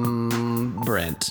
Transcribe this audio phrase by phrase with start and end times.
[0.00, 1.30] Um, Brent,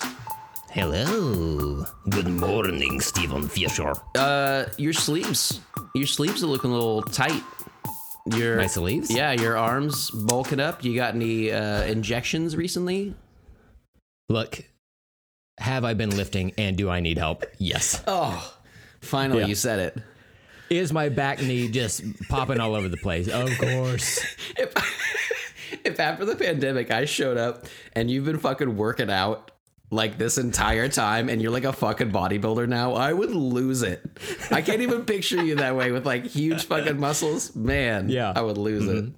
[0.71, 1.85] Hello.
[2.09, 3.93] Good morning, Stephen Fisher.
[4.15, 5.61] uh, your sleeves,
[5.93, 7.43] your sleeves are looking a little tight.
[8.35, 9.11] Your My sleeves?
[9.11, 10.83] yeah, your arms bulking up.
[10.83, 13.13] You got any uh, injections recently?
[14.29, 14.63] Look,
[15.59, 17.45] have I been lifting and do I need help?
[17.59, 18.03] Yes.
[18.07, 18.51] Oh,
[18.99, 19.45] finally Yeah.
[19.47, 19.97] you said it.
[20.71, 23.27] Is my back knee just popping all over the place?
[23.27, 24.25] Of course.
[24.57, 24.73] If,
[25.95, 29.51] if after the pandemic I showed up and you've been fucking working out
[29.91, 34.03] like this entire time and you're like a fucking bodybuilder now, I would lose it.
[34.51, 37.55] I can't even picture you that way with like huge fucking muscles.
[37.55, 38.33] Man, Yeah.
[38.35, 39.13] I would lose it.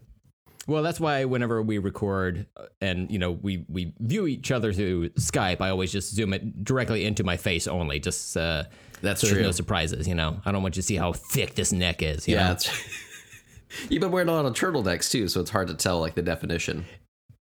[0.68, 2.46] Well, that's why whenever we record
[2.82, 6.64] and you know we we view each other through Skype, I always just zoom it
[6.64, 8.66] directly into my face only, just uh,
[9.02, 9.42] That's so true.
[9.42, 10.08] no surprises.
[10.10, 12.28] You know, I don't want you to see how thick this neck is.
[12.28, 12.58] You Yeah,
[13.90, 16.22] you've been wearing a lot of turtlenecks too, so it's hard to tell like the
[16.22, 16.86] definition.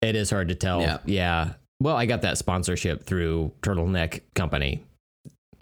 [0.02, 0.80] it is hard to tell.
[0.80, 0.98] Yeah.
[1.06, 1.52] yeah.
[1.80, 4.82] Well, I got that sponsorship through Turtleneck Company.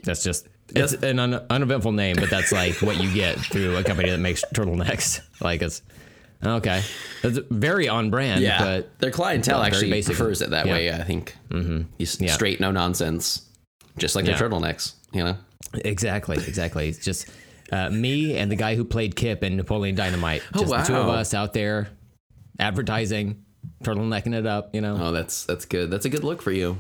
[0.04, 3.82] That's just it's an un- uneventful name, but that's like what you get through a
[3.84, 5.20] company that makes turtlenecks.
[5.40, 5.82] Like it's
[6.44, 6.82] okay.
[7.22, 8.40] It's very on brand.
[8.42, 10.14] Yeah, but their clientele very actually basic.
[10.16, 10.72] prefers it that Yeah.
[10.72, 10.92] way.
[10.92, 11.82] I think mm-hmm.
[12.22, 12.32] Yeah.
[12.32, 13.42] straight, no nonsense,
[13.98, 14.36] just like Yeah.
[14.36, 14.94] their turtlenecks.
[15.12, 15.36] You know.
[15.84, 16.88] Exactly, exactly.
[16.88, 17.28] It's just
[17.74, 20.42] uh, me and the guy who played Kip in Napoleon Dynamite.
[20.56, 21.88] Just the two of us out there
[22.58, 23.44] advertising,
[23.82, 24.96] turtlenecking it up, you know.
[25.00, 25.90] Oh, that's that's good.
[25.90, 26.78] That's a good look for you.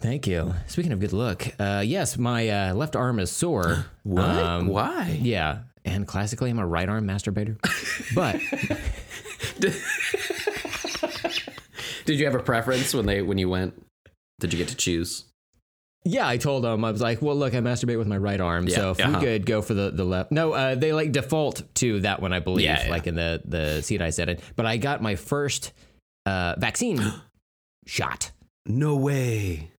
[0.00, 0.54] Thank you.
[0.68, 3.86] Speaking of good look, uh, yes, my uh, left arm is sore.
[4.04, 4.24] What?
[4.24, 5.18] Um, Why?
[5.20, 5.58] Yeah.
[5.84, 7.58] And classically, I'm a right arm masturbator.
[8.14, 8.40] But
[12.06, 13.84] Did you have a preference when they when you went?
[14.40, 15.24] Did you get to choose?
[16.04, 18.68] Yeah, I told them, I was like, well, look, I masturbate with my right arm.
[18.68, 19.18] so if uh-huh.
[19.18, 20.30] we could go for the, the left.
[20.30, 22.90] No, uh, they like default to that one, I believe, Yeah, yeah.
[22.90, 24.38] like in the, the seat I sat in.
[24.56, 25.72] But I got my first
[26.24, 27.00] uh, vaccine
[27.86, 28.30] shot.
[28.64, 29.70] No way.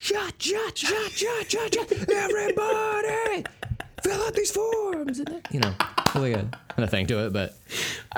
[0.00, 1.92] Shot, shot, shot, shot, shot, shot.
[2.10, 3.44] Everybody,
[4.02, 5.20] fill out these forms.
[5.20, 5.74] and You know,
[6.14, 7.56] really a, a thing to it, but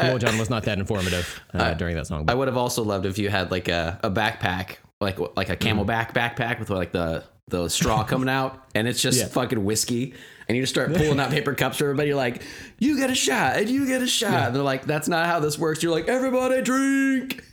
[0.01, 2.25] Lil Jon was not that informative uh, during that song.
[2.29, 5.57] I would have also loved if you had like a, a backpack, like like a
[5.57, 9.27] camelback backpack with like the the straw coming out, and it's just Yeah.
[9.27, 10.15] fucking whiskey.
[10.49, 12.09] And you just start pulling out paper cups for everybody.
[12.09, 12.43] You're like,
[12.79, 14.47] you get a shot, and you get a shot.
[14.49, 15.83] And they're like, that's not how this works.
[15.83, 17.45] You're like, everybody drink.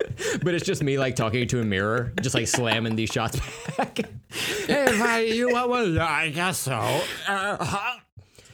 [0.42, 3.38] but it's just me like talking to a mirror, just like slamming these shots
[3.76, 3.98] back.
[4.66, 5.98] hey, everybody, you want one?
[5.98, 7.02] I guess so.
[7.28, 7.96] Uh,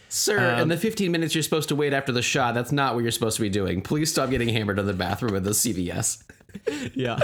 [0.08, 3.02] Sir, in the 15 minutes you're supposed to wait after the shot, that's not what
[3.02, 3.80] you're supposed to be doing.
[3.82, 6.22] Please stop getting hammered in the bathroom at the CVS.
[6.94, 7.18] yeah.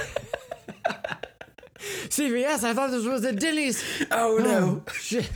[2.08, 3.82] CVS, I thought this was a Denny's.
[4.10, 4.82] Oh no.
[4.94, 5.28] Shit.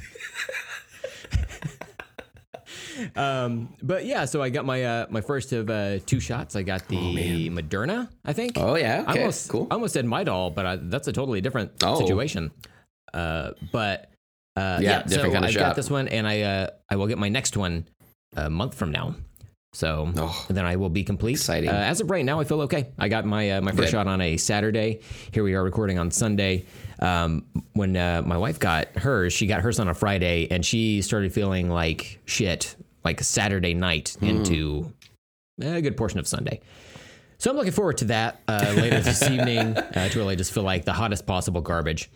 [3.15, 6.57] um, but yeah, so I got my uh, my first of uh, two shots.
[6.57, 6.97] I got the
[7.51, 8.53] Moderna, I think.
[8.57, 9.05] Oh yeah.
[9.07, 9.21] I Okay.
[9.21, 9.67] almost, cool.
[9.71, 11.99] I almost said Midol, but I, that's a totally different Oh.
[12.01, 12.51] situation.
[13.13, 14.11] Uh, but
[14.57, 16.97] uh, Yeah, yeah, different so kind of I got this one, and I uh, I
[16.97, 17.87] will get my next one
[18.37, 19.15] a month from now.
[19.77, 20.47] So Oh.
[20.49, 21.47] then I will be complete.
[21.51, 22.87] Uh, as of right now, I feel okay.
[22.99, 23.91] I got my uh, my first Good.
[23.91, 25.01] shot on a Saturday.
[25.33, 26.65] Here we are recording on Sunday.
[26.99, 27.45] Um,
[27.75, 31.31] when uh, my wife got hers, she got hers on a Friday, and she started
[31.35, 34.25] feeling like shit, like Saturday night Hmm.
[34.27, 34.93] into
[35.61, 36.61] a good portion of Sunday.
[37.37, 40.63] So I'm looking forward to that uh, later this evening uh, to really just feel
[40.63, 42.11] like the hottest possible garbage.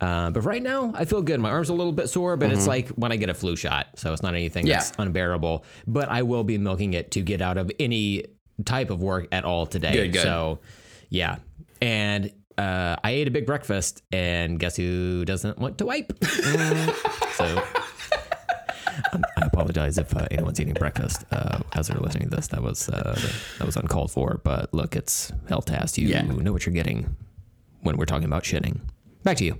[0.00, 1.40] Uh, but right now, I feel good.
[1.40, 3.86] My arm's a little bit sore, but it's like when I get a flu shot,
[3.96, 4.70] so it's not anything Mm-hmm.
[4.70, 4.78] Yeah.
[4.78, 5.64] that's unbearable.
[5.86, 8.24] But I will be milking it to get out of any
[8.64, 9.92] type of work at all today.
[9.92, 10.22] Good, good.
[10.22, 10.58] So,
[11.08, 11.36] yeah,
[11.80, 16.12] and uh, I ate a big breakfast, and guess who doesn't want to wipe?
[17.36, 17.62] So.
[19.12, 22.48] Um, I apologize if uh, anyone's eating breakfast uh, as they're listening to this.
[22.48, 23.14] That was uh,
[23.58, 24.40] that was uncalled for.
[24.42, 25.98] But look, it's Hellcast.
[25.98, 26.22] You Yeah.
[26.22, 27.14] know what you're getting
[27.82, 28.80] when we're talking about shitting.
[29.22, 29.58] Back to you.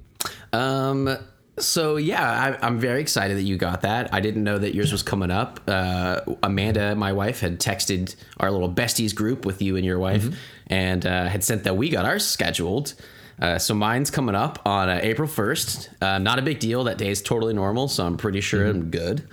[0.52, 1.16] Um.
[1.58, 2.22] So yeah,
[2.60, 4.12] I, I'm very excited that you got that.
[4.12, 5.58] I didn't know that yours was coming up.
[5.66, 10.26] Uh, Amanda, my wife, had texted our little besties group with you and your wife,
[10.66, 12.92] and uh, had sent that we got ours scheduled.
[13.40, 16.02] Uh, so mine's coming up on uh, April 1st.
[16.02, 16.84] Uh, not a big deal.
[16.84, 19.26] That day is totally normal, so I'm pretty sure I'm good.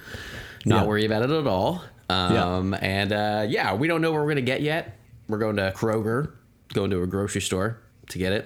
[0.66, 0.88] Not Yeah.
[0.88, 1.84] worry about it at all.
[2.10, 4.98] Um, And uh, yeah, we don't know where we're gonna get yet.
[5.28, 6.32] We're going to Kroger,
[6.74, 7.80] going to a grocery store
[8.10, 8.46] to get it.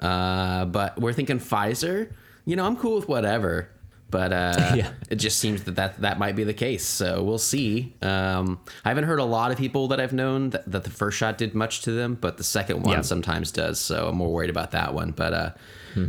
[0.00, 2.12] Uh, but we're thinking Pfizer.
[2.44, 3.70] You know, I'm cool with whatever.
[4.08, 4.90] But uh, Yeah.
[5.10, 6.84] it just seems that, that that might be the case.
[6.86, 7.94] So we'll see.
[8.02, 11.18] Um, I haven't heard a lot of people that I've known that, that the first
[11.18, 13.00] shot did much to them, but the second one Yeah.
[13.02, 13.80] sometimes does.
[13.80, 15.10] So I'm more worried about that one.
[15.10, 15.50] But uh,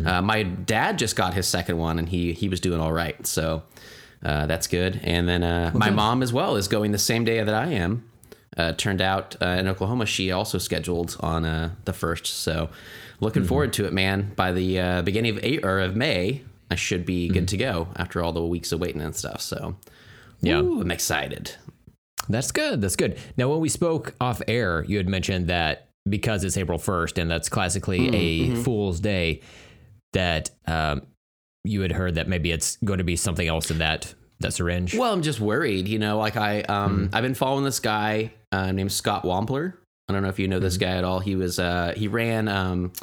[0.06, 3.26] uh, my dad just got his second one, and he he was doing all right.
[3.26, 3.64] So
[4.24, 5.00] uh, that's good.
[5.04, 8.04] And then uh, my mom as well is going the same day that I am.
[8.58, 12.26] Uh, turned out uh, in Oklahoma, she also scheduled on uh, the first.
[12.26, 12.70] So
[13.20, 13.50] looking Mm-hmm.
[13.50, 14.34] forward to it, man.
[14.36, 17.34] By the uh, beginning of eight or of May, I should be Mm-hmm.
[17.34, 19.42] good to go after all the weeks of waiting and stuff.
[19.42, 19.76] So,
[20.42, 20.62] Yeah.
[20.62, 21.52] Woo, I'm excited.
[22.30, 22.82] That's good.
[22.82, 23.18] That's good.
[23.38, 27.30] Now, when we spoke off air, you had mentioned that because it's April 1st and
[27.32, 29.42] that's classically a Fool's Day,
[30.14, 31.04] that um,
[31.64, 34.96] you had heard that maybe it's going to be something else in that that syringe.
[34.96, 35.88] Well, I'm just worried.
[35.88, 39.74] You know, like I um I've been following this guy uh, named Scott Wampler.
[40.10, 41.20] I don't know if you know this guy at all.
[41.20, 42.94] He was uh he ran um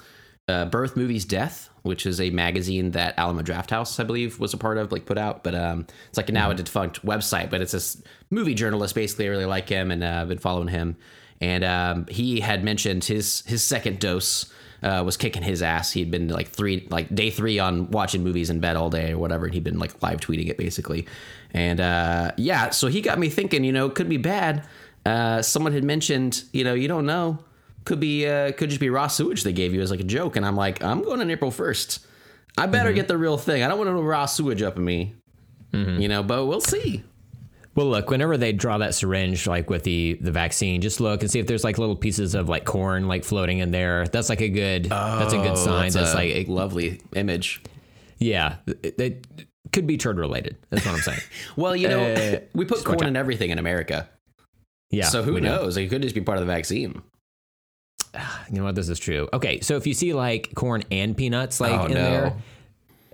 [0.49, 4.59] uh, Birth Movies Death, which is a magazine that Alamo Drafthouse, I believe, was a
[4.59, 5.43] part of, like put out.
[5.43, 8.95] But um, it's like now a defunct website, but it's this movie journalist.
[8.95, 10.97] Basically, I really like him, and uh, I've been following him.
[11.41, 14.53] And um, he had mentioned his his second dose
[14.85, 15.91] uh, was kicking his ass.
[15.91, 19.19] He'd been like three, like day three on watching movies in bed all day or
[19.19, 21.07] whatever, and he'd been like live tweeting it basically.
[21.53, 23.65] And uh, yeah, so he got me thinking.
[23.65, 24.65] You know, it could be bad.
[25.05, 27.39] Uh, someone had mentioned, you know, you don't know
[27.85, 30.37] could be uh, could just be raw sewage they gave you as like a joke
[30.37, 32.05] and i'm like i'm going on april 1st
[32.57, 35.15] i better get the real thing i don't want no raw sewage up in me
[36.01, 37.03] you know but we'll see
[37.75, 41.31] Well, look, whenever they draw that syringe, like with the the vaccine, just look and
[41.31, 44.07] see if there's like little pieces of like corn like floating in there.
[44.07, 44.85] That's like a good.
[44.87, 45.83] that's a good sign.
[45.91, 47.63] That's That's, a like, it- lovely image
[48.19, 49.27] yeah, it, it
[49.73, 50.57] could be turd related.
[50.71, 51.19] That's what I'm saying.
[51.57, 54.09] well you know Uh, we put corn in everything in america
[54.91, 55.07] Yeah.
[55.07, 57.03] so who knows it could just be part of the vaccine
[58.51, 58.77] You know what?
[58.77, 59.29] This is true.
[59.33, 62.01] Okay, so if you see like corn and peanuts like Oh, in no.
[62.03, 62.35] there,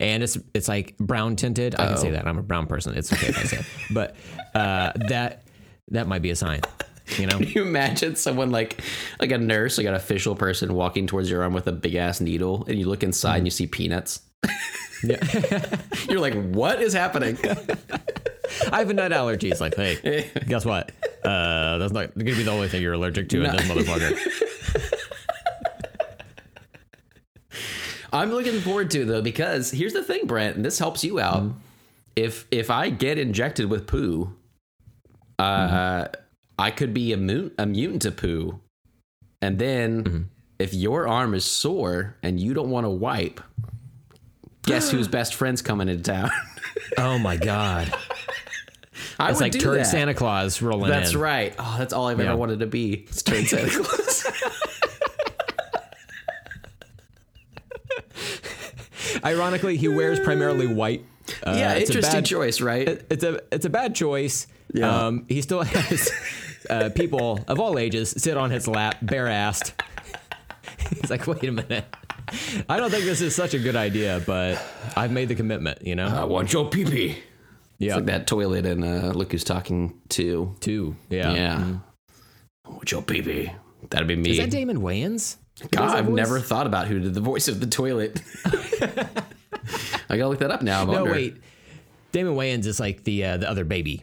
[0.01, 2.97] and it's it's like brown tinted, I can say that I'm a brown person.
[2.97, 4.17] It's okay if I say it, but
[4.55, 5.45] uh, that
[5.89, 6.63] that might be a sign.
[7.19, 7.39] You know?
[7.39, 8.81] Can you imagine someone like
[9.21, 12.21] like a nurse like an official person walking towards your arm with a big ass
[12.21, 14.21] needle and you look inside and you see peanuts
[15.03, 15.19] Yeah.
[16.09, 17.37] you're like what is happening
[18.73, 19.49] I have a nut allergy.
[19.49, 20.91] It's like, hey, guess what?
[21.25, 24.97] Uh, that's not to be the only thing you're allergic to in this motherfucker.
[28.13, 31.43] I'm looking forward to though because here's the thing, Brent, and this helps you out.
[31.43, 31.59] Mm-hmm.
[32.17, 34.35] If if I get injected with poo,
[35.39, 35.45] uh,
[36.05, 36.15] Mm-hmm.
[36.59, 38.61] I could be immune immune to poo,
[39.41, 40.23] and then Mm-hmm.
[40.59, 43.41] if your arm is sore and you don't want to wipe,
[44.67, 46.31] guess whose best friend's coming into town?
[46.99, 47.93] Oh my god,
[49.19, 49.87] I it's like turd.
[49.87, 51.19] Santa Claus rolling That's in.
[51.21, 51.55] right.
[51.59, 52.27] Oh, that's all I've Yeah.
[52.31, 53.05] ever wanted to be.
[53.09, 54.27] It's turd Santa Claus.
[59.25, 61.05] Ironically, he wears primarily white.
[61.47, 62.89] Uh, yeah, interesting bad- choice, right?
[63.11, 64.47] it's a it's a bad choice.
[64.73, 65.07] Yeah.
[65.07, 66.11] Um, he still has
[66.69, 69.73] uh, people of all ages sit on his lap, bare assed.
[71.01, 71.85] He's like, wait a minute.
[72.69, 74.61] I don't think this is such a good idea, but
[74.97, 75.85] I've made the commitment.
[75.87, 77.19] You know, I want your pee pee.
[77.79, 80.55] yeah, It's like that toilet and uh, Look Who's Talking Too.
[80.61, 81.33] two, yeah.
[81.35, 81.75] Yeah.
[82.65, 83.51] I want your pee pee.
[83.91, 84.31] That'd be me.
[84.31, 85.37] Is that Damon Wayans?
[85.71, 86.15] God, I've voice?
[86.17, 88.21] never thought about who did the voice of the toilet.
[90.11, 90.83] I gotta look that up now.
[90.83, 91.13] I No, wonder.
[91.13, 91.37] wait.
[92.13, 94.03] Damon Wayans is like the uh, the other baby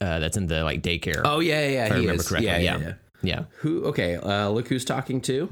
[0.00, 1.20] uh, that's in the like daycare.
[1.24, 1.86] Oh yeah, yeah, yeah.
[1.86, 2.28] if I he remember is.
[2.28, 2.46] correctly.
[2.46, 2.94] Yeah, Yeah, yeah, yeah.
[3.22, 3.44] yeah.
[3.58, 3.84] Who?
[3.86, 4.16] Okay.
[4.16, 5.48] Uh, look who's talking to.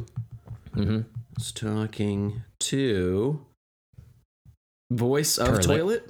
[0.77, 1.01] Mm-hmm.
[1.37, 3.45] It's talking to.
[4.93, 5.63] Voice of Toilet.
[5.63, 6.09] toilet.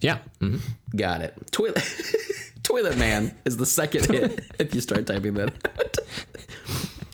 [0.00, 0.18] Yeah.
[0.40, 0.60] Mhm.
[0.96, 1.34] Got it.
[1.52, 1.82] Toilet.
[2.62, 5.52] toilet man is the second hit if you start typing that.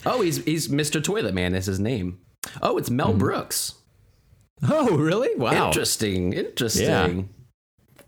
[0.07, 1.03] Oh, he's he's Mr.
[1.03, 2.21] Toilet Man is his name.
[2.63, 3.19] Oh, it's Mel hmm.
[3.19, 3.75] Brooks.
[4.63, 5.35] Oh, really?
[5.37, 5.69] Wow.
[5.69, 6.33] Interesting.
[6.33, 7.31] Interesting.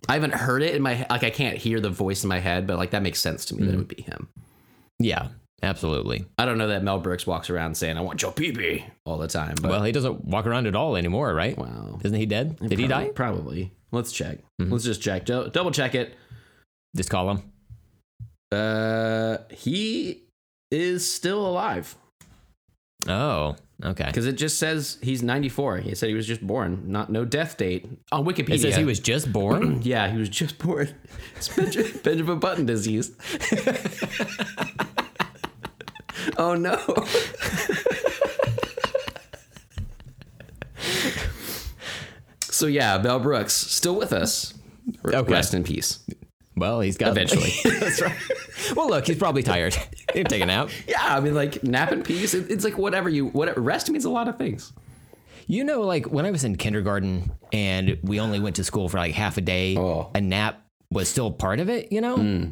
[0.09, 2.67] I haven't heard it in my like I can't hear the voice in my head,
[2.67, 3.79] but like that makes sense to me that it hmm.
[3.79, 4.29] would be him.
[4.99, 5.29] Yeah,
[5.63, 6.25] absolutely.
[6.39, 9.19] I don't know that Mel Brooks walks around saying "I want your pee pee" all
[9.19, 11.57] the time, but Well, he doesn't walk around at all anymore, right?
[11.57, 12.59] wow, Isn't he dead?
[12.59, 13.11] Did he die?
[13.15, 13.73] Probably.
[13.93, 14.39] Let's check.
[14.59, 14.73] Hmm.
[14.73, 15.25] Let's just check.
[15.25, 16.17] Do- double check it.
[16.97, 17.53] Just call him.
[18.51, 20.22] Uh, he
[20.73, 21.95] is still alive
[23.09, 24.07] Oh, okay.
[24.07, 25.79] because it just says he's 94.
[25.79, 28.55] He said he was just born, not no death date on Wikipedia.
[28.55, 29.83] It says he was just born.
[29.93, 30.95] Yeah, he was just born.
[31.37, 33.11] It's Benjamin, Benjamin Button disease.
[36.39, 36.77] oh no.
[42.41, 44.55] so yeah, Mel Brooks still with us.
[45.05, 45.33] Okay.
[45.33, 46.01] Rest in peace.
[46.63, 47.51] Well, he's got Eventually.
[47.81, 48.17] That's right.
[48.77, 49.75] Well, look, he's probably tired.
[50.15, 50.69] He'd take a nap.
[50.87, 52.35] yeah, I mean, like nap in peace.
[52.35, 53.27] It, it's like whatever you.
[53.27, 54.73] Whatever rest means a lot of things.
[55.49, 58.99] You know, like when I was in kindergarten and we only went to school for
[58.99, 60.09] like half a day, Oh.
[60.15, 62.17] a nap was still part of it, you know?
[62.17, 62.51] Hmm.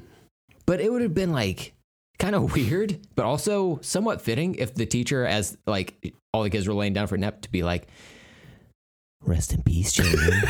[0.66, 1.74] But it would have been like
[2.18, 6.66] kind of weird, but also somewhat fitting if the teacher, as like all the kids
[6.66, 7.86] were laying down for nap, to be like,
[9.22, 10.42] rest in peace, children.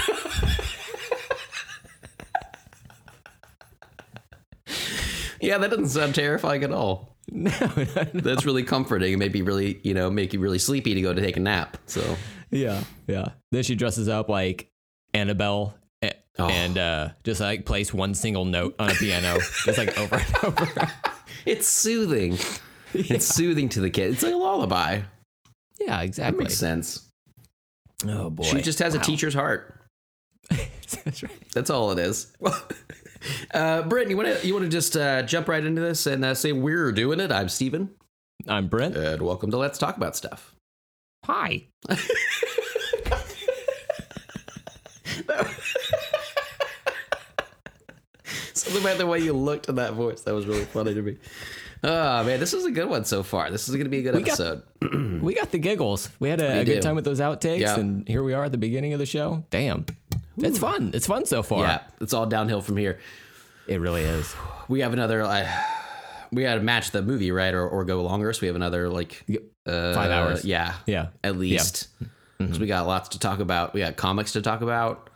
[5.40, 7.16] Yeah, that doesn't sound terrifying at all.
[7.32, 8.20] no, no, no.
[8.20, 11.20] That's really comforting and maybe really, you know, make you really sleepy to go to
[11.20, 11.76] take a nap.
[11.86, 12.16] So
[12.50, 13.28] Yeah, yeah.
[13.52, 14.70] Then she dresses up like
[15.14, 16.48] Annabelle a- Oh.
[16.48, 20.44] and uh, just like plays one single note on a piano, just like over and
[20.44, 20.68] over.
[21.44, 22.38] it's soothing.
[22.94, 24.12] It's soothing to the kid.
[24.12, 25.02] It's like a lullaby.
[25.80, 26.38] Yeah, exactly.
[26.38, 27.08] That makes sense.
[28.08, 29.80] Oh boy, She just has a teacher's heart.
[30.48, 31.32] That's right.
[31.52, 32.32] That's all it is.
[33.54, 36.24] uh, Brittany, you want to you want to just uh, jump right into this and
[36.24, 37.30] uh, say we're doing it?
[37.32, 37.90] I'm Steven,
[38.48, 38.96] I'm Brent.
[38.96, 40.54] and welcome to Let's Talk About Stuff.
[41.26, 41.66] Hi.
[48.24, 51.16] Something about the way you looked in that voice that was really funny to me.
[51.82, 53.50] Oh man, this is a good one so far.
[53.50, 54.62] This is going to be a good got- episode.
[55.20, 56.08] We got the giggles.
[56.18, 57.78] We had a, a good time with those outtakes, Yeah.
[57.78, 59.44] and here we are at the beginning of the show.
[59.50, 59.84] Damn,
[60.42, 60.90] it's fun.
[60.94, 61.64] It's fun so far.
[61.64, 62.98] yeah, it's all downhill from here.
[63.66, 64.34] it really is.
[64.68, 65.22] We have another.
[65.22, 65.48] Uh,
[66.32, 68.32] we got to match the movie, right, or, or go longer.
[68.32, 69.24] So we have another like
[69.66, 70.44] uh, Five hours.
[70.44, 71.88] Yeah, Yeah, at least.
[72.38, 73.74] So we got lots to talk about.
[73.74, 75.10] We got comics to talk about.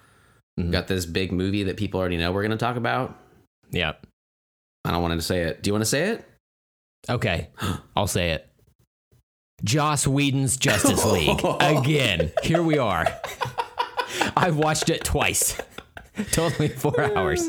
[0.57, 3.19] We got this big movie that people already know we're going to talk about.
[3.71, 3.93] yeah.
[4.85, 5.63] I don't want to say it.
[5.63, 6.25] Do you want to say it?
[7.09, 7.49] Okay,
[7.97, 8.47] I'll say it.
[9.65, 12.33] Joss Whedon's Justice League again.
[12.43, 13.07] Here we are.
[14.37, 15.61] I've watched it twice.
[16.33, 17.49] totally four hours.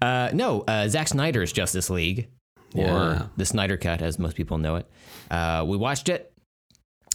[0.00, 2.28] Uh, no, uh, Zack Snyder's Justice League,
[2.74, 2.94] Yeah.
[2.94, 4.86] or the Snyder Cut, as most people know it.
[5.30, 6.32] Uh, we watched it.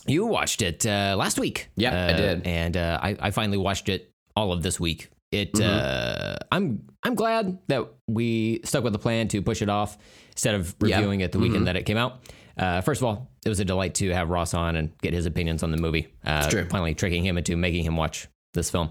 [0.08, 1.70] You watched it uh, last week.
[1.75, 2.48] Yeah, I Uh, did.
[2.48, 5.10] and uh, I, I finally watched it all of this week.
[5.32, 5.54] It.
[5.54, 5.64] Mm-hmm.
[5.64, 9.98] Uh, I'm I'm glad that we stuck with the plan to push it off
[10.32, 10.98] instead of Yeah.
[10.98, 11.66] reviewing it the weekend Mm-hmm.
[11.66, 12.20] that it came out.
[12.58, 15.25] Uh, first of all, it was a delight to have Ross on and get his
[15.25, 16.08] opinions on the movie.
[16.25, 16.66] Uh, true.
[16.70, 18.90] Finally, tricking him into making him watch this film,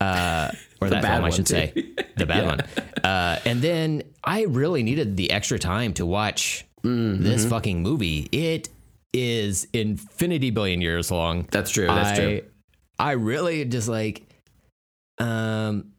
[0.00, 0.50] uh,
[0.82, 1.54] or that film, I should too.
[1.54, 2.60] say, the bad one.
[3.02, 7.24] Uh, and then I really needed the extra time to watch Mm-hmm.
[7.24, 8.28] this fucking movie.
[8.30, 8.68] It
[9.12, 11.48] is infinity billion years long.
[11.50, 11.86] That's true.
[11.88, 12.42] That's I, true.
[13.00, 14.22] I really just like,
[15.18, 15.92] um,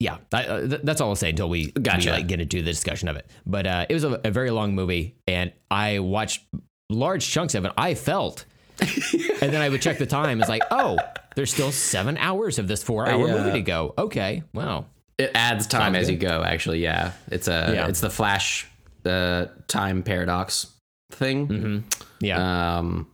[0.00, 2.08] yeah, I, uh, th- that's all I'll say until we, Gotcha.
[2.08, 3.30] we like get into the discussion of it.
[3.44, 6.42] But uh, it was a, a very long movie, and I watched
[6.90, 7.72] large chunks of it.
[7.76, 8.46] I felt,
[8.80, 10.40] and then I would check the time.
[10.40, 10.98] It's like, oh,
[11.36, 13.34] there's still seven hours of this four-hour Yeah.
[13.34, 13.94] movie to go.
[13.98, 14.86] Okay, wow,
[15.18, 16.42] It adds time as you go.
[16.42, 17.86] Actually, yeah, it's a Yeah.
[17.88, 18.66] it's the Flash
[19.04, 20.66] uh, time paradox
[21.12, 21.46] thing.
[21.48, 21.78] Mm-hmm.
[22.20, 23.08] yeah, Um,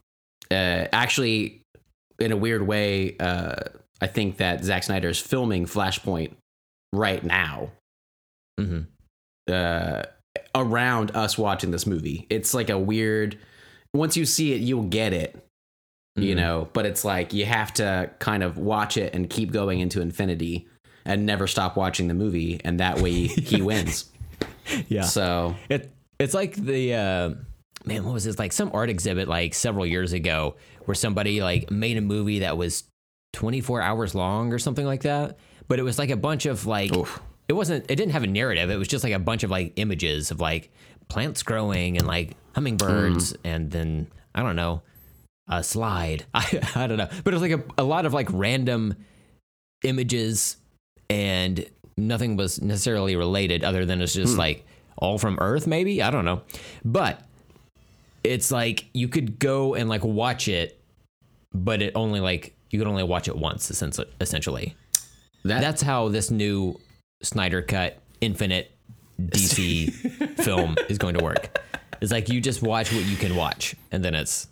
[0.51, 0.55] uh,
[0.93, 1.61] actually,
[2.19, 3.57] in a weird way, uh,
[4.01, 6.33] I think that Zack Snyder is filming Flashpoint
[6.93, 7.71] right now.
[8.59, 8.81] hmm
[9.51, 10.03] Uh,
[10.55, 13.39] around us watching this movie, it's like a weird.
[13.95, 15.40] Once you see it, you'll get it.
[16.23, 16.39] You Mhm.
[16.39, 20.01] know, but it's like you have to kind of watch it and keep going into
[20.01, 20.67] infinity
[21.05, 24.11] and never stop watching the movie, and that way he wins.
[24.89, 25.03] yeah.
[25.03, 27.31] So It it's like the uh,
[27.87, 28.39] man, what was this?
[28.39, 32.57] Like some art exhibit like several years ago where somebody like made a movie that
[32.59, 32.85] was
[33.33, 35.39] 24 hours long or something like that.
[35.69, 37.21] But it was like a bunch of like Oof.
[37.49, 38.71] it wasn't it didn't have a narrative.
[38.71, 40.71] It was just like a bunch of like images of like
[41.09, 44.83] plants growing and like hummingbirds and then I don't know
[45.51, 46.25] a slide.
[46.35, 47.09] I I don't know.
[47.25, 48.95] But it was like a, a lot of like random
[49.83, 50.57] images
[51.09, 51.65] and
[51.97, 54.39] nothing was necessarily related other than it's just hmm.
[54.39, 54.67] like
[54.97, 56.03] all from earth maybe?
[56.03, 56.43] I don't know.
[56.85, 57.23] But
[58.25, 60.79] it's like you could go and like watch it
[61.53, 63.71] but it only like you could only watch it once
[64.21, 64.75] essentially
[65.45, 66.79] that that's how this new
[67.23, 68.71] snyder cut infinite
[69.21, 69.91] dc
[70.45, 71.59] film is going to work.
[72.01, 74.49] It's like you just watch what you can watch and then it's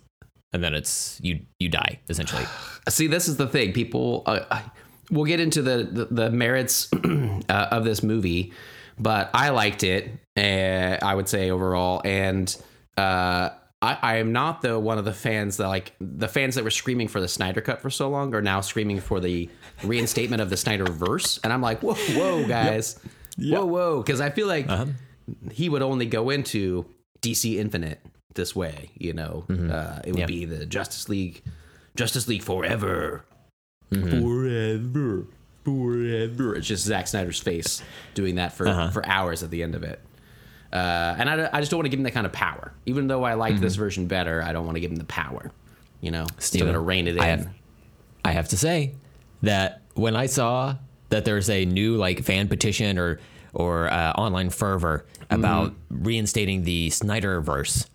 [0.53, 2.43] and then it's you you die essentially.
[2.89, 3.73] See, this is the thing.
[3.73, 4.71] People, uh, I-
[5.11, 6.89] we'll get into the the, the merits
[7.49, 8.53] uh, of this movie,
[8.97, 10.11] but I liked it.
[10.37, 12.55] Uh, I would say overall, and
[12.97, 13.49] uh,
[13.81, 16.69] I, I am not the one of the fans that like the fans that were
[16.71, 19.49] screaming for the Snyder cut for so long are now screaming for the
[19.83, 22.99] reinstatement of the Snyder verse, and I'm like, whoa, whoa, guys,
[23.37, 24.67] whoa, whoa, because I feel like
[25.51, 26.85] he would only go into
[27.21, 27.99] DC Infinite
[28.35, 28.91] this way.
[28.97, 30.25] You know, uh, it would Yeah.
[30.25, 31.41] be the Justice League,
[31.95, 33.25] Justice League forever,
[33.91, 35.25] forever,
[35.65, 36.55] forever.
[36.55, 37.81] It's just Zack Snyder's face
[38.13, 39.99] doing that for for hours at the end of it.
[40.71, 42.73] Uh, and I, I just don't want to give him that kind of power.
[42.85, 45.51] Even though I liked this version better, I don't want to give him the power.
[46.01, 47.21] You know, still gonna rein it in.
[47.21, 47.49] I have,
[48.23, 48.93] I have to say
[49.41, 50.75] that when I saw
[51.09, 53.19] that there's a new like fan petition or
[53.53, 57.87] or uh, online fervor about reinstating the Snyderverse,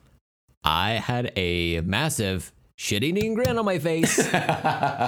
[0.64, 4.16] I had a massive shit-eating grin on my face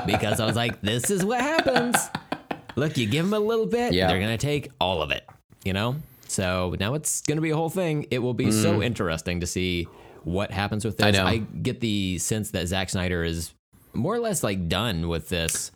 [0.06, 1.96] because I was like, "This is what happens."
[2.76, 4.08] Look, you give them a little bit, Yeah.
[4.08, 5.26] they're gonna take all of it.
[5.64, 5.96] You know?
[6.28, 8.06] So now it's going to be a whole thing.
[8.10, 8.82] It will be so mm-hmm.
[8.82, 9.88] interesting to see
[10.24, 11.06] what happens with this.
[11.06, 11.24] I know.
[11.24, 13.54] I get the sense that Zack Snyder is
[13.94, 15.70] more or less like done with this.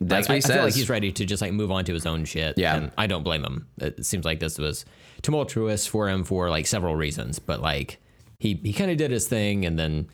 [0.00, 0.50] That's Like, what he I, says.
[0.50, 2.58] I feel like he's ready to just like move on to his own shit.
[2.58, 2.76] Yeah.
[2.76, 3.68] and I don't blame him.
[3.78, 4.84] It seems like this was
[5.22, 7.98] tumultuous for him for like several reasons, but like
[8.42, 10.08] he he kind of did his thing, and then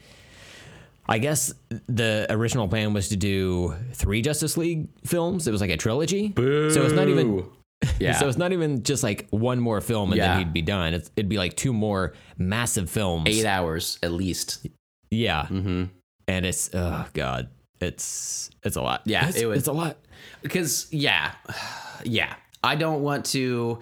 [1.09, 1.53] I guess
[1.87, 5.49] the original plan was to do three Justice League films.
[5.49, 7.45] It was like a trilogy, so it's not even.
[8.01, 8.19] yeah.
[8.19, 10.29] So it's not even just like one more film and Yeah.
[10.35, 10.95] then he'd be done.
[10.95, 13.29] It's, it'd be like two more massive films.
[13.29, 14.67] eight hours at least.
[15.11, 15.43] Yeah.
[15.45, 15.85] Mm-hmm.
[16.27, 17.49] And it's oh god,
[17.81, 19.03] it's it's a lot.
[19.05, 19.97] Yeah, it's, it was- it's a lot.
[20.43, 21.33] because yeah
[22.05, 23.79] yeah i don't want to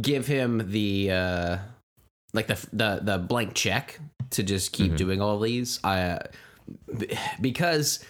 [0.00, 1.58] give him the uh
[2.32, 6.18] like the the the blank check to just keep doing all these i
[7.40, 8.04] because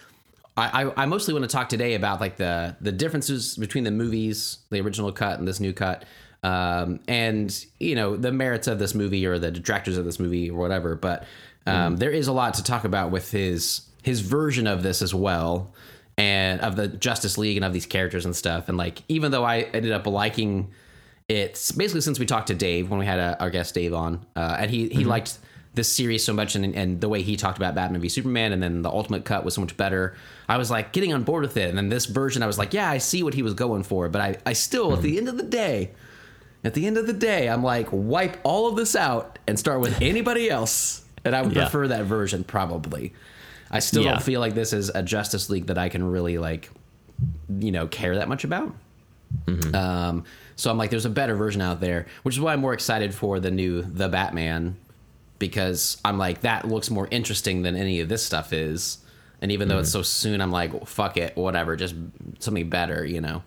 [0.57, 3.91] I, I I mostly want to talk today about like the the differences between the
[3.91, 6.05] movies, the original cut and this new cut,
[6.43, 10.49] um, and you know the merits of this movie or the detractors of this movie
[10.49, 10.95] or whatever.
[10.95, 11.25] But
[11.65, 15.13] um, there is a lot to talk about with his his version of this as
[15.13, 15.73] well,
[16.17, 18.67] and of the Justice League and of these characters and stuff.
[18.67, 20.71] And like even though I ended up liking
[21.31, 24.25] it's basically since we talked to Dave when we had uh our guest Dave on,
[24.35, 25.37] uh, and he he liked
[25.73, 28.61] this series so much, and, and the way he talked about Batman v Superman, and
[28.61, 30.15] then the Ultimate Cut was so much better.
[30.49, 32.73] I was like getting on board with it, and then this version, I was like,
[32.73, 35.29] yeah, I see what he was going for, but I I still at the end
[35.29, 35.91] of the day.
[36.63, 39.79] At the end of the day, I'm like, wipe all of this out and start
[39.79, 41.03] with anybody else.
[41.25, 41.63] And I would Yeah.
[41.63, 43.13] prefer that version, probably.
[43.71, 44.11] I still Yeah.
[44.11, 46.69] don't feel like this is a Justice League that I can really, like,
[47.49, 48.75] you know, care that much about.
[49.73, 50.23] Um,
[50.61, 53.15] so I'm like, there's a better version out there, which is why I'm more excited
[53.15, 54.75] for the new The Batman
[55.39, 58.99] because I'm like, that looks more interesting than any of this stuff is.
[59.41, 61.95] And even though it's so soon, I'm like, well, fuck it, whatever, just
[62.37, 63.41] something better, you know.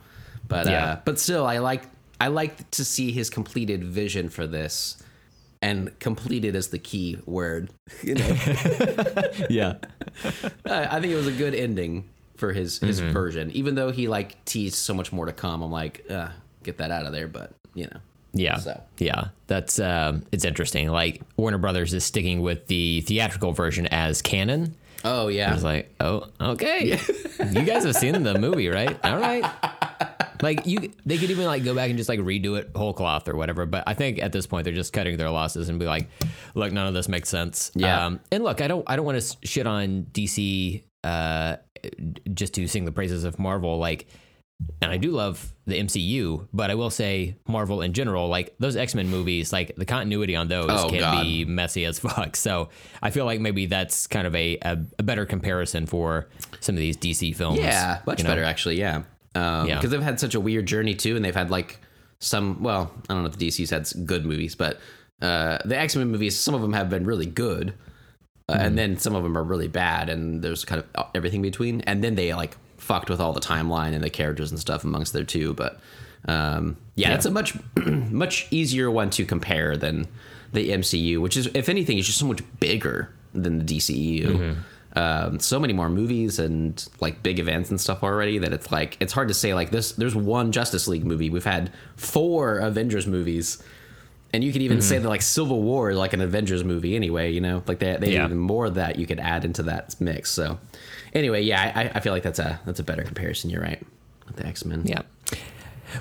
[0.49, 0.85] But Yeah.
[0.85, 1.85] uh, but still, I like
[2.21, 4.97] I like to see his completed vision for this,
[5.63, 7.71] and completed is the key word.
[8.03, 8.27] You know,
[9.49, 9.75] Yeah.
[10.67, 13.13] I I think it was a good ending for his his Mm-hmm.
[13.13, 15.63] version, even though he like teased so much more to come.
[15.63, 16.31] I'm like, uh,
[16.65, 18.01] get that out of there, but you know.
[18.35, 18.57] Yeah.
[18.57, 18.83] So.
[18.99, 19.29] Yeah.
[19.47, 20.89] That's um it's interesting.
[20.89, 24.75] Like Warner Brothers is sticking with the theatrical version as canon.
[25.05, 25.51] Oh yeah.
[25.51, 26.99] I was like, oh, okay.
[27.53, 28.99] you guys have seen the movie, right?
[29.05, 29.45] All right.
[30.43, 33.29] Like you, they could even like go back and just like redo it whole cloth
[33.29, 33.67] or whatever.
[33.67, 36.09] But I think at this point they're just cutting their losses and be like,
[36.55, 37.71] look, none of this makes sense.
[37.75, 38.05] Yeah.
[38.07, 41.57] Um, and look, I don't, I don't want to shit on DC uh,
[42.33, 43.79] just to sing the praises of Marvel.
[43.79, 44.07] Like,
[44.81, 48.77] and I do love the MCU, but I will say Marvel in general, like those
[48.77, 51.23] X Men movies, like the continuity on those Oh, can God.
[51.25, 52.37] be messy as fuck.
[52.37, 52.69] So
[53.03, 56.29] I feel like maybe that's kind of a, a, a better comparison for
[56.61, 57.59] some of these DC films.
[57.59, 58.31] yeah, much you know?
[58.31, 58.79] better actually.
[58.79, 59.81] Yeah, because Yeah.
[59.81, 61.81] they've had such a weird journey too, and they've had like
[62.21, 62.63] some.
[62.63, 64.79] Well, I don't know if the DC's had good movies, but
[65.21, 67.75] uh, the X Men movies, some of them have been really good,
[68.49, 68.61] uh, Mm-hmm.
[68.67, 71.81] and then some of them are really bad, and there's kind of everything between.
[71.83, 75.13] And then they like fucked with all the timeline and the characters and stuff amongst
[75.13, 75.55] there too.
[75.55, 75.81] But
[76.27, 77.15] um, yeah, Yeah.
[77.17, 80.07] it's a much much easier one to compare than
[80.53, 84.27] the MCU, which is if anything, is just so much bigger than the DCEU.
[84.27, 84.61] Mm-hmm.
[84.97, 88.97] Um, so many more movies and like big events and stuff already that it's like
[89.01, 89.91] it's hard to say like this.
[89.93, 91.31] There's one Justice League movie.
[91.31, 93.61] We've had four Avengers movies.
[94.33, 94.89] And you could even Mm-hmm.
[94.89, 97.97] say that like Civil War is like an Avengers movie anyway, you know, like they,
[97.97, 98.25] they Yeah.
[98.25, 100.31] even more of that you could add into that mix.
[100.31, 100.59] So
[101.15, 103.51] anyway, yeah, I, I feel like that's a that's a better comparison.
[103.51, 103.83] You're right
[104.27, 104.83] with the X Men.
[104.85, 105.03] Yeah.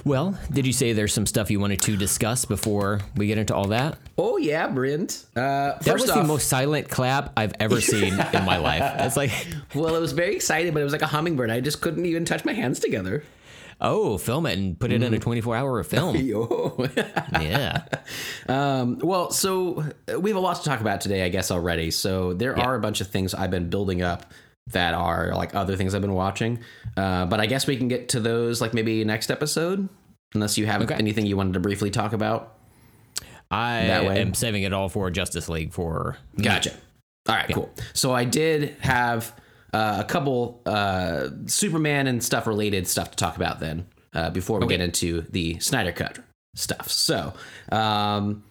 [0.06, 3.54] Well, did you say there's some stuff you wanted to discuss before we get into
[3.54, 3.98] all that?
[4.18, 5.26] Oh yeah, Brent.
[5.36, 9.02] Uh, That was off, the most silent clap I've ever seen in my life.
[9.02, 9.32] It's like,
[9.76, 11.52] well, it was very excited, but it was like a hummingbird.
[11.52, 13.24] I just couldn't even touch my hands together.
[13.82, 16.16] oh, film it and put it in a 24 hour film.
[17.40, 17.84] Yeah.
[18.48, 19.86] Um, well, so
[20.20, 21.92] we have a lot to talk about today, I guess already.
[21.92, 22.64] So there Yeah.
[22.66, 24.26] are a bunch of things I've been building up
[24.68, 26.60] that are like other things I've been watching.
[26.96, 29.90] Uh, but I guess we can get to those like maybe next episode,
[30.34, 30.96] unless you have Okay.
[30.96, 32.56] anything you wanted to briefly talk about.
[33.52, 36.18] I am saving it all for Justice League for.
[36.42, 36.72] Gotcha.
[37.30, 37.70] All right, cool.
[37.94, 39.34] So I did have
[39.74, 44.60] uh, a couple uh, Superman and stuff related stuff to talk about then uh, before
[44.60, 46.20] we get into the Snyder Cut
[46.56, 46.90] stuff.
[46.90, 47.34] So,
[47.72, 48.44] um,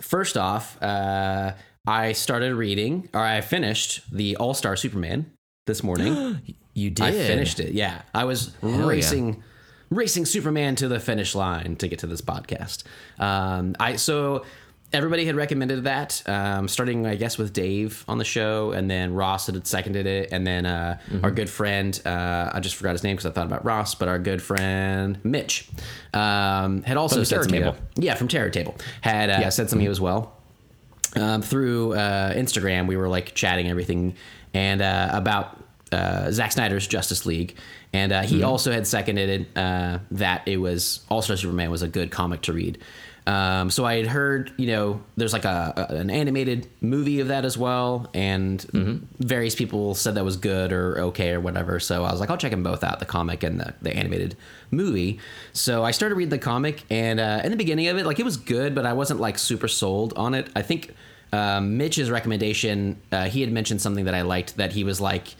[0.00, 1.52] first off, uh,
[1.86, 5.32] I started reading, or I finished the All Star Superman
[5.66, 6.40] this morning.
[6.76, 7.06] You did.
[7.06, 7.72] I finished it.
[7.72, 8.84] Yeah, I was yeah.
[8.84, 9.44] racing,
[9.90, 12.82] racing Superman to the finish line to get to this podcast.
[13.16, 14.44] Um, I so
[14.92, 19.14] everybody had recommended that, um, starting I guess with Dave on the show, and then
[19.14, 23.04] Ross had seconded it, and then uh, our good friend uh, I just forgot his
[23.04, 25.68] name because I thought about Ross, but our good friend Mitch
[26.12, 27.48] um, had also From said.
[27.48, 27.76] Table.
[27.94, 30.36] Yeah, from Terror Table had uh, said something as well
[31.14, 32.86] um, through uh, Instagram.
[32.86, 34.16] We were like chatting everything
[34.54, 35.58] and uh, about
[35.92, 37.56] uh, Zack Snyder's Justice League,
[37.92, 41.88] and uh, he also had seconded uh, that it was All Star Superman was a
[41.88, 42.78] good comic to read.
[43.26, 47.28] Um, so I had heard, you know, there's like a, a- an animated movie of
[47.28, 48.60] that as well, and
[49.18, 51.80] various people said that was good or okay or whatever.
[51.80, 54.36] So I was like, I'll check them both out, the comic and the, the animated
[54.70, 55.20] movie.
[55.54, 58.24] So I started reading the comic, and uh, in the beginning of it, like it
[58.24, 60.48] was good, but I wasn't like super sold on it.
[60.54, 60.92] I think
[61.34, 65.34] um, Mitch's recommendation, uh, he had mentioned something that I liked that he was like,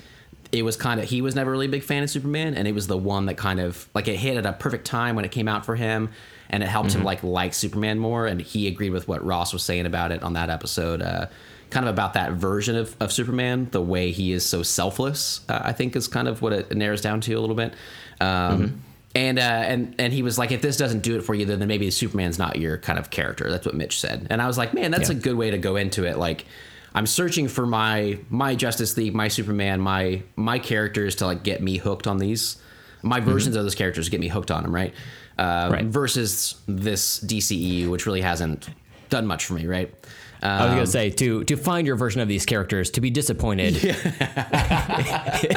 [0.50, 2.74] it was kind of he was never really a big fan of Superman, and it
[2.74, 5.30] was the one that kind of like it hit at a perfect time when it
[5.30, 6.10] came out for him,
[6.50, 8.26] and it helped him like like Superman more.
[8.26, 11.26] And he agreed with what Ross was saying about it on that episode, uh,
[11.70, 15.40] kind of about that version of, of Superman, the way he is so selfless.
[15.48, 17.74] Uh, I think is kind of what it narrows down to a little bit.
[18.20, 18.82] Um,
[19.16, 21.64] And uh, and and he was like, if this doesn't do it for you, then
[21.68, 23.48] maybe Superman's not your kind of character.
[23.50, 24.26] That's what Mitch said.
[24.30, 25.16] And I was like, man, that's Yeah.
[25.16, 26.18] a good way to go into it.
[26.18, 26.46] Like,
[26.94, 31.62] I'm searching for my my Justice League, my Superman, my my characters to like get
[31.62, 32.56] me hooked on these.
[33.02, 34.92] My versions of those characters get me hooked on them, right?
[35.38, 35.84] Uh, Right.
[35.84, 38.68] Versus this DCEU, which really hasn't
[39.10, 39.94] done much for me, right?
[40.42, 43.10] I was Um, gonna say to to find your version of these characters to be
[43.10, 43.76] disappointed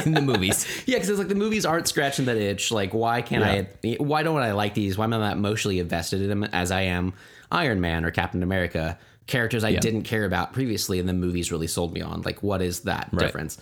[0.04, 0.66] in the movies.
[0.86, 2.70] Yeah, because it's like the movies aren't scratching that itch.
[2.70, 3.96] Like, why can't I?
[3.98, 4.96] Why don't I like these?
[4.98, 7.12] Why am I not emotionally invested in them as I am
[7.50, 8.98] Iron Man or Captain America?
[9.26, 12.22] Characters I didn't care about previously, and the movies really sold me on.
[12.22, 13.58] Like, what is that difference?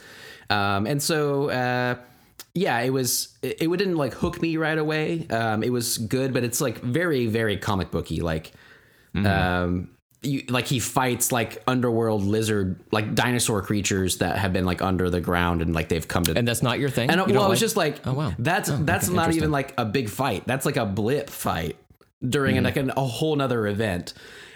[0.48, 1.96] Um, and so, uh,
[2.54, 3.36] yeah, it was.
[3.42, 5.26] It, it didn't like hook me right away.
[5.28, 8.20] Um, it was good, but it's like very, very comic booky.
[8.20, 8.52] Like,
[9.16, 9.88] um
[10.22, 15.08] you, like he fights like underworld lizard like dinosaur creatures that have been like under
[15.10, 17.10] the ground and like they've come to And that's not your thing.
[17.10, 18.32] and uh, You well, it was just like, Oh, wow.
[18.38, 20.44] that's that's okay, not even like a big fight.
[20.46, 21.76] That's like a blip fight
[22.26, 24.14] during like an, a whole nother event.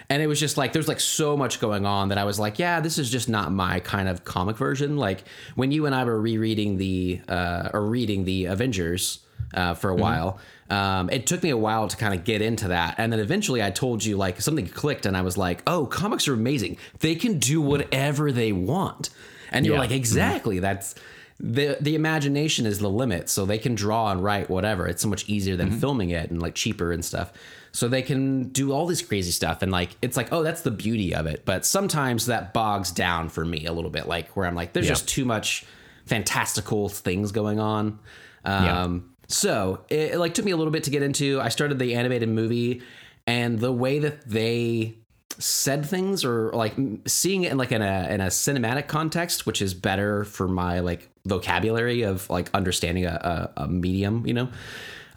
[0.09, 2.59] And it was just like there's like so much going on that I was like,
[2.59, 4.97] yeah, this is just not my kind of comic version.
[4.97, 5.23] Like
[5.55, 9.19] when you and I were rereading the uh, or reading the Avengers
[9.53, 10.37] uh, for a while,
[10.71, 13.61] um, it took me a while to kind of get into that, and then eventually
[13.61, 16.77] I told you like something clicked, and I was like, oh, comics are amazing.
[16.99, 19.09] They can do whatever they want,
[19.51, 19.81] and you're Yeah.
[19.81, 20.59] like, exactly.
[20.59, 20.95] That's
[21.39, 23.27] the the imagination is the limit.
[23.29, 24.87] So they can draw and write whatever.
[24.87, 27.33] It's so much easier than filming it and like cheaper and stuff.
[27.73, 30.69] So they can do all this crazy stuff and like it's like oh that's the
[30.71, 31.43] beauty of it.
[31.45, 34.85] But sometimes that bogs down for me a little bit like where i'm like there's
[34.85, 34.91] Yeah.
[34.91, 35.65] just too much
[36.05, 37.97] fantastical things going on.
[38.45, 41.79] Um so it, it like took me a little bit to get into i started
[41.79, 42.81] the animated movie
[43.27, 44.95] and the way that they
[45.37, 46.75] said things or like
[47.07, 50.79] seeing it in like in a in a cinematic context which is better for my
[50.79, 54.49] like vocabulary of like understanding a, a, a medium you know?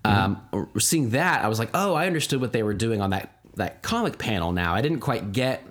[0.04, 3.34] Um seeing that i was like oh i understood what they were doing on that
[3.56, 4.74] that comic panel now.
[4.74, 5.64] I didn't quite get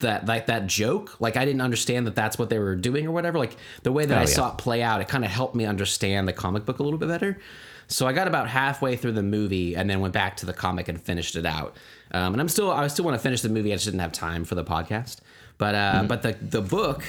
[0.00, 1.20] that like that joke.
[1.20, 3.38] Like i didn't understand that that's what they were doing or whatever.
[3.38, 4.26] Like the way that i yeah.
[4.26, 6.98] saw it play out it kind of helped me understand the comic book a little
[6.98, 7.38] bit better
[7.90, 10.88] so i got about halfway through the movie and then went back to the comic
[10.88, 11.76] and finished it out
[12.12, 14.12] um, and i'm still i still want to finish the movie i just didn't have
[14.12, 15.18] time for the podcast
[15.58, 17.04] but uh but the the book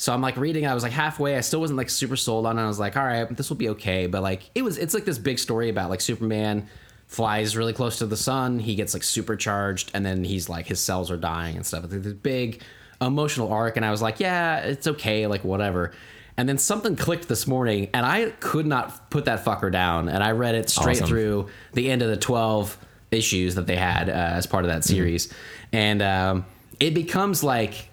[0.00, 0.66] so I'm like reading.
[0.66, 1.36] I was like halfway.
[1.36, 2.62] I still wasn't like super sold on it.
[2.62, 4.06] I was like, all right, this will be okay.
[4.06, 6.68] But like it was, it's like this big story about like Superman
[7.06, 8.60] flies really close to the sun.
[8.60, 11.84] He gets like supercharged, and then he's like his cells are dying and stuff.
[11.84, 12.62] It's like this big
[13.02, 13.76] emotional arc.
[13.76, 15.92] And I was like, yeah, it's okay, like whatever.
[16.40, 20.08] And then something clicked this morning, and I could not put that fucker down.
[20.08, 21.06] And I read it straight Awesome.
[21.06, 22.78] through the end of the 12
[23.10, 25.30] issues that they had uh, as part of that series,
[25.70, 26.46] and um,
[26.80, 27.90] it becomes like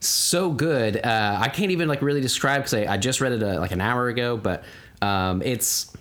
[0.00, 0.96] so good.
[0.96, 3.72] Uh, I can't even like really describe because I, I just read it uh, like
[3.72, 4.64] an hour ago, but
[5.02, 5.94] um, it's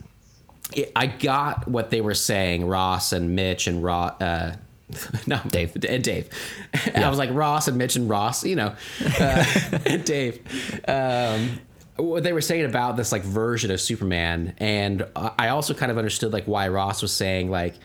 [0.73, 2.65] it, I got what they were saying.
[2.65, 4.21] Ross and Mitch and Ross.
[4.21, 4.55] Uh,
[5.27, 5.75] no, Dave.
[5.87, 6.29] and Dave.
[6.95, 8.73] I was like Ross and Mitch and Ross, you know,
[9.19, 9.45] uh,
[9.85, 10.39] and Dave.
[10.87, 11.59] Um,
[11.97, 15.97] what they were saying about this like version of Superman, and I also kind of
[15.97, 17.75] understood like why Ross was saying like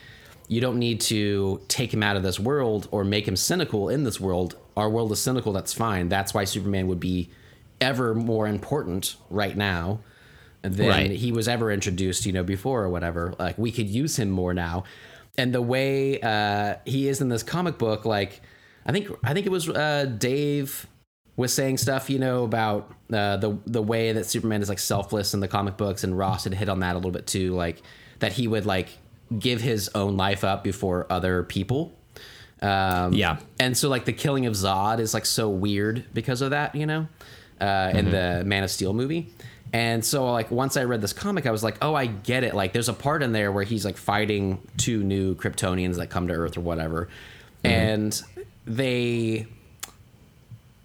[0.47, 4.03] you don't need to take him out of this world or make him cynical in
[4.03, 4.55] this world.
[4.75, 5.53] Our world is cynical.
[5.53, 6.09] That's fine.
[6.09, 7.29] That's why Superman would be
[7.79, 9.99] ever more important right now
[10.63, 11.11] than Right.
[11.11, 13.35] he was ever introduced, you know, before or whatever.
[13.37, 14.85] Like we could use him more now.
[15.37, 18.41] And the way uh, he is in this comic book, like
[18.85, 20.87] I think I think it was uh, Dave
[21.39, 25.33] was saying stuff, you know, about uh, the the way that Superman is like selfless
[25.33, 27.81] in the comic books, and Ross had hit on that a little bit too, like
[28.19, 28.89] that he would like
[29.39, 31.93] give his own life up before other people.
[32.61, 33.37] Um, Yeah.
[33.59, 36.85] and so like the killing of Zod is like so weird because of that, you
[36.85, 37.07] know,
[37.61, 39.31] uh, in the Man of Steel movie.
[39.71, 42.53] And so like once I read this comic, I was like, oh, I get it.
[42.55, 46.27] Like there's a part in there where he's like fighting two new Kryptonians that come
[46.27, 47.07] to Earth or whatever,
[47.63, 48.19] and
[48.65, 49.45] they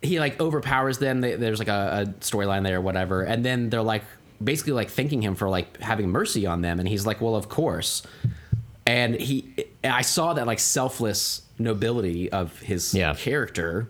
[0.04, 1.20] he like overpowers them.
[1.20, 4.04] They, there's like a, a storyline there or whatever, and then they're like
[4.42, 7.48] basically like thanking him for like having mercy on them, and he's like, well, of
[7.48, 8.02] course.
[8.86, 13.14] And he, I saw that like selfless nobility of his Yeah.
[13.14, 13.88] character,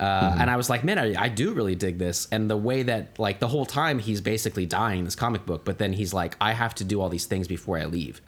[0.00, 2.82] uh, and I was like, man, I, I do really dig this, and the way
[2.82, 6.12] that like the whole time he's basically dying in this comic book, but then he's
[6.12, 8.20] like, I have to do all these things before I leave.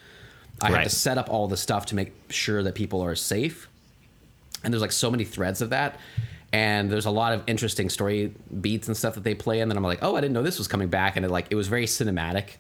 [0.60, 3.68] I have to set up all the stuff to make sure that people are safe
[4.62, 5.98] and there's like so many threads of that
[6.54, 9.76] and there's a lot of interesting story beats and stuff that they play and then
[9.76, 11.16] i'm like oh i didn't know this was coming back.
[11.16, 12.50] And it like it was very cinematic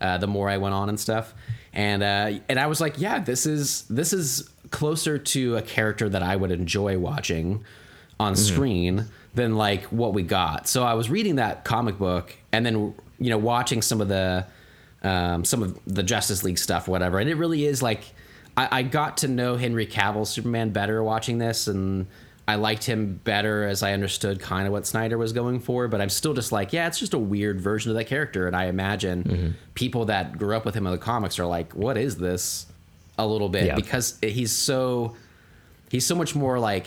[0.00, 1.34] uh, the more i went on and stuff.
[1.74, 6.08] And uh, and i was like yeah this is this is closer to a character
[6.08, 7.62] that i would enjoy watching
[8.18, 10.66] on screen than like what we got.
[10.66, 14.46] So i was reading that comic book and then you know watching some of the
[15.02, 17.18] um, some of the Justice League stuff, whatever.
[17.18, 18.14] And it really is like
[18.56, 22.06] I, I got to know Henry Cavill Superman better watching this, and
[22.48, 25.86] I liked him better as I understood kind of what Snyder was going for.
[25.88, 28.56] But I'm still just like, yeah, it's just a weird version of that character, and
[28.56, 29.48] I imagine mm-hmm.
[29.74, 32.66] people that grew up with him in the comics are like, what is this?
[33.18, 33.74] A little bit Yeah.
[33.76, 35.14] because he's so
[35.90, 36.86] he's so much more like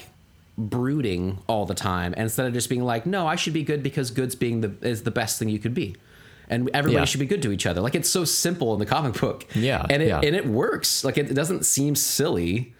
[0.57, 4.09] brooding all the time instead of just being like no i should be good because
[4.09, 5.95] good's being the is the best thing you could be
[6.49, 7.05] and everybody Yeah.
[7.05, 9.85] should be good to each other like it's so simple in the comic book Yeah,
[9.89, 10.21] and it yeah.
[10.23, 12.73] and it works like it doesn't seem silly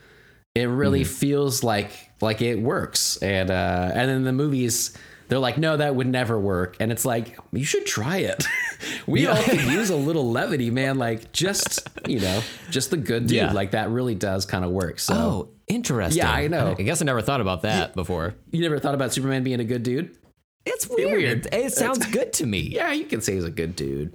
[0.55, 1.13] it really Mm-hmm.
[1.13, 1.91] feels like
[2.21, 6.39] like it works and uh and then the movies they're like no that would never
[6.39, 8.45] work and it's like you should try it
[9.07, 13.27] we all could use a little levity man like just you know just the good
[13.27, 13.51] dude Yeah.
[13.51, 16.23] like that really does kind of work so Oh, interesting.
[16.23, 16.75] Yeah, I know.
[16.77, 18.35] I guess I never thought about that before.
[18.51, 20.15] You never thought about Superman being a good dude?
[20.63, 21.11] It's weird.
[21.17, 21.45] weird.
[21.47, 22.59] It, it sounds good to me.
[22.71, 24.13] Yeah, you can say he's a good dude.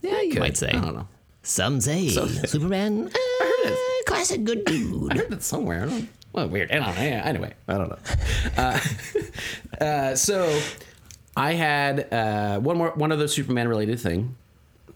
[0.00, 0.68] Yeah, you might say.
[0.68, 1.08] I don't know.
[1.42, 3.45] Some say Superman, uh,
[4.06, 5.10] classic good dude.
[5.10, 5.22] I dude.
[5.22, 5.84] heard that somewhere.
[5.84, 6.08] I don't.
[6.32, 6.70] Well, weird.
[6.70, 7.02] I don't know.
[7.02, 7.98] Yeah, anyway, I don't know.
[8.56, 8.80] Uh,
[9.84, 10.60] uh, so
[11.36, 14.36] I had uh, one more one other Superman related thing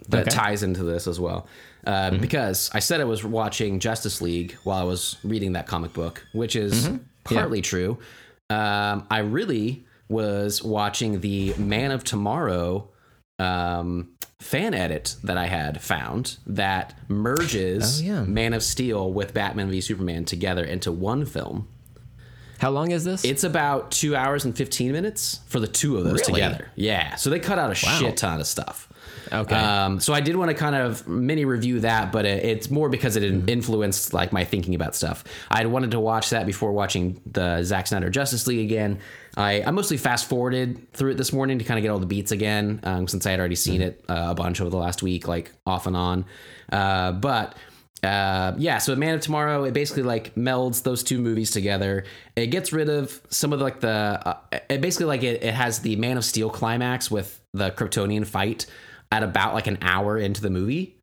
[0.09, 0.31] that Okay.
[0.37, 1.46] ties into this as well.
[1.87, 5.92] Uh, Because I said I was watching Justice League while I was reading that comic
[5.94, 6.90] book, which is
[7.25, 7.99] partly true.
[8.51, 12.88] Um, I really was watching the Man of Tomorrow
[13.38, 14.09] um,
[14.40, 18.22] fan edit that I had found that merges Oh, yeah.
[18.24, 21.68] Man of Steel with Batman v Superman together into one film.
[22.59, 23.24] How long is this?
[23.24, 26.33] It's about two hours and 15 minutes for the two of those Really?
[26.40, 26.68] together.
[26.74, 27.14] Yeah.
[27.16, 28.88] So they cut out a shit ton of stuff.
[29.33, 29.55] Okay.
[29.55, 32.88] Um, so I did want to kind of mini review that, but it, it's more
[32.88, 35.25] because it influenced like my thinking about stuff.
[35.51, 38.99] I wanted to watch that before watching the Zack Snyder Justice League again.
[39.37, 42.07] I, I mostly fast forwarded through it this morning to kind of get all the
[42.07, 45.03] beats again, um, since I had already seen it uh, a bunch over the last
[45.03, 46.25] week, like off and on.
[46.73, 47.55] Uh, but
[48.03, 52.05] uh, yeah, so Man of Tomorrow, it basically like melds those two movies together.
[52.35, 54.38] It gets rid of some of like the, uh,
[54.69, 58.66] it basically like it, it has the Man of Steel climax with the Kryptonian fight
[59.12, 60.96] at about like an hour into the movie.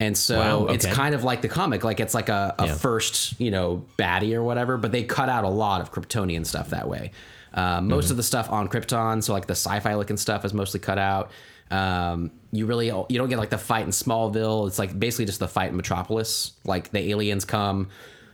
[0.00, 2.74] And so Wow, it's kind of like the comic, like it's like a, a Yeah.
[2.74, 6.70] first, you know, baddie or whatever, but they cut out a lot of Kryptonian stuff
[6.70, 7.12] that way.
[7.54, 8.10] Uh, most Mm-hmm.
[8.12, 11.30] of the stuff on Krypton, so like the sci-fi looking stuff is mostly cut out.
[11.70, 14.66] Um, you really you don't get like the fight in Smallville.
[14.66, 16.52] It's like basically just the fight in Metropolis.
[16.64, 17.88] Like the aliens come,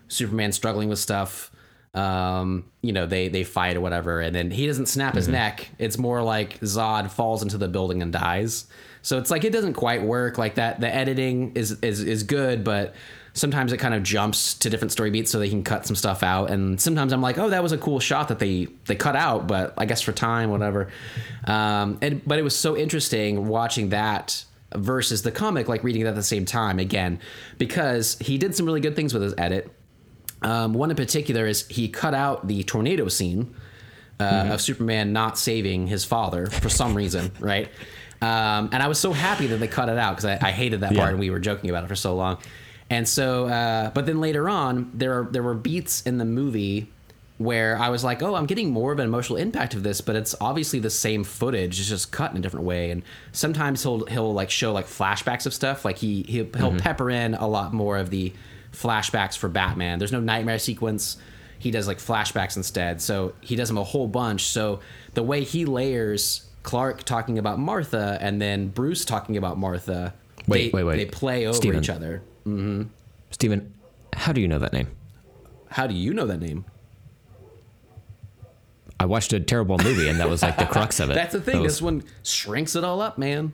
[0.09, 1.51] Superman struggling with stuff.
[1.95, 5.69] Um, you know they they fight or whatever, and then he doesn't snap his neck.
[5.79, 8.67] It's more like Zod falls into the building and dies.
[9.09, 10.81] So it's like it doesn't quite work like that.
[10.81, 12.95] The editing is is is good, but
[13.33, 16.23] sometimes it kind of jumps to different story beats so they can cut some stuff
[16.23, 16.51] out.
[16.51, 19.47] And sometimes I'm like, oh, that was a cool shot that they they cut out,
[19.47, 20.91] but I guess for time, whatever.
[21.47, 24.45] Um, and but it was so interesting watching that
[24.75, 27.19] versus the comic, like reading it at the same time again,
[27.57, 29.73] because he did some really good things with his edit.
[30.43, 33.55] Um, one in particular is he cut out the tornado scene
[34.21, 37.71] uh, of Superman not saving his father for some reason, right?
[38.21, 40.81] Um, and I was so happy that they cut it out because I, I hated
[40.81, 40.99] that Yeah.
[41.01, 42.39] part and we were joking about it for so long.
[42.91, 46.91] And so, uh, but then later on, there are, there were beats in the movie
[47.37, 50.17] where I was like, oh, I'm getting more of an emotional impact of this, but
[50.17, 52.91] it's obviously the same footage, it's just cut in a different way.
[52.91, 57.11] And sometimes he'll he'll like show like flashbacks of stuff, like he he'll, he'll pepper
[57.11, 58.33] in a lot more of the
[58.73, 59.99] flashbacks for Batman.
[60.01, 61.17] There's no nightmare sequence.
[61.61, 63.01] He does like flashbacks instead.
[63.01, 64.45] So he does them a whole bunch.
[64.47, 64.81] So
[65.15, 70.13] the way he layers Clark talking about Martha and then Bruce talking about Martha,
[70.47, 70.97] Wait, they, wait, wait.
[70.99, 71.79] they play over Steven.
[71.83, 72.23] each other.
[72.47, 72.83] Mm-hmm.
[73.31, 73.73] Steven,
[74.13, 74.89] how do you know that name?
[75.71, 76.67] How do you know that name?
[79.01, 81.15] I watched a terrible movie, and that was like the crux of it.
[81.15, 81.61] That's the thing.
[81.61, 83.53] Was- This one shrinks it all up, man.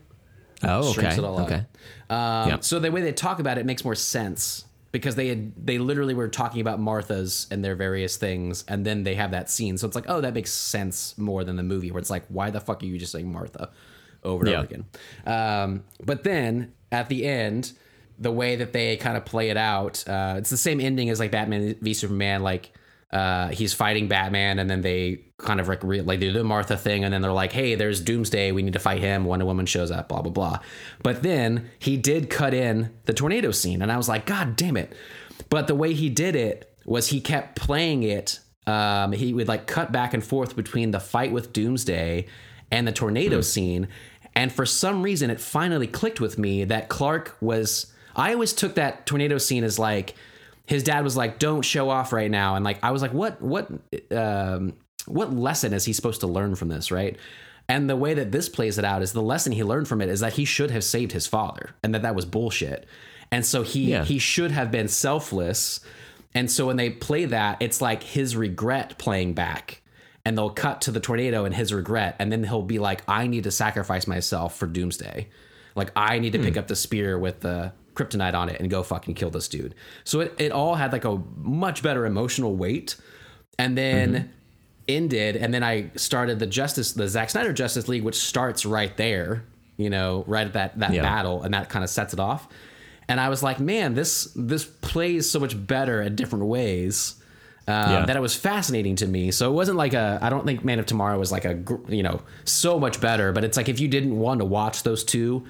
[0.63, 1.47] oh, okay, shrinks it all up.
[1.47, 1.67] okay.
[2.11, 2.65] Um, Yep.
[2.65, 4.65] So the way they talk about it makes more sense
[4.95, 9.03] because they had they literally were talking about Martha's and their various things, and then
[9.03, 9.77] they have that scene.
[9.77, 12.51] So it's like, oh, that makes sense more than the movie where it's like, why
[12.51, 13.71] the fuck are you just saying Martha
[14.23, 14.59] over and Yeah.
[14.59, 14.85] over again?
[15.27, 17.73] Um, but then at the end,
[18.21, 21.19] the way that they kind of play it out, uh, it's the same ending as
[21.19, 22.73] like Batman v Superman, like.
[23.15, 26.43] Uh, he's fighting Batman, and then they kind of like, re- like they do the
[26.43, 28.51] Martha thing, and then they're like, "Hey, there's Doomsday.
[28.51, 30.59] We need to fight him." Wonder Woman shows up, blah blah blah.
[31.05, 34.77] But then he did cut in the tornado scene, and I was like, "God damn
[34.77, 34.93] it!"
[35.49, 38.41] But the way he did it was he kept playing it.
[38.67, 42.27] Um, he would like cut back and forth between the fight with Doomsday
[42.73, 43.87] and the tornado scene,
[44.35, 47.93] and for some reason, it finally clicked with me that Clark was.
[48.17, 50.15] I always took that tornado scene as like
[50.67, 53.41] his dad was like, "Don't show off right now," and like I was like, "What?
[53.43, 53.71] What?
[54.11, 54.75] Um,
[55.07, 57.17] what lesson is he supposed to learn from this?" Right?
[57.69, 60.09] And the way that this plays it out is the lesson he learned from it
[60.11, 62.87] is that he should have saved his father, and that that was bullshit.
[63.33, 64.05] And so he Yeah.
[64.05, 65.81] he should have been selfless.
[66.35, 69.81] And so when they play that, it's like his regret playing back.
[70.27, 73.27] And they'll cut to the tornado and his regret, and then he'll be like, "I
[73.27, 75.29] need to sacrifice myself for Doomsday."
[75.77, 78.83] Like I need to pick up the spear with the kryptonite on it and go
[78.83, 79.75] fucking kill this dude.
[80.05, 82.97] So it, it all had like a much better emotional weight.
[83.59, 84.33] And then
[84.89, 88.95] ended, and then I started the Justice the Zack Snyder Justice League, which starts right
[88.97, 89.45] there,
[89.77, 91.03] you know, right at that that Yeah.
[91.03, 92.49] battle, and that kind of sets it off.
[93.09, 97.15] And I was like, man, this this plays so much better in different ways.
[97.69, 98.07] Um, Yeah.
[98.07, 99.31] That it was fascinating to me.
[99.31, 100.19] So it wasn't like a.
[100.21, 101.63] I don't think Man of Tomorrow was like a.
[101.89, 103.33] You know, so much better.
[103.33, 105.47] But it's like if you didn't want to watch those two,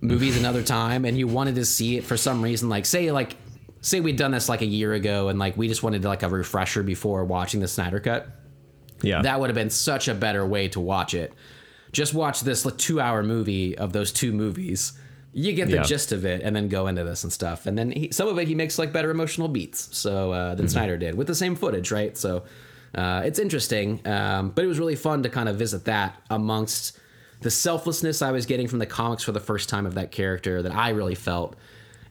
[0.00, 2.68] movies another time and you wanted to see it for some reason.
[2.68, 3.36] Like say like
[3.80, 6.28] say we'd done this like a year ago and like we just wanted like a
[6.28, 8.28] refresher before watching the Snyder cut.
[9.02, 11.32] Yeah, that would have been such a better way to watch it.
[11.92, 14.92] Just watch this like, 2 hour movie of those two movies.
[15.32, 15.82] You get the Yeah.
[15.84, 17.66] gist of it and then go into this and stuff.
[17.66, 20.68] And then he, some of it he makes like better emotional beats so uh, than
[20.68, 22.16] Snyder did with the same footage right?
[22.16, 22.44] So
[22.94, 26.98] uh, it's interesting um, but it was really fun to kind of visit that amongst
[27.40, 30.62] the selflessness I was getting from the comics for the first time of that character
[30.62, 31.56] that I really felt,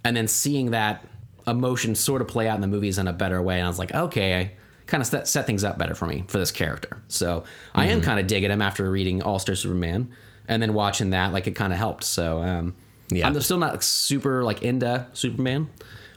[0.03, 1.05] and then seeing that
[1.47, 3.57] emotion sort of play out in the movies in a better way.
[3.57, 4.51] And I was like, okay, I
[4.85, 7.01] kind of set, set things up better for me for this character.
[7.07, 7.43] So
[7.75, 10.09] I am kind of digging him after reading All Star Superman
[10.47, 11.33] and then watching that.
[11.33, 12.03] Like it kind of helped.
[12.03, 12.75] So um,
[13.09, 13.27] Yeah.
[13.27, 15.69] I'm still not super like into Superman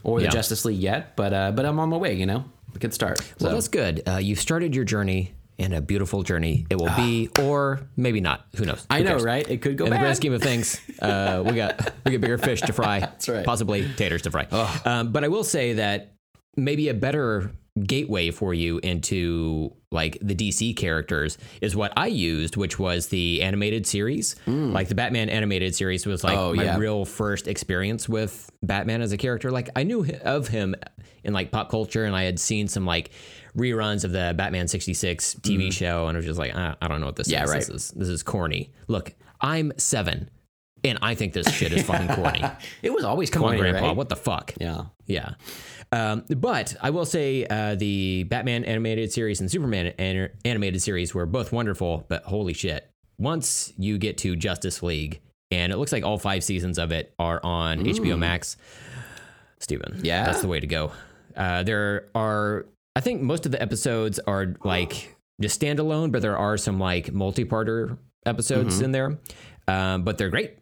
[0.03, 0.31] or the Yeah.
[0.31, 2.15] Justice League yet, but uh, but I'm on my way.
[2.15, 2.45] You know,
[2.79, 3.19] good start.
[3.41, 4.03] Well, So- that's good.
[4.09, 8.47] Uh, you've started your journey and a beautiful journey it will be, or maybe not.
[8.57, 8.85] Who knows?
[8.91, 9.25] I Who know, cares?
[9.25, 9.49] right?
[9.49, 12.39] It could go In the grand scheme of things, uh, we got we got bigger
[12.39, 13.01] fish to fry.
[13.01, 13.45] That's right.
[13.45, 14.47] Possibly taters to fry.
[14.85, 16.15] Um, but I will say that
[16.57, 17.53] maybe a better
[17.87, 23.43] gateway for you into like the DC characters is what I used, which was the
[23.43, 24.35] animated series.
[24.47, 26.41] Like the Batman animated series was like Mm.
[26.41, 26.77] Oh, my yeah.
[26.79, 29.51] real first experience with Batman as a character.
[29.51, 30.75] Like I knew of him
[31.23, 33.11] in like pop culture, and I had seen some like
[33.57, 37.01] reruns of the Batman '66 TV show, and I was just like, I, I don't
[37.01, 37.29] know what this.
[37.29, 37.51] Yeah, is.
[37.51, 37.59] right.
[37.59, 38.73] This is this is corny.
[38.89, 40.31] Look, I'm seven,
[40.85, 42.43] and I think this shit is fucking corny.
[42.83, 43.97] it was always Come on, corny, Grandpa, right?
[43.97, 44.55] what the fuck?
[44.61, 44.85] Yeah.
[45.07, 45.35] Yeah.
[45.93, 51.15] Um, but I will say uh, the Batman animated series and Superman an- animated series
[51.15, 52.89] were both wonderful, but holy shit.
[53.19, 57.13] Once you get to Justice League, and it looks like all five seasons of it
[57.19, 58.57] are on HBO Max,
[59.59, 60.01] Steven.
[60.03, 60.25] Yeah?
[60.25, 60.93] That's the way to go.
[61.37, 66.37] Uh, there are, I think most of the episodes are like just standalone, but there
[66.37, 69.19] are some like multi parter episodes in there.
[69.69, 70.59] Um, but they're great.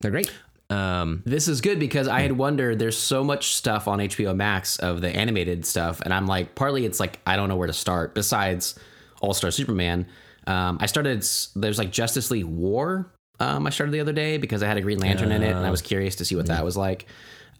[0.00, 0.32] They're great.
[0.70, 4.78] Um, This is good because I had wondered there's so much stuff on HBO Max
[4.78, 7.72] of the animated stuff, and I'm like, partly it's like I don't know where to
[7.72, 8.14] start.
[8.14, 8.78] Besides
[9.20, 10.06] All Star Superman,
[10.46, 11.24] um, I started
[11.56, 13.12] there's like Justice League War.
[13.40, 15.64] Um, I started the other day because I had a Green Lantern in it, and
[15.66, 17.06] I was curious to see what that was like.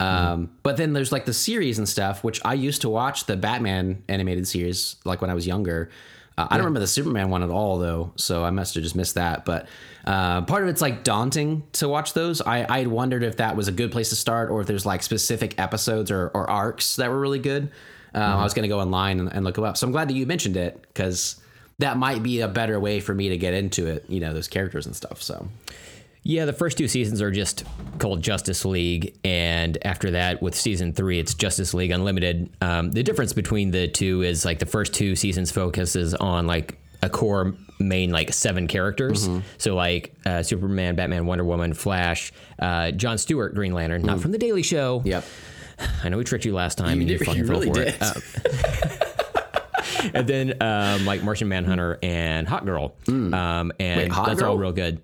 [0.01, 3.37] Um, But then there's like the series and stuff, which I used to watch the
[3.37, 5.91] Batman animated series like when I was younger.
[6.37, 8.95] Uh, I don't remember the Superman one at all though, so I must have just
[8.95, 9.45] missed that.
[9.45, 9.67] But
[10.05, 12.41] uh, part of it's like daunting to watch those.
[12.41, 15.03] I I wondered if that was a good place to start, or if there's like
[15.03, 17.71] specific episodes or, or arcs that were really good.
[18.15, 19.77] Uh, I was going to go online and, and look them up.
[19.77, 21.41] So I'm glad that you mentioned it because
[21.79, 24.05] that might be a better way for me to get into it.
[24.09, 25.21] You know, those characters and stuff.
[25.21, 25.49] So
[26.29, 27.65] Yeah, the first two seasons are just
[27.99, 32.51] called Justice League, and after that, with season three, it's Justice League Unlimited.
[32.61, 36.77] Um, the difference between the two is like the first two seasons focuses on like
[37.01, 39.27] a core main like seven characters.
[39.57, 44.33] So like uh, Superman, Batman, Wonder Woman, Flash, uh, John Stewart, Green Lantern, not from
[44.33, 45.01] the Daily Show.
[45.07, 45.25] yep.
[46.05, 47.89] I know we tricked you last time, and you fucking you fell really for did.
[47.89, 48.03] it.
[48.03, 52.95] Uh, and then um, like Martian Manhunter and Hot Girl.
[53.09, 55.01] Um, and Wait, Hot that's all real good.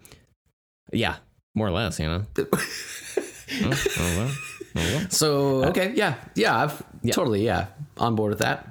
[0.95, 1.17] Yeah,
[1.55, 2.25] more or less, you know.
[2.39, 2.45] oh,
[3.99, 4.31] oh,
[4.77, 5.07] well.
[5.11, 7.13] So okay, yeah, yeah, I've Yeah.
[7.15, 7.67] totally yeah
[7.99, 8.71] on board with that.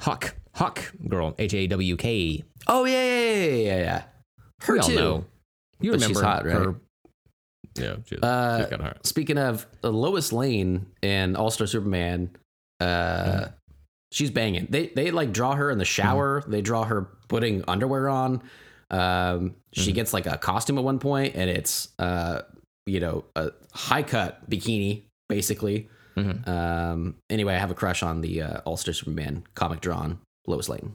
[0.00, 2.44] Hawk, Hawk Girl, H A W K.
[2.66, 4.02] Oh yeah, yeah, yeah, yeah, yeah.
[4.62, 4.94] Her We too.
[4.94, 5.24] know.
[5.80, 6.54] You But she's remember hot, right?
[6.54, 6.74] her?
[7.76, 9.06] Yeah, she's, Uh, she's got heart.
[9.06, 12.30] Speaking of uh, Lois Lane in All Star Superman,
[12.80, 13.50] uh, Mm-hmm.
[14.12, 14.66] she's banging.
[14.70, 16.42] They they like draw her in the shower.
[16.46, 18.42] They draw her putting underwear on.
[18.90, 19.82] Um, Mm-hmm.
[19.82, 22.42] she gets like a costume at one point, and it's uh,
[22.86, 25.88] you know, a high cut bikini basically.
[26.16, 26.48] Mhm.
[26.48, 30.18] Um, anyway, I have a crush on the uh, All Star Superman comic drawn
[30.48, 30.92] Lois Lane.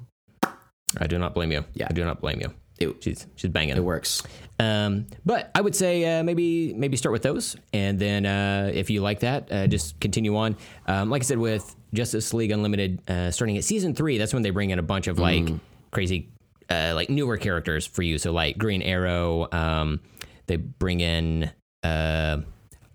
[0.98, 1.64] I do not blame you.
[1.74, 1.88] Yeah.
[1.90, 2.54] I do not blame you.
[2.80, 3.78] It, She's she's banging.
[3.78, 4.22] it works.
[4.60, 8.90] Um, but I would say uh, maybe maybe start with those, and then uh, if
[8.90, 10.58] you like that, uh, just continue on.
[10.86, 14.44] Um, like I said, with Justice League Unlimited, uh, starting at season three, that's when
[14.44, 15.48] they bring in a bunch of like
[15.92, 16.28] crazy,
[16.70, 18.18] uh, like newer characters for you.
[18.18, 20.00] So like Green Arrow, um,
[20.48, 21.52] they bring in.
[21.84, 22.42] Uh,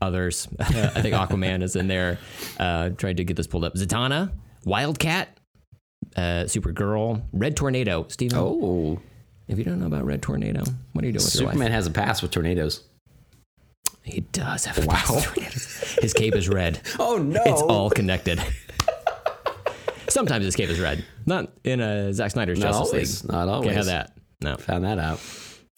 [0.02, 2.18] Others, I think Aquaman is in there.
[2.58, 3.74] Uh, trying to get this pulled up.
[3.74, 4.32] Zatanna,
[4.64, 5.36] Wildcat,
[6.16, 8.06] uh, Supergirl, Red Tornado.
[8.08, 8.98] Steven, Oh,
[9.46, 10.64] if you don't know about Red Tornado,
[10.94, 11.52] what are you doing with your life?
[11.52, 12.82] Superman has a pass with tornadoes.
[14.02, 15.20] He does have a wow.
[16.00, 16.80] His cape is red.
[16.98, 17.42] Oh no!
[17.44, 18.42] It's all connected.
[20.10, 21.04] Sometimes his cape is red.
[21.26, 23.22] Not in a Zack Snyder's not Justice always.
[23.24, 23.32] League.
[23.32, 23.66] Not always.
[23.66, 24.12] Can't have that.
[24.42, 25.20] No, Found that out.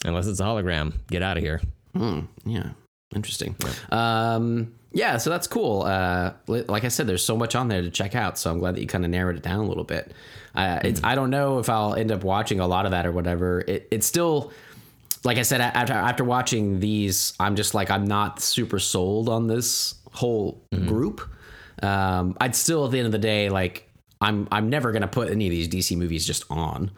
[0.05, 0.95] unless it's a hologram.
[1.09, 1.61] Get out of here.
[1.95, 2.71] Hmm, yeah,
[3.15, 3.55] interesting.
[3.91, 5.83] Um, yeah, so that's cool.
[5.83, 8.77] Uh, like I said, there's so much on there to check out, so I'm glad
[8.77, 10.13] that you kind of narrowed it down a little bit.
[10.55, 13.13] Uh, it's I don't know if I'll end up watching a lot of that or
[13.13, 13.61] whatever.
[13.67, 14.53] It, it's still.
[15.25, 19.47] Like I said, after after watching these, I'm just like I'm not super sold on
[19.47, 21.21] this whole group.
[21.83, 23.89] Um, I'd still at the end of the day like
[24.23, 26.91] I'm I'm never gonna put any of these DC movies just on.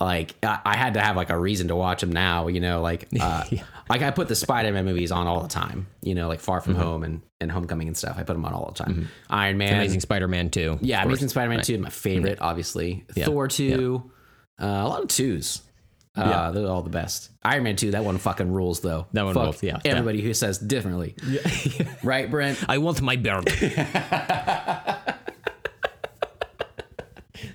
[0.00, 2.82] Like I, I had to have like a reason to watch them now, you know.
[2.82, 3.44] Like uh,
[3.88, 6.74] like I put the Spider-Man movies on all the time, you know, like Far From
[6.74, 8.16] Home and, and Homecoming and stuff.
[8.18, 9.08] I put them on all the time.
[9.30, 10.80] Iron Man, Amazing Spider-Man 2.
[10.82, 11.04] yeah.
[11.04, 13.04] Amazing Spider-Man two, my favorite, obviously.
[13.16, 14.10] Thor two,
[14.60, 15.62] uh, a lot of twos.
[16.16, 16.50] Uh, Yeah.
[16.52, 17.30] they're all the best.
[17.44, 19.06] Iron Man two, that one fucking rules though.
[19.12, 19.78] That one Fuck rules, yeah.
[19.84, 21.14] Everybody who says differently,
[22.02, 22.64] right, Brent?
[22.68, 23.46] I want my bird.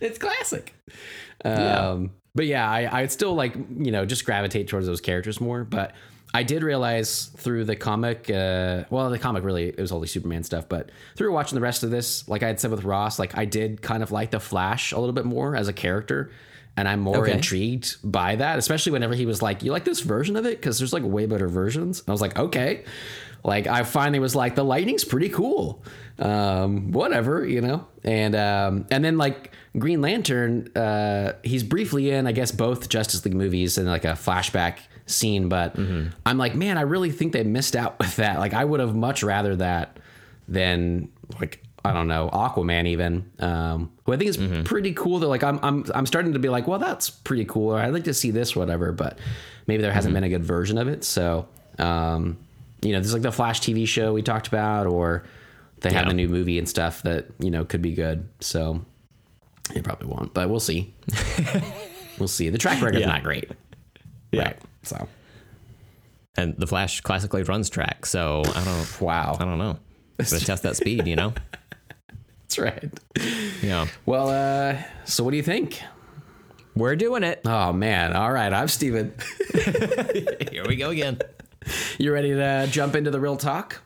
[0.02, 0.74] it's classic.
[1.46, 5.64] Um, but yeah, I, I'd still like you know just gravitate towards those characters more.
[5.64, 5.94] But
[6.34, 10.08] I did realize through the comic, uh, well, the comic really it was all only
[10.08, 13.18] Superman stuff, but through watching the rest of this, like I had said with Ross,
[13.20, 16.32] like I did kind of like the Flash a little bit more as a character.
[16.78, 17.34] And I'm more Okay.
[17.34, 20.78] intrigued by that, especially whenever he was like, "You like this version of it?" Because
[20.80, 22.00] there's like way better versions.
[22.00, 22.86] And I was like, "Okay."
[23.44, 25.84] Like I finally was like, "The lightning's pretty cool."
[26.20, 27.86] Um, whatever, you know.
[28.06, 33.24] And um, and then like Green Lantern, uh, he's briefly in, I guess, both Justice
[33.26, 35.50] League movies and like a flashback scene.
[35.50, 38.40] But I'm like, man, I really think they missed out with that.
[38.40, 39.98] Like, I would have much rather that
[40.48, 41.10] than
[41.40, 45.20] like I don't know Aquaman even, um, who I think is pretty cool.
[45.20, 47.74] They're like, I'm I'm I'm starting to be like, well, that's pretty cool.
[47.74, 48.92] I'd like to see this, whatever.
[48.92, 49.18] But
[49.68, 51.04] maybe there hasn't been a good version of it.
[51.04, 52.38] So, um,
[52.82, 55.24] you know, there's like the Flash TV show we talked about, or
[55.82, 56.10] they have Yeah.
[56.10, 58.28] the new movie and stuff that you know could be good.
[58.42, 58.84] So
[59.76, 60.94] it probably won't, but we'll see.
[62.20, 62.50] we'll see.
[62.50, 63.08] The track record's Yeah.
[63.08, 63.52] not great.
[64.32, 64.44] Yeah.
[64.44, 64.58] Right.
[64.84, 65.08] So
[66.38, 69.78] and the Flash classically runs track, so I don't wow, I don't know.
[70.18, 71.34] Gotta test that speed, you know?
[72.42, 72.90] that's right.
[73.62, 73.88] Yeah.
[74.06, 75.82] Well, uh, so what do you think?
[76.76, 77.42] We're doing it.
[77.46, 78.14] Oh man!
[78.14, 79.14] All right, I'm Steven.
[80.52, 81.20] Here we go again.
[81.98, 83.82] You ready to jump into the real talk?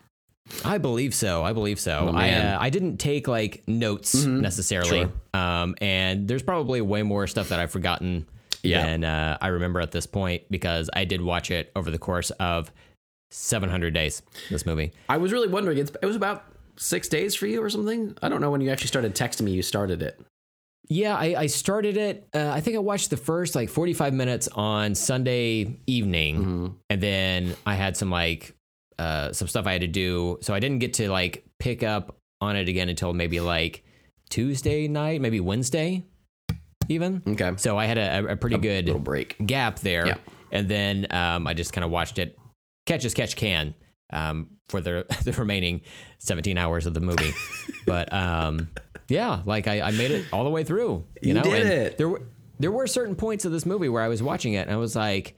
[0.65, 1.43] I believe so.
[1.43, 2.11] I believe so.
[2.13, 7.49] I uh, I didn't take like notes necessarily, um, and there's probably way more stuff
[7.49, 8.27] that I've forgotten
[8.61, 8.83] Yeah.
[8.83, 12.29] than uh, I remember at this point because I did watch it over the course
[12.31, 12.71] of
[13.31, 14.21] 700 days.
[14.49, 14.91] This movie.
[15.09, 15.77] I was really wondering.
[15.77, 16.43] It's, it was about
[16.77, 18.15] six days for you or something.
[18.21, 19.51] I don't know when you actually started texting me.
[19.51, 20.19] You started it.
[20.89, 22.27] Yeah, I, I started it.
[22.33, 27.55] Uh, I think I watched the first like 45 minutes on Sunday evening, and then
[27.65, 28.53] I had some like
[28.99, 32.17] uh, some stuff I had to do, so I didn't get to like pick up
[32.41, 33.83] on it again until maybe like
[34.29, 36.03] Tuesday night, maybe Wednesday,
[36.89, 37.21] even.
[37.27, 37.51] Okay.
[37.57, 39.35] So I had a, a pretty good Little break.
[39.45, 40.15] gap there, Yeah.
[40.51, 42.37] and then um, I just kind of watched it
[42.85, 43.73] catch as catch can
[44.11, 45.81] um, for the the remaining
[46.19, 47.33] 17 hours of the movie.
[47.85, 48.69] but um,
[49.09, 51.05] yeah, like I, I made it all the way through.
[51.21, 51.97] You, You know, did and it.
[51.97, 52.21] There were
[52.59, 54.95] there were certain points of this movie where I was watching it and I was
[54.95, 55.35] like,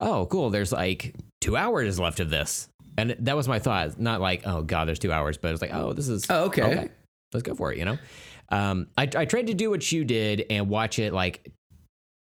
[0.00, 0.50] oh, cool.
[0.50, 2.68] There's like two hours left of this,
[2.98, 3.98] and that was my thought.
[3.98, 6.90] Not like, oh god, there's two hours, but it's like, oh, this is Oh, okay.
[7.32, 7.78] let's go for it.
[7.78, 7.98] You know.
[8.50, 11.50] Um, I, I tried to do what you did and watch it like,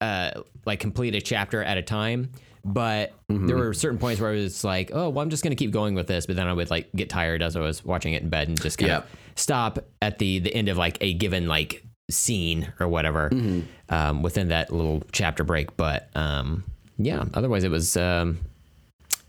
[0.01, 2.31] uh, like complete a chapter at a time.
[2.64, 3.47] But Mm-hmm.
[3.47, 5.70] there were certain points where I was like, oh, well, I'm just going to keep
[5.73, 6.27] going with this.
[6.27, 8.61] But then I would like get tired as I was watching it in bed and
[8.61, 9.03] just kind Yep.
[9.05, 13.61] of stop at the the end of like a given like scene or whatever Mm-hmm.
[13.95, 15.77] um, within that little chapter break.
[15.77, 16.62] But um,
[16.99, 17.97] yeah, otherwise it was.
[17.97, 18.39] Um,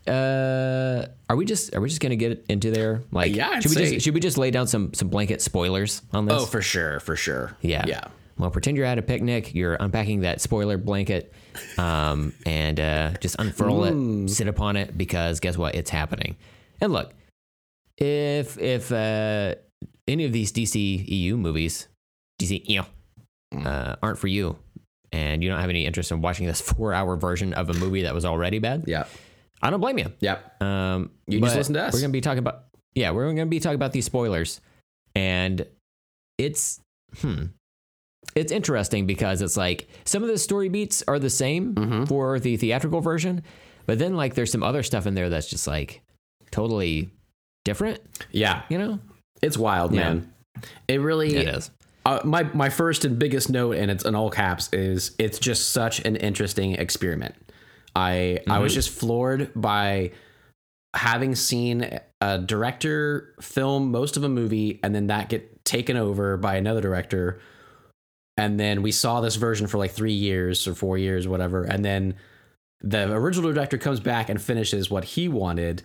[0.06, 3.02] uh, are we just are we just gonna get into there?
[3.10, 5.40] Like, Yeah, I'd should we say- just should we just lay down some some blanket
[5.42, 6.42] spoilers on this?
[6.42, 7.56] Oh, for sure, for sure.
[7.60, 7.84] Yeah.
[7.86, 8.04] yeah.
[8.36, 9.54] Well, pretend you're at a picnic.
[9.54, 11.32] You're unpacking that spoiler blanket,
[11.78, 15.76] um, and uh, just unfurl it, sit upon it, because guess what?
[15.76, 16.34] It's happening.
[16.80, 17.14] And look,
[17.96, 19.54] if if uh,
[20.08, 21.86] any of these DC EU movies,
[22.42, 22.82] DC, you
[23.52, 24.56] know, uh, aren't for you,
[25.12, 28.14] and you don't have any interest in watching this four-hour version of a movie that
[28.14, 29.04] was already bad, Yeah.
[29.64, 30.12] I don't blame you.
[30.20, 30.62] Yep.
[30.62, 31.92] Um, You just listen to us.
[31.94, 34.60] We're gonna be talking about yeah, we're gonna be talking about these spoilers,
[35.16, 35.66] and
[36.38, 36.80] it's
[37.18, 37.44] hmm,
[38.36, 42.04] it's interesting because it's like some of the story beats are the same Mm-hmm.
[42.04, 43.42] for the theatrical version,
[43.86, 46.02] but then like there's some other stuff in there that's just like
[46.50, 47.10] totally
[47.64, 48.00] different.
[48.30, 48.62] Yeah.
[48.68, 48.98] You know,
[49.42, 50.00] It's wild, Yeah.
[50.14, 50.32] man.
[50.88, 51.70] It really it is.
[52.06, 55.70] Uh, my my first and biggest note, and it's in all caps, is it's just
[55.70, 57.34] such an interesting experiment.
[57.96, 60.12] I I was just floored by
[60.94, 66.36] having seen a director film most of a movie and then that get taken over
[66.36, 67.40] by another director,
[68.36, 71.84] and then we saw this version for like three years or four years, whatever, and
[71.84, 72.14] then
[72.80, 75.82] the original director comes back and finishes what he wanted,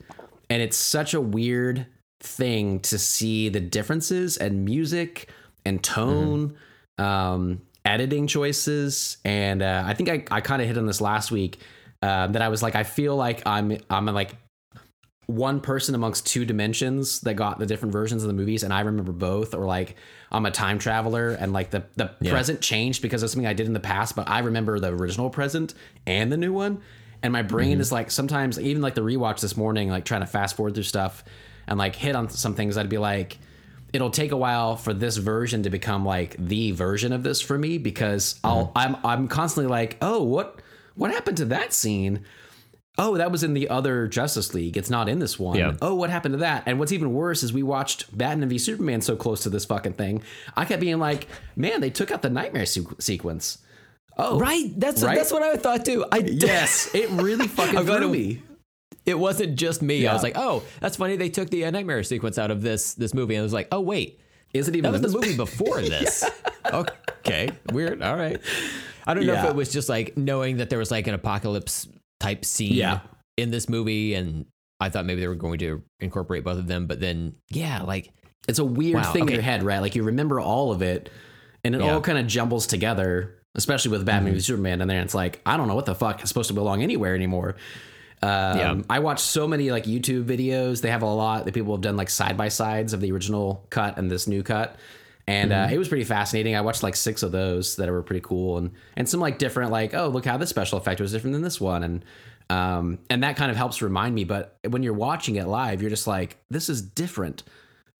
[0.49, 1.86] and it's such a weird
[2.22, 5.30] thing to see the differences and music
[5.66, 6.55] and tone
[6.97, 9.18] um editing choices.
[9.24, 11.60] And uh, i think i, I kind of hit on this last week
[12.02, 14.36] um, that i was like i feel like i'm i'm like
[15.26, 18.80] one person amongst two dimensions that got the different versions of the movies and i
[18.82, 19.95] remember both or like
[20.32, 22.32] i'm a time traveler and like the the Yeah.
[22.32, 25.30] present changed because of something i did in the past but i remember the original
[25.30, 25.76] present
[26.08, 26.82] and the new one
[27.22, 30.28] and my brain is like sometimes even like the rewatch this morning like trying to
[30.28, 31.24] fast forward through stuff
[31.68, 33.38] and like hit on some things i'd be like
[33.93, 37.58] it'll take a while for this version to become like the version of this for
[37.58, 40.59] me because I'll I'm I'm constantly like, "Oh, what
[41.00, 42.22] what happened to that scene?"
[42.97, 44.76] Oh, that was in the other Justice League.
[44.76, 45.58] It's not in this one.
[45.58, 45.76] Yeah.
[45.82, 46.64] Oh, what happened to that?
[46.66, 49.93] And what's even worse is we watched Batman v Superman so close to this fucking
[49.93, 50.22] thing.
[50.58, 53.60] I kept being like, "Man, they took out the nightmare sequ- sequence."
[54.18, 54.74] Oh, Right.
[54.76, 55.16] That's Right?
[55.18, 56.06] that's what I thought too.
[56.12, 58.41] I Yes, it really fucking threw it- me.
[59.06, 60.00] it wasn't just me.
[60.00, 60.12] Yeah.
[60.12, 61.16] I was like, oh, that's funny.
[61.16, 63.70] They took the uh, nightmare sequence out of this this movie, and I was like,
[63.72, 64.20] oh wait,
[64.54, 66.24] Is it even That was the movie before this.
[66.66, 68.02] Okay, weird.
[68.02, 68.39] All right.
[69.06, 71.88] I don't know if it was just like knowing that there was like an apocalypse
[72.20, 73.00] type scene Yeah.
[73.38, 74.45] in this movie, and
[74.80, 78.12] I thought maybe they were going to incorporate both of them, but then yeah, like
[78.47, 79.80] It's a weird Wow, thing in your head, right?
[79.80, 81.10] Like you remember all of it,
[81.64, 81.93] and it Yeah.
[81.93, 83.36] all kind of jumbles together.
[83.56, 84.43] Especially with Batman v mm-hmm.
[84.43, 84.97] Superman, in there.
[85.00, 87.56] and it's like I don't know what the fuck is supposed to belong anywhere anymore.
[88.22, 88.82] Um, Yeah.
[88.89, 90.82] I watched so many like YouTube videos.
[90.82, 93.65] They have a lot that people have done like side by sides of the original
[93.70, 94.76] cut and this new cut,
[95.28, 96.55] and uh, it was pretty fascinating.
[96.55, 99.72] I watched like six of those that were pretty cool, and and some like different
[99.72, 102.05] like oh look how this special effect was different than this one, and
[102.49, 104.24] um and that kind of helps remind me.
[104.24, 107.43] But when you're watching it live, you're just like this is different,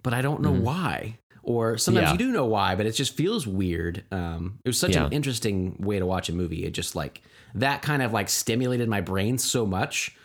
[0.03, 1.17] but I don't know why.
[1.43, 2.11] Or sometimes Yeah.
[2.11, 4.03] you do know why, but it just feels weird.
[4.11, 5.05] Um, it was such Yeah.
[5.05, 6.65] an interesting way to watch a movie.
[6.65, 7.22] It just like
[7.56, 10.16] that kind of like stimulated my brain so much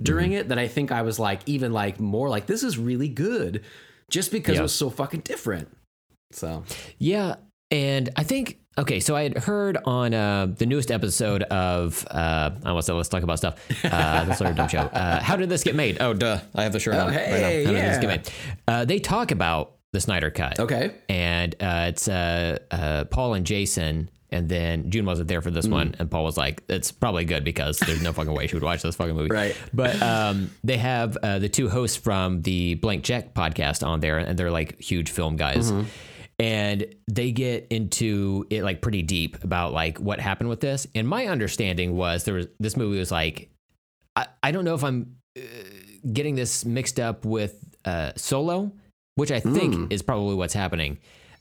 [0.00, 3.08] during it that I think I was like even like more like this is really
[3.08, 3.62] good
[4.08, 4.60] just because Yeah.
[4.60, 5.68] it was so fucking different.
[6.32, 6.64] So
[6.98, 7.36] Yeah,
[7.70, 9.00] and I think okay.
[9.00, 13.08] So I had heard on uh, the newest episode of uh, I almost said let's
[13.08, 13.56] talk about stuff.
[13.84, 14.78] Uh, that's our dumb show.
[14.80, 15.98] Uh, how did this get made?
[16.00, 16.40] Oh, duh!
[16.54, 17.72] I have the shirt Oh, on hey, right now.
[17.72, 18.30] How did this get made?
[18.68, 20.60] Uh, they talk about the Snyder Cut.
[20.60, 24.08] okay, and uh, it's uh, uh, Paul and Jason.
[24.32, 27.42] And then June wasn't there for this one, and Paul was like, "It's probably good
[27.42, 29.56] because there's no fucking way she would watch this fucking movie." Right.
[29.74, 34.18] But um, they have uh, the two hosts from the Blank Check podcast on there,
[34.18, 35.88] and they're like huge film guys, Mm-hmm.
[36.38, 40.86] and they get into it like pretty deep about like what happened with this.
[40.94, 43.50] And my understanding was there was this movie was like,
[44.16, 45.40] I, I don't know if I'm uh,
[46.12, 48.70] getting this mixed up with uh, Solo,
[49.16, 49.86] which I think Hmm.
[49.90, 50.98] is probably what's happening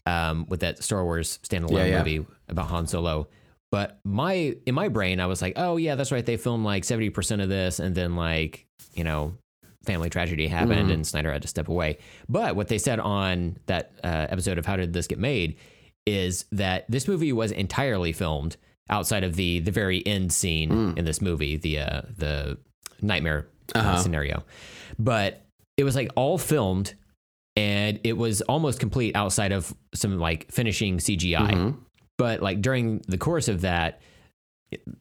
[0.10, 1.98] um, with that Star Wars standalone Yeah, yeah.
[2.00, 3.28] movie about Han Solo.
[3.72, 6.26] But my in my brain, I was like, oh yeah, that's right.
[6.26, 9.36] They filmed like seventy percent of this, and then like you know,
[9.84, 10.92] family tragedy happened, Mm-hmm.
[10.92, 12.00] and Snyder had to step away.
[12.28, 15.58] But what they said on that uh, episode of How Did This Get Made
[16.08, 18.58] is that this movie was entirely filmed
[18.90, 20.98] outside of the the very end scene Mm.
[20.98, 22.58] in this movie, the uh, the
[23.04, 23.46] nightmare
[23.76, 23.98] uh, Uh-huh.
[23.98, 24.44] scenario.
[24.98, 25.46] But
[25.78, 26.96] it was like all filmed
[27.60, 31.76] and it was almost complete outside of some like finishing CGI.
[32.18, 34.02] But like during the course of that,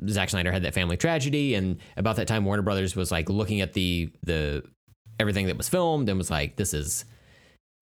[0.08, 3.60] Zack Snyder had that family tragedy, and about that time, Warner Brothers was like looking
[3.60, 4.62] at the the
[5.20, 7.04] everything that was filmed and was like, "This is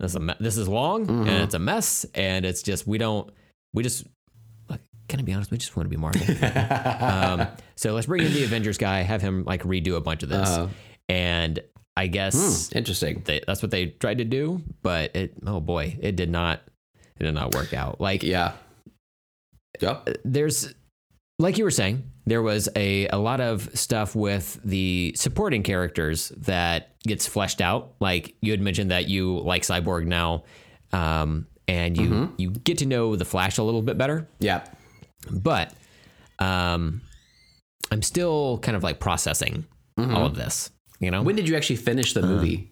[0.00, 2.98] this is a me- this is long and it's a mess, and it's just we
[2.98, 3.30] don't
[3.74, 4.04] we just
[4.68, 5.50] like, can I be honest?
[5.50, 6.22] We just want to be Marvel.
[7.42, 7.46] um,
[7.76, 10.48] so let's bring in the Avengers guy, have him like redo a bunch of this,
[10.48, 10.68] Uh-huh.
[11.08, 11.60] and
[11.96, 13.22] I guess Interesting.
[13.24, 16.60] they, that's what they tried to do, but it oh boy, it did not
[17.18, 18.00] it did not work out.
[18.00, 18.52] Like Yeah.
[19.80, 20.08] Yep.
[20.24, 20.74] there's
[21.38, 26.30] like you were saying, there was a, a lot of stuff with the supporting characters
[26.30, 27.94] that gets fleshed out.
[28.00, 30.44] Like you had mentioned that you like Cyborg now,
[30.92, 34.28] um, and you you get to know the Flash a little bit better.
[34.38, 34.64] Yeah.
[35.30, 35.74] But
[36.38, 37.02] um,
[37.90, 39.66] I'm still kind of like processing
[39.98, 40.70] all of this.
[41.00, 42.70] You know, When did you actually finish the movie?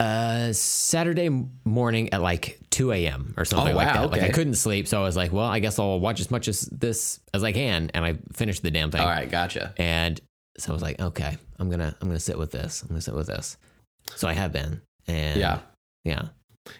[0.00, 1.28] uh, Saturday
[1.64, 3.34] morning at like 2 a.m.
[3.36, 4.10] or something Oh, like wow, that.
[4.12, 6.46] Like I couldn't sleep, so I was like, well, I guess I'll watch as much
[6.46, 9.00] as this as I can, and I finished the damn thing.
[9.00, 9.74] All right, gotcha.
[9.76, 10.20] And
[10.56, 12.82] so I was like, okay, I'm gonna I'm gonna sit with this.
[12.82, 13.56] I'm gonna sit with this.
[14.14, 15.58] So I have been, and Yeah.
[16.04, 16.28] yeah,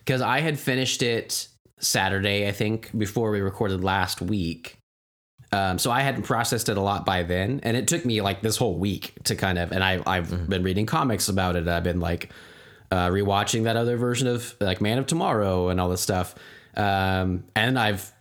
[0.04, 1.48] Because I had finished it
[1.80, 4.77] Saturday, I think, before we recorded last week.
[5.50, 8.42] Um, so I hadn't processed it a lot by then, and it took me like
[8.42, 9.72] this whole week to kind of.
[9.72, 11.66] And I I've been reading comics about it.
[11.66, 12.30] I've been like
[12.90, 16.34] uh, rewatching that other version of like Man of Tomorrow and all this stuff.
[16.76, 18.12] Um, and I've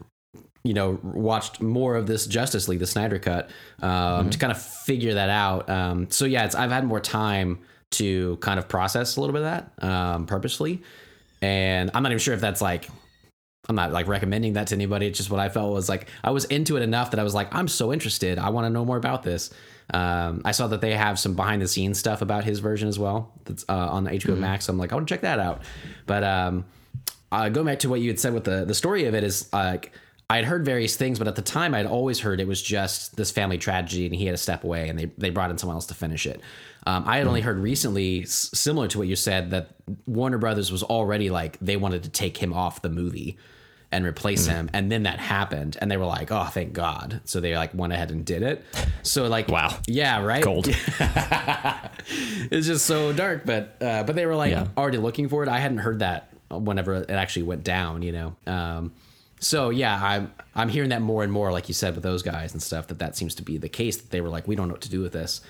[0.63, 3.49] you know watched more of this Justice League, the Snyder cut,
[3.82, 5.69] um, to kind of figure that out.
[5.69, 7.59] Um, so yeah, it's I've had more time
[7.89, 10.82] to kind of process a little bit of that um, purposely,
[11.41, 12.89] and I'm not even sure if that's like
[13.70, 15.08] I'm not like recommending that to anybody.
[15.08, 17.34] It's just what I felt was like I was into it enough that I was
[17.34, 18.39] like, I'm so interested.
[18.39, 19.49] I want to know more about this.
[19.93, 22.99] Um, I saw that they have some behind the scenes stuff about his version as
[22.99, 23.34] well.
[23.45, 24.68] That's uh, on the HBO Max.
[24.70, 25.62] I'm like, I want to check that out.
[26.05, 26.66] But um,
[27.32, 29.51] uh, going back to what you had said with the the story of it is
[29.53, 29.91] like
[30.30, 33.16] I had heard various things, but at the time I'd always heard it was just
[33.16, 35.76] this family tragedy and he had to step away and they they brought in someone
[35.76, 36.41] else to finish it.
[36.88, 39.71] Um, I had only heard recently, s- similar to what you said, that
[40.05, 43.38] Warner Brothers was already like they wanted to take him off the movie
[43.91, 47.39] and replace him, and then that happened, and they were like, "Oh, thank God!" So
[47.39, 48.63] they like went ahead and did it.
[49.03, 49.77] So like, Wow.
[49.88, 50.67] yeah, right, cold.
[52.51, 54.67] it's just so dark, but uh, but they were like Yeah.
[54.77, 55.49] already looking for it.
[55.49, 58.35] I hadn't heard that whenever it actually went down, you know.
[58.45, 58.93] Um,
[59.39, 62.53] so yeah, I'm I'm hearing that more and more, like you said with those guys
[62.53, 62.88] and stuff.
[62.88, 63.97] That that seems to be the case.
[63.97, 65.41] That they were like, we don't know what to do with this.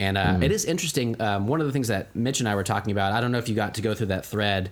[0.00, 1.20] And uh, it is interesting.
[1.20, 3.12] Um, one of the things that Mitch and I were talking about.
[3.12, 4.70] I don't know if you got to go through that thread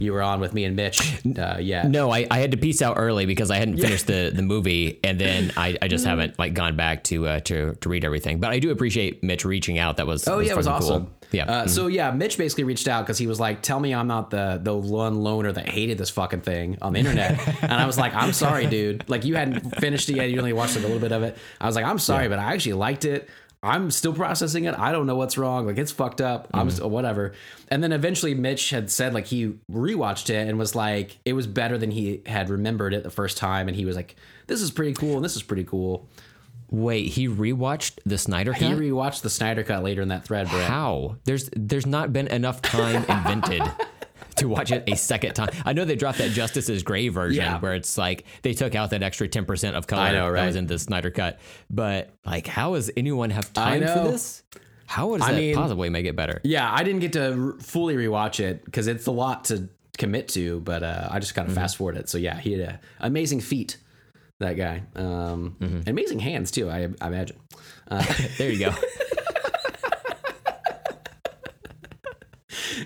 [0.00, 1.20] you were on with me and Mitch.
[1.38, 1.86] Uh, yeah.
[1.86, 4.98] No, I, I had to piece out early because I hadn't finished the, the movie,
[5.04, 8.40] and then I, I just haven't like gone back to uh, to to read everything.
[8.40, 9.98] But I do appreciate Mitch reaching out.
[9.98, 11.04] That was Oh yeah, it was awesome.
[11.06, 11.14] Cool.
[11.32, 14.06] Yeah, Uh, So yeah, Mitch basically reached out because he was like, "Tell me I'm
[14.08, 17.86] not the the one loner that hated this fucking thing on the internet." and I
[17.86, 19.08] was like, "I'm sorry, dude.
[19.08, 20.30] Like you hadn't finished it yet.
[20.30, 22.38] You only watched like a little bit of it." I was like, "I'm sorry, but
[22.38, 23.28] I actually liked it."
[23.62, 24.78] I'm still processing it.
[24.78, 25.66] I don't know what's wrong.
[25.66, 26.48] Like it's fucked up.
[26.54, 26.76] I'm mm-hmm.
[26.76, 27.32] still, whatever.
[27.68, 31.46] And then eventually Mitch had said like he rewatched it and was like it was
[31.46, 34.70] better than he had remembered it the first time and he was like this is
[34.70, 36.08] pretty cool and this is pretty cool.
[36.70, 38.62] Wait, he rewatched the Snyder cut.
[38.62, 40.68] He rewatched the Snyder cut later in that thread, Brett.
[40.68, 41.16] How?
[41.24, 43.62] There's there's not been enough time invented
[44.40, 45.48] to watch it a second time.
[45.64, 47.58] I know they dropped that Justice's Gray version Yeah.
[47.60, 50.46] where it's like they took out that extra ten percent of color I know, that
[50.46, 51.38] was in the Snyder cut.
[51.70, 54.42] But like, how does anyone have time for this?
[54.86, 56.40] How would that mean- possibly make it better?
[56.42, 59.68] Yeah, I didn't get to r- fully rewatch it because it's a lot to
[59.98, 62.08] commit to, but uh, I just kind of fast forward it.
[62.08, 63.76] So yeah, he had a amazing feet,
[64.40, 64.82] that guy.
[64.96, 67.36] Um, Amazing hands too, I, I imagine.
[68.38, 68.74] There you go.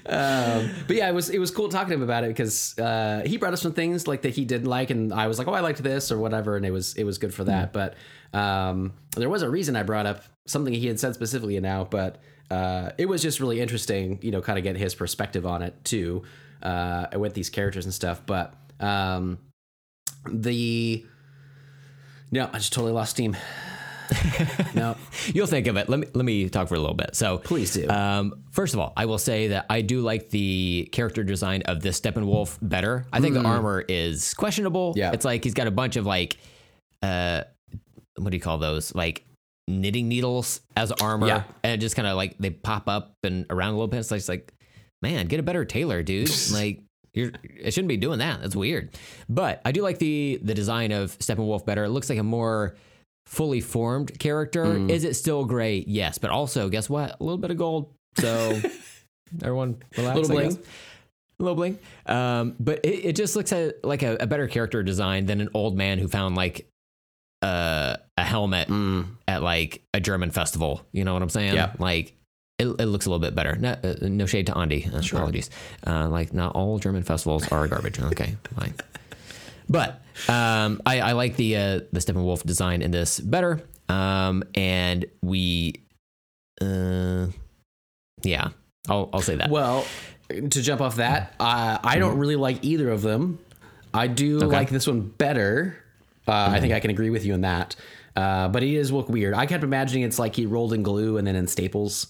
[0.04, 3.36] But yeah, it was it was cool talking to him about it because uh, he
[3.36, 5.60] brought up some things like that he didn't like, and I was like, oh, I
[5.60, 7.72] liked this or whatever, and it was it was good for that.
[7.72, 7.94] But
[8.32, 12.18] um, there was a reason I brought up something he had said specifically now, but
[12.50, 15.74] uh, it was just really interesting, you know, kind of get his perspective on it
[15.84, 16.22] too,
[16.62, 18.20] uh, with these characters and stuff.
[18.26, 19.38] But um,
[20.30, 21.04] the
[22.30, 23.36] no, I just totally lost steam.
[24.74, 24.96] no,
[25.26, 25.88] You'll think of it.
[25.88, 27.14] Let me let me talk for a little bit.
[27.16, 27.88] So Please do.
[27.88, 31.80] Um, first of all, I will say that I do like the character design of
[31.80, 33.06] this Steppenwolf better.
[33.12, 34.94] I think the armor is questionable.
[34.94, 34.96] Mm.
[34.96, 35.12] Yeah.
[35.12, 36.36] it's like he's got a bunch of like,
[37.02, 37.42] uh,
[38.16, 38.94] what do you call those?
[38.94, 39.24] Like
[39.66, 41.42] knitting needles as armor, Yeah.
[41.62, 44.00] and it just kind of like they pop up and around a little bit.
[44.00, 44.52] It's like, it's like,
[45.02, 46.30] man, get a better tailor, dude.
[46.52, 46.80] like.
[47.16, 48.40] You're, it shouldn't be doing that.
[48.42, 48.98] That's weird.
[49.28, 51.84] But I do like the the design of Steppenwolf better.
[51.84, 52.74] It looks like a more
[53.26, 54.64] fully formed character.
[54.64, 54.90] Mm.
[54.90, 55.88] Is it still great?
[55.88, 57.18] Yes, but also guess what?
[57.20, 57.92] A little bit of gold.
[58.18, 58.60] So
[59.42, 60.16] everyone relax.
[60.16, 60.48] Little bling.
[60.50, 60.58] guess.
[61.38, 61.78] little bling.
[62.06, 65.48] Um, but it, it just looks at, like a, a better character design than an
[65.54, 66.68] old man who found like
[67.42, 68.70] uh, a helmet
[69.28, 70.86] at like a German festival.
[70.92, 71.54] You know what I'm saying?
[71.54, 71.72] Yeah.
[71.78, 72.14] Like
[72.58, 73.56] it, it looks a little bit better.
[73.56, 74.88] No, uh, no shade to Andy.
[74.92, 75.50] Uh, Apologies.
[75.86, 78.00] Uh, like not all German festivals are garbage.
[78.00, 78.74] Okay, fine.
[79.66, 83.62] But um, I, I like the uh, the Steppenwolf design in this better.
[83.88, 85.74] Um, and we,
[86.60, 87.26] uh,
[88.22, 88.48] yeah,
[88.88, 89.50] I'll I'll say that.
[89.50, 89.84] Well,
[90.28, 93.38] to jump off that, uh, I don't really like either of them.
[93.92, 95.76] I do like this one better.
[96.26, 97.76] Uh, I think I can agree with you on that.
[98.16, 99.34] Uh, but it is look weird.
[99.34, 102.08] I kept imagining it's like he rolled in glue and then in staples.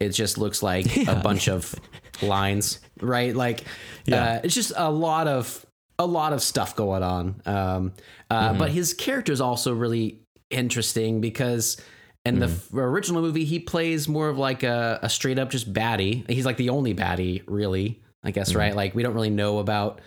[0.00, 1.74] It just looks like a bunch of
[2.22, 3.34] lines, right?
[3.34, 3.64] Like,
[4.10, 5.64] uh, it's just a lot of
[5.98, 7.40] a lot of stuff going on.
[7.46, 7.92] Um,
[8.30, 10.20] uh, But his character is also really
[10.50, 11.80] interesting because
[12.24, 15.72] in the f- original movie, he plays more of like a, a straight up just
[15.72, 16.28] baddie.
[16.30, 18.00] He's like the only baddie, really.
[18.22, 18.74] I guess right.
[18.74, 20.00] Like we don't really know about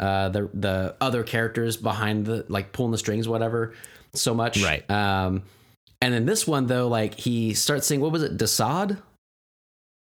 [0.00, 3.74] uh, the the other characters behind the like pulling the strings, whatever,
[4.14, 4.62] so much.
[4.62, 4.88] Right.
[4.90, 5.42] Um,
[6.00, 8.96] and in this one though, like he starts saying, "What was it, Desaad?"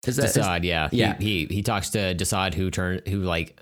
[0.08, 1.16] Is that is- Desaad, yeah, yeah.
[1.20, 3.56] He, he he talks to Desaad, who turned who like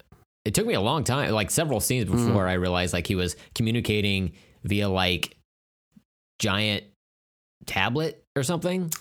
[0.46, 2.28] it took me a long time, like several scenes Mm.
[2.28, 4.32] before I realized like he was communicating
[4.64, 5.38] via like
[6.40, 6.84] giant
[7.66, 8.92] tablet or something.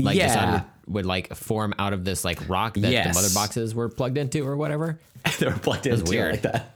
[0.00, 0.52] Like Yeah.
[0.86, 3.08] Would, would like form out of this like rock that Yes.
[3.08, 4.98] the mother boxes were plugged into or whatever.
[5.38, 6.32] they were plugged into weird.
[6.32, 6.74] like that.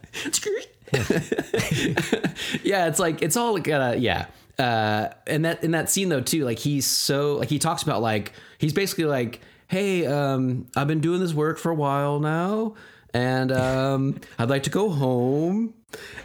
[2.63, 4.27] yeah, it's like it's all like uh, yeah.
[4.59, 8.01] Uh, and that in that scene though too, like he's so like he talks about
[8.01, 12.75] like he's basically like, hey, um, I've been doing this work for a while now,
[13.13, 15.73] and um, I'd like to go home.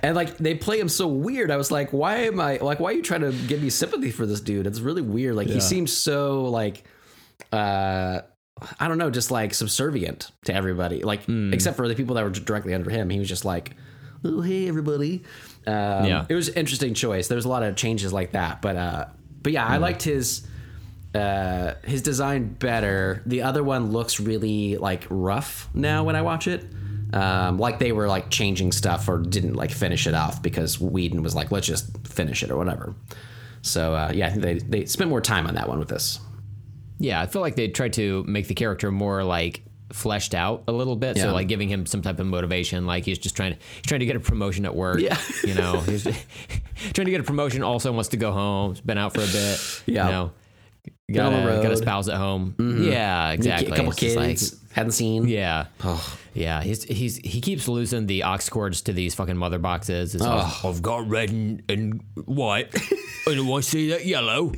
[0.03, 1.51] And like they play him so weird.
[1.51, 4.11] I was like, why am I like why are you trying to give me sympathy
[4.11, 4.67] for this dude?
[4.67, 5.35] It's really weird.
[5.37, 6.85] Like he seems so like
[7.53, 8.21] uh
[8.81, 11.03] I don't know, just like subservient to everybody.
[11.03, 11.53] Like Hmm.
[11.53, 13.11] except for the people that were directly under him.
[13.11, 13.77] He was just like,
[14.25, 15.23] "Oh, hey everybody."
[15.67, 16.25] Um, Yeah.
[16.29, 17.29] it was an interesting choice.
[17.29, 19.05] There was a lot of changes like that, but uh
[19.43, 19.73] but yeah, Hmm.
[19.75, 20.47] I liked his
[21.15, 23.23] uh his design better.
[23.27, 26.65] The other one looks really like rough now when I watch it.
[27.13, 31.23] Um, like they were like changing stuff or didn't like finish it off because Whedon
[31.23, 32.95] was like, let's just finish it or whatever.
[33.63, 36.21] So uh, yeah, they they spent more time on that one with this.
[36.99, 40.73] Yeah, I feel like they tried to make the character more like fleshed out a
[40.73, 41.17] little bit.
[41.17, 41.25] Yeah.
[41.25, 44.01] So like giving him some type of motivation, like he's just trying to he's trying
[44.01, 45.01] to get a promotion at work.
[45.01, 45.19] Yeah.
[45.45, 46.03] you know, he's
[46.93, 47.63] trying to get a promotion.
[47.63, 48.73] Also wants to go home.
[48.73, 49.83] He's been out for a bit.
[49.87, 50.05] Yeah.
[50.07, 50.33] you know,
[51.09, 51.69] Been on got the a, got a.
[51.69, 51.77] Mm-hmm.
[51.83, 52.55] spouse at home.
[52.59, 53.73] Yeah, exactly.
[53.73, 55.27] A couple It's just like- kids hadn't seen.
[55.29, 55.67] yeah.
[56.35, 60.15] Yeah, he's he's he keeps losing the aux cords to these fucking mother boxes.
[60.15, 62.73] It's like, I've got red and, and white,
[63.27, 64.53] and do I want to see that yellow.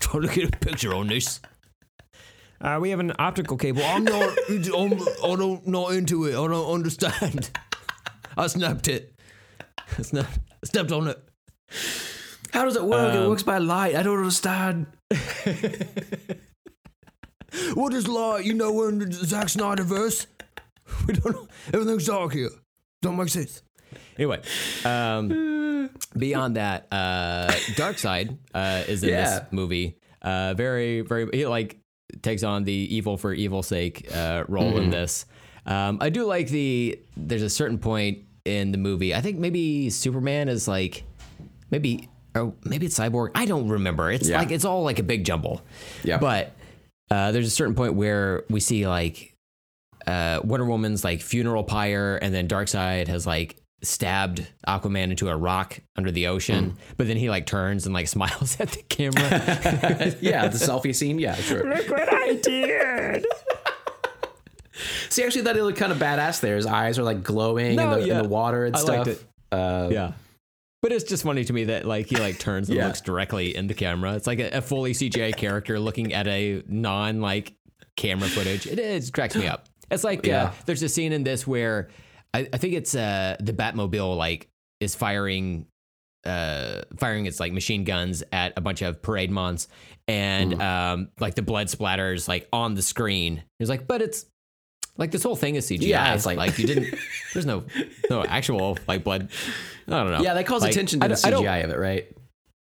[0.00, 1.40] Trying to get a picture on this.
[2.60, 3.82] Uh, we have an optical cable.
[3.84, 4.36] I'm not.
[4.48, 6.30] I'm, I don't not into it.
[6.30, 7.50] I don't understand.
[8.36, 9.14] I snapped it.
[9.98, 11.22] I snapped, snapped on it.
[12.52, 13.14] How does it work?
[13.14, 13.94] Um, it works by light.
[13.96, 14.86] I don't understand.
[17.74, 18.44] What is light?
[18.44, 20.26] You know, we're in the Zack Snyder verse.
[21.06, 21.48] We don't.
[21.72, 22.50] Everything's dark here.
[23.02, 23.62] Don't make sense.
[24.16, 24.40] Anyway,
[24.84, 29.40] um, beyond that, uh, Darkseid uh, is in Yeah.
[29.40, 29.96] this movie.
[30.22, 31.28] Uh, very, very.
[31.32, 31.78] He like
[32.22, 35.24] takes on the evil for evil's sake uh, role in this.
[35.66, 37.00] Um, I do like the.
[37.16, 39.12] There's a certain point in the movie.
[39.14, 41.02] I think maybe Superman is like,
[41.70, 42.08] maybe.
[42.36, 43.30] Or maybe it's Cyborg.
[43.34, 44.10] I don't remember.
[44.10, 44.38] It's Yeah.
[44.38, 45.62] like it's all like a big jumble.
[46.04, 46.18] Yeah.
[46.18, 46.52] But
[47.10, 49.32] uh, there's a certain point where we see like
[50.06, 55.36] uh, Wonder Woman's like funeral pyre, and then Darkseid has like stabbed Aquaman into a
[55.36, 56.70] rock under the ocean.
[56.72, 56.76] Mm.
[56.96, 59.22] But then he like turns and like smiles at the camera.
[60.20, 61.18] yeah, the selfie scene.
[61.18, 61.64] Yeah, sure.
[61.68, 63.26] Look what I did!
[65.08, 66.40] See, actually, that looked kind of badass.
[66.40, 68.16] There, his eyes are like glowing No, in, the, yeah.
[68.18, 69.06] in the water and I stuff.
[69.06, 69.24] liked it.
[69.50, 70.12] Uh, yeah.
[70.86, 72.86] But it's just funny to me that like he like turns and Yeah.
[72.86, 74.14] looks directly in the camera.
[74.14, 77.54] It's like a, a fully CGI character looking at a non like
[77.96, 78.68] camera footage.
[78.68, 79.66] It cracks me up.
[79.90, 80.44] It's like Yeah.
[80.44, 81.88] uh, there's a scene in this where
[82.32, 85.66] I, I think it's uh, the Batmobile like is firing
[86.24, 89.66] uh firing its like machine guns at a bunch of Parademons
[90.06, 90.60] and Mm.
[90.62, 93.42] um like the blood splatters like on the screen.
[93.58, 94.26] It's like, but it's
[94.96, 95.88] like this whole thing is CGI.
[95.88, 96.94] Yeah, it's like- like you didn't.
[97.34, 97.64] There's no
[98.08, 99.30] no actual like blood.
[99.88, 100.20] I don't know.
[100.22, 102.06] yeah, that calls Like, attention to I the don't- I CGI of it, right?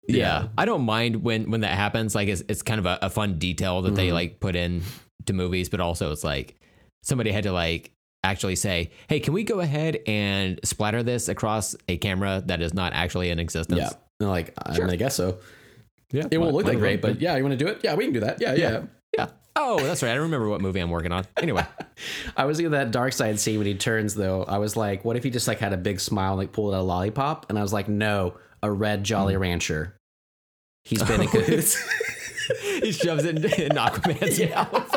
[0.07, 0.47] yeah.
[0.57, 2.15] I don't mind when when that happens.
[2.15, 3.95] Like it's it's kind of a, a fun detail that Mm-hmm.
[3.95, 4.81] they like put in
[5.25, 6.55] to movies, but also it's like
[7.03, 7.91] somebody had to like
[8.23, 12.73] actually say, "Hey, can we go ahead and splatter this across a camera that is
[12.73, 13.89] not actually in existence?" Yeah.
[14.19, 15.39] And like, I, mean, I guess so.
[16.11, 16.23] yeah.
[16.31, 17.81] It won't look that great, but yeah, you want to do it?
[17.83, 18.39] Yeah, we can do that.
[18.41, 18.83] Yeah, yeah.
[19.17, 19.27] Yeah.
[19.59, 20.11] Oh, that's right.
[20.11, 21.25] I don't remember what movie I'm working on.
[21.41, 21.65] Anyway,
[22.37, 24.43] I was thinking that Darkseid scene when he turns though.
[24.43, 26.73] I was like, what if he just like had a big smile, and, like pulled
[26.75, 27.47] out a lollipop?
[27.49, 29.41] And I was like, no, a red Jolly hmm.
[29.41, 29.97] Rancher.
[30.85, 31.75] He's been in cahoots.
[32.81, 34.93] he shoves it in, in Aquaman's mouth.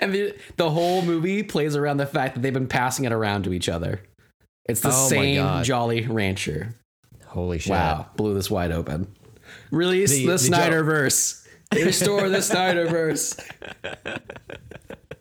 [0.00, 3.42] and the, the whole movie plays around the fact that they've been passing it around
[3.44, 4.00] to each other.
[4.66, 6.74] It's the Oh same Jolly Rancher.
[7.26, 7.72] Holy shit.
[7.72, 9.08] Wow, blew this wide open.
[9.70, 10.82] Release The- the, the Jo-
[11.74, 13.40] Restore the Snyderverse.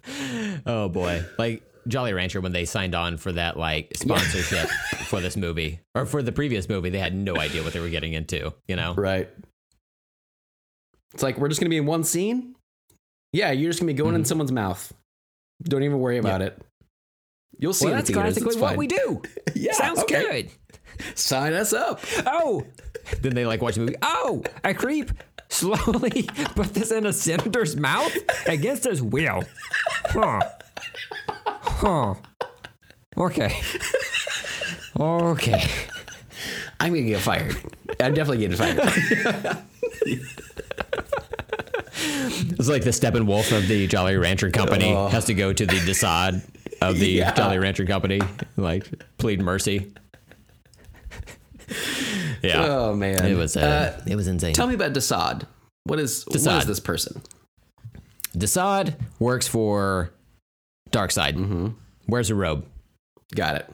[0.66, 1.24] Oh boy.
[1.38, 4.70] Like Jolly Rancher when they signed on for that like sponsorship
[5.08, 7.89] for this movie or for the previous movie, they had no idea what they were
[7.89, 8.93] getting into, you know?
[8.93, 9.30] Right.
[11.14, 12.56] It's like we're just gonna be in one scene.
[13.34, 14.28] Yeah, you're just gonna be going in mm-hmm.
[14.28, 14.93] someone's mouth.
[15.64, 16.60] Don't even worry about it.
[17.58, 17.86] You'll see.
[17.86, 19.22] Well, that's classically what we do.
[19.56, 20.22] Yeah, Sounds okay.
[20.22, 20.52] good.
[21.16, 22.02] Sign us up.
[22.26, 22.66] Oh.
[23.22, 23.96] Then they like watch the movie.
[24.02, 25.12] Oh, a creep
[25.50, 26.24] slowly
[26.56, 28.16] put this in a senator's mouth
[28.48, 29.43] against his will.
[30.06, 30.41] Huh.
[31.46, 32.16] Huh.
[33.18, 33.62] Okay.
[35.00, 35.64] Okay.
[36.80, 37.56] I'm gonna get fired.
[38.00, 38.80] I'm definitely getting fired.
[42.08, 45.08] It's like the Steppenwolf of the Jolly Rancher Company oh.
[45.08, 46.41] has to go to the Desaad
[46.82, 47.34] of the Yeah.
[47.34, 48.22] Jolly Rancher Company,
[48.58, 49.93] like plead mercy.
[52.41, 53.26] Yeah, oh man.
[53.26, 54.53] it was uh, it was insane.
[54.53, 55.43] tell me about Desaad.
[55.86, 56.61] What is what Desaad.
[56.61, 57.22] is this person?
[58.36, 60.11] Desaad works for
[60.91, 61.36] Darkseid.
[61.36, 61.68] Mm-hmm.
[62.07, 62.66] Where's a robe?
[63.34, 63.70] Got it.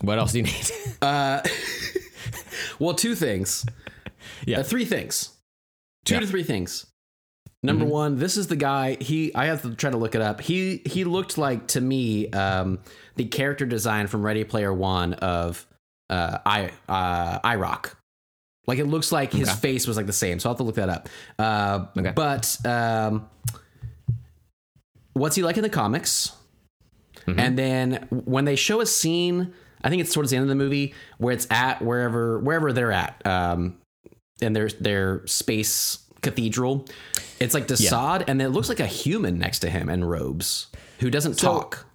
[0.00, 0.70] What else do you need?
[1.02, 1.42] Uh,
[2.78, 3.66] well, two things.
[4.46, 4.60] Yeah.
[4.60, 5.30] Uh, three things.
[6.06, 6.20] Two Yeah.
[6.20, 6.86] to three things.
[7.62, 8.96] Number one, this is the guy.
[9.00, 10.40] He I have to try to look it up.
[10.40, 12.78] He he looked like to me um,
[13.16, 15.66] the character design from Ready Player One of
[16.14, 17.92] uh, I uh, i-R0k.
[18.66, 19.58] Like it looks like his Okay.
[19.58, 20.38] face was like the same.
[20.40, 21.08] So I'll have to look that up.
[21.38, 22.12] Uh, Okay.
[22.14, 23.28] But um,
[25.12, 26.32] what's he like in the comics?
[27.26, 27.40] Mm-hmm.
[27.40, 29.52] And then when they show a scene,
[29.82, 32.92] I think it's towards the end of the movie where it's at wherever wherever they're
[32.92, 33.78] at, um,
[34.42, 36.86] and their their space cathedral.
[37.40, 40.68] It's like Desaad, and it looks like a human next to him in robes
[41.00, 41.86] who doesn't So- talk.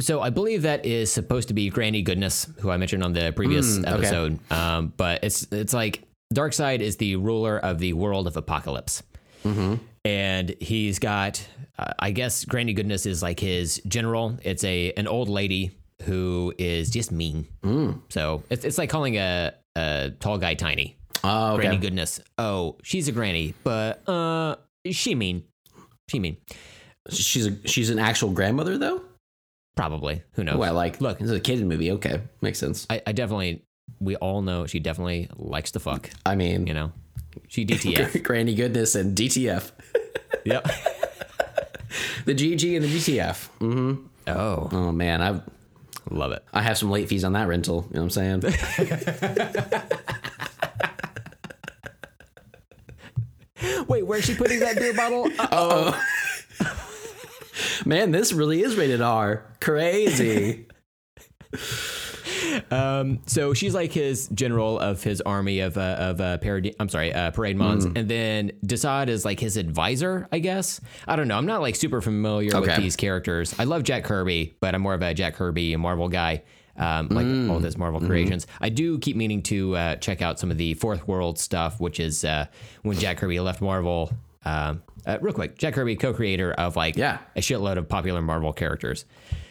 [0.00, 3.32] So I believe that is supposed to be Granny Goodness, who I mentioned on the
[3.32, 3.92] previous Mm, okay.
[4.06, 4.52] episode.
[4.52, 6.02] Um, but it's it's like
[6.34, 9.02] Darkseid is the ruler of the world of Apokolips,
[9.44, 9.74] Mm-hmm.
[10.04, 11.46] and he's got,
[11.78, 14.36] uh, I guess, Granny Goodness is like his general.
[14.42, 15.70] It's a an old lady
[16.02, 17.46] who is just mean.
[17.62, 18.00] Mm.
[18.08, 20.96] So it's it's like calling a a tall guy tiny.
[21.22, 21.76] Oh, Granny.
[21.76, 22.20] Goodness.
[22.36, 24.56] Oh, she's a granny, but uh,
[24.90, 25.44] she mean,
[26.10, 26.36] she mean.
[27.10, 29.02] She's a, she's an actual grandmother though.
[29.76, 30.22] Probably.
[30.32, 30.56] Who knows?
[30.56, 31.18] Well, like Look.
[31.18, 31.90] this is a kid movie.
[31.92, 32.86] Okay, makes sense.
[32.88, 33.64] I, I definitely,
[34.00, 36.10] we all know she definitely likes to fuck.
[36.24, 36.92] I mean, You know,
[37.48, 38.22] she DTF.
[38.22, 39.72] Granny Goodness and DTF,
[40.44, 40.64] yep.
[42.24, 43.46] the GG and the DTF.
[43.58, 43.94] hmm
[44.26, 45.40] Oh, Oh man, I
[46.10, 46.42] love it.
[46.52, 47.86] I have some late fees on that rental.
[47.90, 49.84] You know what I'm saying?
[53.88, 55.28] Wait, where's she putting that beer bottle?
[55.38, 55.98] Uh,
[57.86, 59.44] man, this really is rated R.
[59.60, 60.66] Crazy.
[62.70, 66.74] um, so she's like his general of his army of uh, of uh, parade.
[66.78, 70.28] I'm sorry, uh, Parademons, and then Desaad is like his advisor.
[70.32, 71.36] I guess I don't know.
[71.36, 73.54] I'm not like super familiar with these characters.
[73.58, 76.42] I love Jack Kirby, but I'm more of a Jack Kirby Marvel guy.
[76.76, 80.50] Um, like all this Marvel creations, I do keep meaning to uh, check out some
[80.50, 82.46] of the Fourth World stuff, which is uh,
[82.82, 84.10] when Jack Kirby left Marvel.
[84.44, 87.18] Um, uh, real quick, Jack Kirby, co-creator of like Yeah.
[87.36, 89.04] a shitload of popular Marvel characters.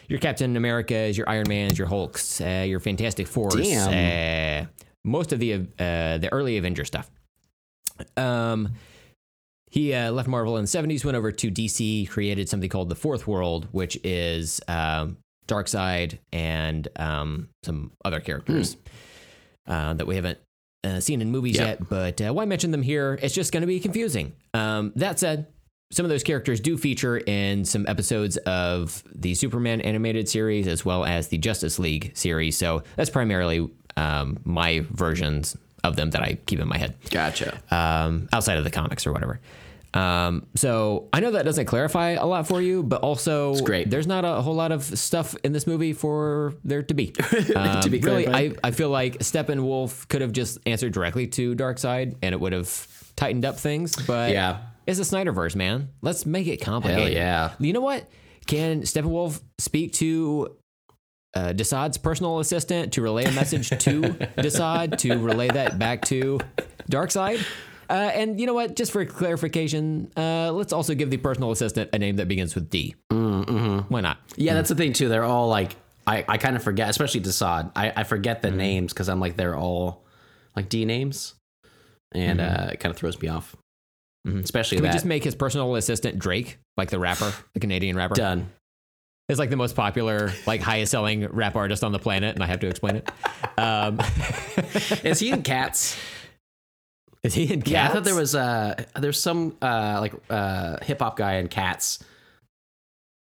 [0.08, 4.66] Your Captain Americas, your Iron Mans, your Hulks, uh, your Fantastic Fours, uh,
[5.04, 7.10] most of the uh, the early Avenger stuff.
[8.16, 8.74] Um,
[9.70, 12.94] he uh, left Marvel in the '70s, went over to DC, created something called the
[12.94, 15.16] Fourth World, which is um,
[15.48, 18.76] Darkseid and um, some other characters
[19.66, 20.38] uh, that we haven't
[20.84, 21.64] uh, seen in movies Yeah.
[21.66, 21.88] yet.
[21.88, 23.18] But uh, why mention them here?
[23.22, 24.34] It's just going to be confusing.
[24.52, 25.46] Um, that said,
[25.92, 30.84] some of those characters do feature in some episodes of the Superman animated series as
[30.84, 32.56] well as the Justice League series.
[32.56, 37.60] So that's primarily um, my versions of them that I keep in my head Gotcha.
[37.70, 39.40] um, outside of the comics or whatever.
[39.94, 43.88] Um, so I know that doesn't clarify a lot for you, but also it's great.
[43.90, 47.12] there's not a whole lot of stuff in this movie for there to be.
[47.54, 48.60] Um, To be really, I, clarified.
[48.64, 52.88] I feel like Steppenwolf could have just answered directly to Darkseid and it would have
[53.14, 53.94] tightened up things.
[53.94, 54.58] But Yeah.
[54.86, 55.90] it's a Snyderverse, man.
[56.02, 57.12] Let's make it complicated.
[57.14, 57.52] yeah.
[57.60, 58.08] You know what?
[58.46, 60.56] Can Steppenwolf speak to
[61.34, 64.00] uh, Desaad's personal assistant to relay a message to
[64.38, 66.40] Desaad to relay that back to
[66.90, 67.44] Darkseid?
[67.88, 68.76] Uh, and you know what?
[68.76, 72.70] Just for clarification, uh, let's also give the personal assistant a name that begins with
[72.70, 72.94] D.
[73.12, 73.78] Mm-hmm.
[73.92, 74.18] Why not?
[74.36, 75.08] Yeah, that's the thing too.
[75.08, 75.76] They're all like
[76.06, 77.72] I, I kind of forget, especially Desaad.
[77.74, 80.04] I, I forget the names because I'm like they're all
[80.56, 81.34] like D names,
[82.12, 83.56] and uh, it kind of throws me off.
[84.26, 84.84] Especially Mm-hmm.
[84.84, 88.14] Can we just make his personal assistant Drake, like the rapper, the Canadian rapper?
[88.14, 88.50] done.
[89.28, 92.46] It's like the most popular, like highest selling rap artist on the planet, and I
[92.46, 93.10] have to explain it.
[93.58, 93.98] Um,
[95.04, 95.96] Is he in Cats?
[97.24, 97.70] Is he in Cats?
[97.72, 101.48] Yeah, I thought there was uh there's some uh like uh hip hop guy in
[101.48, 101.98] Cats.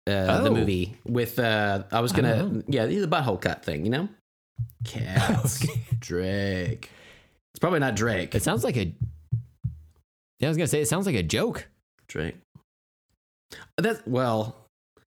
[0.07, 0.53] Uh, the Oh.
[0.55, 2.63] movie with uh I was gonna know.
[2.67, 4.09] yeah the butthole cut thing you know
[4.83, 5.63] Cats
[5.99, 6.89] Drake
[7.53, 8.93] it's probably not Drake It sounds like a.
[10.39, 11.67] Yeah, I was gonna say it sounds like a joke.
[12.07, 12.35] Drake
[13.77, 14.55] that well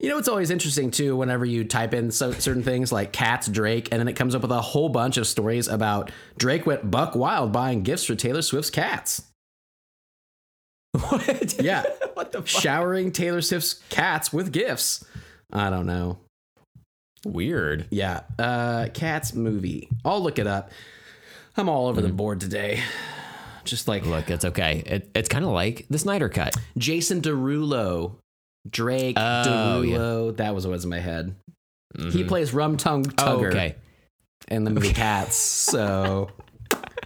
[0.01, 3.47] you know it's always interesting too whenever you type in so, certain things like Cats
[3.47, 6.91] Drake and then it comes up with a whole bunch of stories about Drake went
[6.91, 9.23] buck wild buying gifts for Taylor Swift's cats
[10.93, 11.63] What?
[11.63, 11.85] yeah
[12.15, 12.49] what the fuck?
[12.49, 15.05] showering Taylor Swift's cats with gifts.
[15.53, 16.19] I don't know.
[17.25, 17.87] Weird.
[17.91, 19.89] Yeah, uh, cats movie.
[20.05, 20.71] I'll look it up.
[21.57, 22.83] I'm all over the board today.
[23.65, 24.83] Just like Look, it's okay.
[24.87, 26.57] It, it's kind of like the Snyder Cut.
[26.79, 28.15] Jason Derulo,
[28.69, 30.33] Drake Oh, yeah.
[30.37, 31.35] That was what was in my head.
[32.13, 33.75] He plays Rum Tum Oh, Tugger okay.
[34.49, 35.37] in the movie Cats.
[35.37, 36.31] So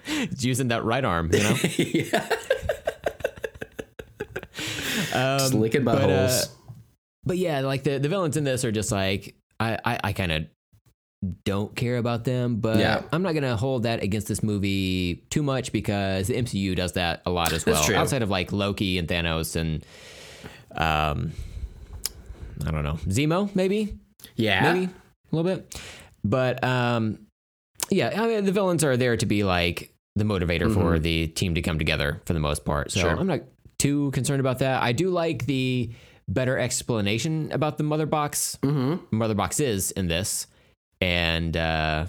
[0.07, 1.57] It's using that right arm, you know.
[1.79, 2.29] yeah,
[5.13, 6.49] Um, just licking but, uh, buttholes.
[7.25, 10.33] but yeah, like the, the villains in this are just like I I, I kind
[10.33, 10.45] of
[11.45, 13.03] don't care about them, but Yeah.
[13.13, 17.23] I'm not gonna hold that against this movie too much because the MCU does that
[17.27, 17.83] a lot as well.
[17.95, 19.85] Outside of like Loki and Thanos and
[20.77, 21.33] um,
[22.67, 23.99] I don't know Zemo maybe
[24.37, 24.85] yeah, maybe
[25.33, 25.81] a little bit,
[26.25, 27.19] but um,
[27.91, 31.55] yeah, I mean the villains are there to be like the motivator for the team
[31.57, 32.91] to come together for the most part.
[32.93, 33.09] So Mm-hmm.
[33.09, 33.21] Sure.
[33.21, 33.41] I'm not
[33.79, 34.83] too concerned about that.
[34.83, 35.91] I do like the
[36.29, 39.17] better explanation about the mother box, Mm-hmm.
[39.17, 40.47] mother boxes in this,
[41.01, 42.07] and uh,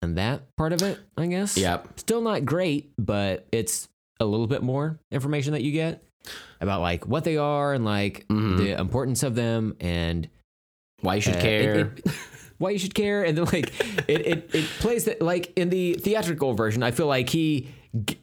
[0.00, 1.56] and that part of it, I guess.
[1.58, 1.98] Yep.
[2.00, 3.88] Still not great, but it's
[4.20, 6.02] a little bit more information that you get
[6.60, 8.56] about like what they are and like Mm-hmm.
[8.58, 10.28] the importance of them and
[11.00, 11.80] Why you should uh, care?
[11.96, 12.06] it-
[12.58, 13.72] why you should care, and then like
[14.08, 16.82] it, it it plays that like in the theatrical version.
[16.82, 17.68] I feel like he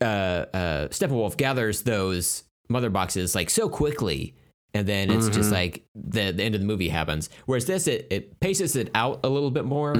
[0.01, 4.35] uh, uh, Steppenwolf gathers those mother boxes like so quickly,
[4.73, 7.29] and then it's just like the the end of the movie happens.
[7.45, 9.93] Whereas this, it it paces it out a little bit more.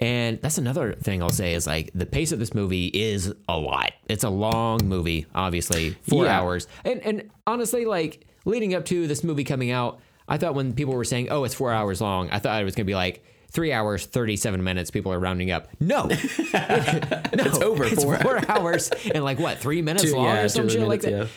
[0.00, 3.56] And that's another thing I'll say is like the pace of this movie is a
[3.58, 3.92] lot.
[4.08, 6.40] It's a long movie, obviously, four Yeah.
[6.40, 6.66] hours.
[6.84, 10.94] And and honestly, like leading up to this movie coming out, I thought when people
[10.94, 13.22] were saying, "Oh, it's four hours long," I thought it was going to be like
[13.52, 14.90] three hours thirty-seven minutes.
[14.90, 15.68] People are rounding up.
[15.80, 20.24] No, no, it's over It's four four, hours and like what three minutes Two- long
[20.26, 21.10] yeah, or some two shit like that.
[21.10, 21.32] minutes,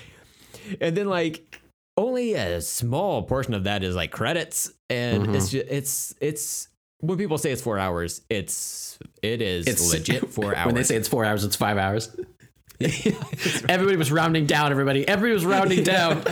[0.79, 1.59] And then like
[1.97, 5.35] only a small portion of that is like credits, and Mm-hmm.
[5.35, 6.67] it's just it's it's
[7.03, 10.65] when people say it's four hours, it's it is It's legit four hours.
[10.67, 12.15] When they say it's four hours, it's five hours.
[12.79, 14.71] everybody was rounding down.
[14.71, 16.23] Everybody, everybody was rounding down.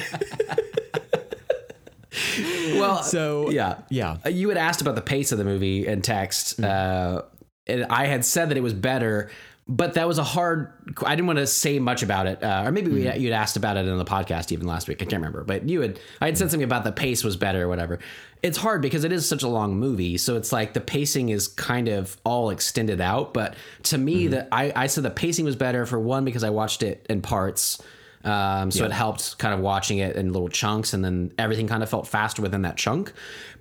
[2.76, 4.18] well, so yeah, yeah.
[4.26, 7.24] Uh, You had asked about the pace of the movie in text, uh,
[7.68, 9.30] and I had said that it was better,
[9.72, 10.74] but that was a hard.
[11.06, 13.78] I didn't want to say much about it, uh, or maybe we, you'd asked about
[13.78, 15.02] it in the podcast even last week.
[15.02, 15.98] I can't remember, but you had.
[16.20, 18.00] I had said something about the pace was better or whatever.
[18.44, 21.48] It's hard because it is such a long movie, so it's like the pacing is
[21.48, 23.34] kind of all extended out.
[23.34, 26.50] But to me, that I, I said the pacing was better for one because I
[26.50, 27.82] watched it in parts.
[28.26, 31.82] Um, so it helped kind of watching it in little chunks, and then everything kind
[31.82, 33.14] of felt faster within that chunk.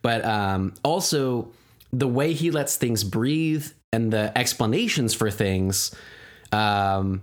[0.02, 1.52] But um, also,
[1.92, 5.94] the way he lets things breathe and the explanations for things
[6.52, 7.22] um,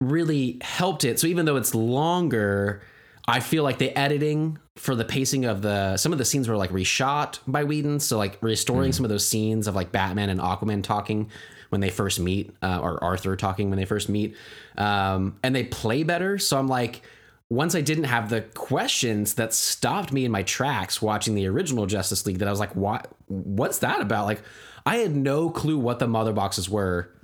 [0.00, 1.18] really helped it.
[1.18, 2.82] So even though it's longer,
[3.26, 6.56] I feel like the editing for the pacing of the some of the scenes were
[6.56, 8.00] like reshot by Whedon.
[8.00, 11.30] So like restoring some of those scenes of like Batman and Aquaman talking
[11.70, 14.36] when they first meet, uh, or Arthur talking when they first meet,
[14.78, 16.38] um, and they play better.
[16.38, 17.02] So I'm like.
[17.50, 21.84] Once I didn't have the questions that stopped me in my tracks watching the original
[21.84, 23.12] Justice League, that I was like, "What?
[23.26, 24.42] What's that about?" Like,
[24.86, 27.14] I had no clue what the mother boxes were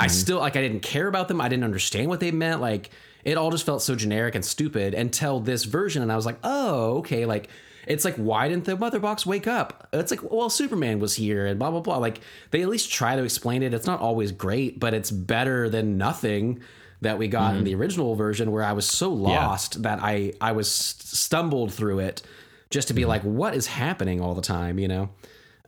[0.00, 0.12] I mm-hmm.
[0.14, 1.40] still like I didn't care about them.
[1.40, 2.60] I didn't understand what they meant.
[2.60, 2.90] Like
[3.22, 6.38] it all just felt so generic and stupid until this version and I was like,
[6.42, 7.50] "Oh, okay, like
[7.86, 11.46] it's like why didn't the mother box wake up?" It's like, "Well, Superman was here
[11.46, 12.20] and blah blah blah." Like
[12.50, 13.74] they at least try to explain it.
[13.74, 16.60] It's not always great, but it's better than nothing
[17.02, 17.64] that we got in mm-hmm.
[17.64, 22.22] the original version where I was so lost that I I was stumbled through it
[22.70, 23.10] just to be mm-hmm.
[23.10, 25.10] like, "What is happening all the time?" you know?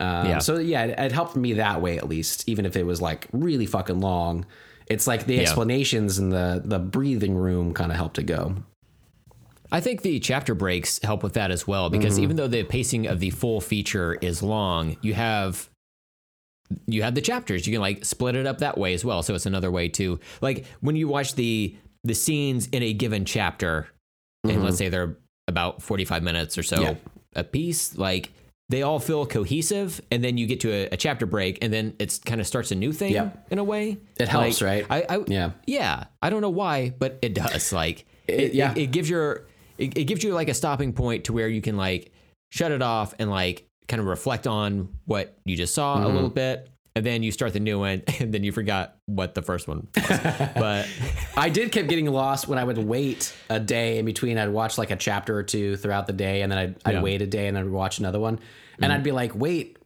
[0.00, 0.38] Um, Yeah.
[0.38, 3.26] So yeah, it, it helped me that way at least, even if it was like
[3.32, 4.46] really fucking long.
[4.88, 8.56] it's like the explanations and the the breathing room kind of helped it go.
[9.70, 12.22] I think the chapter breaks help with that as well because Mm-hmm.
[12.24, 15.70] even though the pacing of the full feature is long, you have
[16.86, 17.66] you have the chapters.
[17.66, 19.22] You can like split it up that way as well.
[19.22, 21.74] So it's another way to like when you watch the
[22.04, 23.86] the scenes in a given chapter,
[24.44, 25.16] and let's say they're
[25.48, 26.84] about forty five minutes or so Mm-hmm.
[26.84, 27.40] Yeah.
[27.40, 28.30] a piece, like
[28.72, 31.94] they all feel cohesive, and then you get to a, a chapter break, and then
[31.98, 33.30] it's kind of starts a new thing Yeah.
[33.50, 33.98] in a way.
[34.18, 35.06] It helps, Like, right?
[35.08, 35.50] I, I Yeah.
[35.66, 36.04] yeah.
[36.22, 37.72] I don't know why, but it does.
[37.72, 38.72] Like It- it, yeah.
[38.72, 39.46] it, it gives your
[39.78, 42.12] it, it gives you like a stopping point to where you can like
[42.50, 46.04] shut it off and like kind of reflect on what you just saw Mm-hmm.
[46.06, 49.34] a little bit and then you start the new one and then you forgot what
[49.34, 50.20] the first one was
[50.54, 50.86] but
[51.36, 54.36] I did keep getting lost when I would wait a day in between.
[54.38, 57.02] I'd watch like a chapter or two throughout the day, and then I'd, I'd Yeah.
[57.02, 58.38] wait a day and I'd watch another one,
[58.80, 59.76] and I'd be like, "Wait,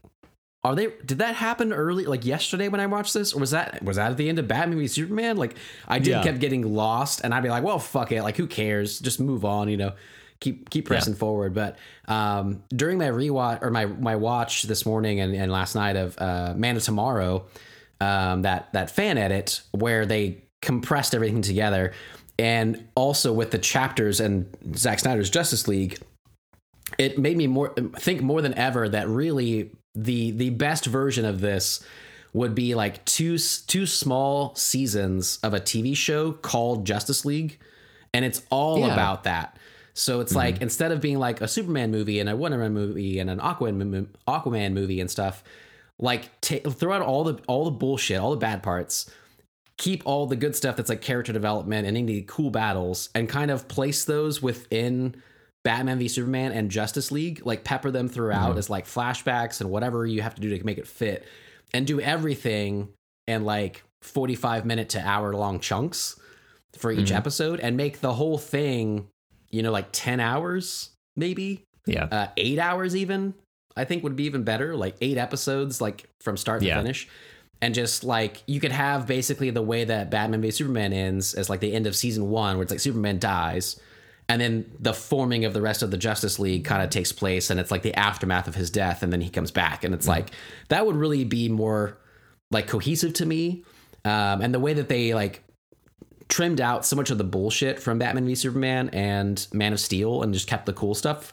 [0.64, 0.88] are they?
[1.04, 4.10] Did that happen early, like yesterday when I watched this, or was that was that
[4.10, 5.36] at the end of Batman v Superman?
[5.36, 5.56] Like,
[5.86, 6.22] I did Yeah.
[6.22, 8.98] kept getting lost, and I'd be like, "Well, fuck it, like who cares?
[8.98, 9.92] Just move on, you know."
[10.40, 11.78] Keep keep pressing forward, but
[12.08, 16.14] um, during my rewatch or my my watch this morning and, and last night of
[16.18, 17.46] uh, Man of Tomorrow,
[18.02, 21.94] um, that that fan edit where they compressed everything together,
[22.38, 25.98] and also with the chapters and Zack Snyder's Justice League,
[26.98, 31.40] it made me more think more than ever that really the the best version of
[31.40, 31.84] this
[32.32, 37.58] would be like two two small seasons of a TV show called Justice League,
[38.12, 38.92] and it's all Yeah.
[38.92, 39.58] about that.
[39.94, 40.38] So it's mm-hmm.
[40.38, 43.38] like instead of being like a Superman movie and a Wonder Man movie and an
[43.38, 45.42] Aquaman Aquaman movie and stuff,
[45.98, 49.10] like ta throw out all the all the bullshit, all the bad parts,
[49.78, 53.50] keep all the good stuff that's like character development and any cool battles, and kind
[53.50, 55.16] of place those within
[55.66, 60.06] Batman v Superman and Justice League, like pepper them throughout as like flashbacks and whatever
[60.06, 61.26] you have to do to make it fit,
[61.74, 62.88] and do everything
[63.26, 66.20] in like forty five minute to hour long chunks
[66.78, 69.08] for each episode, and make the whole thing,
[69.50, 71.64] you know, like ten hours maybe?
[71.86, 72.04] Yeah.
[72.04, 73.34] Uh, eight hours even
[73.76, 76.78] i think would be even better like eight episodes like from start to Yeah.
[76.78, 77.08] finish.
[77.62, 81.48] And just like you could have basically the way that batman v superman ends as
[81.50, 83.78] like the end of season one where it's like superman dies
[84.28, 87.50] and then the forming of the rest of the justice league kind of takes place
[87.50, 90.08] and it's like the aftermath of his death and then he comes back and it's
[90.08, 90.30] like
[90.68, 91.96] that would really be more
[92.50, 93.64] like cohesive to me
[94.04, 95.42] um, and the way that they like
[96.28, 100.22] trimmed out so much of the bullshit from Batman v Superman and Man of Steel
[100.22, 101.32] and just kept the cool stuff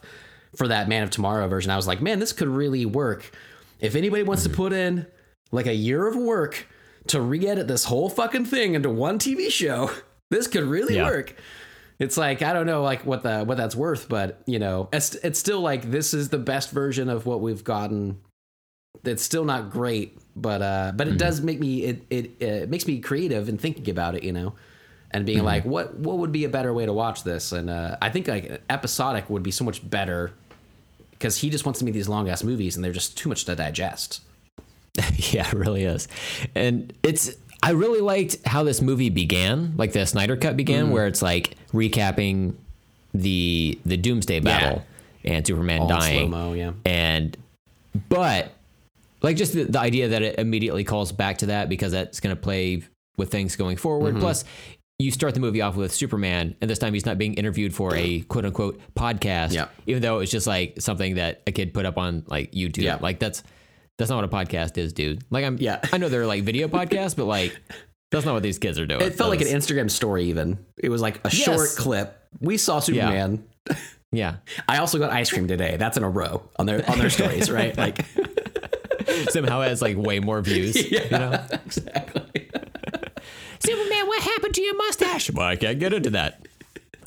[0.56, 1.72] for that Man of Tomorrow version.
[1.72, 3.32] I was like, man, this could really work.
[3.80, 5.06] If anybody wants to put in
[5.50, 6.68] like a year of work
[7.08, 9.90] to re-edit this whole fucking thing into one TV show,
[10.30, 11.06] this could really Yeah.
[11.08, 11.34] work.
[11.98, 15.14] It's like I don't know like what the what that's worth, but you know, it's
[15.16, 18.20] it's still like this is the best version of what we've gotten.
[19.04, 22.86] It's still not great, but uh, but it does make me it it, it makes
[22.86, 24.54] me creative in thinking about it, you know,
[25.10, 27.52] and being like, what what would be a better way to watch this?
[27.52, 30.32] And uh, I think like episodic would be so much better
[31.12, 33.44] because he just wants to make these long ass movies, and they're just too much
[33.44, 34.20] to digest.
[35.32, 36.08] yeah, it really is.
[36.54, 37.30] And it's
[37.64, 40.56] I really liked how this movie began, like the Snyder cut Mm.
[40.56, 42.54] began, where it's like recapping
[43.12, 44.84] the the Doomsday battle
[45.24, 46.28] and Superman All dying.
[46.30, 46.72] slow-mo, yeah.
[46.84, 47.36] And
[48.08, 48.52] but
[49.22, 52.34] like just the, the idea that it immediately calls back to that because that's going
[52.34, 52.82] to play
[53.16, 54.12] with things going forward.
[54.14, 54.20] Mm-hmm.
[54.20, 54.44] Plus,
[54.98, 57.94] you start the movie off with Superman, and this time he's not being interviewed for
[57.96, 59.68] a quote unquote podcast, Yeah.
[59.86, 62.82] even though it's just like something that a kid put up on like YouTube.
[62.82, 62.98] Yeah.
[63.00, 63.42] Like that's
[63.98, 65.22] that's not what a podcast is, dude.
[65.30, 65.80] Like I'm Yeah.
[65.92, 67.60] I know they're like video podcasts, but like
[68.10, 69.00] that's not what these kids are doing.
[69.02, 70.58] It felt like an Instagram story, even.
[70.78, 72.16] It was like a short clip.
[72.40, 73.44] We saw Superman.
[74.12, 74.36] yeah.
[74.68, 75.76] I also got ice cream today.
[75.76, 77.76] That's in a row on their on their stories, right?
[77.84, 78.04] Like,
[79.30, 80.74] Somehow has like way more views.
[80.90, 81.44] yeah, You know?
[81.66, 82.50] exactly.
[83.60, 85.30] Superman, what happened to your mustache?
[85.30, 86.46] Well, I can't get into that.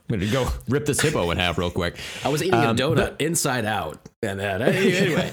[0.10, 1.98] I'm gonna go rip this hippo in half real quick.
[2.24, 5.32] I was eating a um, donut inside out, and then anyway,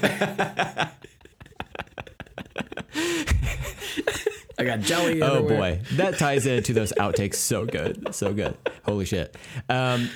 [4.57, 5.21] I got jelly.
[5.21, 5.75] Oh everywhere.
[5.75, 8.57] boy, that ties into those outtakes so good, so good.
[8.85, 9.35] Holy shit.
[9.69, 10.09] Um,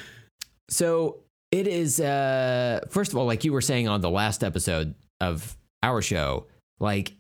[0.69, 1.19] so
[1.51, 1.99] it is.
[1.99, 6.47] Uh, first of all, like you were saying on the last episode of our show,
[6.79, 7.13] like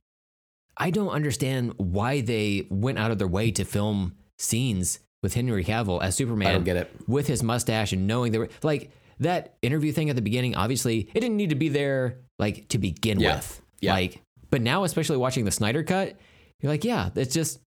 [0.77, 5.65] I don't understand why they went out of their way to film scenes with Henry
[5.65, 6.47] Cavill as Superman.
[6.47, 6.91] I don't get it.
[7.07, 10.55] with his mustache and knowing they were like that interview thing at the beginning.
[10.55, 13.35] Obviously, it didn't need to be there like to begin Yeah.
[13.35, 13.61] with.
[13.81, 13.93] Yeah.
[13.93, 16.17] Like, but now, especially watching the Snyder cut,
[16.61, 17.59] you're like, yeah, it's just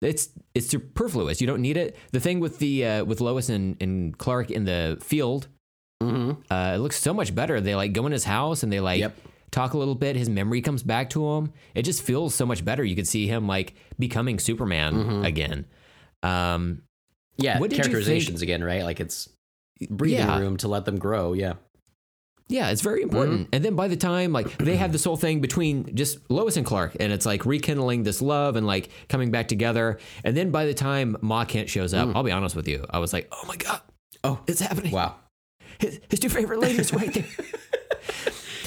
[0.00, 1.40] it's it's superfluous.
[1.40, 1.96] You don't need it.
[2.12, 5.48] The thing with the uh, with Lois and, and Clark in the field,
[6.02, 6.38] Mhm.
[6.50, 7.60] uh, it looks so much better.
[7.60, 9.16] They like go in his house and they like Yep.
[9.52, 10.16] talk a little bit.
[10.16, 11.52] His memory comes back to him.
[11.74, 12.82] It just feels so much better.
[12.84, 15.24] You could see him like becoming Superman Mm-hmm.
[15.24, 15.66] again.
[16.22, 16.82] Um,
[17.38, 18.82] Yeah, What characterizations again, right?
[18.82, 19.28] Like it's
[19.88, 20.38] breathing Yeah.
[20.38, 21.32] room to let them grow.
[21.32, 21.54] Yeah.
[22.52, 23.40] Yeah, it's very important.
[23.40, 23.48] Mm-hmm.
[23.54, 26.66] And then by the time like they have this whole thing between just Lois and
[26.66, 29.98] Clark, and it's like rekindling this love and like coming back together.
[30.22, 32.14] And then by the time Ma Kent shows up, mm.
[32.14, 33.80] I'll be honest with you, I was like, oh my god,
[34.22, 34.92] oh, it's happening.
[34.92, 35.16] Wow.
[35.78, 37.24] His, his two favorite ladies right there.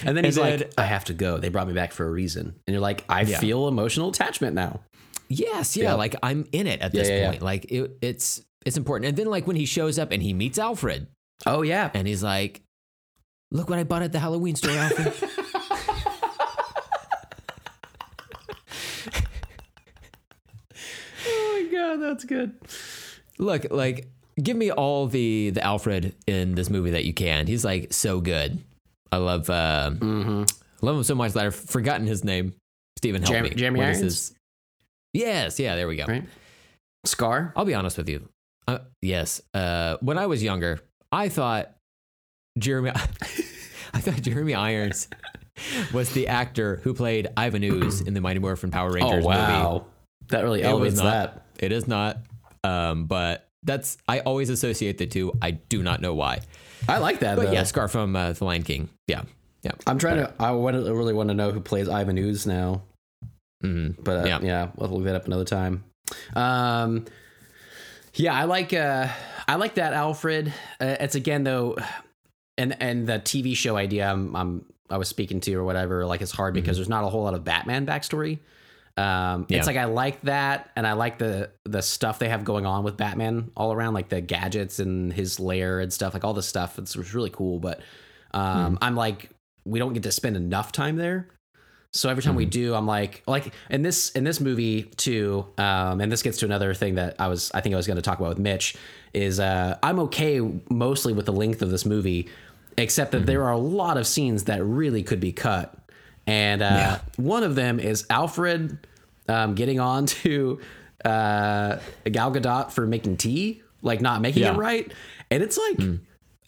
[0.05, 1.37] And then he's like, I have to go.
[1.39, 2.53] They brought me back for a reason.
[2.67, 3.39] And you're like, I Yeah.
[3.39, 4.81] feel emotional attachment now.
[5.29, 5.93] yes, yeah, Yeah.
[5.95, 7.29] like I'm in it at this yeah.
[7.31, 7.41] point.
[7.41, 9.09] Like it, it's it's important.
[9.09, 11.07] And then like when he shows up and he meets Alfred,
[11.45, 11.89] Oh, yeah.
[11.93, 12.61] and he's like,
[13.55, 15.13] look what I bought at the Halloween store, Alfred.
[21.27, 21.95] Oh, my God.
[22.01, 22.53] That's good.
[23.39, 24.07] look like
[24.41, 28.19] give me all the the alfred in this movie that you can he's like so
[28.19, 28.61] good
[29.11, 29.91] i love uh
[30.81, 32.53] love him so much that i've forgotten his name
[32.97, 34.13] stephen help Jeremy- me Jeremy What is Irons?
[34.13, 34.33] his-
[35.13, 36.23] yes yeah there we go Right?
[37.05, 37.53] Scar.
[37.55, 38.27] i'll be honest with you
[38.67, 40.79] uh, yes uh when i was younger
[41.13, 41.74] i thought
[42.57, 42.91] jeremy
[43.93, 45.07] i thought jeremy irons
[45.93, 49.27] was the actor who played ivan ooze in the mighty morphin power Oh, rangers movie
[49.27, 49.85] wow.
[50.29, 51.03] That really elevates not.
[51.03, 51.45] that.
[51.63, 52.17] It is not.
[52.63, 55.31] Um, but that's I always associate the two.
[55.39, 56.39] I do not know why.
[56.89, 57.51] I like that, But though.
[57.51, 58.89] yeah, Scar from uh, The Lion King.
[59.07, 59.21] Yeah,
[59.61, 59.73] yeah.
[59.85, 62.81] I'm trying to, I want to, really want to know who plays Ivan Ooze now.
[63.63, 64.03] Mhm.
[64.03, 64.39] But uh, Yeah.
[64.41, 64.69] yeah.
[64.77, 65.83] we'll look that up another time.
[66.35, 67.05] Um,
[68.15, 69.07] yeah, I like uh,
[69.47, 70.51] I like that Alfred.
[70.81, 71.75] Uh, it's again though,
[72.57, 76.05] and and the TV show idea I'm, I'm I was speaking to or whatever.
[76.05, 78.39] Like it's hard because there's not a whole lot of Batman backstory.
[78.97, 79.57] Um, Yeah.
[79.57, 82.83] It's like I like that, and I like the the stuff they have going on
[82.83, 86.47] with Batman all around, like the gadgets and his lair and stuff, like all this
[86.47, 86.79] stuff.
[86.79, 87.81] It's, it's really cool, but
[88.31, 89.29] um, I'm like,
[89.65, 91.27] we don't get to spend enough time there.
[91.91, 96.01] So every time we do, I'm like, like in this in this movie too, um,
[96.01, 98.01] and this gets to another thing that I was I think I was going to
[98.01, 98.75] talk about with Mitch
[99.13, 102.27] is uh, I'm okay mostly with the length of this movie,
[102.77, 105.77] except that there are a lot of scenes that really could be cut,
[106.27, 108.85] and uh, one of them is Alfred
[109.29, 110.59] um, getting on to
[111.03, 111.77] uh,
[112.11, 114.53] Gal Gadot for making tea, like not making Yeah.
[114.53, 114.91] it right,
[115.31, 115.79] and it's like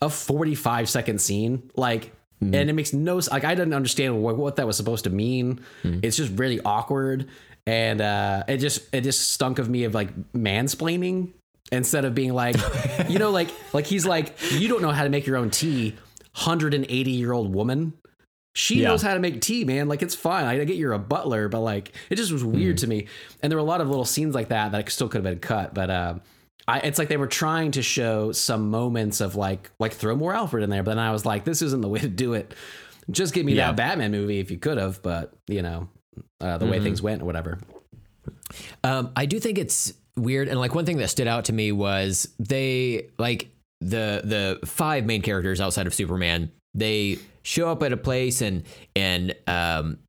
[0.02, 1.70] a 45 second scene.
[1.76, 5.10] Like and it makes no like i didn't understand what, what that was supposed to
[5.10, 5.60] mean.
[5.84, 7.30] It's just really awkward.
[7.66, 11.34] And uh it just it just stunk of me of like mansplaining
[11.72, 12.56] instead of being like
[13.10, 15.96] you know like like he's like you don't know how to make your own tea
[16.38, 17.94] 180 year old woman
[18.54, 18.88] she Yeah.
[18.88, 19.88] knows how to make tea, man.
[19.88, 20.46] Like it's fine.
[20.46, 23.06] I get you're a butler, but like it just was weird to me.
[23.44, 25.40] And there were a lot of little scenes like that that still could have been
[25.40, 25.76] cut.
[25.76, 26.16] But uh,
[26.68, 30.34] I, it's like they were trying to show some moments of like like throw more
[30.34, 30.82] Alfred in there.
[30.82, 32.56] But then I was like, this isn't the way to do it.
[33.12, 33.68] Just give me Yeah.
[33.68, 35.04] that Batman movie if you could have.
[35.04, 35.88] But you know,
[36.42, 37.60] uh, the way things went or whatever.
[38.84, 41.72] Um, I do think it's weird, and like one thing that stood out to me
[41.72, 43.50] was they like
[43.82, 46.52] the the five main characters outside of Superman.
[46.74, 48.64] They show up at a place, and
[48.96, 50.00] and um,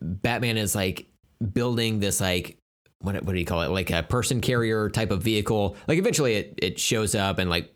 [0.00, 1.06] Batman is like
[1.52, 2.56] building this like
[3.00, 3.68] what what do you call it?
[3.70, 5.76] Like a person carrier type of vehicle.
[5.86, 7.72] Like eventually, it it shows up and like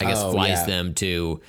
[0.00, 0.66] I guess Oh, flies yeah.
[0.66, 1.40] them to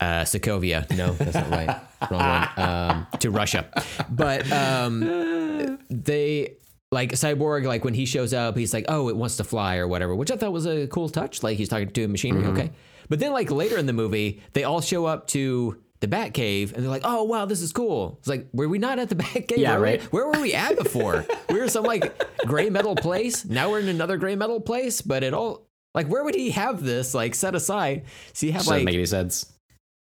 [0.00, 0.88] uh, Sokovia.
[0.96, 1.80] No, that's not right.
[2.10, 2.48] Wrong one.
[2.56, 3.66] Um, to Russia.
[4.10, 6.56] But um, they
[6.94, 9.86] like Cyborg, like when he shows up, he's like, oh, it wants to fly or
[9.86, 11.42] whatever, which I thought was a cool touch.
[11.42, 12.44] Like he's talking to a machinery.
[12.44, 12.56] Mm-hmm.
[12.56, 12.70] Okay.
[13.10, 16.82] But then, like later in the movie, they all show up to the Batcave and
[16.82, 18.16] they're like, oh, wow, this is cool.
[18.20, 19.58] It's like, were we not at the Batcave?
[19.58, 20.02] Yeah, Where were we- right.
[20.12, 21.26] Where were we at before?
[21.50, 23.44] we were some like gray metal place.
[23.44, 25.66] Now we're in another gray metal place, but it all.
[25.94, 28.04] Like, where would he have this like set aside?
[28.32, 29.52] So you have Doesn't like make any sense.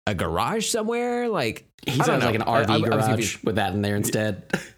[0.07, 1.27] a garage somewhere?
[1.29, 2.27] Like He I sounds know.
[2.27, 3.43] like an I- RV I- I garage confused.
[3.43, 4.43] with that in there instead.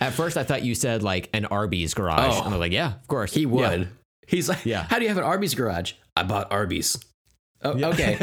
[0.00, 2.34] At first, I thought you said like an Arby's garage.
[2.34, 2.44] Oh.
[2.44, 3.32] and I'm like, yeah, of course.
[3.34, 3.80] He would.
[3.80, 3.86] Yeah.
[4.26, 4.84] He's like, Yeah.
[4.88, 5.92] How do you have an Arby's garage?
[6.16, 6.98] I bought Arby's.
[7.62, 8.12] Oh, okay.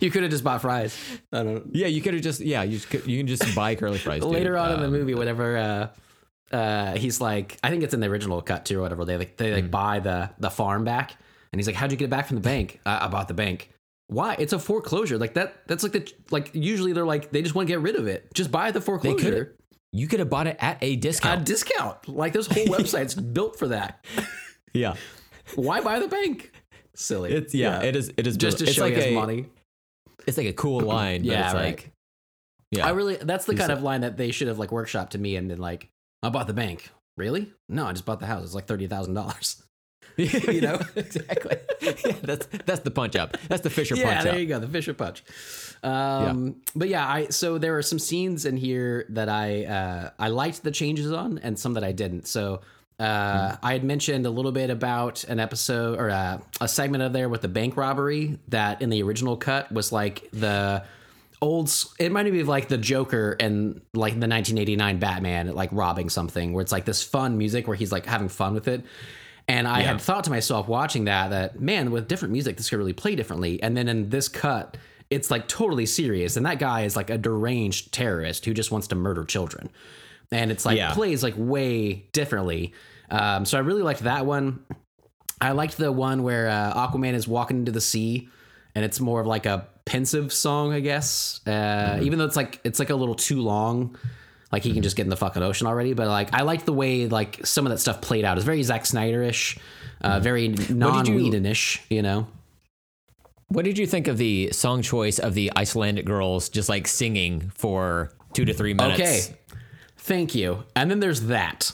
[0.00, 0.98] you could have just bought fries.
[1.32, 1.62] I don't know.
[1.72, 4.22] Yeah, you could have just yeah, you could, you can just buy curly fries.
[4.22, 4.30] dude.
[4.32, 8.00] Later on in the Um, movie, whenever uh, uh, he's like, I think it's in
[8.00, 9.04] the original cut too, or whatever.
[9.04, 11.12] They like they like buy the the farm back,
[11.52, 13.34] and he's like, "How'd you get it back from the bank?" I, I bought the
[13.34, 13.70] bank
[14.08, 14.36] why?
[14.38, 15.18] It's a foreclosure.
[15.18, 17.96] Like that that's like the like usually they're like they just want to get rid
[17.96, 18.32] of it.
[18.34, 19.56] Just buy the foreclosure.
[19.92, 21.40] You could have bought it at a discount.
[21.40, 22.08] At discount.
[22.08, 24.04] Like this whole website's built for that.
[24.72, 24.94] Yeah.
[25.54, 26.52] Why buy the bank?
[26.94, 27.32] Silly.
[27.32, 27.88] It's yeah, yeah.
[27.88, 29.46] it is it is just to show like a, money.
[30.26, 31.54] it's like a cool line yeah right.
[31.54, 31.92] like
[32.70, 32.86] yeah.
[32.86, 35.36] I really that's the kind of line that they should have like workshop to me
[35.36, 35.88] and then like
[36.22, 36.90] i bought the bank.
[37.16, 37.52] Really?
[37.68, 38.44] No i just bought the house.
[38.44, 39.63] It's like $30000
[40.54, 41.56] You know, exactly.
[41.80, 43.36] yeah, that's that's the punch up.
[43.48, 44.16] That's the Fisher yeah, punch.
[44.16, 44.38] Yeah, there up.
[44.38, 45.24] you go, the Fisher punch.
[45.82, 46.52] Um, yeah.
[46.76, 50.62] But yeah, I so there are some scenes in here that I uh, I liked
[50.62, 52.28] the changes on, and some that I didn't.
[52.28, 52.60] So
[52.98, 53.66] uh, mm-hmm.
[53.66, 57.28] I had mentioned a little bit about an episode or uh, a segment of there
[57.28, 60.84] with the bank robbery that in the original cut was like the
[61.42, 61.72] old.
[61.98, 66.62] It might be like the Joker and like the 1989 Batman, like robbing something, where
[66.62, 68.84] it's like this fun music where he's like having fun with it.
[69.46, 72.78] And I had thought to myself watching that that man with different music this could
[72.78, 73.62] really play differently.
[73.62, 74.76] And then in this cut,
[75.10, 78.86] it's like totally serious, and that guy is like a deranged terrorist who just wants
[78.88, 79.68] to murder children,
[80.32, 80.94] and it's like Yeah.
[80.94, 82.72] plays like way differently.
[83.10, 84.64] Um, so I really liked that one.
[85.40, 88.28] I liked the one where uh, Aquaman is walking into the sea,
[88.74, 91.46] and it's more of like a pensive song, I guess.
[91.46, 93.96] Uh, Even though it's like it's like a little too long,
[94.54, 95.94] like he can just get in the fucking ocean already.
[95.94, 98.36] But like I liked the way like some of that stuff played out.
[98.36, 99.58] It's very Zack Snyder-ish,
[100.00, 102.28] uh, very non-Whedon-ish, you know.
[103.48, 107.50] What did you think of the song choice of the Icelandic girls just like singing
[107.52, 109.00] for two to three minutes?
[109.00, 109.36] Okay.
[109.96, 110.62] Thank you.
[110.76, 111.72] And then there's that,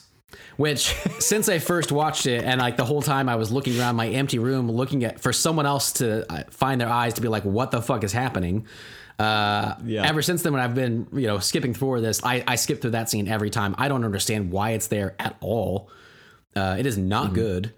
[0.57, 3.97] which since I first watched it and like the whole time I was looking around
[3.97, 7.29] my empty room looking at for someone else to uh, find their eyes to be
[7.29, 8.67] like, what the fuck is happening?
[9.21, 10.09] Uh, Yeah.
[10.09, 12.93] Ever since then, when I've been you know skipping through this, I, I skip through
[12.93, 13.75] that scene every time.
[13.79, 15.91] I don't understand why it's there at all.
[16.57, 17.73] Uh, it is not good.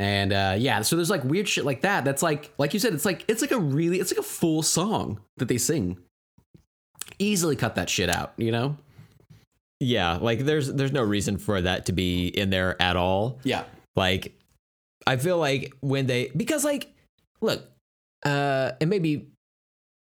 [0.00, 2.04] And uh, yeah, so there's like weird shit like that.
[2.04, 4.62] That's like, like you said, it's like it's like a really, it's like a full
[4.62, 5.98] song that they sing.
[7.18, 8.76] Easily cut that shit out, you know?
[9.78, 13.38] Yeah, like there's there's no reason for that to be in there at all.
[13.44, 13.64] Yeah.
[13.94, 14.32] Like
[15.06, 16.88] I feel like when they because like
[17.40, 17.62] look,
[18.24, 19.28] uh and maybe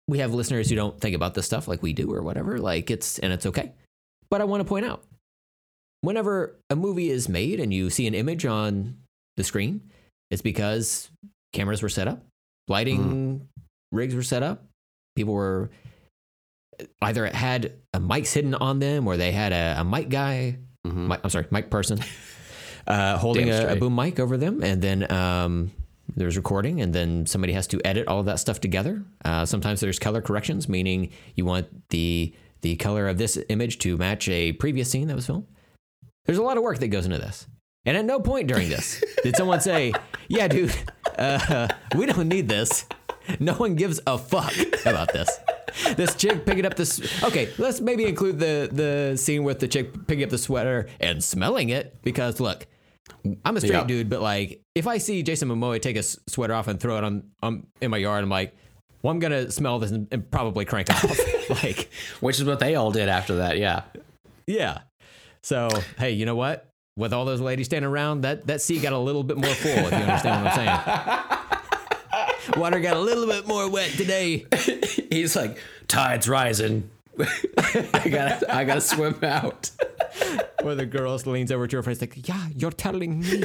[0.08, 2.90] we have listeners who don't think about this stuff like we do or whatever, like
[2.90, 3.72] it's and it's okay.
[4.30, 5.04] But I want to point out
[6.00, 8.96] whenever a movie is made and you see an image on
[9.36, 9.82] the screen,
[10.30, 11.10] it's because
[11.52, 12.24] cameras were set up,
[12.68, 13.46] lighting
[13.92, 14.64] rigs were set up,
[15.14, 15.70] people were
[17.02, 20.56] either had a mics hidden on them or they had a, a mic guy
[20.86, 21.08] Mhm.
[21.08, 21.98] mic, I'm sorry, mic person,
[22.86, 25.72] uh, holding a, a boom mic over them, and then um,
[26.18, 29.02] there's recording, and then somebody has to edit all that stuff together.
[29.24, 33.96] Uh, sometimes there's color corrections, meaning you want the the color of this image to
[33.96, 35.46] match a previous scene that was filmed.
[36.26, 37.46] There's a lot of work that goes into this,
[37.84, 39.92] and at no point during this did someone say,
[40.28, 40.74] "Yeah, dude,
[41.16, 42.86] uh, we don't need this."
[43.40, 44.54] No one gives a fuck
[44.86, 45.30] about this.
[45.96, 47.22] This chick picking up this.
[47.22, 51.22] Okay, let's maybe include the the scene with the chick picking up the sweater and
[51.22, 52.66] smelling it because look,
[53.44, 53.84] I'm a straight Yeah.
[53.84, 57.04] dude, but like if I see Jason Momoa take a sweater off and throw it
[57.04, 58.56] on um, in my yard, I'm like,
[59.02, 61.04] well, I'm gonna smell this and, and probably crank off.
[61.62, 61.90] like,
[62.20, 63.58] Which is what they all did after that.
[63.58, 63.82] Yeah.
[64.46, 64.78] yeah.
[65.42, 65.68] So
[65.98, 66.64] hey, you know what?
[66.96, 69.70] With all those ladies standing around, that that sea got a little bit more full.
[69.70, 71.38] If you understand what I'm saying.
[72.56, 74.46] Water got a little bit more wet today.
[75.10, 76.90] He's like, tide's rising.
[77.58, 79.70] I gotta, I gotta swim out.
[80.62, 83.44] Where the girls leans over to her friend, like, "Yeah, you're telling me."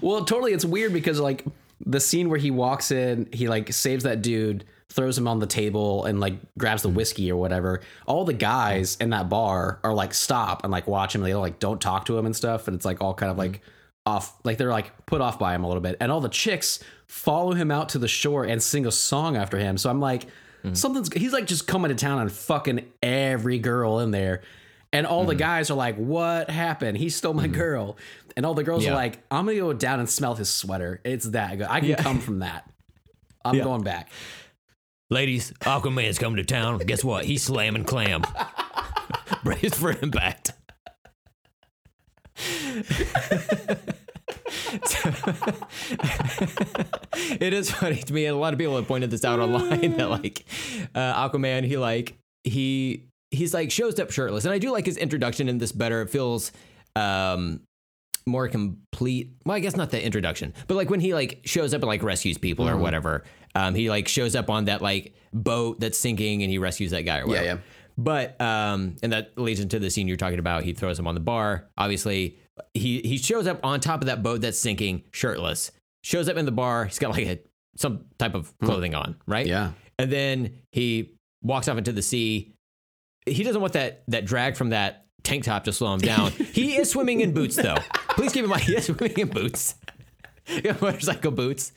[0.00, 0.52] Well, totally.
[0.52, 1.44] It's weird because like
[1.84, 5.46] the scene where he walks in, he like saves that dude, throws him on the
[5.46, 7.80] table, and like grabs the whiskey or whatever.
[8.06, 11.22] All the guys in that bar are like stop and like watch him.
[11.22, 13.60] They like don't talk to him and stuff, and it's like all kind of like
[14.06, 15.96] off, like they're like put off by him a little bit.
[16.00, 19.58] And all the chicks follow him out to the shore and sing a song after
[19.58, 19.78] him.
[19.78, 20.26] So I'm like,
[20.64, 20.74] Mm-hmm.
[20.74, 21.12] something's.
[21.12, 24.42] He's like just coming to town and fucking every girl in there.
[24.92, 25.38] And all the mm-hmm.
[25.38, 26.98] guys are like, "What happened?
[26.98, 27.54] He stole my mm-hmm.
[27.54, 27.96] girl."
[28.36, 28.92] And all the girls Yeah.
[28.92, 31.00] are like, "I'm gonna go down and smell his sweater.
[31.04, 31.66] It's that good.
[31.68, 32.68] I can come from that.
[33.44, 33.64] I'm Yeah.
[33.64, 34.10] going back."
[35.10, 36.78] Ladies, Aquaman's coming to town.
[36.78, 37.24] Guess what?
[37.24, 38.22] He's slamming clam.
[39.44, 40.52] Brace for impact.
[47.40, 49.96] it is funny to me, and a lot of people have pointed this out online
[49.96, 50.44] that like
[50.94, 54.96] uh, Aquaman, he like he he's like shows up shirtless, and I do like his
[54.96, 56.02] introduction in this better.
[56.02, 56.52] It feels
[56.96, 57.60] um
[58.26, 59.32] more complete.
[59.44, 62.02] Well, I guess not the introduction, but like when he like shows up and like
[62.02, 63.24] rescues people or whatever.
[63.54, 67.02] Um, he like shows up on that like boat that's sinking and he rescues that
[67.02, 67.46] guy or whatever.
[67.46, 67.56] yeah.
[67.96, 70.62] But um, and that leads into the scene you're talking about.
[70.62, 71.66] He throws him on the bar.
[71.76, 72.38] Obviously,
[72.74, 75.70] he he shows up on top of that boat that's sinking, shirtless.
[76.04, 76.84] Shows up in the bar.
[76.84, 77.38] He's got like a
[77.76, 79.46] some type of clothing on, right?
[79.46, 79.72] Yeah.
[79.98, 82.52] And then he walks off into the sea.
[83.26, 86.30] He doesn't want that that drag from that tank top to slow him down.
[86.52, 87.78] he is swimming in boots though.
[88.10, 89.74] Please keep in mind he is swimming in boots.
[90.80, 91.72] Motorcycle boots.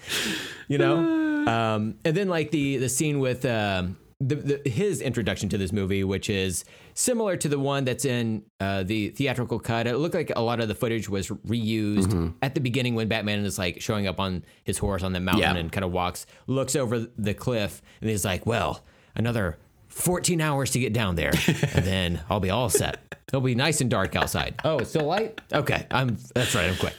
[0.67, 1.21] You know?
[1.41, 5.71] Um, and then like the the scene with um, the, the, his introduction to this
[5.71, 9.87] movie, which is similar to the one that's in uh, the theatrical cut.
[9.87, 12.27] It looked like a lot of the footage was reused Mm-hmm.
[12.41, 15.41] at the beginning when Batman is like showing up on his horse on the mountain
[15.41, 15.55] Yeah.
[15.55, 18.83] and kind of walks, looks over the cliff, and he's like, "Well,
[19.15, 19.57] another
[19.87, 22.99] 14 hours to get down there, and then I'll be all set.
[23.29, 24.55] It'll be nice and dark outside.
[24.63, 25.41] Oh, it's still light.
[25.51, 26.17] Okay, I'm.
[26.35, 26.69] That's right.
[26.69, 26.95] I'm quick.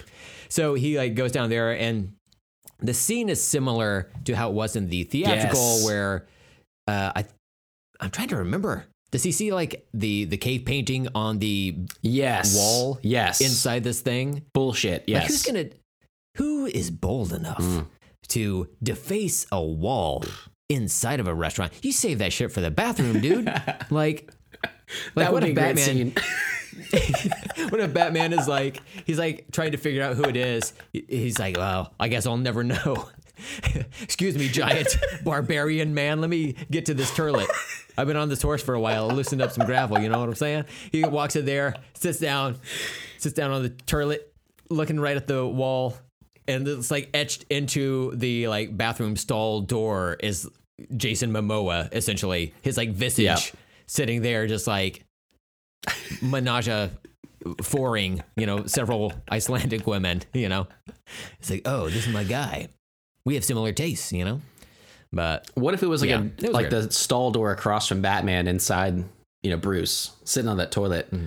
[0.49, 2.13] So he like goes down there and
[2.81, 5.85] the scene is similar to how it was in the theatrical Yes.
[5.85, 6.27] where
[6.89, 7.25] uh, I
[8.01, 8.87] I'm trying to remember.
[9.11, 12.57] Does he see like the the cave painting on the Yes.
[12.57, 13.41] Wall Yes.
[13.41, 14.43] inside this thing?
[14.55, 15.03] bullshit.
[15.03, 15.29] Like, Yes.
[15.29, 15.67] who's gonna
[16.39, 17.85] who is bold enough
[18.29, 20.25] to deface a wall
[20.71, 21.73] inside of a restaurant?
[21.83, 23.47] You save that shit for the bathroom, dude.
[23.91, 24.31] like
[25.15, 26.15] like that what would be a Batman
[27.71, 30.73] what if Batman is like, he's like trying to figure out who it is.
[30.93, 33.09] He's like, well, I guess I'll never know.
[34.03, 34.89] Excuse me, giant
[35.25, 36.21] barbarian man.
[36.21, 37.47] Let me get to this turlet.
[37.97, 39.11] I've been on this horse for a while.
[39.11, 39.99] I loosened up some gravel.
[39.99, 40.65] You know what I'm saying?
[40.91, 42.59] He walks in there, sits down,
[43.19, 44.21] sits down on the turlet,
[44.71, 45.97] looking right at the wall,
[46.49, 50.49] and it's like etched into the like bathroom stall door is
[50.97, 53.37] Jason Momoa, essentially his like visage Yeah.
[53.87, 55.05] sitting there, just like
[56.23, 56.91] menage a
[57.63, 60.67] foring, you know, several Icelandic women, you know.
[61.41, 62.69] It's like, oh, this is my guy.
[63.25, 64.41] We have similar tastes, you know.
[65.13, 66.89] But What if it was like Yeah, a was like weird.
[66.89, 69.05] the stall door across from Batman inside,
[69.43, 71.27] you know, Bruce sitting on that toilet, Mm-hmm.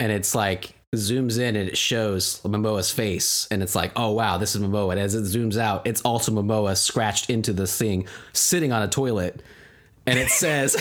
[0.00, 4.38] and it's like zooms in and it shows Momoa's face, and it's like, oh wow,
[4.38, 4.92] this is Momoa.
[4.92, 8.88] And as it zooms out, it's also Momoa scratched into this thing, sitting on a
[8.88, 9.42] toilet,
[10.06, 10.76] and it says,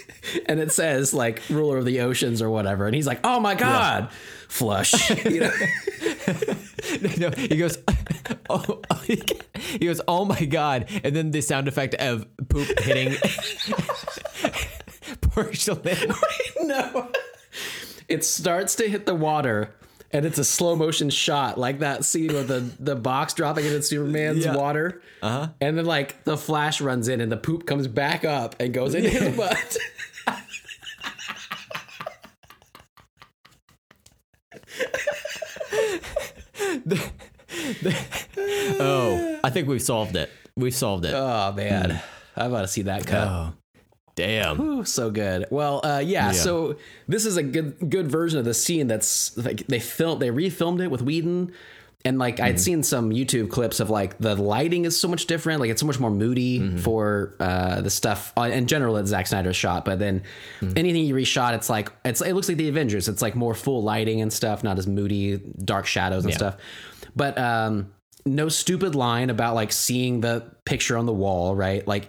[0.46, 3.54] and it says like ruler of the oceans or whatever, and he's like, oh my
[3.54, 4.08] god,
[4.52, 5.50] flush, you know.
[7.18, 7.78] no, he goes,
[8.50, 13.14] oh, he goes, oh my god, and then the sound effect of poop hitting
[15.22, 16.12] porcelain.
[16.62, 17.08] no.
[18.08, 19.74] It starts to hit the water
[20.10, 23.80] and it's a slow motion shot like that scene with the, the box dropping into
[23.82, 24.54] Superman's Yeah.
[24.56, 25.00] water.
[25.22, 25.48] Uh-huh.
[25.62, 28.94] And then like the flash runs in and the poop comes back up and goes
[28.94, 29.78] into his butt.
[38.84, 40.30] Oh, I think we've solved it.
[40.56, 41.14] We've solved it.
[41.14, 42.00] oh man.
[42.36, 43.28] I about to see that cut.
[43.28, 43.52] oh,
[44.14, 44.60] damn.
[44.60, 45.46] Ooh, so good.
[45.50, 46.76] Well, uh, yeah, So
[47.08, 50.82] this is a good good version of the scene that's like they filmed they refilmed
[50.82, 51.52] it with Whedon,
[52.04, 55.60] and like I'd seen some YouTube clips of like the lighting is so much different.
[55.60, 59.26] Like it's so much more moody for uh, the stuff uh, in general that Zack
[59.28, 59.84] Snyder shot.
[59.84, 60.22] But then
[60.76, 63.08] anything you reshot, it's like it's it looks like the Avengers.
[63.08, 66.56] It's like more full lighting and stuff, not as moody, dark shadows and stuff.
[67.14, 67.92] But um,
[68.26, 71.86] no stupid line about like seeing the picture on the wall, right?
[71.86, 72.08] Like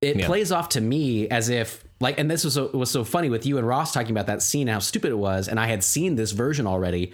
[0.00, 0.26] it Yeah.
[0.26, 3.46] plays off to me as if like and this was so, was so funny with
[3.46, 6.14] you and Ross talking about that scene how stupid it was and I had seen
[6.16, 7.12] this version already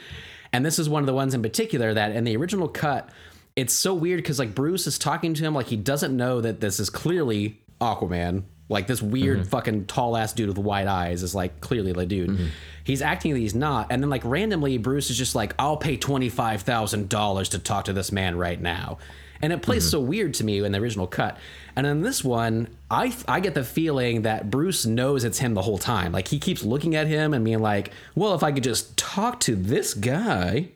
[0.53, 3.11] and this is one of the ones in particular that in the original cut
[3.57, 6.61] it's so weird cuz like Bruce is talking to him like he doesn't know that
[6.61, 8.45] this is clearly Aquaman.
[8.71, 9.49] Like this weird mm-hmm.
[9.49, 12.29] fucking tall ass dude with white eyes is like clearly the dude.
[12.29, 12.47] Mm-hmm.
[12.85, 13.87] He's acting that he's not.
[13.91, 18.13] And then like randomly Bruce is just like I'll pay $25,000 to talk to this
[18.13, 18.99] man right now
[19.41, 19.91] and it plays mm-hmm.
[19.91, 21.39] so weird to me in the original cut.
[21.77, 25.63] And in this one, I I get the feeling that Bruce knows it's him the
[25.63, 26.13] whole time.
[26.13, 29.41] Like he keeps looking at him and being like, "Well, if I could just talk
[29.41, 30.69] to this guy,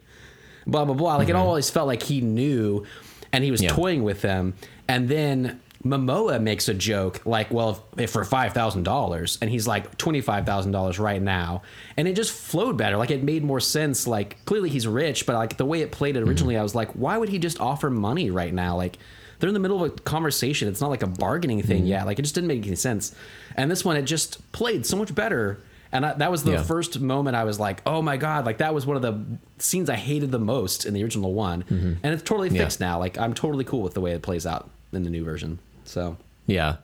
[0.66, 1.40] blah blah blah." Like it mm-hmm.
[1.40, 2.86] always felt like he knew,
[3.32, 4.54] and he was toying with them.
[4.88, 9.50] And then Momoa makes a joke like, "Well, if, if for five thousand dollars," and
[9.50, 11.62] he's like twenty five thousand dollars right now,
[11.96, 12.96] and it just flowed better.
[12.96, 14.06] Like it made more sense.
[14.06, 16.92] Like clearly he's rich, but like the way it played it originally, I was like,
[16.92, 18.76] why would he just offer money right now?
[18.76, 18.96] Like
[19.40, 20.68] they're in the middle of a conversation.
[20.68, 21.86] It's not like a bargaining thing mm-hmm.
[21.88, 22.06] yet.
[22.06, 23.12] Like it just didn't make any sense.
[23.56, 25.58] And this one, it just played so much better.
[25.90, 26.62] And I, that was the Yeah.
[26.62, 28.46] first moment I was like, oh my god!
[28.46, 29.20] Like that was one of the
[29.58, 31.94] scenes I hated the most in the original one, mm-hmm.
[32.02, 33.00] and it's totally fixed now.
[33.00, 35.58] Like I'm totally cool with the way it plays out in the new version.
[35.84, 36.76] So Yeah.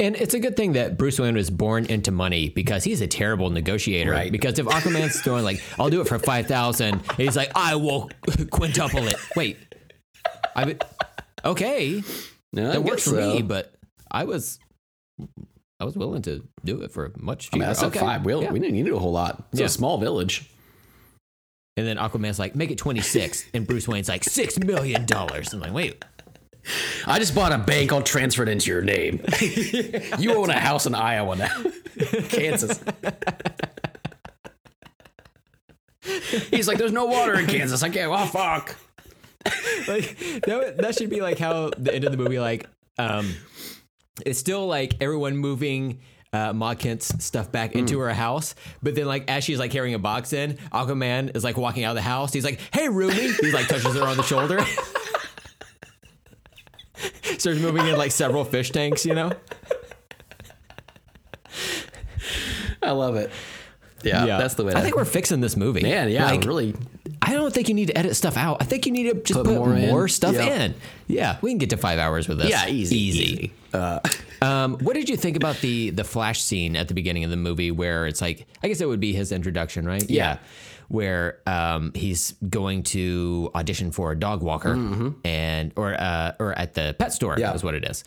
[0.00, 3.06] And it's a good thing that Bruce Wayne was born into money because he's a
[3.06, 4.10] terrible negotiator.
[4.10, 4.32] Right.
[4.32, 8.10] Because if Aquaman's throwing like, I'll do it for five thousand, he's like, I will
[8.50, 9.16] quintuple it.
[9.36, 9.56] Wait,
[10.56, 10.76] I
[11.44, 12.02] okay, I
[12.52, 13.34] that works for so.
[13.34, 13.72] me, but
[14.10, 14.58] I was,
[15.78, 17.56] I was willing to do it for much I cheaper.
[17.58, 18.00] mean, that's a okay.
[18.00, 18.24] five.
[18.24, 18.50] We, yeah.
[18.50, 19.44] we didn't need a whole lot.
[19.52, 19.66] It's Yeah.
[19.66, 20.50] a small village.
[21.76, 25.52] And then Aquaman's like, make it twenty six, and Bruce Wayne's like, six million dollars.
[25.52, 26.04] I'm like, wait,
[27.06, 27.92] I just bought a bank.
[27.92, 29.20] I'll transfer it into your name.
[30.18, 31.64] you own a house in Iowa now,
[32.28, 32.80] Kansas.
[36.50, 37.82] He's like, there's no water in Kansas.
[37.82, 38.10] I can't.
[38.12, 38.76] Oh fuck.
[39.88, 42.66] like that, that should be like how the end of the movie like
[42.98, 43.34] um
[44.24, 46.00] it's still like everyone moving
[46.32, 48.54] uh, Ma Kent's stuff back into her house.
[48.82, 51.90] But then, like, as she's like carrying a box in, Aquaman is like walking out
[51.90, 52.32] of the house.
[52.32, 54.58] He's like, "Hey, Ruby!" He's like touches her on the shoulder.
[57.38, 59.32] Starts moving in like several fish tanks, you know.
[62.82, 63.30] I love it.
[64.02, 64.74] Yeah, that's the way.
[64.74, 65.80] I think we're fixing this movie.
[65.82, 66.10] man.
[66.10, 66.74] Yeah, Like, really.
[67.22, 68.58] I don't think you need to edit stuff out.
[68.60, 70.64] I think you need to just Put put, more more, stuff Yeah.
[70.64, 70.74] in.
[71.06, 72.50] Yeah, we can get to five hours with this.
[72.50, 73.22] Yeah, easy, easy.
[73.24, 73.52] easy.
[73.72, 74.00] Uh,
[74.42, 77.36] Um, what did you think about the the flash scene at the beginning of the
[77.36, 80.04] movie where it's like I guess it would be his introduction, right?
[80.10, 80.36] Yeah.
[80.94, 84.74] Where um, he's going to audition for a dog walker
[85.24, 87.40] and or uh, or at the pet store Mm-hmm.
[87.40, 87.54] Yeah.
[87.54, 88.04] is what it is.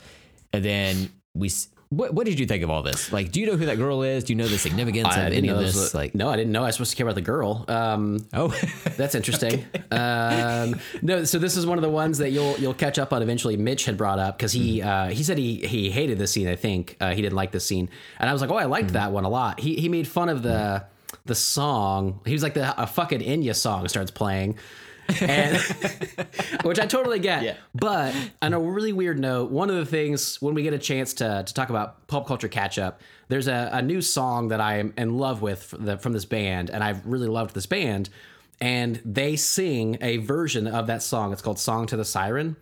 [0.54, 1.52] And then we
[1.90, 3.12] what what did you think of all this?
[3.12, 4.24] Like do you know who that girl is?
[4.26, 6.52] Do you know the significance I of any of this was- like no, I didn't
[6.54, 7.66] know I was supposed to care about the girl.
[7.68, 8.50] Um, Oh,
[8.98, 9.66] That's interesting.
[9.92, 13.22] um, no, so this is one of the ones that you'll you'll catch up on
[13.22, 13.58] eventually.
[13.58, 16.48] Mitch had brought up because he uh, he said he he hated this scene.
[16.48, 17.90] I think uh, he didn't like this scene,
[18.20, 19.60] and I was like, oh, I liked that one a lot.
[19.60, 20.86] He he made fun of the
[21.28, 22.20] the song.
[22.26, 24.58] He was like the a fucking Enya song starts playing.
[25.22, 25.58] and
[26.64, 27.42] which I totally get.
[27.44, 27.56] Yeah.
[27.74, 31.14] But on a really weird note, one of the things when we get a chance
[31.16, 34.80] to to talk about pop culture catch up, there's a, a new song that I
[34.80, 38.10] am in love with from, the, from this band, and I've really loved this band.
[38.60, 41.32] And they sing a version of that song.
[41.32, 42.58] It's called "Song to the Siren,"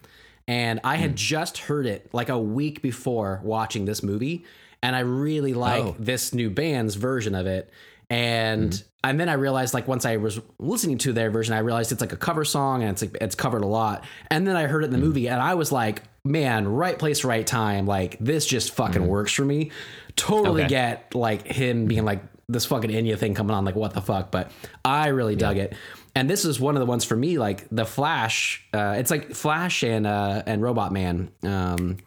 [0.48, 1.16] and I had hmm.
[1.16, 4.46] just heard it like a week before watching this movie,
[4.84, 5.96] and I really like Oh.
[5.98, 7.72] this new band's version of it.
[8.10, 11.91] And and then I realized like once I was listening to their version, I realized
[11.91, 14.03] it's like a cover song and it's like it's covered a lot.
[14.30, 17.23] And then I heard it in the movie and I was like, man, right place,
[17.23, 17.86] right time.
[17.88, 19.72] Like this just fucking works for me.
[20.15, 20.69] Totally Okay.
[20.69, 24.32] get like him being like this fucking Enya thing coming on, like what the fuck.
[24.32, 24.52] But
[24.84, 25.73] I really dug it.
[26.15, 28.65] And this is one of the ones for me, like the Flash.
[28.73, 31.30] Uh, it's like Flash and uh, and Robot Man.
[31.44, 31.98] Um,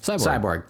[0.00, 0.64] Cyborg.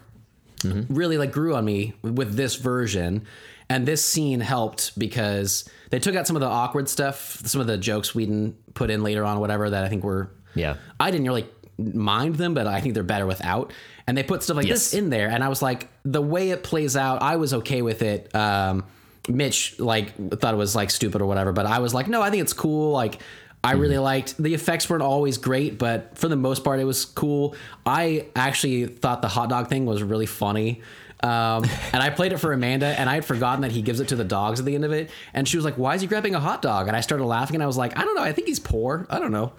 [0.65, 3.27] Cyborg really like grew on me with this version.
[3.71, 7.67] And this scene helped because they took out some of the awkward stuff, some of
[7.67, 10.31] the jokes Whedon put in later on, whatever that I think were.
[10.55, 10.77] Yeah.
[10.99, 11.47] I didn't really
[11.77, 13.73] mind them, but I think they're better without.
[14.07, 14.91] And they put stuff like Yes.
[14.91, 17.83] this in there, and I was like, the way it plays out, I was okay
[17.83, 18.35] with it.
[18.35, 18.85] Um,
[19.29, 22.31] Mitch like thought it was like stupid or whatever, but I was like, no, I
[22.31, 22.93] think it's cool.
[22.93, 23.21] Like,
[23.63, 27.05] I really liked the effects weren't always great, but for the most part, it was
[27.05, 27.55] cool.
[27.85, 30.81] I actually thought the hot dog thing was really funny.
[31.23, 34.09] Um, and I played it for Amanda, and I had forgotten that he gives it
[34.09, 35.11] to the dogs at the end of it.
[35.35, 37.57] And she was like, "Why is he grabbing a hot dog?" And I started laughing,
[37.57, 38.23] and I was like, "I don't know.
[38.23, 39.07] I think he's poor.
[39.11, 39.53] I don't know."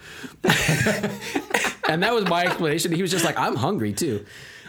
[1.90, 2.92] and that was my explanation.
[2.92, 4.26] He was just like, "I'm hungry too."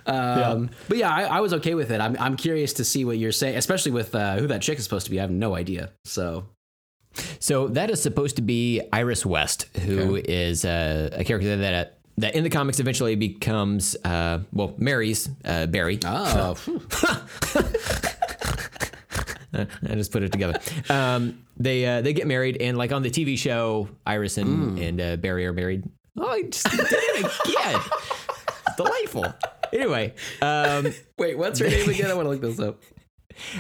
[0.07, 2.01] Um, But yeah, I, I was okay with it.
[2.01, 4.85] I'm, I'm curious to see what you're saying, especially with uh, who that chick is
[4.85, 5.19] supposed to be.
[5.19, 5.91] I have no idea.
[6.05, 6.47] So
[7.39, 12.35] So that is supposed to be Iris West, who is uh, a character that that
[12.35, 15.99] in the comics eventually becomes uh, well marries uh, Barry.
[16.05, 16.57] oh.
[19.53, 20.61] I just put it together.
[20.89, 25.01] Um, they uh, they get married, and like on the TV show, Iris and and
[25.01, 25.85] uh, Barry are married.
[26.17, 27.81] Oh, I just did it again.
[28.77, 29.27] Delightful.
[29.73, 32.11] Anyway, um, wait, what's her name again?
[32.11, 32.81] I want to look this up.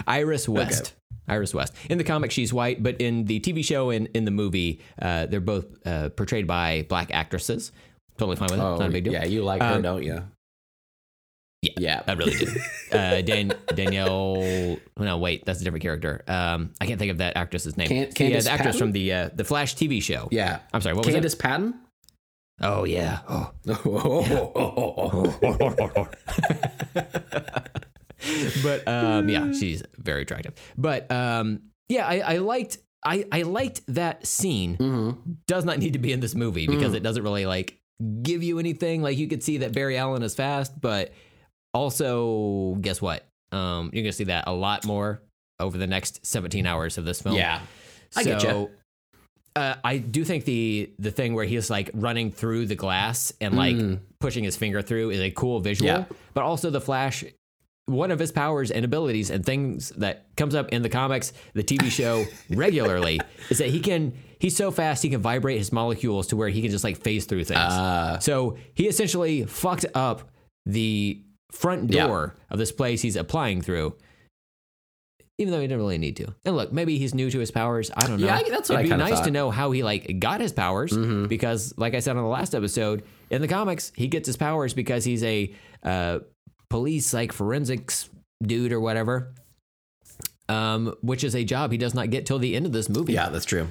[0.06, 0.94] Iris West.
[1.28, 1.74] Iris West.
[1.88, 5.26] In the comic, she's white, but in the TV show and in the movie, uh,
[5.26, 7.70] they're both uh, portrayed by black actresses.
[8.20, 8.62] Totally fine with it.
[8.62, 9.14] Oh, Not a big deal.
[9.14, 10.22] yeah, you like her, Um, don't you?
[11.62, 12.02] Yeah, Yeah.
[12.06, 12.46] I really do.
[12.92, 14.76] Uh, Dan, Danielle.
[14.98, 16.22] No, wait, that's a different character.
[16.28, 17.88] Um, I can't think of that actress's name.
[17.88, 18.78] Can- yeah, the actress Patton?
[18.78, 20.28] from the uh, the Flash TV show.
[20.30, 20.58] Yeah.
[20.74, 20.96] I'm sorry.
[20.96, 21.80] What was Candice Patton?
[22.60, 23.20] Oh yeah.
[23.26, 23.52] Oh.
[28.62, 30.54] but um, yeah, she's very attractive.
[30.76, 34.76] But um, yeah, I, I liked I, I liked that scene.
[34.76, 35.32] Mm-hmm.
[35.46, 37.79] Does not need to be in this movie because it doesn't really like
[38.22, 39.02] give you anything.
[39.02, 41.12] Like you could see that Barry Allen is fast, but
[41.74, 43.26] also guess what?
[43.52, 45.22] Um, you're gonna see that a lot more
[45.58, 47.36] over the next 17 hours of this film.
[47.36, 47.60] Yeah.
[48.16, 48.40] I get.
[48.40, 48.70] So,
[49.56, 53.56] Uh, I do think the the thing where he's like running through the glass and
[53.56, 53.76] like
[54.20, 55.90] pushing his finger through is a cool visual.
[55.90, 56.08] Mm.
[56.08, 56.16] Yeah.
[56.34, 57.24] But also the Flash,
[57.86, 61.64] one of his powers and abilities and things that comes up in the comics, the
[61.64, 63.20] TV show regularly
[63.50, 66.60] is that he can he's so fast he can vibrate his molecules to where he
[66.62, 67.60] can just like phase through things.
[67.60, 70.28] Uh, so he essentially fucked up
[70.66, 71.22] the
[71.52, 72.08] front Yeah.
[72.08, 73.94] door of this place he's applying through.
[75.38, 76.34] Even though he didn't really need to.
[76.44, 77.90] And look, maybe he's new to his powers.
[77.96, 78.26] I don't know.
[78.26, 79.24] Yeah, that's what I It'd be nice to thought.
[79.24, 79.32] Mm-hmm.
[79.32, 83.04] know how he like got his powers because, like I said on the last episode,
[83.30, 86.18] in the comics, he gets his powers because he's a uh,
[86.68, 88.10] police like forensics
[88.42, 89.32] dude or whatever.
[90.50, 93.12] Um, which is a job he does not get till the end of this movie.
[93.12, 93.68] yeah, that's true.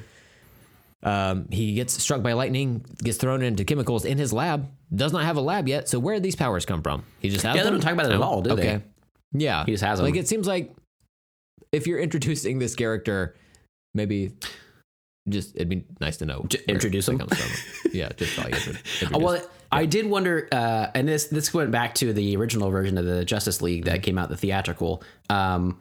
[1.01, 4.67] Um, he gets struck by lightning, gets thrown into chemicals in his lab.
[4.93, 5.87] Does not have a lab yet.
[5.87, 7.03] So where did these powers come from?
[7.19, 7.75] He just has Yeah, they them?
[7.75, 8.81] don't talk about it at all, do they?
[9.31, 10.05] Yeah, He just has them.
[10.07, 10.75] Like it seems like
[11.71, 13.35] if you're introducing this character,
[13.93, 14.31] maybe
[15.29, 17.19] just it'd be nice to know J- introduce him?
[17.19, 17.91] comes from.
[17.93, 19.11] yeah, just intro- introduce.
[19.11, 23.05] Well, I did wonder, uh, and this this went back to the original version of
[23.05, 25.77] the Justice League that came out the theatrical, um,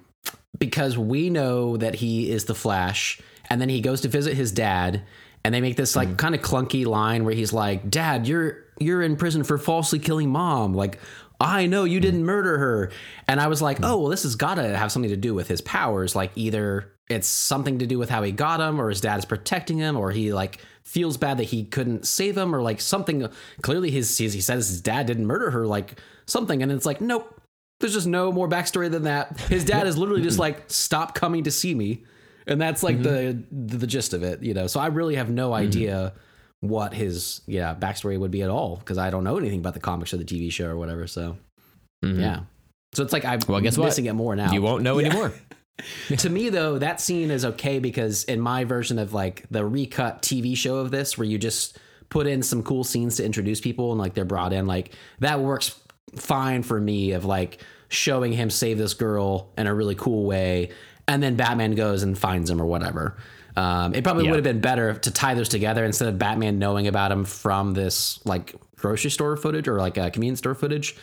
[0.58, 4.52] because we know that he is the Flash, and then he goes to visit his
[4.52, 5.02] dad,
[5.44, 6.18] and they make this like mm.
[6.18, 10.30] kind of clunky line where he's like, "Dad, you're you're in prison for falsely killing
[10.30, 10.98] mom," like.
[11.40, 12.02] I know you mm.
[12.02, 12.90] didn't murder her.
[13.28, 13.88] And I was like, mm.
[13.88, 16.16] oh, well, this has got to have something to do with his powers.
[16.16, 19.24] Like, either it's something to do with how he got him, or his dad is
[19.24, 23.28] protecting him, or he like feels bad that he couldn't save him, or like something.
[23.62, 26.60] Clearly, his, his he says his dad didn't murder her, like something.
[26.60, 27.40] And it's like, nope,
[27.80, 29.38] there's just no more backstory than that.
[29.42, 32.04] His dad is literally just like, stop coming to see me.
[32.48, 34.66] And that's like the, the the gist of it, you know.
[34.66, 35.66] So I really have no mm-hmm.
[35.66, 36.12] idea
[36.60, 39.80] what his yeah backstory would be at all because I don't know anything about the
[39.80, 41.06] comics or the TV show or whatever.
[41.06, 41.36] So
[42.04, 42.20] mm-hmm.
[42.20, 42.40] yeah,
[42.92, 43.86] so it's like I'm Well, guess what?
[43.86, 44.52] missing it more now.
[44.52, 45.32] you won't know anymore.
[46.16, 50.22] to me though, that scene is okay because in my version of like the recut
[50.22, 53.92] TV show of this, where you just put in some cool scenes to introduce people
[53.92, 55.78] and like they're brought in, like that works
[56.16, 57.12] fine for me.
[57.12, 60.70] Of like showing him save this girl in a really cool way,
[61.08, 63.16] and then Batman goes and finds him or whatever.
[63.56, 64.30] Um, it probably Yeah.
[64.32, 67.74] would have been better to tie those together instead of Batman knowing about him from
[67.74, 70.94] this like grocery store footage or like a convenience store footage.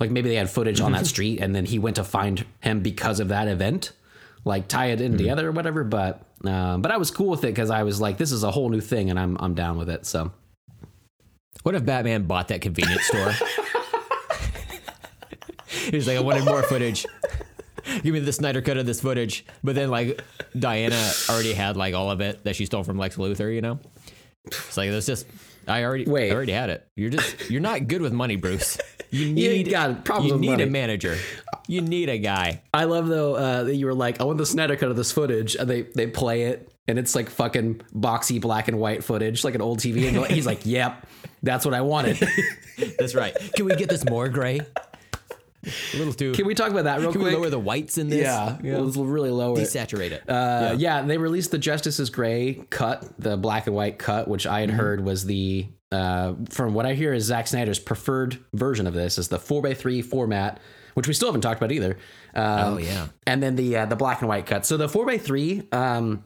[0.00, 2.80] Like maybe they had footage on that street and then he went to find him
[2.80, 3.92] because of that event.
[4.44, 5.84] Like tie it in together or whatever.
[5.84, 8.50] But um, but I was cool with it because I was like, this is a
[8.50, 10.04] whole new thing and I'm I'm down with it.
[10.04, 10.32] So
[11.62, 13.32] What if Batman bought that convenience store?
[15.90, 17.06] He's like, I wanted more footage.
[18.02, 19.44] Give me the Snyder cut of this footage.
[19.62, 20.22] But then, like,
[20.58, 23.54] Diana already had like all of it that she stole from Lex Luthor.
[23.54, 23.78] You know,
[24.46, 25.26] it's like that's just.
[25.66, 26.30] I already Wait.
[26.30, 26.86] I already had it.
[26.94, 28.76] You're just you're not good with money, Bruce.
[29.10, 30.62] You You need got problems You need money.
[30.64, 31.16] a manager.
[31.66, 32.60] You need a guy.
[32.74, 35.10] I love though uh, that you were like, I want the Snyder cut of this
[35.12, 39.42] footage, and they they play it, and it's like fucking boxy black and white footage,
[39.42, 41.06] like an old TV, and he's like, "Yep,
[41.42, 42.18] that's what I wanted."
[42.98, 43.34] That's right.
[43.54, 44.60] Can we get this more gray?
[45.94, 46.32] A little too.
[46.32, 47.32] Can we talk about that real can quick?
[47.34, 48.22] we lower the whites in this?
[48.22, 49.62] yeah, let's really lower it.
[49.62, 50.28] Desaturate it.
[50.28, 51.02] Uh, yeah.
[51.02, 54.70] they released the Justice is Gray cut, the black and white cut, which I had
[54.70, 59.18] heard was the, uh, from what I hear, is Zack Snyder's preferred version of this,
[59.18, 60.60] is the 4x3 format,
[60.94, 61.98] which we still haven't talked about either.
[62.34, 63.08] Um, oh yeah.
[63.26, 64.66] and then the uh, the black and white cut.
[64.66, 66.24] So the 4x3, um,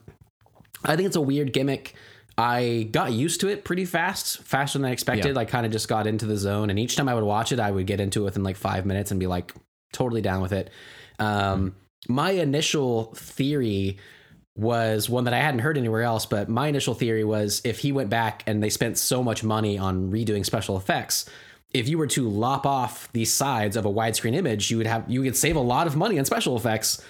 [0.84, 1.94] I think it's a weird gimmick.
[2.38, 5.34] I got used to it pretty fast, faster than I expected.
[5.34, 5.40] Yeah.
[5.40, 7.58] I kind of just got into the zone, and each time I would watch it,
[7.58, 9.52] I would get into it within like five minutes and be like
[9.92, 10.70] totally down with it.
[11.18, 11.74] Um,
[12.08, 13.98] my initial theory
[14.54, 17.90] was one that I hadn't heard anywhere else, but my initial theory was if he
[17.90, 21.28] went back and they spent so much money on redoing special effects,
[21.72, 25.04] if you were to lop off the sides of a widescreen image, you would have
[25.08, 27.02] you could save a lot of money on special effects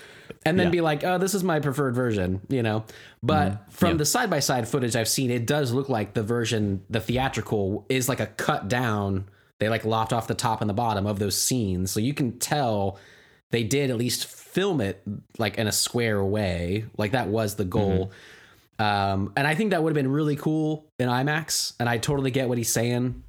[0.44, 0.73] and then Yeah.
[0.73, 2.85] be like, "Oh, this is my preferred version," you know.
[3.23, 3.70] But mm-hmm.
[3.70, 3.97] from Yeah.
[3.97, 7.86] the side by side footage I've seen, it does look like the version, the theatrical,
[7.89, 9.27] is like a cut down.
[9.59, 12.39] They like lopped off the top and the bottom of those scenes, so you can
[12.39, 12.98] tell
[13.51, 15.02] they did at least film it
[15.39, 16.85] like in a square way.
[16.97, 18.06] Like that was the goal.
[18.06, 18.12] Mm-hmm.
[18.81, 21.73] Um, and I think that would have been really cool in IMAX.
[21.81, 23.23] And I totally get what he's saying.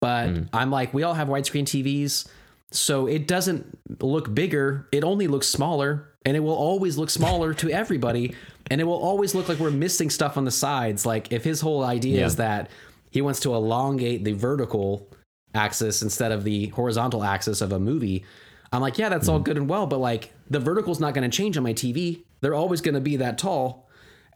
[0.00, 0.48] But mm.
[0.52, 2.26] I'm like, we all have widescreen TVs.
[2.72, 4.88] So it doesn't look bigger.
[4.92, 6.08] It only looks smaller.
[6.26, 8.34] And it will always look smaller to everybody.
[8.70, 11.06] And it will always look like we're missing stuff on the sides.
[11.06, 12.26] Like if his whole idea Yeah.
[12.26, 12.68] is that
[13.10, 15.08] he wants to elongate the vertical
[15.54, 18.24] axis instead of the horizontal axis of a movie.
[18.72, 19.44] I'm like, yeah, that's all mm-hmm.
[19.44, 22.24] good and well, but like the vertical's not going to change on my TV.
[22.40, 23.88] They're always going to be that tall.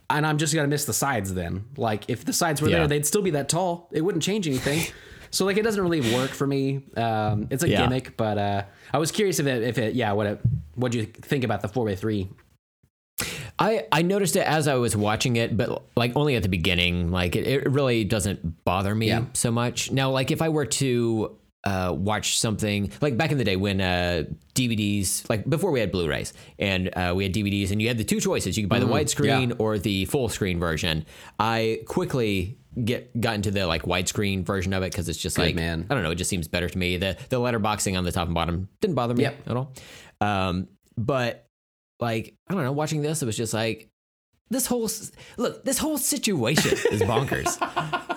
[0.08, 1.64] And I'm just going to miss the sides then.
[1.76, 2.78] Like if the sides were Yeah.
[2.78, 3.88] there, they'd still be that tall.
[3.92, 4.92] It wouldn't change anything.
[5.30, 6.82] So like it doesn't really work for me.
[6.96, 7.82] Um, it's a Yeah.
[7.82, 8.62] gimmick, but uh,
[8.92, 10.40] I was curious if it, if it, yeah, what it,
[10.74, 12.28] what do you think about the 4x3?
[13.58, 17.10] I, I noticed it as I was watching it, but like only at the beginning.
[17.10, 19.24] Like it, it really doesn't bother me Yeah.
[19.34, 19.90] so much.
[19.90, 23.82] Now, like if I were to uh, watch something like back in the day when
[23.82, 24.24] uh,
[24.54, 28.04] DVDs, like before we had Blu-rays and uh, we had DVDs, and you had the
[28.04, 29.56] two choices: you could buy the widescreen yeah.
[29.58, 31.04] or the full screen version.
[31.38, 35.54] I quickly get gotten into the like widescreen version of it because it's just like
[35.54, 35.86] man.
[35.90, 36.96] I don't know, it just seems better to me.
[36.96, 39.48] The the letterboxing on the top and bottom didn't bother me Yep.
[39.48, 39.72] at all.
[40.20, 41.46] Um, but
[41.98, 43.88] like I don't know, watching this, it was just like
[44.50, 44.88] this whole
[45.36, 47.56] look, this whole situation is bonkers.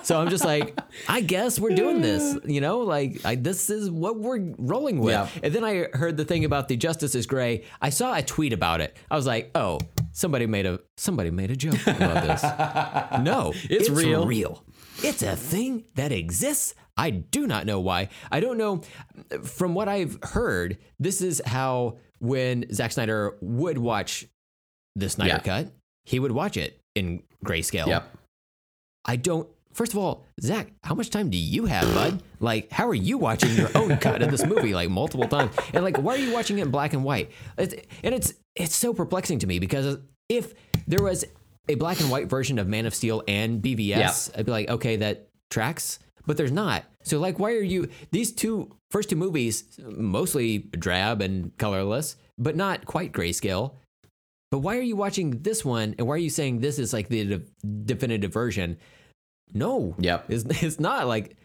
[0.04, 0.76] so I'm just like,
[1.08, 5.12] I guess we're doing this, you know, like I, this is what we're rolling with.
[5.12, 5.28] Yeah.
[5.44, 7.62] And then I heard the thing about the Justice is Gray.
[7.80, 8.96] I saw a tweet about it.
[9.10, 9.78] I was like, oh,
[10.14, 12.42] somebody made a somebody made a joke about this.
[13.22, 14.26] no, It's real.
[14.26, 14.64] Real.
[15.02, 16.74] It's a thing that exists.
[16.96, 18.08] I do not know why.
[18.30, 18.80] I don't know.
[19.42, 24.24] From what I've heard, this is how when Zack Snyder would watch
[24.94, 25.38] the Snyder Yeah.
[25.40, 25.72] cut,
[26.04, 27.88] he would watch it in grayscale.
[27.88, 28.16] Yep.
[29.04, 29.48] I don't.
[29.74, 32.22] First of all, Zack, how much time do you have, bud?
[32.38, 35.54] Like, how are you watching your own cut of this movie like multiple times?
[35.72, 37.32] And like, why are you watching it in black and white?
[37.58, 37.74] It's,
[38.04, 39.98] and it's it's so perplexing to me because
[40.28, 40.54] if
[40.86, 41.24] there was
[41.68, 44.96] a black and white version of Man of Steel and BVS, I'd be like, okay,
[44.96, 45.98] that tracks.
[46.26, 46.84] But there's not.
[47.02, 52.54] So like, why are you these two first two movies mostly drab and colorless, but
[52.54, 53.74] not quite grayscale?
[54.52, 55.96] But why are you watching this one?
[55.98, 57.42] And why are you saying this is like the de-
[57.86, 58.78] definitive version?
[59.52, 59.94] No.
[59.98, 60.26] Yep.
[60.30, 61.36] It's, it's not like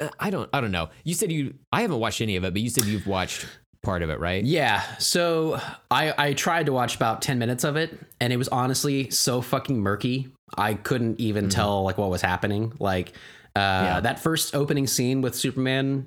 [0.00, 0.90] uh, I don't I don't know.
[1.04, 3.46] You said you I haven't watched any of it, but you said you've watched
[3.82, 4.44] part of it, right?
[4.44, 4.82] Yeah.
[4.98, 5.60] So
[5.90, 9.40] I I tried to watch about 10 minutes of it and it was honestly so
[9.40, 10.28] fucking murky.
[10.56, 12.72] I couldn't even tell like what was happening.
[12.78, 13.08] Like
[13.56, 14.00] uh Yeah.
[14.00, 16.06] that first opening scene with Superman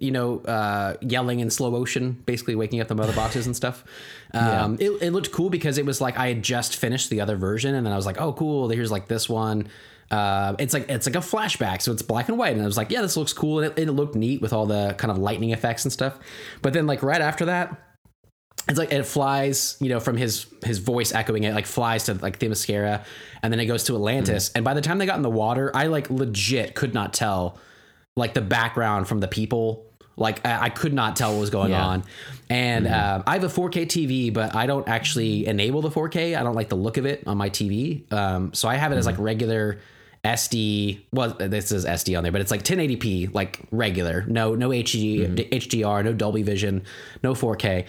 [0.00, 3.84] you know, uh, yelling in slow motion, basically waking up the mother boxes and stuff.
[4.34, 7.36] Um, it, it looked cool because it was like I had just finished the other
[7.36, 8.68] version, and then I was like, "Oh, cool!
[8.68, 9.68] Here's like this one."
[10.10, 12.76] Uh, it's like it's like a flashback, so it's black and white, and I was
[12.76, 15.18] like, "Yeah, this looks cool," and it, it looked neat with all the kind of
[15.18, 16.18] lightning effects and stuff.
[16.62, 17.82] But then, like right after that,
[18.68, 22.14] it's like it flies, you know, from his his voice echoing it, like flies to
[22.14, 23.04] like Themyscira,
[23.42, 24.52] and then it goes to Atlantis.
[24.54, 27.58] And by the time they got in the water, I like legit could not tell
[28.16, 29.82] like the background from the people.
[30.16, 31.84] Like I, I could not tell what was going Yeah.
[31.86, 32.04] on.
[32.48, 36.34] And um, I have a 4K TV, but I don't actually enable the 4K.
[36.38, 38.10] I don't like the look of it on my TV.
[38.10, 39.78] Um, so I have it as like regular
[40.26, 41.00] SD.
[41.12, 44.24] Well, this is SD on there, but it's like 1080p, like regular.
[44.26, 46.84] No, no HD, HDR, no Dolby Vision,
[47.22, 47.86] no 4K.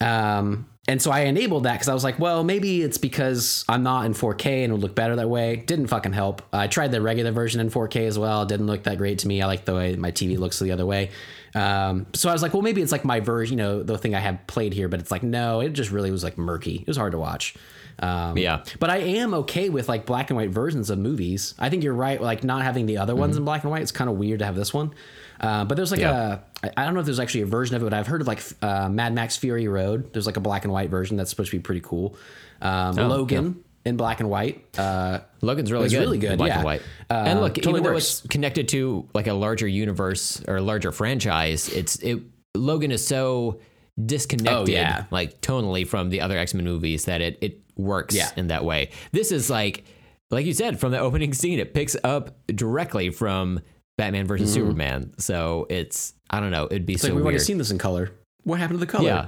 [0.00, 3.82] Um, and so I enabled that because I was like, well, maybe it's because I'm
[3.82, 5.56] not in 4K and it would look better that way.
[5.56, 6.42] Didn't fucking help.
[6.52, 8.42] I tried the regular version in 4K as well.
[8.42, 9.40] It didn't look that great to me.
[9.40, 11.10] I like the way my TV looks the other way.
[11.54, 14.14] Um, so I was like, well, maybe it's like my version, you know, the thing
[14.14, 16.76] I have played here, but it's like, no, it just really was like murky.
[16.76, 17.54] It was hard to watch.
[18.00, 18.64] Um, Yeah.
[18.78, 21.54] But I am okay with like black and white versions of movies.
[21.58, 22.20] I think you're right.
[22.20, 24.46] Like not having the other ones in black and white, it's kind of weird to
[24.46, 24.92] have this one.
[25.40, 26.38] Uh, but there's like Yeah.
[26.62, 28.26] a, I- don't know if there's actually a version of it, but I've heard of
[28.26, 30.12] like uh, Mad Max Fury Road.
[30.12, 32.16] There's like a black and white version that's supposed to be pretty cool.
[32.62, 34.78] Um, Logan in black and white.
[34.78, 35.98] Uh, Logan's really good.
[35.98, 36.56] really good, in black yeah.
[36.56, 36.82] and white.
[37.08, 38.20] Uh, and look, totally even though works.
[38.20, 42.20] it's connected to like a larger universe or a larger franchise, it's it.
[42.54, 43.60] Logan is so
[44.04, 45.04] disconnected, Oh, yeah.
[45.10, 48.30] like tonally from the other X Men movies that it it works Yeah.
[48.36, 48.90] in that way.
[49.12, 49.84] This is like,
[50.30, 53.60] like you said, from the opening scene, it picks up directly from
[53.98, 55.12] Batman versus Superman.
[55.18, 56.96] So it's I don't know, it'd be Mm-hmm.
[56.96, 58.10] it's so like we've already seen this in color.
[58.44, 59.04] What happened to the color?
[59.04, 59.26] yeah.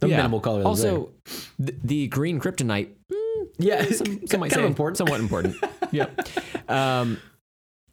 [0.00, 0.16] The Yeah.
[0.18, 0.64] minimal color.
[0.64, 1.10] Also,
[1.58, 3.18] the, the green kryptonite there.
[3.58, 4.98] yeah, some, some might say of important.
[4.98, 5.56] somewhat important.
[5.92, 6.28] yep.
[6.68, 7.18] Um,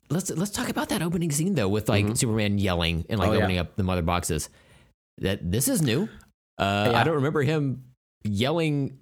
[0.10, 3.36] let's let's talk about that opening scene though, with like Superman yelling and like Mm-hmm.
[3.36, 3.44] Oh, yeah.
[3.44, 4.50] opening up the mother boxes.
[5.20, 6.10] That this is new.
[6.58, 7.00] Uh, Yeah.
[7.00, 7.84] I don't remember him
[8.24, 8.98] yelling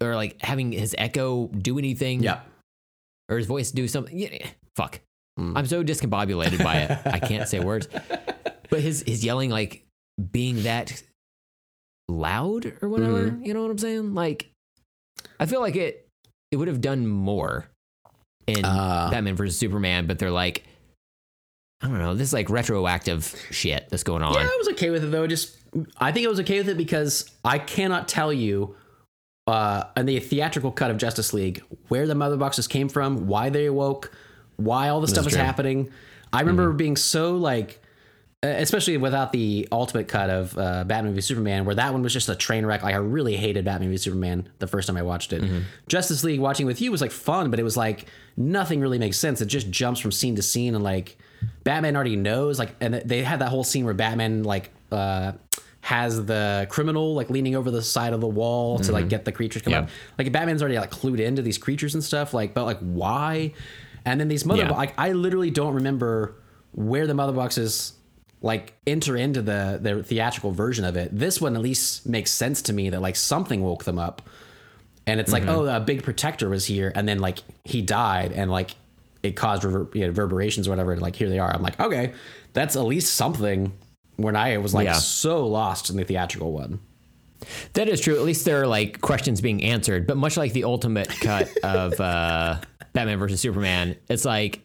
[0.00, 2.22] or like having his echo do anything.
[2.22, 2.40] Yeah.
[3.28, 4.18] Or his voice do something.
[4.18, 4.46] Yeah,
[4.76, 5.00] fuck.
[5.38, 5.52] Mm.
[5.56, 6.98] I'm so discombobulated by it.
[7.06, 7.88] I can't say words.
[8.70, 9.84] But his his yelling like
[10.30, 11.02] being that
[12.08, 13.24] loud or whatever.
[13.24, 13.44] Mm-hmm.
[13.44, 14.14] You know what I'm saying?
[14.14, 14.48] Like,
[15.40, 16.06] I feel like it
[16.52, 17.66] it would have done more
[18.46, 20.62] in Uh, Batman versus Superman, but they're like,
[21.82, 24.34] I don't know, this is like retroactive shit that's going on.
[24.34, 25.26] Yeah, I was okay with it though.
[25.26, 25.56] Just
[25.96, 28.76] I think I was okay with it because I cannot tell you
[29.50, 33.50] uh, in the theatrical cut of Justice League where the mother boxes came from, why
[33.50, 34.12] they awoke,
[34.56, 35.42] why all the stuff is true.
[35.42, 35.90] happening.
[36.32, 37.82] I remember being so like,
[38.42, 42.28] especially without the ultimate cut of uh, Batman v Superman, where that one was just
[42.28, 42.82] a train wreck.
[42.82, 45.42] Like I really hated Batman v Superman the first time I watched it.
[45.88, 48.06] Justice League watching with you was like fun, but it was like
[48.36, 49.40] nothing really makes sense.
[49.40, 51.18] It just jumps from scene to scene, and like
[51.64, 52.58] Batman already knows.
[52.58, 54.70] Like, and they had that whole scene where Batman like.
[54.92, 55.32] Uh,
[55.90, 59.08] has the criminal like leaning over the side of the wall to like mm-hmm.
[59.08, 59.80] get the creatures come Yeah.
[59.80, 59.88] up.
[60.16, 62.32] Like Batman's already like clued into these creatures and stuff.
[62.32, 63.54] Like, but like why?
[64.04, 64.70] And then these mother Yeah.
[64.70, 66.36] like I literally don't remember
[66.70, 67.94] where the mother boxes
[68.40, 71.10] like enter into the the theatrical version of it.
[71.10, 74.22] This one at least makes sense to me that like something woke them up,
[75.08, 75.50] and it's like mm-hmm.
[75.50, 78.76] oh a big protector was here, and then like he died, and like
[79.24, 80.92] it caused rever- you know, reverberations or whatever.
[80.92, 81.52] And like here they are.
[81.52, 82.12] I'm like okay,
[82.52, 83.72] that's at least something.
[84.22, 84.92] When I was like Yeah.
[84.94, 86.80] so lost in the theatrical one.
[87.72, 88.16] That is true.
[88.16, 90.06] At least there are like questions being answered.
[90.06, 92.60] But much like the ultimate cut of uh,
[92.92, 94.60] Batman versus Superman, it's like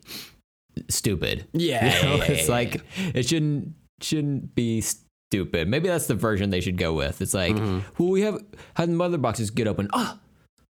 [0.89, 1.47] stupid.
[1.53, 2.15] Yeah, You know?
[2.17, 2.81] yeah, yeah, it's like
[3.13, 5.67] it shouldn't shouldn't be stupid.
[5.69, 7.21] Maybe that's the version they should go with.
[7.21, 7.79] It's like, Mm-hmm.
[8.03, 8.43] well, we have
[8.75, 9.87] had the mother boxes get open.
[9.93, 10.19] Ah,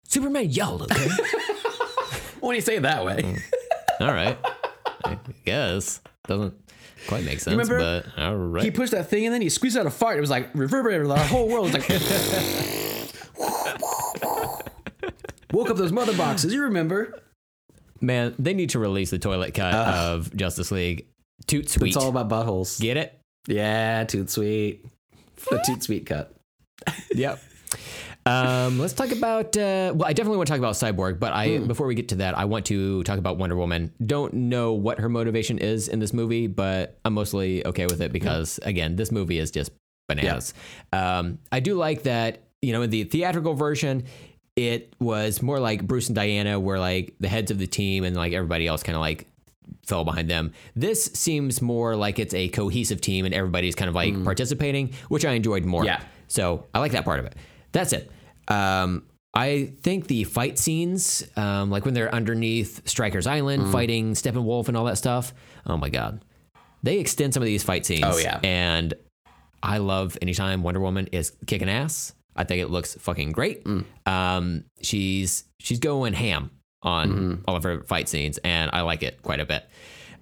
[0.07, 0.83] Superman yelled.
[0.83, 1.07] Okay,
[2.39, 3.35] When you say it that way.
[3.99, 4.37] all right.
[5.03, 6.53] I guess doesn't
[7.07, 7.57] quite make sense.
[7.57, 7.79] remember?
[7.79, 8.63] But all right.
[8.63, 10.17] He pushed that thing and then he squeezed out a fart.
[10.17, 11.07] It was like reverberated.
[11.07, 11.89] The whole world was like.
[15.51, 16.53] Woke up those mother boxes.
[16.53, 17.21] You remember?
[18.01, 21.07] Man, they need to release the toilet cut of Justice League.
[21.47, 21.89] Toot sweet.
[21.89, 22.79] It's all about buttholes.
[22.79, 23.17] Get it?
[23.47, 24.85] Yeah, toot sweet.
[25.49, 26.33] The toot sweet cut.
[27.13, 27.39] Yep.
[28.27, 29.55] Um, let's talk about.
[29.55, 32.15] Uh, well, I definitely want to talk about Cyborg, but I before we get to
[32.15, 33.93] that, I want to talk about Wonder Woman.
[34.03, 38.11] Don't know what her motivation is in this movie, but I'm mostly okay with it
[38.11, 39.71] because again, this movie is just
[40.07, 40.55] bananas.
[40.91, 42.41] Um, I do like that.
[42.63, 44.05] You know, in the theatrical version,
[44.55, 48.15] it was more like Bruce and Diana were like the heads of the team, and
[48.15, 49.27] like everybody else kind of like
[49.85, 50.51] fell behind them.
[50.75, 55.25] This seems more like it's a cohesive team and everybody's kind of like participating, which
[55.25, 55.85] I enjoyed more.
[55.85, 56.01] Yeah.
[56.27, 57.35] So I like that part of it.
[57.71, 58.11] That's it.
[58.47, 59.03] Um,
[59.33, 63.71] I think the fight scenes, um, like when they're underneath Stryker's Island Mm.
[63.71, 65.33] fighting Steppenwolf and all that stuff,
[65.65, 66.23] oh my God.
[66.83, 68.03] They extend some of these fight scenes.
[68.05, 68.39] Oh, yeah.
[68.43, 68.93] And
[69.63, 72.13] I love anytime Wonder Woman is kicking ass.
[72.35, 73.63] I think it looks fucking great.
[73.65, 73.85] Mm.
[74.05, 76.51] Um, she's she's going ham
[76.83, 77.33] on Mm-hmm.
[77.47, 79.65] all of her fight scenes, and I like it quite a bit.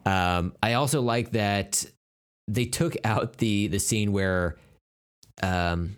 [0.06, 1.86] Um, I also like that
[2.48, 4.56] they took out the the scene where,
[5.42, 5.98] um,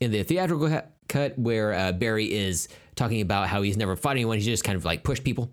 [0.00, 0.68] in the theatrical
[1.08, 4.76] cut- where uh, Barry is talking about how he's never fought anyone, he's just kind
[4.76, 5.50] of like pushed people.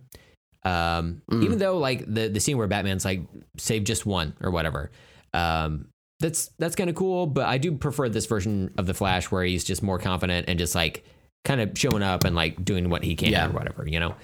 [0.64, 3.22] Um, Even though like the the scene where Batman's like
[3.58, 4.90] save just one or whatever,
[5.34, 5.88] um,
[6.20, 7.28] that's that's kind of cool.
[7.28, 10.58] But I do prefer this version of the Flash where he's just more confident and
[10.58, 11.06] just like
[11.44, 13.48] kind of showing up and like doing what he can Yeah.
[13.48, 14.16] or whatever, you know.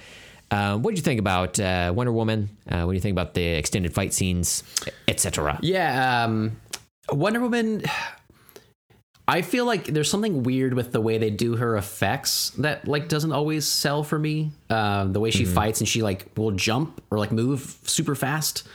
[0.49, 2.49] Um, what do you think about uh, Wonder Woman?
[2.67, 4.63] Uh, what do you think about the extended fight scenes,
[5.07, 5.59] etc.?
[5.61, 6.59] Yeah, um,
[7.11, 7.83] Wonder Woman.
[9.31, 13.07] I feel like there's something weird with the way they do her effects that like
[13.07, 14.51] doesn't always sell for me.
[14.69, 18.67] Um, the way she fights and she like will jump or like move super fast,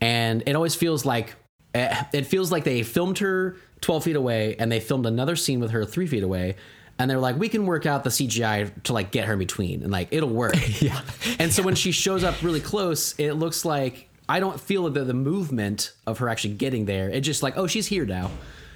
[0.00, 1.34] and it always feels like
[1.74, 5.60] eh, it feels like they filmed her 12 feet away and they filmed another scene
[5.60, 6.56] with her three feet away.
[6.98, 9.82] And they're like, we can work out the CGI to like get her in between,
[9.82, 10.54] and like it'll work.
[10.80, 11.02] Yeah.
[11.38, 15.04] And so when she shows up really close, it looks like I don't feel the,
[15.04, 17.10] the movement of her actually getting there.
[17.10, 18.30] It's just like, oh, she's here now,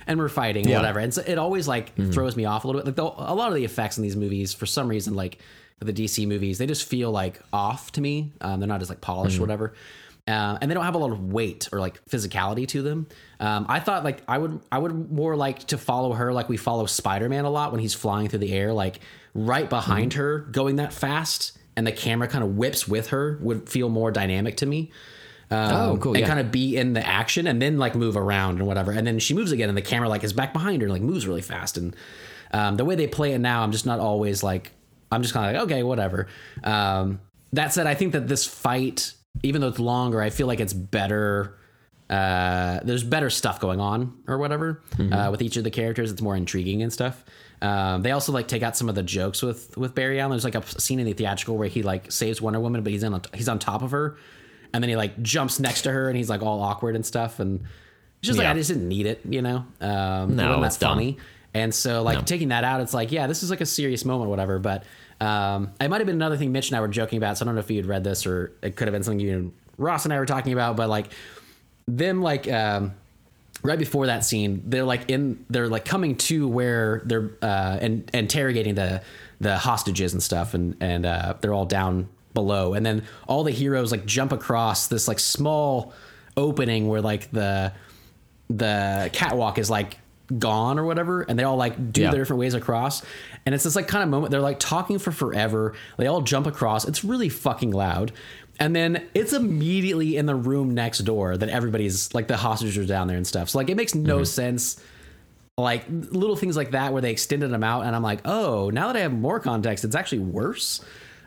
[0.07, 0.77] and we're fighting, or Yeah.
[0.79, 1.01] whatever.
[1.01, 2.87] And so it always like throws me off a little bit.
[2.87, 5.39] Like the, a lot of the effects in these movies, for some reason, like
[5.81, 8.33] the DC movies, they just feel like off to me.
[8.41, 9.75] Um, they're not as like polished, or whatever.
[10.29, 13.07] Uh, and they don't have a lot of weight or like physicality to them.
[13.39, 16.57] Um, I thought like I would I would more like to follow her like we
[16.57, 18.99] follow Spider Man a lot when he's flying through the air, like
[19.35, 23.69] right behind her, going that fast, and the camera kind of whips with her would
[23.69, 24.91] feel more dynamic to me.
[25.51, 26.27] Um, Oh, cool, And yeah.
[26.27, 28.91] kind of be in the action and then like move around and whatever.
[28.93, 31.03] And then she moves again, and the camera like is back behind her and like
[31.03, 31.77] moves really fast.
[31.79, 31.95] And
[32.53, 34.73] um, the way they play it now, I'm just not always like
[35.13, 36.27] I'm just kind of like okay, whatever.
[36.65, 37.21] Um,
[37.53, 39.13] that said, I think that this fight,
[39.45, 41.57] even though it's longer, I feel like it's better.
[42.09, 44.81] Uh, there's better stuff going on or whatever
[45.13, 46.13] uh, with each of the characters.
[46.13, 47.25] It's more intriguing and stuff.
[47.61, 50.31] Um, they also like take out some of the jokes with with Barry Allen.
[50.33, 53.03] There's like a scene in the theatrical where he like saves Wonder Woman, but he's
[53.03, 54.19] in on, he's on top of her,
[54.73, 57.41] and then he like jumps next to her and he's like all awkward and stuff.
[57.41, 57.61] And
[58.21, 59.65] it's just like I just didn't need it, you know.
[59.81, 60.93] Um, No, it it's dumb.
[60.97, 61.17] funny.
[61.55, 64.27] And so like taking that out, it's like yeah, this is like a serious moment,
[64.29, 64.59] or whatever.
[64.59, 64.85] But
[65.21, 67.39] um, it might have been another thing Mitch and I were joking about.
[67.39, 69.21] So I don't know if you had read this or it could have been something
[69.21, 70.77] you and Ross and I were talking about.
[70.77, 71.09] But like
[71.89, 72.93] them like um
[73.63, 78.11] right before that scene they're like in they're like coming to where they're uh and
[78.13, 79.01] interrogating the
[79.41, 82.75] the hostages and stuff and and uh they're all down below.
[82.75, 85.93] And then all the heroes like jump across this like small
[86.37, 87.73] opening where like the
[88.49, 89.99] the catwalk is like
[90.39, 92.11] gone or whatever and they all like do Yeah.
[92.11, 93.03] their different ways across.
[93.45, 95.75] And it's this like kind of moment they're like talking for forever.
[95.97, 96.87] They all jump across.
[96.87, 98.13] It's really fucking loud.
[98.61, 102.87] And then it's immediately in the room next door that everybody's like the hostages are
[102.87, 103.51] down there and stuff.
[103.51, 104.25] So like it makes no mm-hmm.
[104.25, 104.81] sense.
[105.59, 108.89] Like little things like that where they extended them out and i'm like oh now
[108.89, 110.85] that i have more context it's actually worse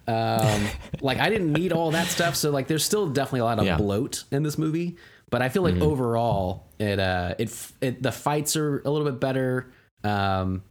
[0.10, 0.68] um,
[1.02, 3.66] like I didn't need all that stuff, so like there's still definitely a lot of
[3.66, 3.78] Yeah.
[3.78, 4.98] bloat in this movie.
[5.32, 9.20] But I feel like overall, it uh, it, it the fights are a little bit
[9.20, 9.72] better.
[10.04, 10.64] Um,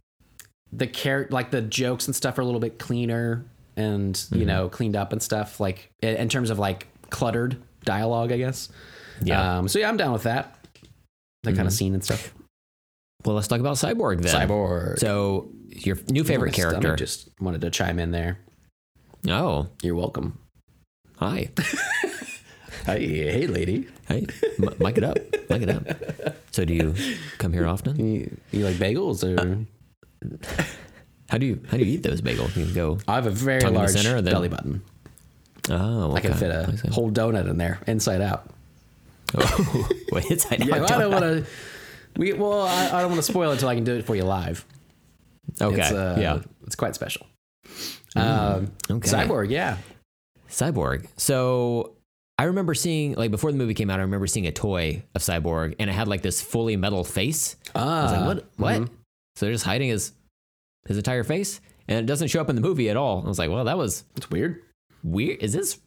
[0.73, 3.45] the character, like the jokes and stuff, are a little bit cleaner
[3.77, 5.61] and you know cleaned up and stuff.
[5.61, 7.55] Like in, in terms of like cluttered
[7.85, 8.67] dialogue, I guess.
[9.23, 9.59] Yeah.
[9.59, 10.55] Um, so yeah, I'm down with that.
[11.43, 12.33] That kind of scene and stuff.
[13.25, 14.33] Well, let's talk about Cyborg then.
[14.49, 14.99] Cyborg.
[14.99, 16.95] So your new favorite stomach character?
[16.97, 18.39] Just wanted to chime in there.
[19.27, 20.39] Oh, You're welcome.
[21.17, 21.49] hi.
[22.85, 23.87] Hey, hey, lady.
[24.07, 24.25] Hey,
[24.57, 25.17] m- mic it up.
[25.49, 25.85] Mic it up.
[26.51, 26.95] So do you
[27.37, 27.99] come here often?
[28.03, 29.65] You, you like bagels or?
[31.29, 32.55] How do you how do you eat those bagels?
[32.55, 32.97] You can go.
[33.07, 34.81] I have a very Tongue in the large center, then- belly button.
[35.69, 38.49] Oh, I can fit a whole donut in there, inside out.
[39.37, 41.45] Oh, wait, it's I Yeah, well, I don't want to.
[42.17, 44.15] We well, I, I don't want to spoil it until I can do it for
[44.15, 44.65] you live.
[45.61, 45.79] Okay.
[45.81, 46.39] It's, uh, yeah.
[46.65, 47.27] it's quite special.
[48.15, 49.09] Um, okay.
[49.09, 49.77] Cyborg, yeah.
[50.49, 51.07] Cyborg.
[51.17, 51.95] So
[52.37, 55.21] I remember seeing like before the movie came out, I remember seeing a toy of
[55.21, 57.55] Cyborg and it had like this fully metal face.
[57.75, 58.45] I was like, Ah, what?
[58.57, 58.89] What?
[59.35, 60.11] So they're just hiding his
[60.87, 63.23] his entire face, and it doesn't show up in the movie at all.
[63.23, 64.61] I was like, well, that was It's weird.
[65.03, 65.41] weird.
[65.43, 65.79] Is this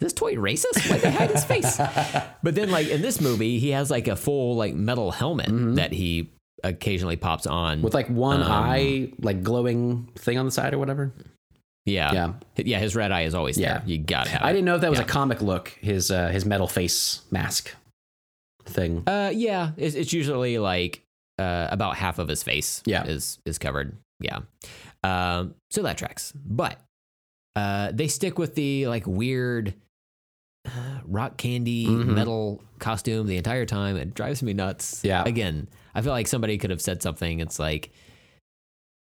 [0.00, 0.90] this toy racist?
[0.90, 1.78] Why they hide his face?
[2.42, 5.92] But then, like in this movie, he has like a full like metal helmet that
[5.92, 6.30] he
[6.64, 7.80] occasionally pops on.
[7.82, 11.12] With like one Um, eye, like glowing thing on the side or whatever.
[11.86, 12.32] Yeah, Yeah.
[12.56, 12.78] yeah.
[12.78, 13.78] His red eye is always Yeah.
[13.78, 13.88] there.
[13.88, 14.42] You got to have.
[14.42, 14.52] I it.
[14.54, 15.04] didn't know if that was Yeah.
[15.04, 15.68] a comic look.
[15.80, 17.74] His uh, his metal face mask
[18.64, 19.02] thing.
[19.06, 21.02] Uh, yeah, it's, it's usually like
[21.38, 22.82] uh, about half of his face.
[22.86, 23.04] Yeah.
[23.04, 23.96] is is covered.
[24.20, 24.40] Yeah,
[25.02, 26.32] um, so that tracks.
[26.36, 26.78] But
[27.56, 29.72] uh, they stick with the like weird
[30.66, 32.08] uh, rock candy Mhm.
[32.08, 33.96] metal costume the entire time.
[33.96, 35.00] It drives me nuts.
[35.02, 35.24] Yeah.
[35.24, 37.40] Again, I feel like somebody could have said something.
[37.40, 37.90] It's like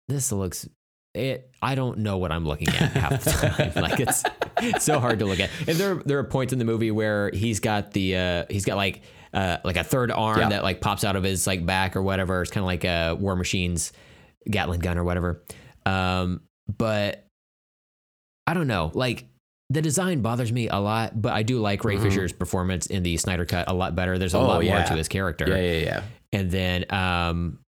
[0.08, 0.68] this looks.
[1.16, 1.50] It.
[1.62, 3.72] I don't know what I'm looking at half the time.
[3.84, 4.24] like it's,
[4.62, 5.50] it's so hard to look at.
[5.68, 8.78] And there there are points in the movie where he's got the uh, he's got
[8.78, 9.02] like
[9.34, 10.50] uh, like a third arm Yeah.
[10.50, 12.42] that like pops out of his like back or whatever.
[12.42, 13.92] It's kind of like a War Machine's
[14.50, 15.44] Gatling gun or whatever.
[15.86, 16.42] Um,
[16.78, 17.26] but
[18.48, 18.92] I don't know.
[18.94, 19.26] Like
[19.72, 22.04] the design bothers me a lot, but I do like Ray Mhm.
[22.04, 24.18] Fisher's performance in the Snyder Cut a lot better.
[24.18, 25.48] There's a Oh, lot more to his character.
[25.48, 26.04] Yeah, yeah, yeah.
[26.34, 27.60] And then, um,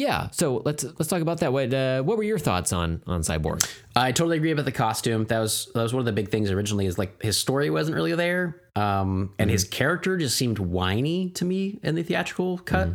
[0.00, 0.30] yeah.
[0.30, 1.52] So let's let's talk about that.
[1.52, 3.68] What uh, what were your thoughts on on Cyborg?
[3.94, 5.26] I totally agree about the costume.
[5.26, 6.86] That was that was one of the big things originally.
[6.86, 11.44] Is like his story wasn't really there, um, and his character just seemed whiny to
[11.44, 12.88] me in the theatrical cut.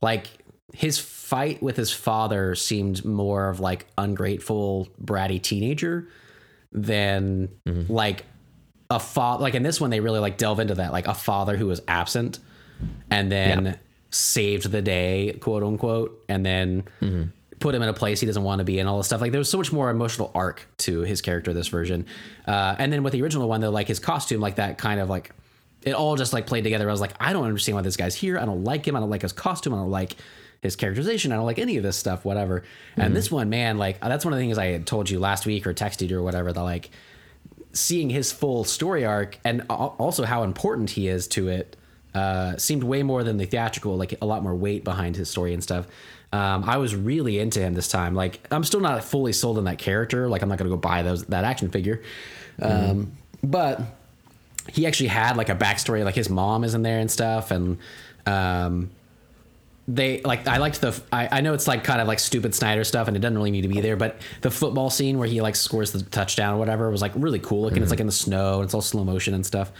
[0.00, 0.28] Like
[0.72, 6.08] his fight with his father seemed more of like ungrateful, bratty teenager
[6.72, 7.50] than
[7.88, 8.24] like
[8.88, 9.42] a father.
[9.42, 11.82] Like in this one, they really like delve into that, like a father who was
[11.86, 12.38] absent
[13.10, 13.78] and then
[14.10, 16.84] saved the day, quote unquote, and then
[17.58, 19.20] put him in a place he doesn't want to be and all this stuff.
[19.20, 22.06] Like there was so much more emotional arc to his character this version.
[22.46, 25.08] Uh, and then with the original one, though, like his costume, like that kind of
[25.08, 25.32] like
[25.82, 26.88] it all just like played together.
[26.88, 28.38] I was like, I don't understand why this guy's here.
[28.38, 28.96] I don't like him.
[28.96, 29.72] I don't like his costume.
[29.72, 30.16] I don't like
[30.60, 31.32] his characterization.
[31.32, 32.64] I don't like any of this stuff, whatever.
[32.96, 35.46] And this one, man, like that's one of the things I had told you last
[35.46, 36.52] week or texted you or whatever.
[36.52, 36.90] That like
[37.72, 41.76] seeing his full story arc and also how important he is to it
[42.16, 45.52] uh, seemed way more than the theatrical, like a lot more weight behind his story
[45.52, 45.86] and stuff.
[46.32, 48.14] Um, I was really into him this time.
[48.14, 50.26] Like I'm still not fully sold on that character.
[50.26, 52.02] Like I'm not gonna go buy those that action figure,
[52.62, 53.12] um,
[53.42, 53.82] but
[54.72, 56.04] he actually had like a backstory.
[56.04, 57.76] Like his mom is in there and stuff, and
[58.24, 58.90] um,
[59.86, 62.82] they like I liked the I, I know it's like kind of like stupid Snyder
[62.84, 65.42] stuff and it doesn't really need to be there, but the football scene where he
[65.42, 67.82] like scores the touchdown or whatever was like really cool looking.
[67.82, 69.70] It's like in the snow and it's all slow motion and stuff.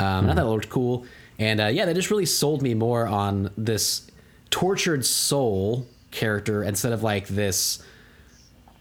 [0.00, 1.06] Um, and I thought it looked cool.
[1.38, 4.08] And uh, yeah, they just really sold me more on this
[4.50, 7.82] tortured soul character instead of like this.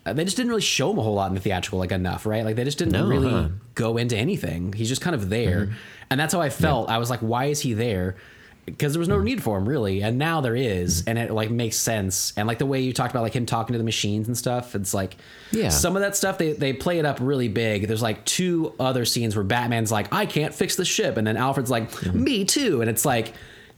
[0.05, 2.25] Uh, they just didn't really show him a whole lot in the theatrical like enough,
[2.25, 2.43] right?
[2.45, 3.49] Like they just didn't No, really huh?
[3.73, 4.73] go into anything.
[4.73, 5.73] He's just kind of there,
[6.09, 6.89] and that's how I felt.
[6.89, 8.17] I was like, why is he there?
[8.65, 11.52] Because there was no need for him really, and now there is, and it like
[11.52, 12.31] makes sense.
[12.38, 14.73] And like the way you talked about like him talking to the machines and stuff,
[14.73, 15.18] it's like
[15.52, 15.68] Yeah.
[15.68, 17.88] some of that stuff they they play it up really big.
[17.88, 21.35] There's like two other scenes where Batman's like, I can't fix the ship, and then
[21.35, 22.23] Alfred's like, mm-hmm.
[22.23, 23.34] me too, and it's like.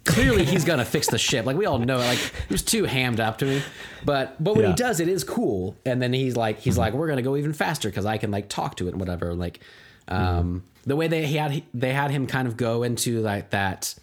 [0.07, 1.47] Clearly, he's gonna fix the ship.
[1.47, 2.05] Like we all know, it.
[2.05, 3.63] like it was too hammed up to me.
[4.03, 4.69] But but when Yeah.
[4.69, 5.75] he does, it is cool.
[5.83, 6.81] And then he's like, he's mm-hmm.
[6.81, 9.33] like, we're gonna go even faster because I can like talk to it and whatever.
[9.33, 9.61] Like,
[10.07, 10.57] um, mm-hmm.
[10.85, 13.95] the way they he had they had him kind of go into like that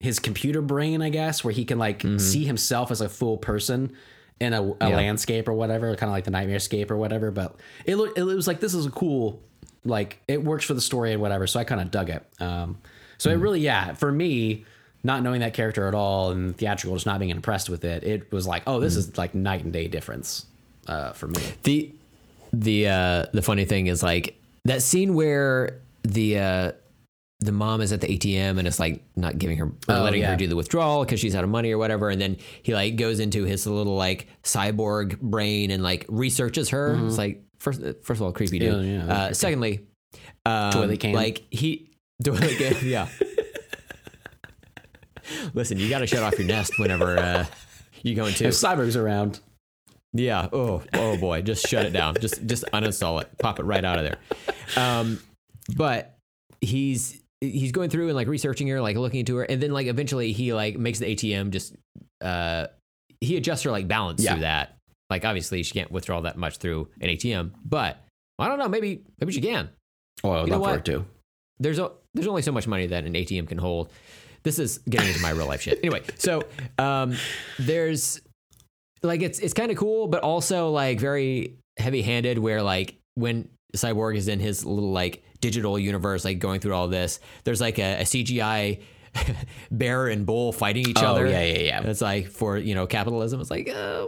[0.00, 3.92] his computer brain, I guess, where he can like see himself as a full person
[4.40, 4.96] in a, a Yeah.
[4.96, 7.30] landscape or whatever, kind of like the nightmare scape or whatever.
[7.30, 9.40] But it looked it was like this is a cool
[9.84, 11.46] like it works for the story and whatever.
[11.46, 12.24] So I kind of dug it.
[12.40, 12.78] Um,
[13.18, 14.64] so it really yeah for me.
[15.04, 18.32] Not knowing that character at all and theatrical, just not being impressed with it, it
[18.32, 20.44] was like, oh, this is like night and day difference
[20.88, 21.40] uh, for me.
[21.62, 21.92] The
[22.52, 26.72] the uh, the funny thing is like that scene where the uh,
[27.40, 30.22] the mom is at the ATM and it's like not giving her or Oh, letting
[30.22, 30.30] yeah.
[30.30, 32.96] her do the withdrawal because she's out of money or whatever, and then he like
[32.96, 36.98] goes into his little like cyborg brain and like researches her.
[37.06, 38.74] It's like first first of all creepy dude.
[38.74, 38.88] Mm-hmm.
[38.88, 39.86] Yeah, yeah, uh, secondly,
[40.46, 41.12] um, Toilet can.
[41.12, 41.90] like he
[42.24, 43.08] toilet can, yeah.
[45.54, 47.44] Listen, you got to shut off your nest whenever uh,
[48.02, 49.40] you go into If Cyborg's around,
[50.14, 50.48] yeah.
[50.52, 51.42] Oh, oh boy.
[51.42, 52.14] Just shut it down.
[52.18, 53.28] Just, just uninstall it.
[53.38, 54.82] Pop it right out of there.
[54.82, 55.20] Um,
[55.76, 56.16] but
[56.62, 59.86] he's he's going through and like researching her, like looking into her, and then like
[59.86, 61.74] eventually he like makes the ATM just
[62.20, 62.66] uh
[63.20, 64.32] he adjusts her like balance Yeah.
[64.32, 64.76] through that.
[65.10, 67.98] Like obviously she can't withdraw that much through an ATM, but
[68.38, 68.68] I don't know.
[68.68, 69.68] Maybe maybe she can.
[70.24, 71.04] oh, I would You love for it too.
[71.60, 73.90] There's a there's only so much money that an ATM can hold.
[74.44, 75.78] This is getting into my real life shit.
[75.82, 76.42] Anyway, so
[76.78, 77.16] um,
[77.58, 78.20] there's
[79.02, 82.38] like it's it's kind of cool, but also like very heavy handed.
[82.38, 86.88] Where like when Cyborg is in his little like digital universe, like going through all
[86.88, 88.80] this, there's like a, a CGI
[89.70, 91.26] bear and bull fighting each Oh, other.
[91.26, 91.80] yeah, yeah, yeah.
[91.82, 93.40] It's like for you know capitalism.
[93.40, 93.68] It's like.
[93.68, 94.06] Uh,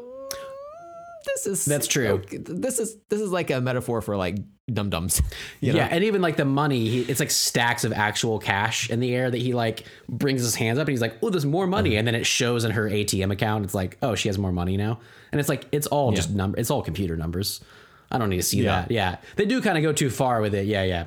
[1.27, 2.23] this is That's true.
[2.31, 4.39] This is this is like a metaphor for like
[4.73, 5.20] dum dums.
[5.61, 5.78] You know?
[5.81, 9.15] Yeah, and even like the money, he, it's like stacks of actual cash in the
[9.15, 11.97] air that he like brings his hands up and he's like, "Oh, there's more money,"
[11.97, 13.66] and then it shows in her ATM account.
[13.66, 15.01] It's like, "Oh, she has more money now,"
[15.31, 17.61] and it's like it's all just number, it's all computer numbers.
[18.11, 18.82] I don't need to see Yeah.
[18.82, 18.91] that.
[18.91, 20.66] Yeah, they do kind of go too far with it.
[20.66, 21.07] Yeah, yeah.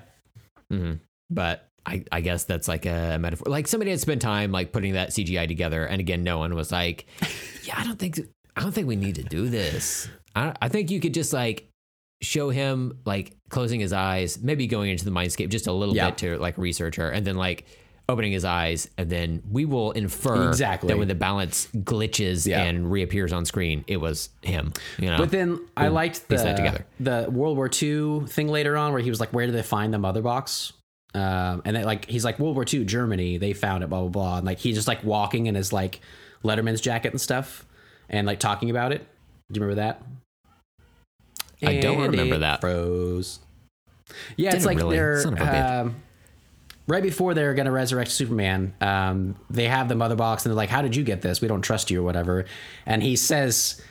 [0.72, 0.94] Mm-hmm.
[1.30, 3.52] but I, I guess that's like a metaphor.
[3.52, 6.72] Like somebody had spent time like putting that CGI together, and again, no one was
[6.72, 7.06] like,
[7.64, 8.20] "Yeah, I don't think
[8.56, 11.70] I don't think we need to do this." I, I think you could just like
[12.22, 16.10] show him like closing his eyes, maybe going into the mindscape just a little Yeah.
[16.12, 17.66] bit to like research her, and then like
[18.10, 20.90] opening his eyes, and then we will infer Exactly.
[20.90, 22.62] that when the balance glitches Yeah.
[22.64, 24.74] and reappears on screen, it was him.
[25.00, 29.02] You know, But then I liked the the World War II thing later on, where
[29.02, 30.74] he was like, "Where did they find the mother box?"
[31.16, 34.10] Um, and then like he's like World War II, Germany, they found it, blah blah
[34.10, 36.02] blah, and like he's just like walking in his like
[36.44, 37.66] Letterman's jacket and stuff,
[38.10, 39.06] and like talking about it.
[39.52, 40.02] Do you remember that?
[41.62, 42.60] I don't And remember that.
[42.62, 43.40] Froze.
[44.36, 44.96] Yeah, it's Didn't like really.
[44.98, 45.80] they're Son of a bitch.
[45.82, 45.96] um,
[46.88, 48.74] right before they're gonna resurrect Superman.
[48.82, 51.42] Um, they have the mother box, and they're like, "How did you get this?
[51.42, 52.46] We don't trust you, or whatever."
[52.86, 53.82] And he says,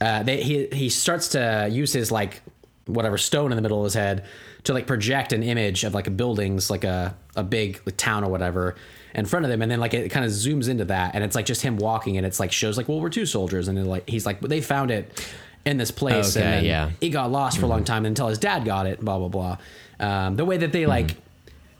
[0.00, 2.42] uh, they, he he starts to use his like
[2.86, 4.24] whatever stone in the middle of his head
[4.64, 8.24] to like project an image of like a buildings, like a a big like, town
[8.24, 8.76] or whatever.
[9.14, 11.34] In front of them, and then like it kind of zooms into that, and it's
[11.34, 14.08] like just him walking, and it's like shows like well we're two soldiers, and like
[14.08, 15.26] he's like, they found it
[15.64, 16.90] in this place, Okay, and yeah.
[17.00, 19.00] it got lost for a long time until his dad got it.
[19.00, 19.56] Blah blah blah.
[19.98, 21.16] Um, the way that they like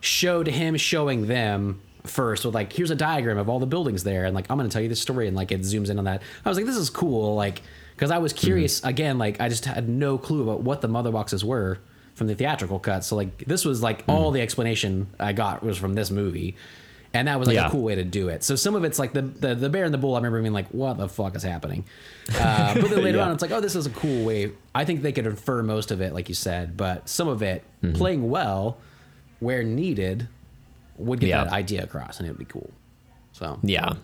[0.01, 4.25] showed him showing them first with like here's a diagram of all the buildings there,
[4.25, 6.23] and like I'm gonna tell you this story, and like it zooms in on that.
[6.45, 7.63] I was like, this is cool, like
[7.95, 8.47] because I was mm-hmm.
[8.47, 11.79] curious again, like I just had no clue about what the mother boxes were
[12.15, 13.05] from the theatrical cut.
[13.05, 14.13] So like this was like mm.
[14.13, 16.57] all the explanation I got was from this movie.
[17.15, 17.69] And that was like Yeah.
[17.69, 18.45] a cool way to do it.
[18.45, 20.15] So some of it's like the, the the bear and the bull.
[20.15, 21.87] I remember being like, "What the fuck is happening?"
[22.39, 23.25] Uh, but then later Yeah.
[23.25, 25.91] on, it's like, "Oh, this is a cool way." I think they could infer most
[25.91, 27.97] of it, like you said, but some of it mm-hmm.
[27.97, 28.77] playing well
[29.41, 30.29] where needed
[30.97, 31.45] would get Yeah.
[31.45, 32.71] that idea across, and it would be cool.
[33.33, 33.95] So Yeah.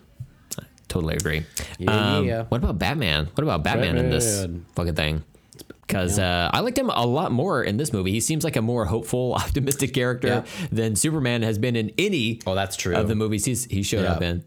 [0.57, 1.45] I Totally agree.
[1.79, 2.43] Yeah, Um, yeah.
[2.49, 3.25] What about Batman?
[3.33, 4.45] What about Batman, in this
[4.75, 5.23] fucking thing?
[5.85, 8.11] Because uh, I liked him a lot more in this movie.
[8.11, 10.43] He seems like a more hopeful, optimistic character Yeah.
[10.71, 12.95] than Superman has been in any Oh, that's true.
[12.95, 14.13] of the movies he's he showed Yeah.
[14.13, 14.43] up in.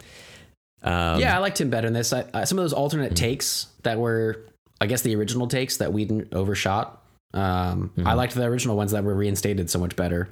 [0.83, 2.13] Um, yeah, I liked him better in this.
[2.13, 4.45] I, uh, some of those alternate takes that were,
[4.81, 7.03] I guess, the original takes that Whedon overshot.
[7.35, 10.29] Um, I liked the original ones that were reinstated so much better.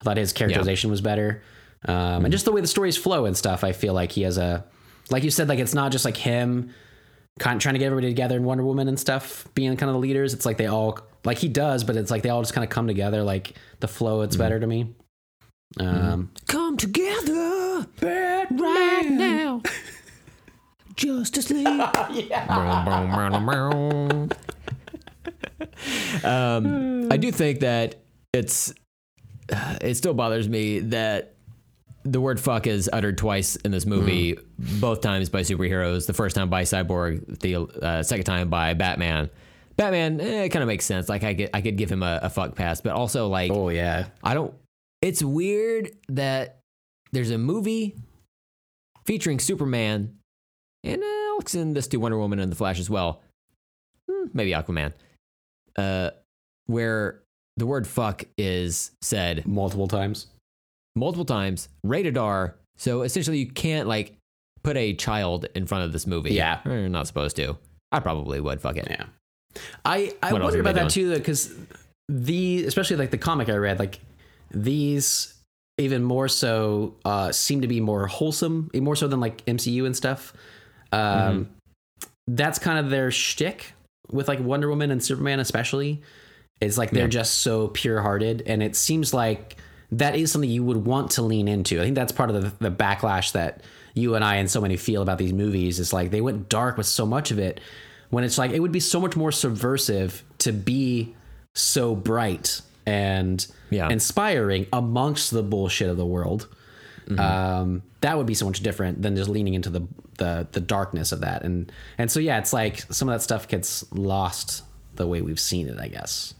[0.00, 1.42] I thought his characterization was better,
[1.86, 3.64] um, and just the way the stories flow and stuff.
[3.64, 4.64] I feel like he has a,
[5.10, 6.72] like you said, like it's not just like him,
[7.38, 9.94] kind of trying to get everybody together in Wonder Woman and stuff, being kind of
[9.94, 10.34] the leaders.
[10.34, 12.70] It's like they all, like he does, but it's like they all just kind of
[12.70, 13.22] come together.
[13.22, 14.94] Like the flow, it's better to me.
[15.78, 19.62] Um, Come together right now.
[20.96, 21.66] Justice League.
[22.10, 22.46] yeah.
[26.24, 28.02] um, I do think that
[28.32, 28.74] it's
[29.48, 31.34] it still bothers me that
[32.04, 36.06] the word fuck is uttered twice in this movie, both times by superheroes.
[36.06, 39.30] The first time by Cyborg, the uh, second time by Batman.
[39.76, 41.08] Batman, eh, it kind of makes sense.
[41.08, 43.68] Like I get, I could give him a, a fuck pass, but also like oh
[43.68, 44.54] yeah, I don't.
[45.02, 46.60] It's weird that
[47.12, 47.96] there's a movie
[49.04, 50.18] featuring Superman,
[50.82, 53.22] and uh, I'll extend this to Wonder Woman and the Flash as well.
[54.10, 54.92] Hmm, maybe Aquaman,
[55.76, 56.10] uh,
[56.66, 57.22] where
[57.58, 60.26] the word "fuck" is said multiple times.
[60.96, 62.54] multiple times, rated R.
[62.78, 64.14] So essentially, you can't like
[64.62, 66.32] put a child in front of this movie.
[66.34, 66.60] Yeah.
[66.64, 67.56] you're not supposed to.
[67.92, 68.60] I probably would.
[68.60, 68.86] Fuck it.
[68.90, 69.04] Yeah.
[69.84, 71.10] I I What wonder about that doing?
[71.12, 71.54] too because
[72.08, 73.98] the especially like the comic I read like
[74.50, 75.34] these
[75.78, 79.96] even more so uh seem to be more wholesome more so than like MCU and
[79.96, 80.32] stuff.
[80.92, 81.42] Um Mm-hmm.
[82.36, 83.72] that's kind of their shtick
[84.10, 86.02] with like Wonder Woman and Superman especially.
[86.60, 87.08] It's like they're Yeah.
[87.08, 89.56] just so pure hearted and it seems like
[89.92, 91.80] that is something you would want to lean into.
[91.80, 93.62] I think that's part of the, the backlash that
[93.94, 95.78] you and I and so many feel about these movies.
[95.80, 97.60] Is like they went dark with so much of it
[98.10, 101.14] when it's like it would be so much more subversive to be
[101.54, 103.88] so bright and Yeah.
[103.88, 106.48] inspiring amongst the bullshit of the world.
[107.16, 109.80] Um, that would be so much different than just leaning into the,
[110.18, 111.42] the the darkness of that.
[111.42, 114.62] And and so yeah, it's like some of that stuff gets lost
[114.96, 116.34] the way we've seen it, I guess.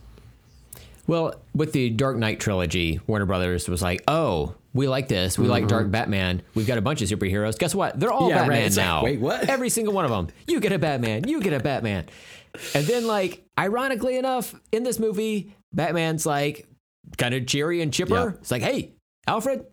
[1.08, 5.36] Well, with the Dark Knight trilogy, Warner Brothers was like, "Oh, we like this.
[5.38, 6.42] We like Dark Batman.
[6.54, 7.58] We've got a bunch of superheroes.
[7.58, 7.98] Guess what?
[7.98, 8.36] They're all Mm-hmm.
[8.36, 8.48] Yeah, right.
[8.50, 9.02] Batman like, now.
[9.02, 9.48] wait, what?
[9.48, 10.28] Every single one of them.
[10.46, 11.26] You get a Batman.
[11.26, 12.06] You get a Batman."
[12.74, 16.66] And then, like, ironically enough, in this movie, Batman's like
[17.16, 18.14] kind of cheery and chipper.
[18.14, 18.28] Yeah.
[18.40, 18.92] It's like, "Hey,
[19.26, 19.64] Alfred."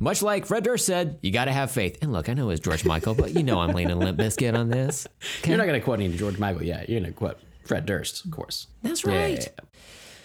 [0.00, 1.96] Much like Fred Durst said, you got to have faith.
[2.02, 4.68] And look, I know it's George Michael, but you know I'm leaning Limp Bizkit on
[4.68, 5.06] this.
[5.38, 5.50] Okay?
[5.50, 6.90] You're not going to quote any George Michael yet.
[6.90, 8.66] You're going to quote Fred Durst, of course.
[8.82, 9.38] That's Yeah, yeah, right.
[9.38, 9.64] yeah.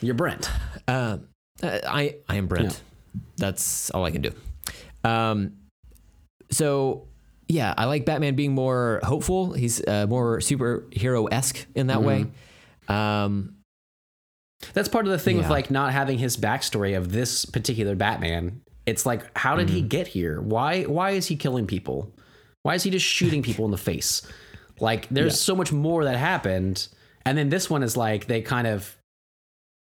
[0.03, 0.49] You're Brent.
[0.88, 1.17] Uh,
[1.63, 2.81] I I am Brent.
[3.38, 4.31] That's all I can do.
[5.03, 5.53] Um,
[6.51, 7.07] so
[7.47, 9.53] yeah, I like Batman being more hopeful.
[9.53, 12.25] He's uh, more superhero esque in that way.
[12.88, 13.55] Um,
[14.73, 18.61] That's part of the thing with like not having his backstory of this particular Batman.
[18.85, 20.41] It's like, how did he get here?
[20.41, 22.13] Why why is he killing people?
[22.63, 24.21] Why is he just shooting people in the face?
[24.80, 26.88] Like there's so much more that happened.
[27.25, 28.97] And then this one is like they kind of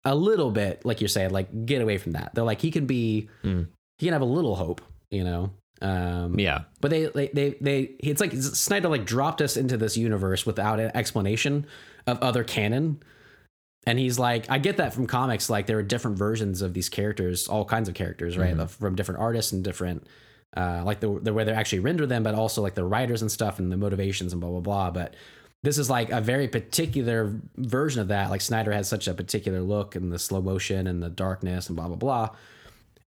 [0.07, 2.35] a little bit, like you're saying, like get away from that.
[2.35, 3.67] They're like he can be Mm.
[3.99, 4.81] he can have a little hope,
[5.11, 5.53] you know.
[5.83, 9.95] Um yeah, but they, they, they, they, it's like Snyder like dropped us into this
[9.99, 11.67] universe without an explanation
[12.07, 13.03] of other canon.
[13.87, 15.49] And he's like, I get that from comics.
[15.51, 18.59] Like there are different versions of these characters, all kinds of characters, right?
[18.59, 20.07] Of- From different artists and different,
[20.57, 23.31] uh, like the, the way they actually render them, but also like the writers and
[23.31, 24.91] stuff and the motivations and blah, blah, blah.
[24.91, 25.15] But
[25.63, 28.31] this is like a very particular version of that.
[28.31, 31.77] Like Snyder has such a particular look and the slow motion and the darkness and
[31.77, 32.31] blah, blah, blah.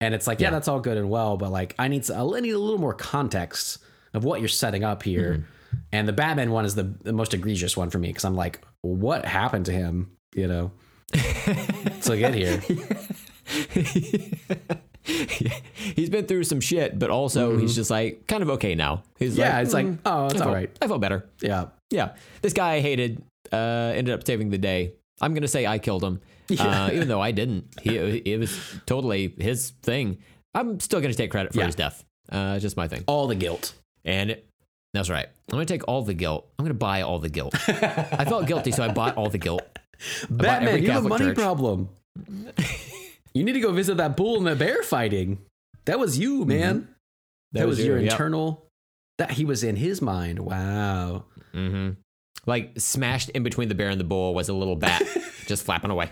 [0.01, 2.40] And it's like, yeah, that's all good and well, but like I need to, I
[2.40, 3.78] need a little more context
[4.14, 5.32] of what you're setting up here.
[5.32, 5.78] Mm-hmm.
[5.93, 8.60] And the Batman one is the, the most egregious one for me because I'm like,
[8.82, 10.16] what happened to him?
[10.35, 10.73] You know,
[11.12, 12.62] to get here.
[15.97, 19.03] he's been through some shit, but also he's just like kind of okay now.
[19.19, 19.41] He's Mm-hmm.
[19.41, 20.70] Yeah, like, it's like, "Mm, oh, I it's all right.
[20.83, 21.27] I felt better.
[21.41, 21.66] Yeah.
[21.91, 23.23] Yeah, this guy I hated
[23.53, 23.57] uh,
[23.95, 24.95] ended up saving the day.
[25.20, 26.20] I'm gonna say I killed him,
[26.59, 27.66] uh, even though I didn't.
[27.81, 30.19] He it was totally his thing.
[30.55, 31.66] I'm still gonna take credit for Yeah.
[31.66, 32.05] his death.
[32.31, 33.05] Uh, just my thing.
[33.07, 33.74] All the guilt.
[34.05, 34.49] And it,
[34.95, 35.27] that's right.
[35.27, 36.49] I'm gonna take all the guilt.
[36.59, 37.55] I'm gonna buy all the guilt.
[37.69, 39.62] I felt guilty, so I bought all the guilt.
[40.31, 41.37] Batman, you have a money church.
[41.37, 41.89] problem.
[43.37, 45.39] You need to go visit that bull and the bear fighting.
[45.85, 46.49] That was you, mm-hmm.
[46.49, 46.89] man.
[47.53, 48.13] That, was, you, your yep.
[48.13, 48.67] internal.
[49.19, 50.39] That he was in his mind.
[50.39, 51.25] Wow.
[51.55, 51.93] Mm-hmm.
[52.45, 55.03] Like smashed in between the bear and the bull was a little bat
[55.47, 56.11] just flapping away.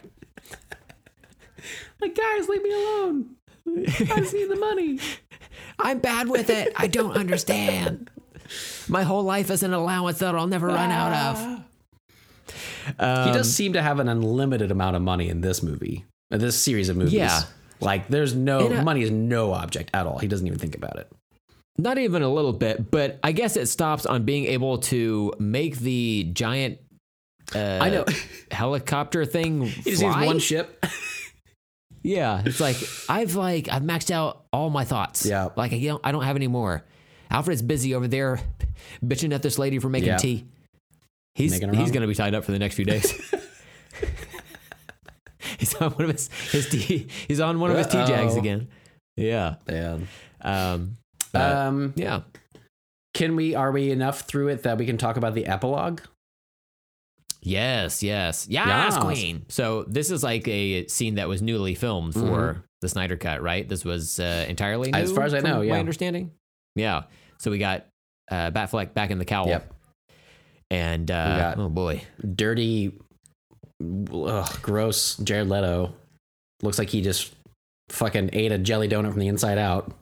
[2.01, 3.37] Like, guys, leave me alone.
[3.67, 4.99] I just need the money.
[5.79, 6.73] I'm bad with it.
[6.77, 8.11] I don't understand.
[8.89, 11.65] My whole life is an allowance that I'll never run out of.
[12.99, 13.25] Ah.
[13.25, 16.59] he does um, seem to have an unlimited amount of money in this movie, this
[16.59, 17.13] series of movies.
[17.15, 17.43] Yeah.
[17.81, 20.19] Like, there's no money is no object at all.
[20.19, 21.11] He doesn't even think about it.
[21.77, 25.77] Not even a little bit, but I guess it stops on being able to make
[25.79, 26.79] the giant
[27.55, 28.05] uh, I know.
[28.51, 30.27] helicopter thing He just fly.
[30.27, 30.85] one ship.
[32.07, 32.77] Yeah, it's like
[33.09, 35.25] I've like I've maxed out all my thoughts.
[35.25, 35.49] Yeah.
[35.57, 36.85] like I don't I don't have any more.
[37.31, 38.41] Alfred's busy over there
[39.03, 40.17] bitching at this lady for making Yeah.
[40.19, 40.45] tea.
[41.35, 43.11] He's Making he's gonna be tied up for the next few days.
[45.59, 46.66] he's on one of his his.
[47.29, 48.39] He's on one of his Uh-oh.
[48.39, 48.69] again.
[49.16, 49.57] Yeah.
[49.66, 50.09] Man.
[50.41, 50.97] Um.
[51.35, 52.21] Um, yeah.
[53.12, 53.55] can we?
[53.55, 56.01] Are we enough through it that we can talk about the epilogue?
[57.43, 58.03] Yes.
[58.03, 58.47] Yes.
[58.49, 58.99] Yes, Yes.
[58.99, 59.45] Queen.
[59.49, 63.69] So this is like a scene that was newly filmed for the Snyder Cut, right?
[63.69, 65.75] This was uh, entirely new, As far as I know, My yeah.
[65.75, 66.31] understanding.
[66.75, 67.03] Yeah.
[67.39, 67.87] So we got
[68.31, 69.49] uh, Batfleck back in the cowl.
[69.49, 69.75] Yep.
[70.71, 72.03] And uh, oh boy,
[72.35, 72.99] Dirty,
[74.12, 75.16] ugh, gross.
[75.19, 75.94] Jared Leto
[76.62, 77.35] looks like he just
[77.90, 79.93] fucking ate a jelly donut from the inside out.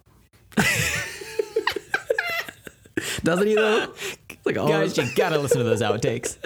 [3.24, 3.92] Doesn't he though?
[4.44, 6.36] Like all guys, you gotta listen to those outtakes.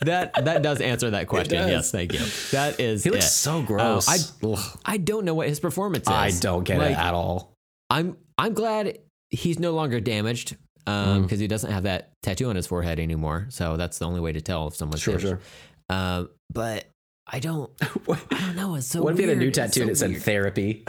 [0.00, 1.68] That that does answer that question.
[1.68, 2.18] Yes, thank you.
[2.50, 3.04] That is.
[3.04, 3.28] he looks it.
[3.28, 4.08] so gross.
[4.08, 4.78] I- Ugh.
[4.84, 6.12] I don't know what his performance is.
[6.12, 7.54] I don't get Like, it at all.
[7.88, 8.98] I'm I'm glad
[9.30, 11.38] he's no longer damaged because Mm.
[11.40, 13.46] he doesn't have that tattoo on his forehead anymore.
[13.50, 15.28] So that's the only way to tell if someone's Sure, damaged.
[15.28, 15.40] sure.
[15.88, 16.86] Um, but
[17.26, 17.70] I don't.
[17.82, 17.86] I
[18.30, 18.74] don't know.
[18.76, 19.02] It's so.
[19.02, 19.56] what if he had a new weird.
[19.58, 20.22] It's tattoo and so it said weird.
[20.22, 20.84] therapy?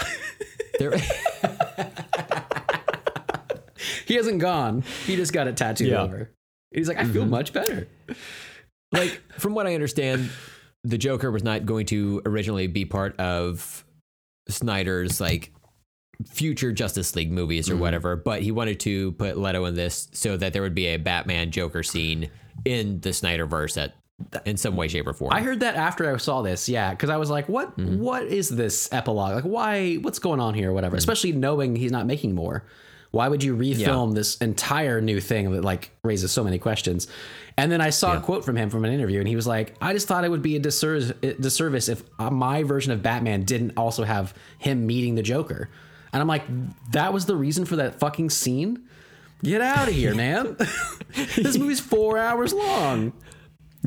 [0.80, 0.98] There-
[4.06, 4.84] he hasn't gone.
[5.06, 6.02] He just got a tattoo Yeah.
[6.04, 6.32] over.
[6.72, 7.30] He's like, I feel Mhm.
[7.30, 7.88] much better.
[8.92, 10.30] like from what I understand,
[10.84, 13.84] the Joker was not going to originally be part of
[14.50, 15.52] Snyder's like
[16.26, 17.80] future Justice League movies or Mhm.
[17.80, 20.98] whatever, but he wanted to put Leto in this so that there would be a
[20.98, 22.30] Batman Joker scene
[22.66, 23.94] in the Snyderverse at
[24.46, 25.32] in some way, shape, or form.
[25.34, 27.78] I heard that after I saw this, yeah, because I was like, "What?
[27.78, 29.36] what is this epilogue?
[29.36, 29.96] Like, why?
[29.96, 30.72] What's going on here?
[30.72, 32.64] Or whatever." Especially knowing he's not making more.
[33.12, 37.08] Why would you refilm this entire new thing that like raises so many questions?
[37.58, 39.76] And then I saw a quote from him from an interview, and he was like,
[39.82, 43.44] "I just thought it would be a disservice, disservice if uh, my version of Batman
[43.44, 45.70] didn't also have him meeting the Joker."
[46.12, 46.44] And I'm like,
[46.92, 48.88] "That was the reason for that fucking scene."
[49.44, 50.58] Get out of here, man.
[51.36, 53.14] this movie's four hours long.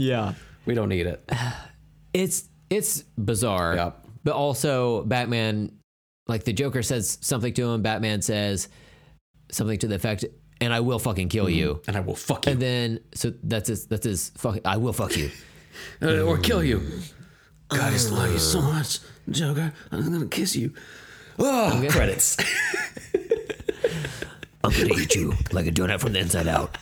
[0.01, 0.35] Yeah.
[0.67, 1.31] We don't need it.
[2.13, 3.77] It's it's bizarre.
[3.77, 4.07] Yep.
[4.25, 5.79] But also Batman
[6.27, 8.69] like the Joker says something to him, Batman says
[9.53, 10.25] something to the effect
[10.61, 11.55] and I will fucking kill mm-hmm.
[11.55, 11.83] you.
[11.87, 12.53] And I will fuck you.
[12.53, 15.31] And then so that's his that's his fuck I will fuck you.
[16.03, 16.81] Uh, or kill you.
[16.81, 17.13] Mm.
[17.69, 18.73] God, I just love you so uh.
[18.73, 18.99] much,
[19.31, 19.73] Joker.
[19.93, 20.75] I'm gonna kiss you.
[21.39, 22.37] Oh, credits.
[24.65, 26.77] I'm gonna eat you like a donut from the inside out.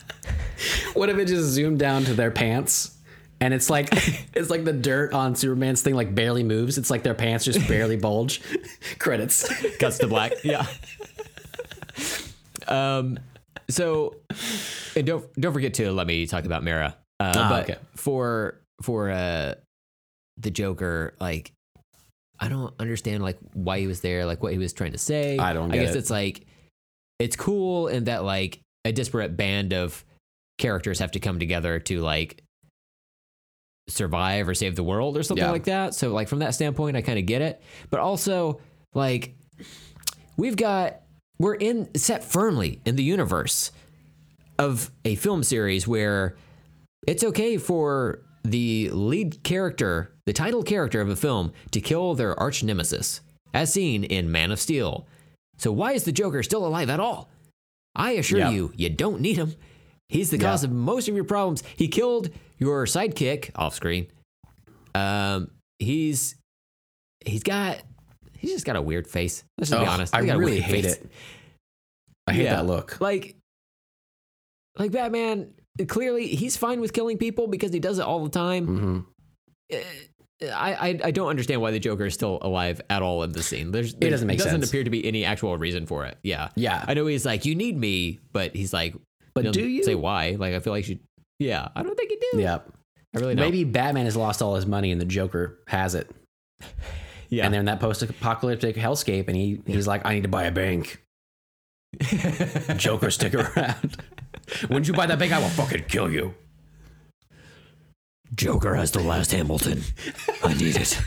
[0.95, 2.98] what if it just zoomed down to their pants?
[3.41, 3.89] And it's like
[4.35, 6.77] it's like the dirt on Superman's thing like barely moves.
[6.79, 8.41] It's like their pants just barely bulge.
[8.99, 9.49] Credits.
[9.79, 10.33] Cuts to black.
[10.45, 10.67] Yeah.
[12.67, 13.19] um.
[13.71, 14.17] So,
[14.97, 16.97] and don't don't forget to let me talk about Mara.
[17.21, 17.79] Uh, Ah, but okay.
[17.97, 19.55] for for uh
[20.39, 21.53] the Joker, like
[22.41, 25.37] I don't understand like why he was there, like what he was trying to say.
[25.39, 25.99] I don't I guess it.
[25.99, 26.47] it's like
[27.19, 30.05] it's cool in that like a disparate band of
[30.57, 32.43] characters have to come together to like
[33.89, 35.51] survive or save the world or something Yeah.
[35.51, 35.95] like that.
[35.95, 37.61] So like from that standpoint, I kind of get it.
[37.91, 38.61] But also
[38.95, 39.35] like
[40.37, 41.01] we've got
[41.39, 43.71] we're in set firmly in the universe
[44.59, 46.37] of a film series where
[47.07, 52.39] it's okay for the lead character, the title character of a film, to kill their
[52.41, 53.21] arch nemesis,
[53.55, 55.07] as seen in Man of Steel.
[55.59, 57.31] So why is the Joker still alive at all?
[57.95, 58.51] I assure Yeah.
[58.51, 59.55] you, you don't need him.
[60.09, 60.71] He's the cause Yeah.
[60.71, 61.63] of most of your problems.
[61.77, 64.07] He killed your sidekick off screen.
[64.95, 66.35] Um, he's
[67.25, 67.79] he's got
[68.33, 69.45] he's just got a weird face.
[69.59, 70.15] Let's just be Ugh, honest.
[70.15, 70.95] I He's a really hate face.
[70.97, 71.11] it.
[72.27, 72.57] I hate Yeah.
[72.57, 73.01] that look.
[73.01, 73.37] Like,
[74.79, 75.53] like Batman.
[75.87, 78.67] Clearly, he's fine with killing people because he does it all the time.
[78.67, 79.77] hmm
[80.41, 83.43] I, I I don't understand why the Joker is still alive at all in the
[83.43, 83.73] scene.
[83.73, 84.69] There's, It doesn't make doesn't sense.
[84.69, 86.17] appear to be any actual reason for it.
[86.23, 86.85] Yeah, Yeah.
[86.87, 88.95] I know he's like, you need me, but he's like,
[89.35, 89.85] But do you?
[89.85, 90.37] say why?
[90.39, 90.99] Like, I feel like you.
[91.39, 92.41] Yeah, I don't think you do.
[92.41, 92.59] Yeah.
[93.15, 93.45] I really don't.
[93.45, 96.11] Maybe Batman has lost all his money and the Joker has it.
[97.31, 97.45] Yeah.
[97.45, 100.51] And they're in that post-apocalyptic hellscape, and he he's like, "I need to buy a
[100.51, 101.03] bank."
[102.79, 103.99] Joker, stick around.
[104.69, 106.35] when you buy that bank, I will fucking kill you.
[108.35, 109.83] Joker has the last Hamilton.
[110.43, 110.99] I need it.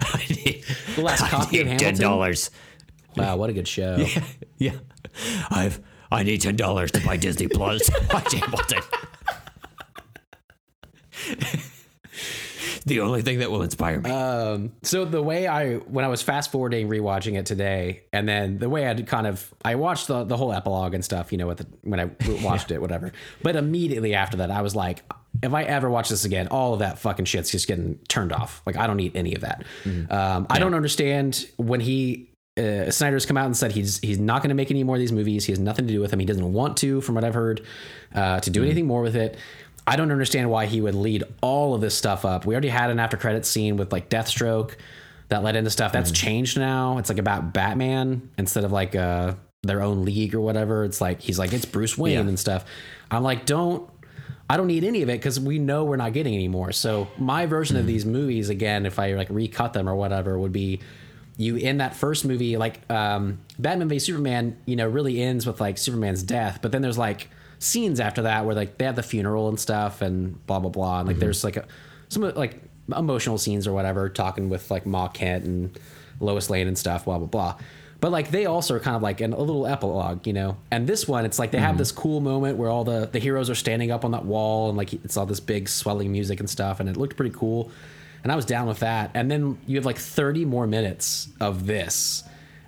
[0.00, 0.64] I need
[0.94, 1.94] The last copy of Hamilton.
[1.94, 2.50] ten dollars.
[3.16, 4.04] Wow, what a good show.
[4.58, 4.76] Yeah,
[5.50, 5.80] I've
[6.16, 7.90] I need ten dollars to buy Disney Plus.
[8.12, 8.82] Watch Hamilton.
[12.86, 14.10] the only thing that will inspire me.
[14.10, 18.58] Um, so the way I when I was fast forwarding rewatching it today, and then
[18.58, 21.48] the way I kind of I watched the the whole epilogue and stuff, you know,
[21.48, 22.10] with the, when I
[22.42, 23.12] watched it, whatever.
[23.42, 25.02] But immediately after that, I was like,
[25.42, 28.62] if I ever watch this again, all of that fucking shit's just getting turned off.
[28.64, 29.64] Like I don't need any of that.
[30.10, 32.30] Um, I don't understand when he.
[32.58, 35.00] Uh, Snyder's come out and said he's he's not going to make any more of
[35.00, 35.44] these movies.
[35.44, 36.20] He has nothing to do with them.
[36.20, 37.60] He doesn't want to, from what I've heard,
[38.14, 39.36] uh, to do anything more with it.
[39.86, 42.46] I don't understand why he would lead all of this stuff up.
[42.46, 44.74] We already had an after credit scene with like Deathstroke
[45.28, 46.98] that led into stuff that's changed now.
[46.98, 50.84] It's like about Batman instead of like uh, their own league or whatever.
[50.84, 52.20] It's like he's like it's Bruce Wayne Yeah.
[52.20, 52.64] and stuff.
[53.10, 53.88] I'm like, don't.
[54.48, 56.70] I don't need any of it because we know we're not getting any more.
[56.72, 60.52] So my version of these movies, again, if I like recut them or whatever, would
[60.52, 60.80] be
[61.36, 65.60] you in that first movie, like um, Batman v Superman, you know, really ends with
[65.60, 69.02] like Superman's death, but then there's like scenes after that where like they have the
[69.02, 71.66] funeral and stuff and blah blah blah, and like there's like a
[72.08, 72.60] some like
[72.94, 75.78] emotional scenes or whatever, talking with like Ma Kent and
[76.20, 77.56] Lois Lane and stuff, blah blah blah.
[78.00, 80.56] But like they also are kind of like an, a little epilogue, you know.
[80.70, 83.50] And this one, it's like they have this cool moment where all the the heroes
[83.50, 86.48] are standing up on that wall and like it's all this big swelling music and
[86.48, 87.70] stuff, and it looked pretty cool.
[88.26, 89.12] And I was down with that.
[89.14, 92.24] And then you have like 30 more minutes of this.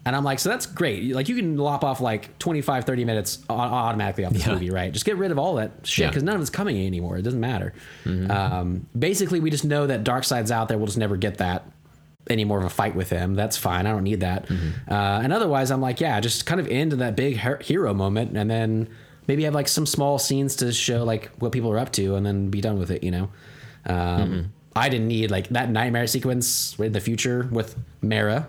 [0.07, 1.13] And I'm like, so that's great.
[1.13, 4.53] Like you can lop off like 25, 30 minutes automatically off this Yeah.
[4.53, 4.93] movie, right?
[4.93, 6.09] Just get rid of all that shit Yeah.
[6.11, 7.17] because none of it's coming anymore.
[7.19, 7.73] It doesn't matter.
[8.07, 10.79] Um, basically, we just know that Darkseid's out there.
[10.79, 11.65] We'll just never get that
[12.31, 13.35] any more of a fight with him.
[13.35, 13.85] That's fine.
[13.85, 14.49] I don't need that.
[14.89, 18.37] Uh, and otherwise, I'm like, yeah, just kind of end that big her- hero moment,
[18.37, 18.89] and then
[19.27, 22.25] maybe have like some small scenes to show like what people are up to, and
[22.25, 23.03] then be done with it.
[23.03, 23.29] You know,
[23.87, 28.49] um, I didn't need like that nightmare sequence in the future with Mera.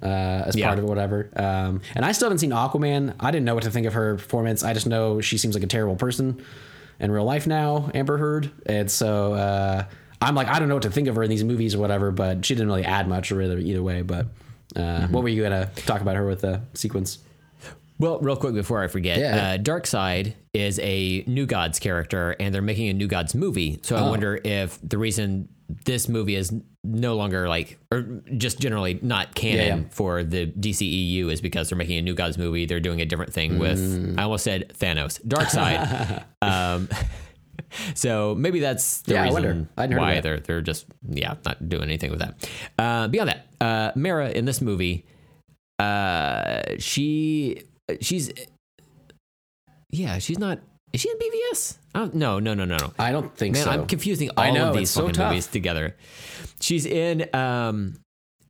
[0.00, 0.06] Uh,
[0.46, 0.66] as Yeah.
[0.68, 1.28] part of it, whatever.
[1.34, 3.14] Um, and I still haven't seen Aquaman.
[3.18, 4.62] I didn't know what to think of her performance.
[4.62, 6.40] I just know she seems like a terrible person
[7.00, 8.48] in real life now, Amber Heard.
[8.66, 9.84] And so uh,
[10.22, 12.12] I'm like, I don't know what to think of her in these movies or whatever,
[12.12, 14.02] but she didn't really add much or either, either way.
[14.02, 14.26] But
[14.76, 17.18] uh, what were you going to talk about her with the sequence?
[17.98, 19.36] Well, real quick before I forget, Yeah.
[19.36, 23.78] uh, Darkseid is a New Gods character, and they're making a New Gods movie.
[23.82, 24.10] So I Oh.
[24.10, 25.48] wonder if the reason
[25.84, 26.52] this movie is
[26.84, 31.76] no longer like, or just generally not canon Yeah, for the DCEU is because they're
[31.76, 32.64] making a New Gods movie.
[32.66, 34.18] They're doing a different thing with, Mm.
[34.18, 36.22] I almost said Thanos, Darkseid.
[36.42, 36.88] um,
[37.94, 39.68] so maybe that's the Yeah, I reason wonder.
[39.76, 42.48] I of why they're they're just yeah not doing anything with that.
[42.78, 45.04] Uh, beyond that, uh, Mera in this movie,
[45.78, 47.60] uh, she
[48.00, 48.32] she's
[49.90, 50.60] yeah she's not
[50.92, 51.76] is she in BVS?
[51.94, 52.92] Oh, no no no no no.
[52.98, 53.70] I don't think Man, so.
[53.70, 55.96] I'm confusing all I know, of these it's so fucking movies together.
[56.60, 57.98] She's in um,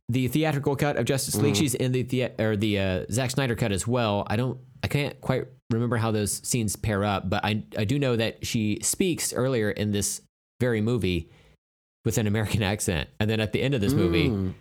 [0.07, 1.55] the theatrical cut of Justice League.
[1.55, 1.57] Mm.
[1.57, 4.25] She's in the, the or the uh, Zack Snyder cut as well.
[4.27, 7.99] I don't, I can't quite remember how those scenes pair up, but I I do
[7.99, 10.21] know that she speaks earlier in this
[10.61, 11.29] very movie
[12.05, 14.53] with an American accent, and then at the end of this movie, Mm.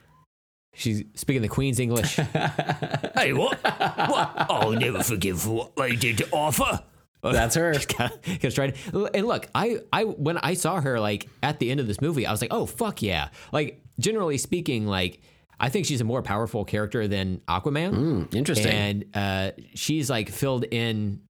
[0.78, 2.14] She's speaking the Queen's English.
[3.14, 3.58] hey, what?
[3.62, 4.46] What?
[4.50, 6.82] I'll never forgive what they did to Arthur.
[7.22, 7.74] That's her.
[8.24, 8.74] Because trying
[9.12, 12.26] and look, I I when I saw her like at the end of this movie,
[12.26, 13.28] I was like, oh fuck yeah!
[13.52, 15.20] Like generally speaking, like
[15.60, 18.72] I think she's a more powerful character than Aquaman, Mm, interesting.
[18.72, 21.20] and uh, she's like filled in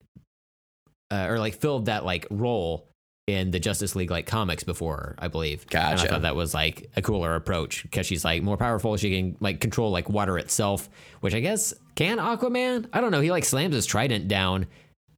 [1.11, 2.88] uh, or like filled that like role
[3.28, 5.66] in the Justice League like comics before, I believe.
[5.72, 8.96] And I thought that was like a cooler approach because she's like more powerful.
[8.96, 10.88] She can like control like water itself,
[11.20, 12.88] which I guess can Aquaman.
[12.92, 13.20] I don't know.
[13.20, 14.66] He like slams his trident down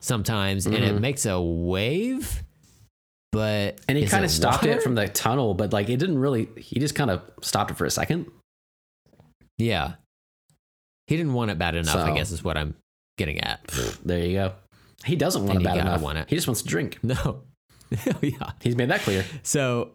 [0.01, 2.43] sometimes, and it makes a wave.
[3.33, 3.85] But Mm-hmm.
[3.89, 4.73] and he kind of stopped water?
[4.79, 6.49] it from the tunnel, but like it didn't really.
[6.57, 8.27] He just kind of stopped it for a second.
[9.57, 9.93] yeah.
[11.07, 11.95] He didn't want it bad enough.
[11.97, 12.75] I guess is what I'm
[13.19, 13.65] getting at.
[14.05, 14.53] There you go.
[15.05, 16.01] He doesn't want And it bad enough.
[16.03, 16.29] want it.
[16.29, 16.99] He just wants to drink.
[17.05, 17.43] No.
[18.23, 18.53] yeah.
[18.61, 19.25] He's made that clear.
[19.43, 19.93] So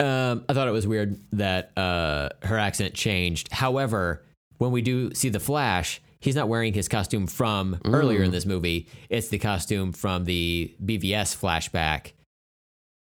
[0.00, 3.52] um, I thought it was weird that uh, her accent changed.
[3.52, 4.22] However,
[4.58, 8.46] when we do see the Flash, he's not wearing his costume from earlier in this
[8.46, 8.88] movie.
[9.08, 12.12] It's the costume from the BVS flashback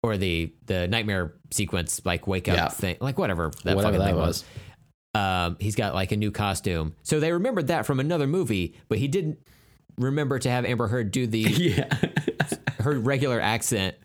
[0.03, 2.69] or the the nightmare sequence, like wake up Yeah.
[2.69, 4.45] thing, like whatever that Whatever fucking that thing was.
[5.15, 6.95] um, he's got like a new costume.
[7.03, 9.39] So they remembered that from another movie, but he didn't
[10.01, 11.95] remember to have Amber Heard do the Yeah.
[12.81, 13.97] her regular accent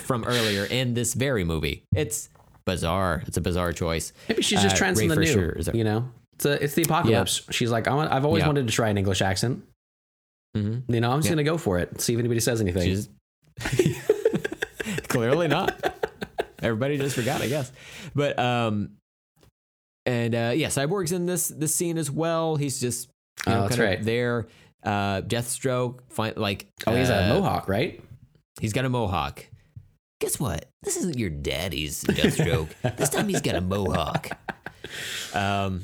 [0.00, 1.84] from earlier in this very movie.
[1.94, 2.28] It's
[2.66, 3.22] bizarre.
[3.26, 4.12] It's a bizarre choice.
[4.28, 5.48] Maybe she's just Uh, trying Ray something new.
[5.56, 7.42] Is you know, it's a, it's the apocalypse.
[7.50, 8.46] She's like, I I've always Yeah.
[8.48, 9.62] wanted to try an English accent.
[10.56, 10.82] Mhm.
[10.88, 11.32] You know, I'm just Yeah.
[11.32, 12.00] gonna go for it.
[12.00, 13.04] See if anybody says anything.
[15.08, 15.94] Clearly not.
[16.62, 17.70] Everybody just forgot, I guess.
[18.14, 18.92] But um,
[20.06, 22.56] and uh, yeah, Cyborg's in this this scene as well.
[22.56, 23.08] He's just
[23.46, 24.02] you Oh, that's right.
[24.02, 24.46] there.
[24.84, 28.02] Uh, Deathstroke, find, like oh, he's a uh, mohawk, right?
[28.60, 29.46] He's got a mohawk.
[30.20, 30.66] Guess what?
[30.82, 32.68] This isn't your daddy's Deathstroke.
[32.96, 34.28] this time he's got a mohawk.
[35.34, 35.82] Um,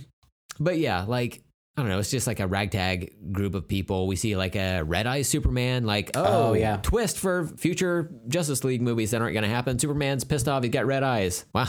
[0.59, 1.43] but yeah, like
[1.77, 1.99] I don't know.
[1.99, 4.07] It's just like a ragtag group of people.
[4.07, 5.85] We see like a Red Eye Superman.
[5.85, 6.77] Like oh, Oh, yeah.
[6.83, 9.79] twist for future Justice League movies that aren't going to happen.
[9.79, 10.63] Superman's pissed off.
[10.63, 11.47] He's got red eyes.
[11.55, 11.69] Wow,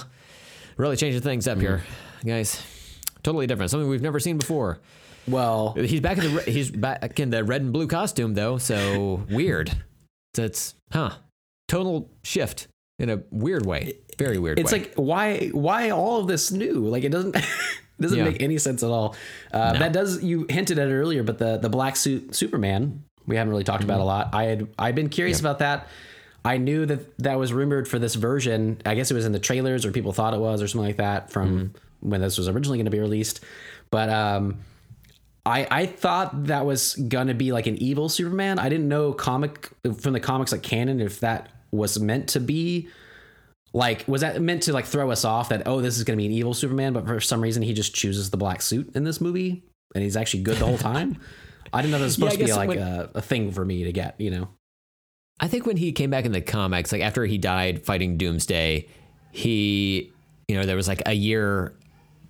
[0.76, 1.84] really changing things up here,
[2.26, 2.62] guys.
[3.24, 3.72] Totally different.
[3.72, 4.82] Something we've never seen before.
[5.28, 9.26] Well, He's back in the he's back in the red and blue costume though, so
[9.30, 9.72] weird.
[10.36, 11.12] So it's huh,
[11.68, 12.68] total shift
[13.00, 14.60] in a weird way, very weird.
[14.60, 14.80] it's way.
[14.80, 16.74] like why why all of this new?
[16.88, 17.46] Like it doesn't it
[18.00, 18.26] doesn't Yeah.
[18.26, 19.16] make any sense at all.
[19.54, 19.80] Uh, No.
[19.80, 23.52] That does you hinted at it earlier, but the the black suit Superman we haven't
[23.52, 24.02] really talked about Mm-hmm.
[24.02, 24.30] a lot.
[24.34, 25.88] I had I've been curious about that.
[26.44, 28.82] I knew that that was rumored for this version.
[28.84, 30.98] I guess it was in the trailers or people thought it was or something like
[30.98, 32.10] that from Mm-hmm.
[32.10, 33.42] when this was originally going to be released.
[33.92, 34.58] But um,
[35.46, 38.60] I I thought that was gonna be like an evil Superman.
[38.60, 39.70] I didn't know comic
[40.00, 42.90] from the comics like canon if that was meant to be
[43.74, 46.26] like was that meant to like throw us off that oh this is gonna be
[46.26, 49.20] an evil Superman, but for some reason he just chooses the black suit in this
[49.22, 49.64] movie
[49.96, 51.18] and he's actually good the whole time.
[51.74, 53.64] I didn't know that was supposed I to be like when- a, a thing for
[53.66, 54.20] me to get.
[54.20, 54.50] You know,
[55.40, 58.88] I think when he came back in the comics, like after he died fighting Doomsday,
[59.32, 60.12] he,
[60.48, 61.74] you know, there was like a year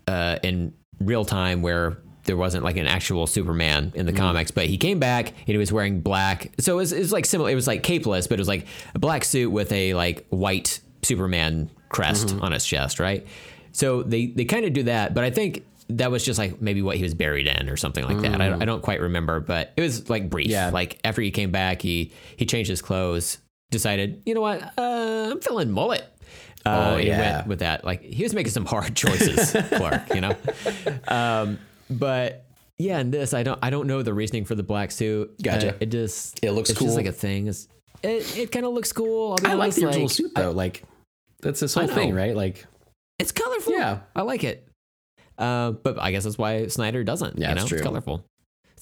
[0.08, 4.66] uh, in real time where there wasn't like an actual Superman in the comics, but
[4.68, 6.52] he came back and he was wearing black.
[6.60, 7.50] So it was, it was like similar.
[7.50, 10.80] It was like capeless, but it was like a black suit with a like white
[11.04, 13.26] Superman crest on his chest, right?
[13.72, 16.82] So they they kind of do that, but I think that was just like maybe
[16.82, 18.40] what he was buried in or something like that.
[18.40, 20.48] I, don't- I don't quite remember, but it was like brief.
[20.48, 20.70] Yeah.
[20.70, 23.40] Like after he came back, he he changed his clothes,
[23.72, 26.04] decided, you know what, uh, I'm feeling mullet.
[26.66, 27.38] Uh, Oh, he yeah.
[27.38, 27.84] went with that.
[27.84, 30.14] Like he was making some hard choices, Clark.
[30.14, 30.36] You know,
[31.08, 31.58] um,
[31.92, 32.46] but
[32.78, 35.42] yeah, in this, I don't I don't know the reasoning for the black suit.
[35.42, 35.74] Gotcha.
[35.74, 36.72] Uh, it just It looks cool.
[36.72, 36.88] it's cool.
[36.88, 37.48] Just like a thing.
[37.48, 37.68] It's,
[38.04, 39.32] it it kind of looks cool.
[39.34, 40.52] I'll be I like the original like, suit though.
[40.52, 40.84] like
[41.42, 42.36] that's this whole thing, right?
[42.36, 42.66] Like
[43.20, 43.74] It's colorful.
[43.74, 44.00] Yeah.
[44.16, 44.68] I like it.
[45.38, 47.38] Uh, but I guess that's why Snyder doesn't.
[47.38, 47.78] Yeah, you know, it's true.
[47.78, 48.26] it's colorful.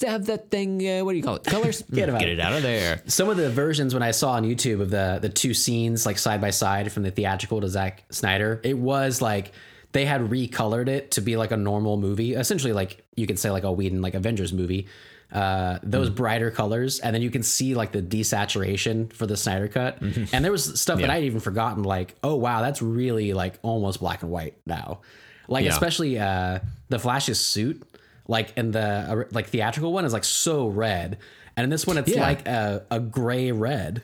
[0.01, 0.79] It have that thing?
[0.87, 1.43] Uh, what do you call it?
[1.43, 1.81] Colors?
[1.91, 2.09] Get.
[2.19, 3.01] Get it out of there.
[3.07, 6.17] Some of the versions when I saw on YouTube of the the two scenes like
[6.17, 9.51] side by side from the theatrical to Zack Snyder, it was like
[9.91, 13.49] they had recolored it to be like a normal movie, essentially like you could say
[13.49, 14.87] like a Whedon like Avengers movie.
[15.31, 19.67] Uh, those brighter colors, and then you can see like the desaturation for the Snyder
[19.67, 20.01] cut.
[20.33, 23.99] And there was stuff that I'd even forgotten, like, oh wow, that's really like almost
[23.99, 25.01] black and white now.
[25.47, 25.71] Like Yeah.
[25.73, 26.59] especially uh,
[26.89, 27.83] the Flash's suit,
[28.27, 31.19] like in the uh, like theatrical one is like so red,
[31.55, 32.21] and in this one it's Yeah.
[32.23, 34.01] like a, a gray red,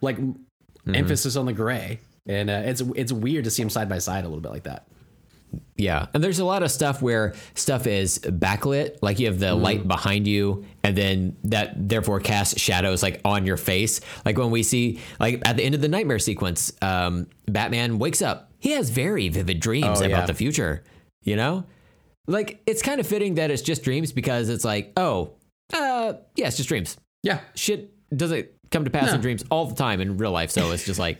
[0.00, 0.18] like
[0.86, 4.24] emphasis on the gray, and uh, it's it's weird to see them side by side
[4.24, 4.86] a little bit like that.
[5.76, 6.06] Yeah.
[6.12, 9.86] And there's a lot of stuff where stuff is backlit, like you have the light
[9.86, 14.00] behind you, and then that therefore casts shadows like on your face.
[14.24, 18.22] Like when we see, like at the end of the nightmare sequence, um, Batman wakes
[18.22, 18.50] up.
[18.58, 20.26] He has very vivid dreams Oh, about yeah.
[20.26, 20.82] the future,
[21.22, 21.64] you know?
[22.26, 25.34] Like it's kind of fitting that it's just dreams because it's like, oh,
[25.72, 26.96] uh, yeah, it's just dreams.
[27.22, 30.50] Yeah, Shit doesn't come to pass in dreams all the time in real life.
[30.50, 31.18] So it's just like,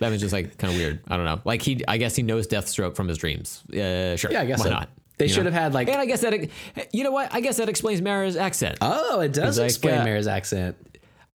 [0.00, 1.00] that was just like kind of weird.
[1.08, 1.40] I don't know.
[1.44, 3.62] Like he, I guess he knows Deathstroke from his dreams.
[3.70, 4.30] Uh, sure.
[4.32, 4.70] yeah, I guess Why so.
[4.70, 4.88] not?
[5.18, 5.50] They You should know?
[5.52, 6.48] have had like, And I guess that,
[6.92, 7.32] you know what?
[7.32, 8.78] I guess that explains Mera's accent.
[8.80, 10.76] oh, it does like, explain uh, Mera's accent.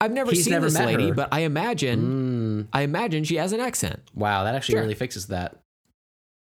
[0.02, 1.12] I've never he's seen never this lady, her.
[1.12, 1.16] Mm.
[1.16, 4.00] but I imagine, I imagine she has an accent.
[4.14, 4.82] Wow, that actually Sure.
[4.82, 5.56] really fixes that.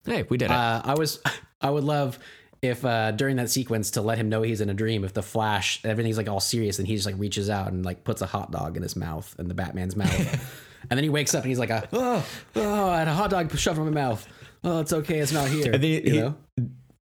[0.04, 0.50] Hey, we did it.
[0.52, 1.20] Uh, I was,
[1.60, 2.18] I would love
[2.60, 5.02] if uh, during that sequence to let him know he's in a dream.
[5.04, 8.04] If the Flash, everything's like all serious, and he just like reaches out and like
[8.04, 11.34] puts a hot dog in his mouth, in the Batman's mouth, and then he wakes
[11.34, 12.26] up and he's like, a, oh,
[12.56, 14.26] oh, I had a hot dog shoved in my mouth.
[14.64, 15.72] Oh, it's okay, it's not here.
[15.72, 16.34] And then you he- know,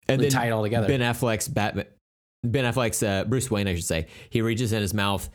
[0.09, 0.89] and they tie it all together.
[0.89, 1.87] Ben Affleck's Batman,
[2.45, 4.07] Ben Affleck's uh, Bruce Wayne, I should say.
[4.31, 5.29] He reaches in his mouth,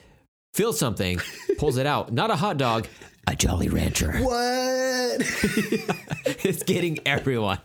[0.53, 1.19] feels something,
[1.57, 2.11] pulls it out.
[2.11, 2.87] Not a hot dog,
[3.27, 4.17] a Jolly Rancher.
[4.19, 5.21] what?
[6.43, 7.59] it's getting everyone.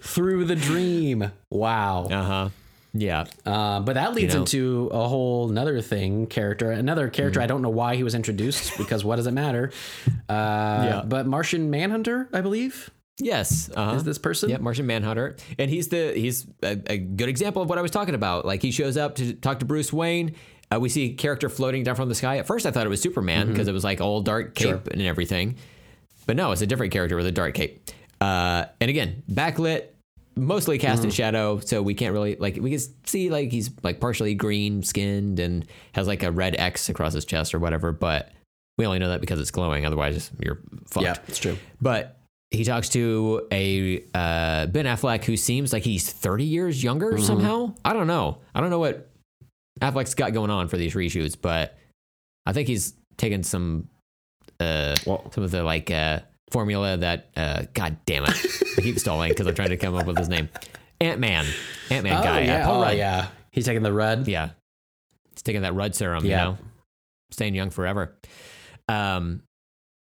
[0.00, 1.32] Through the dream.
[1.50, 2.04] Wow.
[2.04, 2.48] Uh huh.
[2.96, 3.24] Yeah.
[3.44, 7.44] Uh, but that leads know- into a whole another thing character another character Mm-hmm.
[7.44, 9.72] i don't know why he was introduced because what does it matter
[10.06, 11.02] uh, Yeah.
[11.06, 13.70] but martian manhunter i believe Yes.
[13.74, 13.94] Uh-huh.
[13.96, 17.68] is this person Yep, Martian Manhunter, and he's the he's a, a good example of
[17.68, 18.44] what I was talking about.
[18.44, 20.34] Like he shows up to talk to Bruce Wayne.
[20.72, 22.38] Uh, we see a character floating down from the sky.
[22.38, 24.82] At first, I thought it was Superman because it was like all dark cape Sure.
[24.90, 25.54] and everything,
[26.26, 27.88] but no, it's a different character with a dark cape.
[28.20, 29.84] Uh, and again, backlit,
[30.36, 34.00] mostly cast in shadow, so we can't really like we can see like he's like
[34.00, 37.92] partially green skinned and has like a red X across his chest or whatever.
[37.92, 38.30] But
[38.78, 39.86] we only know that because it's glowing.
[39.86, 41.04] Otherwise, you're fucked.
[41.04, 42.18] yeah it's true But
[42.50, 47.22] he talks to a uh, Ben Affleck who seems like he's 30 years younger Mm-hmm.
[47.24, 47.74] somehow.
[47.84, 48.38] I don't know.
[48.54, 49.10] I don't know what
[49.80, 51.76] Affleck's got going on for these reshoots, but
[52.46, 53.88] I think he's taken some
[54.60, 56.20] uh, Well- some of the like uh,
[56.50, 58.30] formula that uh, God damn it,
[58.78, 60.48] I keep stalling because I'm trying to come up with his name.
[61.00, 61.44] Ant Man,
[61.90, 62.96] Ant Man oh guy, yeah Paul oh, Rudd.
[62.96, 64.50] yeah he's taking the red Yeah.
[65.30, 66.30] He's taking that Rudd serum, Yeah.
[66.30, 66.58] you know,
[67.30, 68.16] staying young forever.
[68.88, 69.42] Um,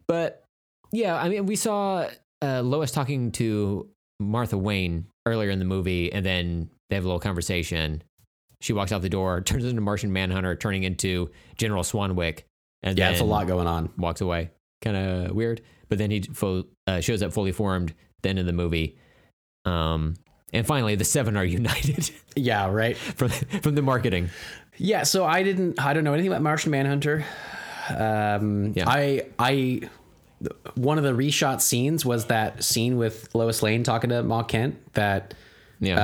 [0.09, 0.44] but
[0.90, 2.09] yeah, I mean, we saw
[2.43, 3.89] uh, Lois talking to
[4.19, 8.02] Martha Wayne earlier in the movie, and then they have a little conversation.
[8.60, 12.43] She walks out the door, turns into Martian Manhunter, turning into General Swanwick,
[12.82, 14.51] and yeah then it's a lot going on walks away.
[14.82, 15.62] Kind of weird,
[15.93, 17.93] but then he fo- uh, shows up fully formed.
[18.23, 18.97] Then in the movie,
[19.66, 20.14] um,
[20.55, 24.31] and finally the seven are united yeah right from from the marketing.
[24.78, 27.24] yeah so i didn't i don't know anything about martian manhunter
[27.94, 28.85] um Yeah.
[28.89, 29.82] i i
[30.77, 34.77] one of the reshot scenes was that scene with lois lane talking to ma kent
[34.94, 35.35] that
[35.81, 35.98] Yeah.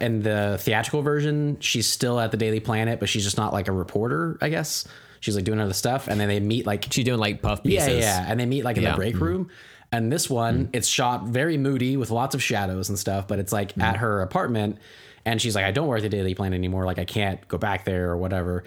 [0.00, 3.52] Uh, in the theatrical version, she's still at the Daily Planet, but she's just not
[3.52, 4.88] like a reporter, I guess.
[5.20, 7.88] She's like doing other stuff, and then they meet like She's doing like puff pieces.
[7.88, 8.92] yeah, yeah, and they meet like in Yeah.
[8.92, 9.24] the break mm-hmm.
[9.24, 9.50] room.
[9.92, 13.52] And this one, it's shot very moody with lots of shadows and stuff, but it's
[13.52, 13.96] like at mm-hmm.
[13.96, 14.78] her apartment,
[15.24, 16.84] and she's like, "I don't work at the Daily Planet anymore.
[16.86, 18.64] Like I can't go back there or whatever."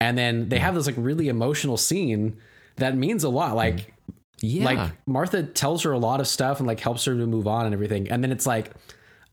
[0.00, 2.38] And then they have this like really emotional scene
[2.76, 3.54] that means a lot.
[3.54, 3.86] Like mm.
[4.40, 4.64] Yeah.
[4.64, 7.64] like Martha tells her a lot of stuff and like helps her to move on
[7.64, 8.10] and everything.
[8.10, 8.72] And then it's like,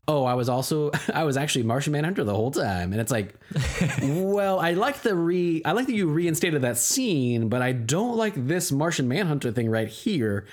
[0.08, 2.92] oh, I was also I was actually Martian Manhunter the whole time.
[2.92, 3.34] And it's like,
[4.02, 8.16] well, I like the re I like that you reinstated that scene, but I don't
[8.16, 10.46] like this Martian Manhunter thing right here.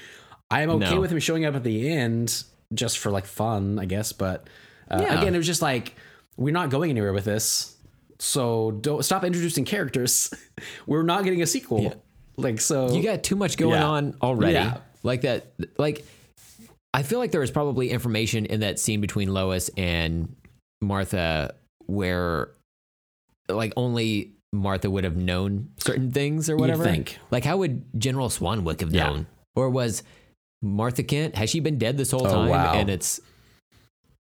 [0.51, 1.01] I am okay No.
[1.01, 2.43] with him showing up at the end
[2.73, 4.11] just for like fun, I guess.
[4.13, 4.47] But
[4.89, 5.19] uh, Yeah.
[5.21, 5.95] again, it was just like
[6.38, 7.76] we're not going anywhere with this.
[8.19, 10.34] So don't stop introducing characters.
[10.88, 12.03] we're not getting a sequel.
[12.38, 13.88] Like so you got too much going Yeah.
[13.88, 14.53] on already.
[14.53, 14.77] Yeah.
[15.03, 16.05] Like that like
[16.94, 20.36] I feel like there was probably information in that scene between Lois and
[20.82, 21.53] Martha
[21.86, 22.49] where
[23.48, 26.84] like only Martha would have known certain things or whatever.
[26.84, 27.18] think.
[27.32, 29.07] Like how would General Swanwick have Yeah.
[29.10, 29.28] known?
[29.56, 30.03] Or was
[30.61, 32.74] Martha Kent has she been dead this whole Oh, time wow.
[32.74, 33.20] and it's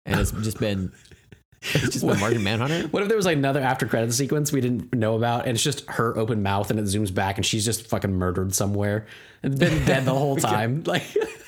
[0.07, 0.93] and it's just been
[1.63, 2.87] It's just the Martian Manhunter.
[2.89, 5.65] What if there was like another after credit sequence we didn't know about, and it's
[5.65, 9.07] just her open mouth, and it zooms back, and she's just fucking murdered somewhere
[9.43, 11.03] and been dead the whole time, like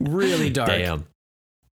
[0.00, 0.68] really dark.
[0.68, 1.06] Damn.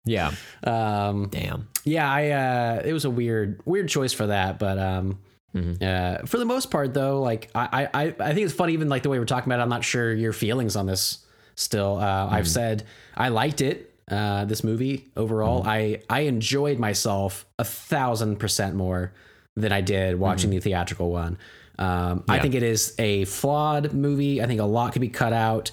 [0.05, 0.33] Yeah.
[0.65, 1.69] Um, Damn.
[1.85, 5.21] yeah, I uh, it was a weird weird choice for that, but um,
[5.55, 9.03] uh, for the most part though, like I, I I think it's funny even like
[9.03, 9.61] the way we're talking about.
[9.61, 11.19] it, I'm not sure your feelings on this.
[11.55, 12.85] Still, uh, I've said
[13.17, 13.95] I liked it.
[14.11, 19.13] Uh, this movie overall, I I enjoyed myself a thousand percent more
[19.55, 21.39] than I did watching the theatrical one.
[21.79, 24.43] Um, I think it is a flawed movie.
[24.43, 25.71] I think a lot could be cut out.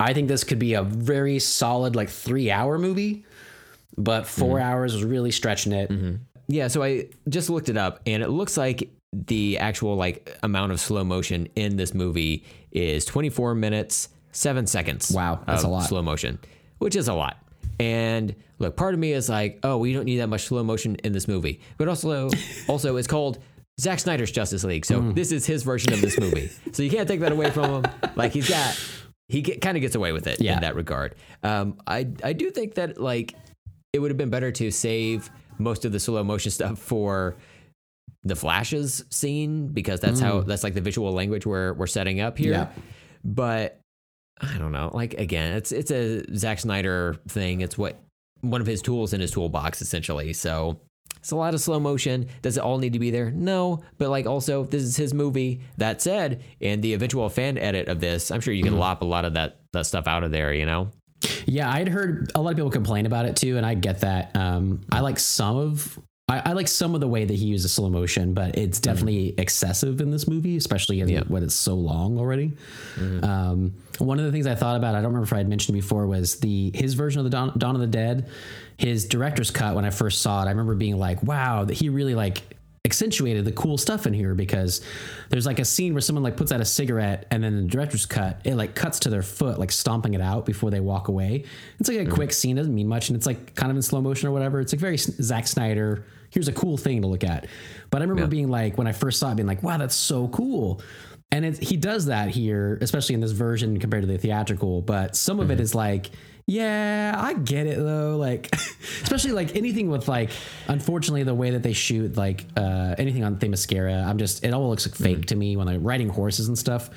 [0.00, 3.24] I think this could be a very solid like three hour movie,
[3.96, 5.90] but 4 hours was really stretching it.
[6.48, 10.72] Yeah, so I just looked it up and it looks like the actual like amount
[10.72, 15.10] of slow motion in this movie is 24 minutes, 7 seconds.
[15.10, 15.86] Wow, that's a lot.
[15.88, 16.38] Slow motion,
[16.78, 17.36] which is a lot.
[17.80, 20.96] And look, part of me is like, "Oh, we don't need that much slow motion
[21.04, 22.30] in this movie." But also
[22.68, 23.38] also it's called
[23.80, 24.84] Zack Snyder's Justice League.
[24.84, 25.14] So Mm.
[25.14, 26.50] this is his version of this movie.
[26.72, 27.92] so you can't take that away from him.
[28.16, 28.76] Like he's got
[29.28, 30.54] he get, kind of gets away with it Yeah.
[30.54, 31.14] in that regard.
[31.42, 33.34] Um, I I do think that like
[33.92, 37.36] it would have been better to save most of the slow motion stuff for
[38.24, 42.36] the flashes scene because that's how that's like the visual language we're we're setting up
[42.38, 42.52] here.
[42.52, 42.56] Mm.
[42.56, 42.68] Yeah.
[43.24, 43.80] But
[44.40, 44.90] I don't know.
[44.92, 47.60] Like again, it's it's a Zack Snyder thing.
[47.60, 47.98] It's what
[48.40, 50.32] one of his tools in his toolbox essentially.
[50.32, 50.80] So
[51.28, 52.26] it's a lot of slow motion.
[52.40, 53.30] Does it all need to be there?
[53.30, 53.82] No.
[53.98, 55.60] But like also, this is his movie.
[55.76, 59.04] That said, in the eventual fan edit of this, I'm sure you can lop a
[59.04, 60.54] lot of that that stuff out of there.
[60.54, 60.90] You know.
[61.44, 64.34] Yeah, I'd heard a lot of people complain about it too, and I get that.
[64.34, 65.98] Um, I like some of
[66.28, 68.90] I, I like some of the way that he uses slow motion, but it's mm-hmm.
[68.90, 72.52] definitely excessive in this movie, especially in when it's so long already.
[72.96, 73.24] Mm-hmm.
[73.24, 75.74] Um, one of the things I thought about, I don't remember if I had mentioned
[75.74, 78.28] before, was the his version of the Dawn, Dawn of the Dead,
[78.76, 79.74] his director's cut.
[79.74, 82.42] When I first saw it, I remember being like, "Wow, that he really like."
[82.84, 84.80] accentuated the cool stuff in here because
[85.28, 88.06] there's like a scene where someone like puts out a cigarette and then the director's
[88.06, 91.44] cut it like cuts to their foot like stomping it out before they walk away
[91.80, 92.14] it's like a mm-hmm.
[92.14, 94.58] quick scene doesn't mean much and it's like kind of in slow motion or whatever
[94.60, 97.46] it's like very Zack Snyder here's a cool thing to look at
[97.90, 100.28] but I remember being like when I first saw it being like wow that's so
[100.28, 100.80] cool
[101.30, 105.16] and it, he does that here especially in this version compared to the theatrical but
[105.16, 105.62] some of it mm-hmm.
[105.62, 106.10] is like
[106.50, 108.16] yeah, I get it though.
[108.16, 108.54] Like,
[109.02, 110.30] especially like anything with like,
[110.66, 114.70] unfortunately, the way that they shoot like uh, anything on Themyscira, I'm just it all
[114.70, 115.22] looks like fake mm-hmm.
[115.24, 116.88] to me when they're riding horses and stuff.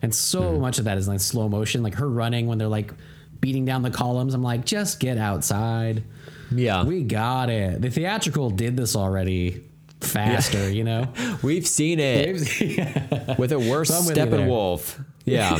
[0.00, 0.60] And so mm-hmm.
[0.60, 2.94] much of that is like slow motion, like her running when they're like
[3.40, 4.32] beating down the columns.
[4.32, 6.04] I'm like, just get outside.
[6.50, 6.84] Yeah.
[6.84, 7.80] We got it.
[7.80, 9.64] The theatrical did this already
[10.00, 11.12] faster, you know.
[11.42, 13.90] We've seen it with a worse.
[13.90, 15.02] Steppenwolf.
[15.24, 15.58] Yeah.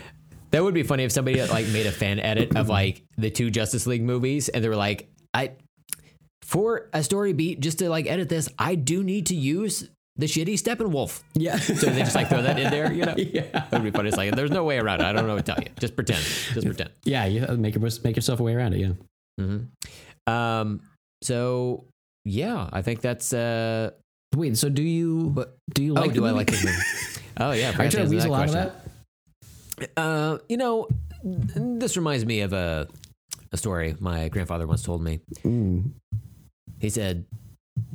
[0.50, 3.50] that would be funny if somebody like made a fan edit of like the two
[3.50, 5.52] Justice League movies and they were like, I
[6.42, 10.26] for a story beat, just to like edit this, I do need to use the
[10.26, 11.22] shitty Steppenwolf.
[11.34, 11.56] yeah.
[11.56, 13.14] So they just like throw that in there, you know?
[13.18, 13.42] Yeah.
[13.52, 14.08] That would be funny.
[14.08, 15.04] It's like there's no way around it.
[15.06, 15.70] I don't know what to tell you.
[15.78, 16.22] Just pretend.
[16.54, 16.90] Just pretend.
[17.04, 18.78] yeah, you make make yourself a way around it.
[18.80, 18.92] Yeah.
[19.40, 19.64] Mm-hmm.
[20.26, 20.80] Um
[21.22, 21.84] so
[22.24, 23.90] yeah, I think that's uh
[24.34, 25.30] Wait, so do you?
[25.30, 26.12] But- do you oh, like?
[26.12, 26.38] do the I movie?
[26.38, 26.76] like this movie?
[27.38, 29.90] Oh yeah, I you to weasel out of that?
[29.94, 30.88] Uh, you know,
[31.22, 32.88] this reminds me of a
[33.52, 35.20] a story my grandfather once told me.
[36.80, 37.26] He said,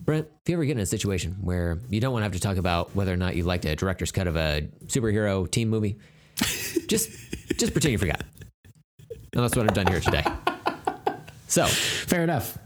[0.05, 2.39] "Brent, if you ever get in a situation where you don't want to have to
[2.39, 5.97] talk about whether or not you liked a director's cut of a superhero team movie,
[6.87, 7.09] just
[7.57, 8.21] just pretend you forgot."
[9.33, 10.23] And that's what I've done here today.
[11.51, 12.57] So, Fair enough.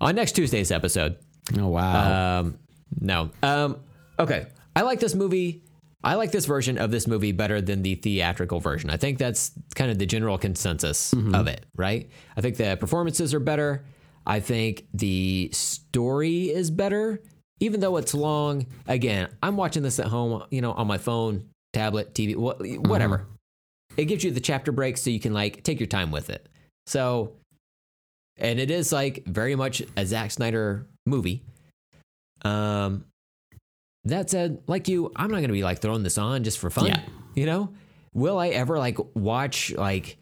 [0.00, 1.16] on next Tuesday's episode,
[1.58, 2.40] Oh wow.
[2.40, 2.58] um,
[3.00, 3.30] no.
[3.42, 3.78] Um,
[4.18, 4.46] okay.
[4.76, 5.62] I like this movie.
[6.04, 8.90] I like this version of this movie better than the theatrical version.
[8.90, 12.10] I think that's kind of the general consensus of it, right?
[12.36, 13.84] I think the performances are better.
[14.26, 17.22] I think the story is better,
[17.60, 18.66] even though it's long.
[18.88, 22.56] Again, I'm watching this at home, you know, on my phone, tablet, TV, wha-
[22.88, 23.26] whatever.
[23.96, 26.48] It gives you the chapter breaks so you can like take your time with it.
[26.86, 27.34] So,
[28.42, 31.42] and it is like very much a Zack Snyder movie.
[32.44, 33.04] Um,
[34.04, 36.86] that said, like you, I'm not gonna be like throwing this on just for fun.
[36.86, 37.00] Yeah.
[37.34, 37.72] You know,
[38.12, 40.18] will I ever like watch like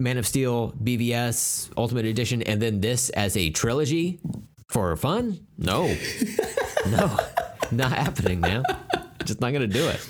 [0.00, 4.20] Man of Steel, BVS, Ultimate Edition, and then this as a trilogy
[4.70, 5.44] for fun?
[5.58, 5.86] No,
[6.88, 7.18] no,
[7.72, 8.62] not happening, man.
[9.24, 10.08] Just not gonna do it.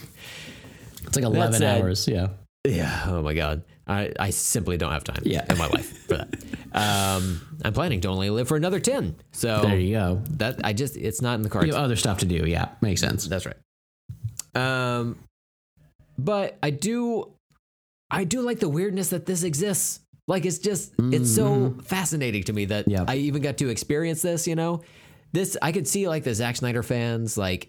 [1.07, 2.07] it's like 11 said- hours.
[2.07, 2.29] Yeah.
[2.67, 3.05] Yeah.
[3.09, 3.63] Oh my god.
[3.93, 5.45] I, I simply don't have time Yeah.
[5.49, 6.35] in my life for that.
[6.73, 9.17] Um, I'm planning to only live for another ten.
[9.33, 10.23] So There you go.
[10.39, 11.67] that I just it's not in the cards.
[11.69, 12.45] You have other stuff to do.
[12.47, 12.69] Yeah.
[12.81, 13.27] Makes sense.
[13.27, 13.57] That's right.
[14.55, 15.19] Um,
[16.19, 17.33] but I do,
[18.11, 20.01] I do like the weirdness that this exists.
[20.29, 23.05] Like it's just it's so fascinating to me that Yep.
[23.09, 24.47] I even got to experience this.
[24.47, 24.83] You know,
[25.33, 27.69] this I could see like the Zack Snyder fans like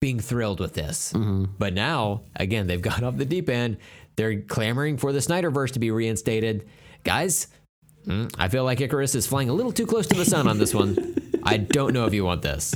[0.00, 1.12] being thrilled with this,
[1.58, 3.78] but now again they've gone off the deep end.
[4.16, 6.68] They're clamoring for the Snyderverse to be reinstated,
[7.02, 7.48] guys.
[8.06, 10.58] mm, I feel like Icarus is flying a little too close to the sun on
[10.58, 11.16] this one.
[11.42, 12.74] I don't know if you want this.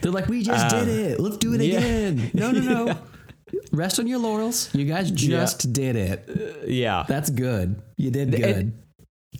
[0.00, 1.20] They're like, we just did it.
[1.20, 1.78] Let's do it yeah.
[1.78, 2.30] again.
[2.34, 2.98] No, no, no.
[3.72, 4.74] Rest on your laurels.
[4.74, 6.68] You guys just did it.
[6.68, 7.04] Yeah.
[7.08, 7.80] That's good.
[7.96, 8.72] You did good.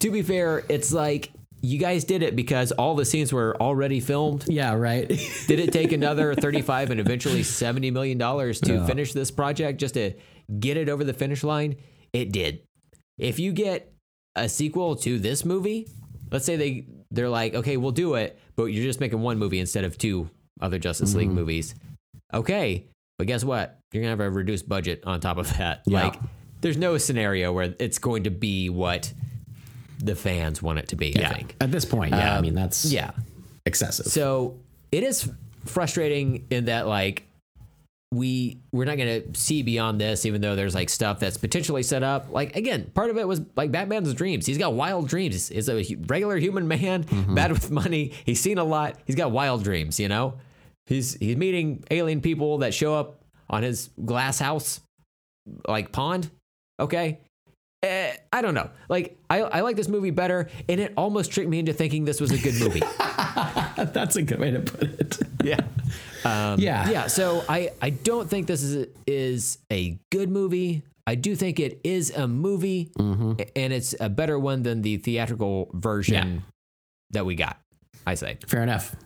[0.00, 1.30] To be fair, it's like
[1.64, 4.44] you guys did it because all the scenes were already filmed.
[4.48, 5.08] yeah, right.
[5.48, 8.86] Did it take another 35 and eventually 70 million dollars to Yeah.
[8.86, 10.12] finish this project just to
[10.60, 11.76] get it over the finish line?
[12.12, 12.60] It did.
[13.16, 13.92] If you get
[14.36, 15.88] a sequel to this movie,
[16.30, 19.58] let's say they they're like, "Okay, we'll do it, but you're just making one movie
[19.58, 20.28] instead of two
[20.60, 21.36] other Justice League mm-hmm.
[21.36, 21.74] movies."
[22.34, 23.78] Okay, but guess what?
[23.92, 25.82] You're going to have a reduced budget on top of that.
[25.86, 26.04] Yeah.
[26.04, 26.20] Like
[26.60, 29.12] there's no scenario where it's going to be what
[30.04, 31.56] the fans want it to be, I think.
[31.60, 32.36] At this point, yeah.
[32.36, 33.10] I mean, that's um, Yeah.
[33.64, 34.06] excessive.
[34.06, 34.58] So
[34.92, 35.30] it is
[35.64, 37.26] frustrating in that like
[38.12, 41.82] we we're not going to see beyond this, even though there's like stuff that's potentially
[41.82, 42.30] set up.
[42.30, 44.46] Like again, part of it was like Batman's dreams.
[44.46, 45.48] He's got wild dreams.
[45.48, 47.34] He's, a regular human man, mm-hmm.
[47.34, 48.12] bad with money.
[48.24, 48.98] He's seen a lot.
[49.04, 49.98] He's got wild dreams.
[49.98, 50.34] You know,
[50.86, 54.80] he's he's meeting alien people that show up on his glass house,
[55.66, 56.30] like pond.
[56.78, 57.20] Okay.
[57.84, 58.70] Eh, I don't know.
[58.88, 62.20] Like I, I like this movie better, and it almost tricked me into thinking this
[62.20, 62.80] was a good movie.
[63.76, 65.18] that's a good way to put it.
[65.44, 65.60] yeah.
[66.24, 66.88] Um, Yeah.
[66.88, 67.06] Yeah.
[67.08, 70.82] So I, I don't think this is is a good movie.
[71.06, 74.96] I do think it is a movie, a- and it's a better one than the
[74.96, 76.40] theatrical version Yeah.
[77.10, 77.60] that we got.
[78.06, 78.38] I say.
[78.46, 78.96] Fair enough.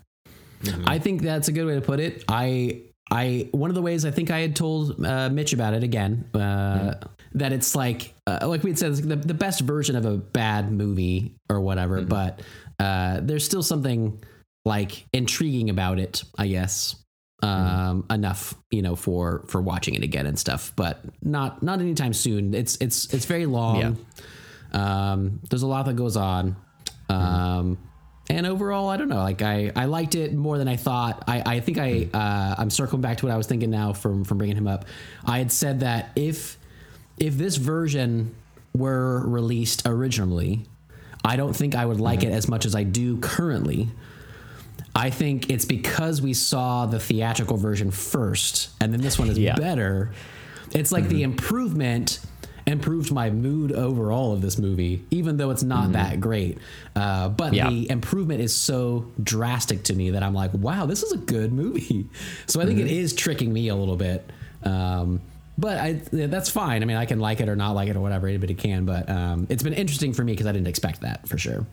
[0.63, 0.85] Mm-hmm.
[0.89, 2.23] I think that's a good way to put it.
[2.29, 5.83] I I one of the ways I think I had told uh, Mitch about it
[5.83, 7.09] again uh, Mm-hmm.
[7.35, 10.17] That it's like uh, like we had said it's the, the best version of a
[10.17, 12.09] bad movie or whatever, Mm-hmm.
[12.09, 12.41] but
[12.79, 14.23] uh, there's still something
[14.65, 16.97] like intriguing about it, I guess.
[17.43, 18.13] Um, Mm-hmm.
[18.15, 22.53] enough, you know, for for watching it again and stuff, but not not anytime soon.
[22.55, 23.97] It's it's it's very long.
[24.73, 26.57] Um, there's a lot that goes on.
[27.09, 27.79] Um,
[28.29, 29.17] and overall, I don't know.
[29.23, 31.25] Like I, I liked it more than I thought.
[31.27, 34.25] I, I think I, uh, I'm circling back to what I was thinking now from
[34.25, 34.85] from bringing him up.
[35.25, 36.58] I had said that if
[37.19, 38.35] if this version
[38.75, 40.67] were released originally,
[41.25, 43.89] I don't think I would like it as much as I do currently.
[44.95, 49.39] I think it's because we saw the theatrical version first, and then this one is
[49.39, 49.55] Yeah.
[49.57, 50.13] better.
[50.73, 52.21] It's like the improvement
[52.67, 56.59] improved my mood overall of this movie, even though it's not that great.
[56.95, 57.71] Uh, but Yeah.
[57.71, 61.53] the improvement is so drastic to me that I'm like, wow, this is a good
[61.53, 62.07] movie.
[62.47, 64.29] So I think it is tricking me a little bit.
[64.65, 65.21] Um,
[65.59, 66.83] but I, yeah, that's fine.
[66.83, 68.29] I mean, I can like it or not like it or whatever.
[68.29, 68.85] Anybody can.
[68.85, 71.67] But um, it's been interesting for me because I didn't expect that for sure.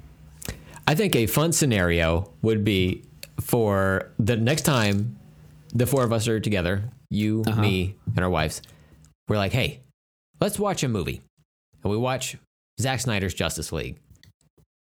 [0.88, 3.04] I think a fun scenario would be
[3.40, 5.18] for the next time
[5.74, 8.62] the four of us are together, you, me, and our wives.
[9.28, 9.82] We're like, hey,
[10.40, 11.22] let's watch a movie,
[11.84, 12.38] and we watch
[12.80, 13.98] Zack Snyder's Justice League,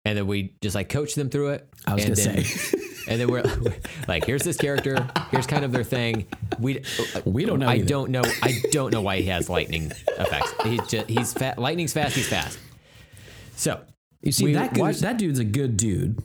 [0.04, 1.68] and then we just like coach them through it.
[1.86, 2.78] I was and gonna then, say.
[3.08, 3.42] and then we're
[4.08, 6.26] like, here's this character, here's kind of their thing.
[6.58, 6.82] We
[7.24, 7.84] We don't know I either.
[7.86, 8.22] don't know.
[8.42, 10.52] I don't know why he has lightning effects.
[10.64, 12.14] He's just, he's lightning's fast.
[12.16, 12.58] He's fast.
[13.56, 13.80] So
[14.22, 16.18] You see, that, watched- that dude's a good dude.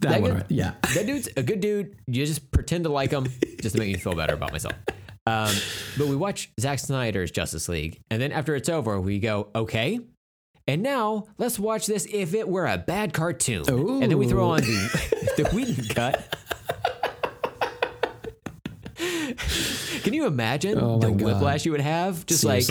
[0.00, 0.44] That, That one, good?
[0.48, 0.74] yeah.
[0.94, 1.96] that dude's a good dude.
[2.06, 3.26] You just pretend to like him
[3.60, 4.74] just to make me feel better about myself.
[5.26, 5.52] Um,
[5.98, 9.98] but we watch Zack Snyder's Justice League, and then after it's over, we go, okay.
[10.68, 13.64] And now let's watch this if it were a bad cartoon.
[13.68, 16.34] And then we throw on the, the Whedon cut.
[20.02, 21.22] Can you imagine Oh the God.
[21.22, 22.24] whiplash you would have?
[22.26, 22.64] Just like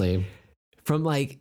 [0.83, 1.39] from like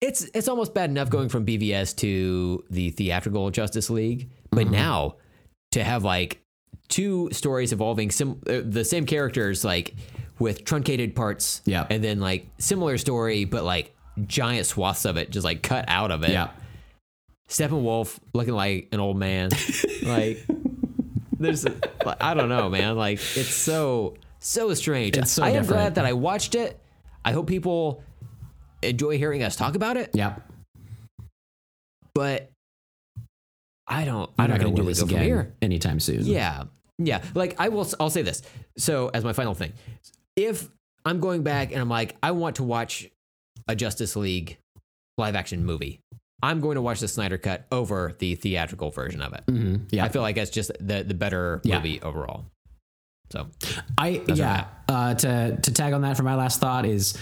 [0.00, 4.72] it's it's almost bad enough going from BVS to the theatrical Justice League, but Mm-hmm.
[4.72, 5.16] now
[5.72, 6.40] to have like
[6.88, 9.94] two stories involving sim- uh, the same characters like
[10.38, 11.86] with truncated parts, Yeah.
[11.90, 13.95] and then like similar story but like
[14.26, 16.30] giant swaths of it just like cut out of it.
[16.30, 16.50] yeah.
[17.48, 19.50] Steppenwolf looking like an old man,
[20.02, 20.44] like
[21.38, 21.64] there's
[22.20, 22.96] I don't know, man.
[22.96, 25.16] Like it's so so strange.
[25.16, 25.68] It's so I am different.
[25.68, 26.80] glad that I watched it.
[27.24, 28.02] I hope people
[28.82, 30.10] enjoy hearing us talk about it.
[30.12, 30.36] Yeah.
[32.14, 32.50] But
[33.86, 34.30] I don't.
[34.38, 35.54] I'm I not going to do this again here.
[35.62, 36.24] anytime soon.
[36.26, 36.64] Yeah,
[36.98, 37.22] yeah.
[37.34, 37.86] Like I will.
[38.00, 38.42] I'll say this.
[38.78, 39.72] So as my final thing,
[40.34, 40.68] if
[41.04, 43.06] I'm going back and I'm like, I want to watch
[43.68, 44.58] a Justice League
[45.18, 46.00] live action movie,
[46.42, 49.44] I'm going to watch the Snyder cut over the theatrical version of it.
[49.46, 49.82] Mhm.
[49.90, 50.04] Yeah.
[50.04, 51.76] I feel like that's just the the better Yeah.
[51.76, 52.44] movie overall.
[53.32, 53.48] So
[53.98, 54.66] I yeah.
[54.88, 57.16] Uh, to to tag on that for my last thought is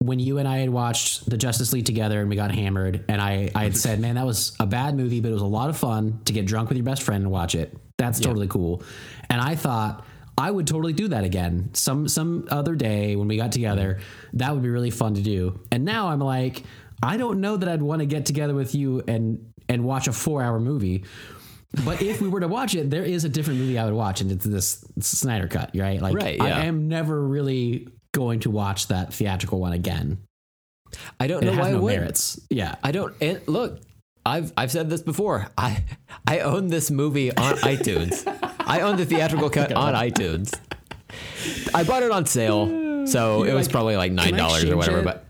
[0.00, 3.20] when you and I had watched the Justice League together and we got hammered, and
[3.20, 5.70] I, I had said, man, that was a bad movie, but it was a lot
[5.70, 7.76] of fun to get drunk with your best friend and watch it.
[7.96, 8.82] That's totally cool.
[9.28, 10.04] And I thought
[10.38, 11.70] I would totally do that again.
[11.74, 13.98] Some some other day when we got together,
[14.34, 15.60] that would be really fun to do.
[15.72, 16.62] And now I'm like,
[17.02, 20.12] I don't know that I'd want to get together with you and and watch a
[20.12, 21.04] four hour movie.
[21.84, 24.20] But if we were to watch it, there is a different movie I would watch,
[24.22, 26.00] and it's this Snyder cut, right?
[26.00, 30.16] Like, Right, I am never really going to watch that theatrical one again.
[31.20, 31.96] I don't It know has why no I would.
[31.96, 32.40] merits.
[32.48, 33.14] Yeah, I don't.
[33.20, 33.80] And look,
[34.28, 35.48] I've I've said this before.
[35.56, 35.84] I
[36.26, 38.22] I own this movie on iTunes.
[38.60, 40.54] I own the theatrical cut on iTunes.
[41.74, 44.98] I bought it on sale, so it was like, probably like nine dollars or whatever.
[45.00, 45.04] it?
[45.04, 45.24] But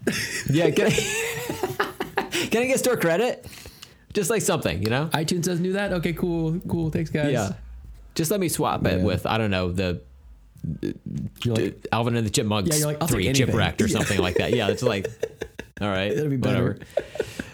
[0.51, 0.91] yeah, can I,
[2.51, 3.47] can I get store credit?
[4.15, 5.07] Just like something, you know?
[5.13, 5.93] iTunes doesn't do that.
[5.93, 6.91] Okay, cool, cool.
[6.91, 7.31] Thanks, guys.
[7.33, 7.53] Yeah.
[8.15, 9.05] Just let me swap it Yeah.
[9.05, 10.01] with I don't know the You're
[11.45, 13.97] like, Alvin and the Chipmunks Yeah, like, three chipwrecked or Yeah.
[13.99, 14.53] something like that.
[14.55, 15.07] Yeah, it's like,
[15.81, 16.79] all right, That'd be better.
[16.79, 16.79] whatever.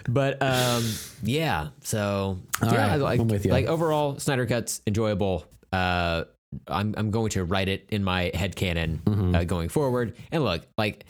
[0.09, 0.85] But um,
[1.23, 3.53] yeah, so All yeah, right, like, I'm with you.
[3.53, 5.47] like overall, Snyder Cut's enjoyable.
[5.73, 6.25] Uh,
[6.69, 9.35] I'm I'm going to write it in my head canon Mm-hmm.
[9.35, 10.15] uh, going forward.
[10.31, 11.05] And look, like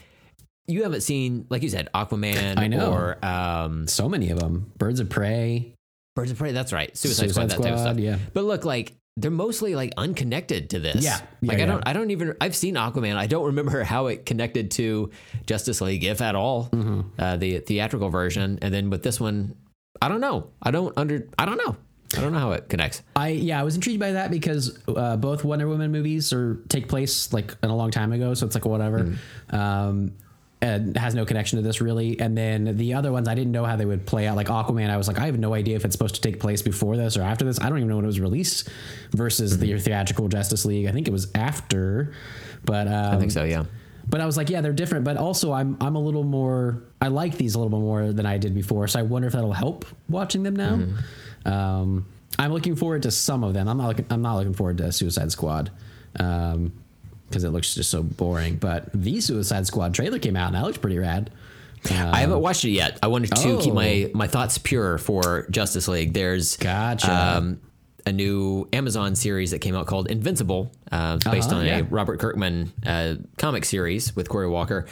[0.67, 2.93] you haven't seen, like you said, Aquaman I know.
[2.93, 4.73] or um, so many of them.
[4.79, 5.75] Birds of Prey.
[6.17, 6.53] Birds of Prey.
[6.53, 7.99] That's right, Suicide, Suicide Squad, that type of Squad, stuff.
[8.03, 8.19] yeah.
[8.33, 11.05] But look, like they're mostly like unconnected to this.
[11.05, 11.21] Yeah.
[11.41, 11.67] Yeah, like I yeah.
[11.67, 13.17] don't I don't even I've seen Aquaman.
[13.17, 15.11] I don't remember how it connected to
[15.47, 16.69] Justice League, if at all.
[16.73, 17.01] Mm-hmm.
[17.19, 19.57] Uh, the theatrical version, and then with this one,
[20.03, 20.51] I don't know.
[20.63, 21.29] I don't under.
[21.39, 21.77] I don't know.
[22.17, 23.03] I don't know how it connects.
[23.17, 26.89] I yeah, I was intrigued by that because uh, both Wonder Woman movies are take
[26.89, 29.17] place like in a long time ago, so it's like whatever.
[29.51, 30.13] Um,
[30.65, 32.19] and has no connection to this really.
[32.19, 34.35] And then the other ones, I didn't know how they would play out.
[34.35, 36.63] Like Aquaman, I was like, I have no idea if it's supposed to take place
[36.63, 37.61] before this or after this.
[37.61, 38.71] I don't even know when it was released.
[39.13, 42.15] Versus the theatrical Justice League, I think it was after.
[42.65, 43.45] But um, I think so.
[43.45, 43.65] Yeah.
[44.09, 45.05] but I was like, yeah, they're different.
[45.05, 46.83] But also, I'm I'm a little more.
[47.01, 48.89] I like these a little bit more than I did before.
[48.89, 50.81] So I wonder if that'll help watching them now.
[51.45, 52.07] Um,
[52.39, 53.69] I'm looking forward to some of them.
[53.69, 54.07] I'm not looking.
[54.09, 55.71] I'm not looking forward to Suicide Squad.
[56.19, 56.73] Um,
[57.35, 58.57] because it looks just so boring.
[58.57, 61.31] But the Suicide Squad trailer came out and that looks pretty rad.
[61.91, 62.99] I haven't watched it yet.
[63.03, 63.75] I wanted to keep Oh.
[63.75, 66.15] my my thoughts pure for Justice League.
[66.15, 67.13] There's Gotcha.
[67.13, 67.61] um,
[68.07, 70.73] a new Amazon series that came out called Invincible.
[70.93, 71.79] Uh, based Uh-huh, on yeah.
[71.79, 74.87] a Robert Kirkman uh, comic series with Cory Walker.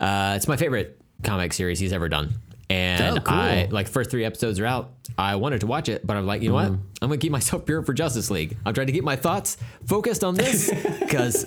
[0.00, 2.34] Uh, it's my favorite comic series he's ever done.
[2.68, 3.36] And Oh, cool.
[3.38, 4.90] I like first three episodes are out.
[5.16, 6.72] I wanted to watch it, but I'm like, you know Mm-hmm.
[6.74, 6.80] what?
[7.02, 8.56] I'm gonna keep myself pure for Justice League.
[8.66, 10.70] I'm trying to keep my thoughts focused on this
[11.00, 11.44] because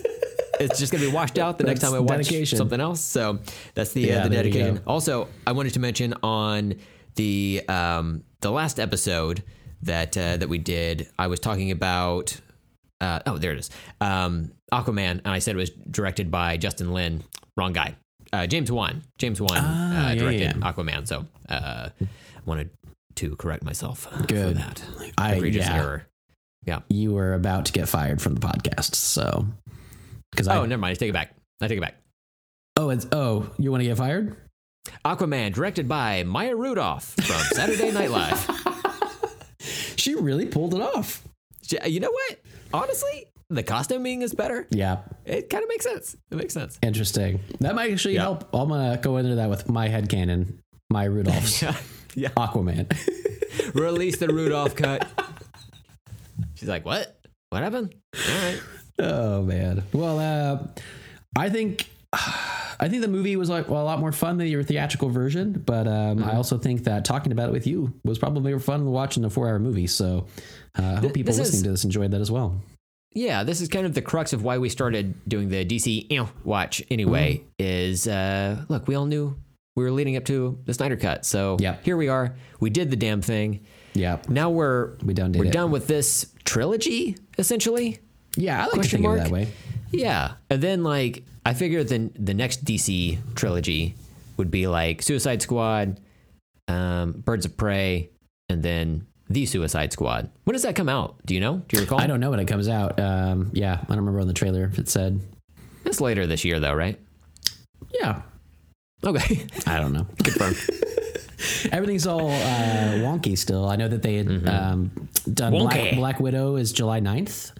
[0.60, 2.56] it's just gonna be washed out the next time I watch dedication.
[2.58, 3.00] something else.
[3.00, 3.38] So
[3.74, 4.80] that's the Yeah, uh, the dedication.
[4.86, 6.74] Also, I wanted to mention on
[7.16, 9.42] the um, the last episode
[9.82, 12.40] that uh, that we did, I was talking about.
[13.00, 13.70] Uh, oh, there it is.
[14.00, 17.22] Um, Aquaman, and I said it was directed by Justin Lin.
[17.56, 17.94] Wrong guy.
[18.32, 19.02] Uh, James Wan.
[19.18, 20.72] James Wan Ah, uh, yeah, directed yeah.
[20.72, 21.06] Aquaman.
[21.06, 22.06] So uh, I
[22.44, 22.87] wanted to
[23.36, 24.56] correct myself uh, for Good.
[24.56, 24.82] that.
[25.18, 26.06] I Egregious yeah, error.
[26.64, 26.80] Yeah.
[26.88, 29.46] You were about to get fired from the podcast, so
[30.30, 30.92] because I Oh, never mind.
[30.92, 31.34] I take it back.
[31.60, 31.96] I take it back.
[32.76, 34.36] oh it's oh you want to get fired?
[35.04, 38.50] Aquaman, directed by Maya Rudolph from Saturday Night Live.
[39.96, 41.22] She really pulled it off.
[41.84, 42.38] You know what?
[42.72, 44.66] Honestly, the costuming is better.
[44.70, 46.16] Yeah, It kind of makes sense.
[46.30, 46.78] It makes sense.
[46.82, 47.40] Interesting.
[47.60, 48.22] That might actually Yeah.
[48.22, 48.48] help.
[48.54, 50.54] I'm gonna go into that with my head headcanon,
[50.88, 51.76] my Rudolph's Yeah.
[52.18, 52.30] yeah.
[52.30, 52.86] Aquaman.
[53.74, 55.06] Release the Rudolph cut.
[56.54, 57.18] She's like, what?
[57.50, 57.94] What happened?
[58.14, 58.60] All right.
[58.98, 59.82] oh man.
[59.92, 60.66] Well, uh,
[61.36, 64.62] I think I think the movie was like well, a lot more fun than your
[64.62, 68.50] theatrical version, but um, I also think that talking about it with you was probably
[68.52, 69.86] more fun than watching a four-hour movie.
[69.86, 70.26] So
[70.78, 72.60] uh, I hope people listening is- to this enjoyed that as well.
[73.14, 76.18] Yeah, this is kind of the crux of why we started doing the DC you
[76.18, 77.42] know, watch anyway.
[77.58, 79.34] Is uh, look, we all knew
[79.78, 81.84] we were leading up to the Snyder Cut, so Yep.
[81.84, 82.34] here we are.
[82.60, 83.60] We did the damn thing.
[83.94, 84.18] Yeah.
[84.28, 85.52] Now we're We done did we're it.
[85.52, 87.98] done with this trilogy essentially.
[88.36, 89.48] Yeah, I like to Question think of it that way.
[89.92, 93.94] Yeah, and then like I figured the the next DC trilogy
[94.36, 95.98] would be like Suicide Squad,
[96.68, 98.10] um, Birds of Prey,
[98.48, 100.30] and then the Suicide Squad.
[100.44, 101.16] When does that come out?
[101.24, 101.62] Do you know?
[101.68, 102.00] Do you recall?
[102.00, 102.98] I don't know when it comes out.
[103.00, 105.20] Um, yeah, I don't remember on the trailer if it said.
[105.84, 106.98] It's later this year though, right?
[107.92, 108.22] Yeah,
[109.04, 110.06] Okay, I don't know.
[110.22, 110.56] confirmed.
[111.72, 113.68] Everything's all uh, wonky still.
[113.68, 117.52] I know that they had um, done Black, Black Widow is July 9th.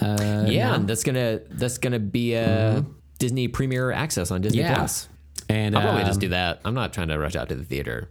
[0.00, 0.78] Uh, yeah, now.
[0.78, 2.84] that's gonna that's gonna be a
[3.18, 4.76] Disney Premier access on Disney Yeah.
[4.76, 5.08] Plus.
[5.48, 6.60] and I'll probably um, just do that.
[6.64, 8.08] I'm not trying to rush out to the theater.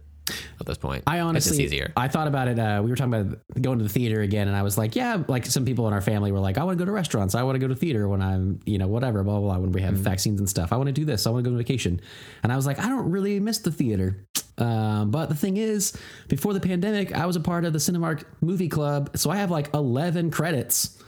[0.60, 1.04] At this point.
[1.06, 1.92] I honestly, just easier.
[1.96, 2.58] I thought about it.
[2.58, 5.22] Uh, we were talking about going to the theater again, and I was like, yeah,
[5.28, 7.34] like some people in our family were like, I want to go to restaurants.
[7.34, 9.72] I want to go to theater when I'm, you know, whatever, blah, blah, blah, when
[9.72, 10.72] we have vaccines and stuff.
[10.72, 11.26] I want to do this.
[11.26, 12.00] I want to go on vacation.
[12.42, 14.26] And I was like, I don't really miss the theater.
[14.58, 15.96] Um, but the thing is,
[16.28, 19.16] before the pandemic, I was a part of the Cinemark movie club.
[19.16, 20.98] So I have like 11 credits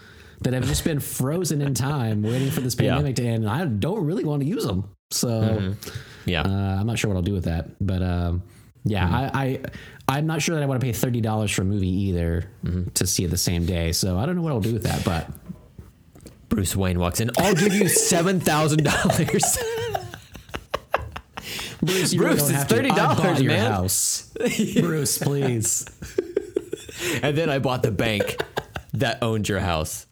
[0.40, 2.94] that have just been frozen in time waiting for this Yeah.
[2.94, 3.44] pandemic to end.
[3.44, 4.88] And I don't really want to use them.
[5.10, 5.74] So.
[6.24, 6.42] yeah.
[6.42, 8.42] Uh, I'm not sure what I'll do with that, but um,
[8.84, 9.60] yeah, I, I
[10.16, 12.50] I'm not sure that I want to pay thirty dollars for a movie either
[12.94, 13.92] to see it the same day.
[13.92, 15.28] So I don't know what I'll do with that, but
[16.48, 17.30] Bruce Wayne walks in.
[17.38, 19.58] I'll give you seven thousand dollars.
[21.82, 22.76] Bruce, you Bruce, don't it's have to.
[22.76, 23.70] I $30, bought your man.
[23.72, 24.32] house.
[24.80, 25.86] Bruce, please.
[27.22, 28.40] and then I bought the bank
[28.94, 30.06] that owned your house.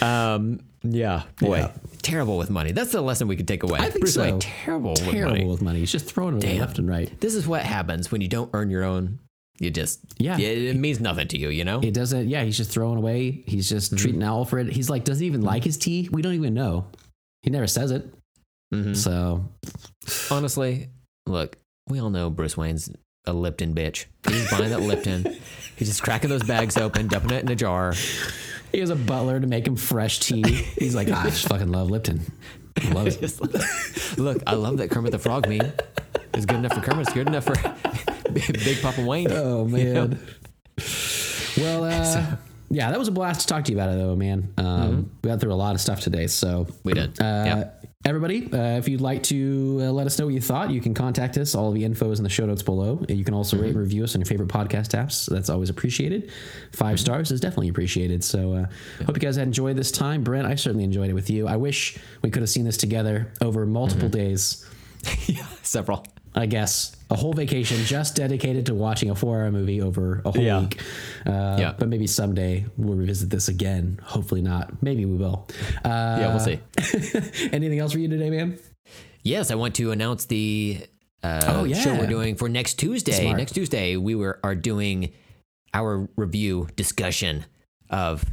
[0.00, 0.60] Um.
[0.82, 1.24] Yeah.
[1.40, 1.58] Boy.
[1.58, 1.72] Yeah.
[2.08, 2.72] Terrible with money.
[2.72, 3.78] That's the lesson we could take away.
[3.80, 4.22] I think Bruce so.
[4.22, 5.44] Wayne, terrible with money.
[5.46, 5.78] with money.
[5.80, 6.58] He's just throwing it Damn.
[6.60, 7.10] left and right.
[7.20, 9.18] This is what happens when you don't earn your own.
[9.60, 10.38] You just Yeah.
[10.38, 11.48] It, it means nothing to you.
[11.48, 11.80] You know.
[11.80, 12.28] It doesn't.
[12.28, 13.42] Yeah, he's just throwing away.
[13.46, 14.68] He's just treating Alfred.
[14.70, 16.08] He's like, doesn't even like his tea.
[16.12, 16.86] We don't even know.
[17.42, 18.06] He never says it.
[18.72, 18.94] Mhm.
[18.96, 19.44] So
[20.30, 20.88] Honestly,
[21.26, 21.56] look,
[21.88, 22.90] we all know Bruce Wayne's
[23.26, 24.06] a Lipton bitch.
[24.28, 25.24] He's buying that Lipton.
[25.76, 27.94] He's just cracking those bags open, dumping it in a jar.
[28.72, 30.42] He has a butler to make him fresh tea.
[30.78, 32.20] He's like, "Ah, I just fucking love Lipton.
[32.92, 34.18] Love it.
[34.18, 35.72] Look, I love that Kermit the Frog meme.
[36.34, 37.06] It's good enough for Kermit.
[37.08, 37.54] It's good enough for
[38.32, 39.30] Big Papa Wayne.
[39.32, 40.06] Oh You know?
[40.08, 40.20] man.
[41.56, 42.36] Well, uh,
[42.70, 44.52] yeah, that was a blast to talk to you about it, though, man.
[44.58, 47.20] Um, We got through a lot of stuff today, so We did.
[47.20, 47.70] Uh, Yeah.
[48.04, 50.94] Everybody, uh, if you'd like to uh, let us know what you thought, you can
[50.94, 51.54] contact us.
[51.56, 53.04] All the info is in the show notes below.
[53.08, 55.26] You can also rate and review us on your favorite podcast apps.
[55.26, 56.30] That's always appreciated.
[56.72, 58.22] 5 stars is definitely appreciated.
[58.22, 58.66] So, uh,
[59.04, 60.22] hope you guys had enjoyed this time.
[60.22, 61.48] Brent, I certainly enjoyed it with you.
[61.48, 64.64] I wish we could have seen this together over multiple days.
[65.26, 66.06] yeah, several.
[66.36, 70.42] I guess a whole vacation just dedicated to watching a four-hour movie over a whole
[70.42, 70.60] Yeah.
[70.60, 70.80] week.
[71.26, 71.74] Uh, Yeah.
[71.78, 73.98] But maybe someday we'll revisit this again.
[74.04, 74.82] Hopefully not.
[74.82, 75.48] Maybe we will.
[75.84, 75.88] Uh,
[76.20, 76.60] Yeah, we'll see.
[77.52, 78.58] anything else for you today, man?
[79.22, 80.80] Yes, I want to announce the
[81.22, 81.76] uh, Oh, yeah.
[81.80, 83.12] show we're doing for next Tuesday.
[83.22, 83.38] Smart.
[83.38, 85.10] Next Tuesday, we were are doing
[85.74, 87.44] our review discussion
[87.90, 88.24] of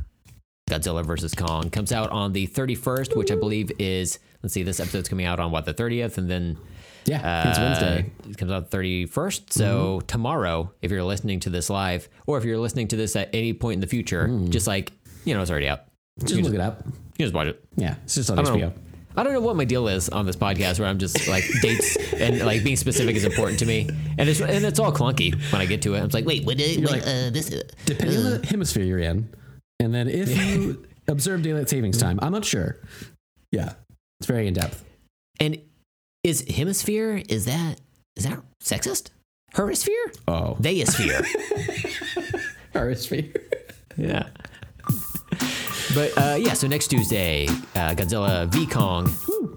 [0.69, 1.69] Godzilla versus Kong.
[1.69, 5.39] Comes out on the 31st, which I believe is let's see, this episode's coming out
[5.39, 6.57] on what the 30th, and then
[7.05, 8.11] Yeah, it's uh, Wednesday.
[8.29, 9.53] It comes out 31st.
[9.53, 13.29] So tomorrow, if you're listening to this live, or if you're listening to this at
[13.33, 14.91] any point in the future, just like
[15.23, 15.81] you know, it's already out.
[16.19, 16.83] Just look it up.
[17.17, 17.63] You just watch it.
[17.75, 18.59] Yeah, it's just on I HBO.
[18.59, 18.73] know.
[19.17, 21.95] I don't know what my deal is on this podcast where I'm just like dates
[22.13, 25.61] and like being specific is important to me, and it's and it's all clunky when
[25.61, 25.99] I get to it.
[25.99, 26.57] I'm just like, wait, what?
[26.57, 27.51] Wait, like- uh, this.
[27.53, 29.29] Uh, Depending on the hemisphere you're in,
[29.79, 32.77] and then if you observe daylight savings time, I'm not sure.
[33.51, 33.73] Yeah,
[34.19, 34.83] it's very in depth.
[35.39, 35.59] and
[36.25, 37.79] is hemisphere is that
[38.15, 39.09] is that sexist?
[39.53, 40.11] Hemisphere?
[40.27, 41.23] Oh, Theosphere.
[42.73, 43.31] hemisphere.
[43.95, 44.27] yeah.
[45.93, 49.05] But uh, yeah, so next Tuesday, uh, Godzilla v Kong,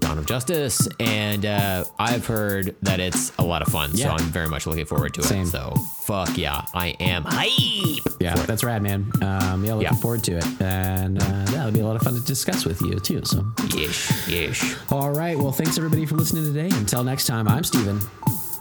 [0.09, 3.95] Dawn of Justice, and uh, I've heard that it's a lot of fun.
[3.95, 5.43] So I'm very much looking forward to Same.
[5.43, 5.47] it.
[5.49, 8.15] So fuck yeah, I am hype.
[8.19, 9.11] Yeah, that's rad, man.
[9.21, 9.93] Um, yeah, looking Yeah.
[9.99, 12.99] forward to it, and uh, that'll be a lot of fun to discuss with you
[12.99, 13.21] too.
[13.23, 14.75] So, Yesh, yesh.
[14.91, 15.37] all right.
[15.37, 16.75] Well, thanks everybody for listening today.
[16.75, 17.99] Until next time, I'm Steven.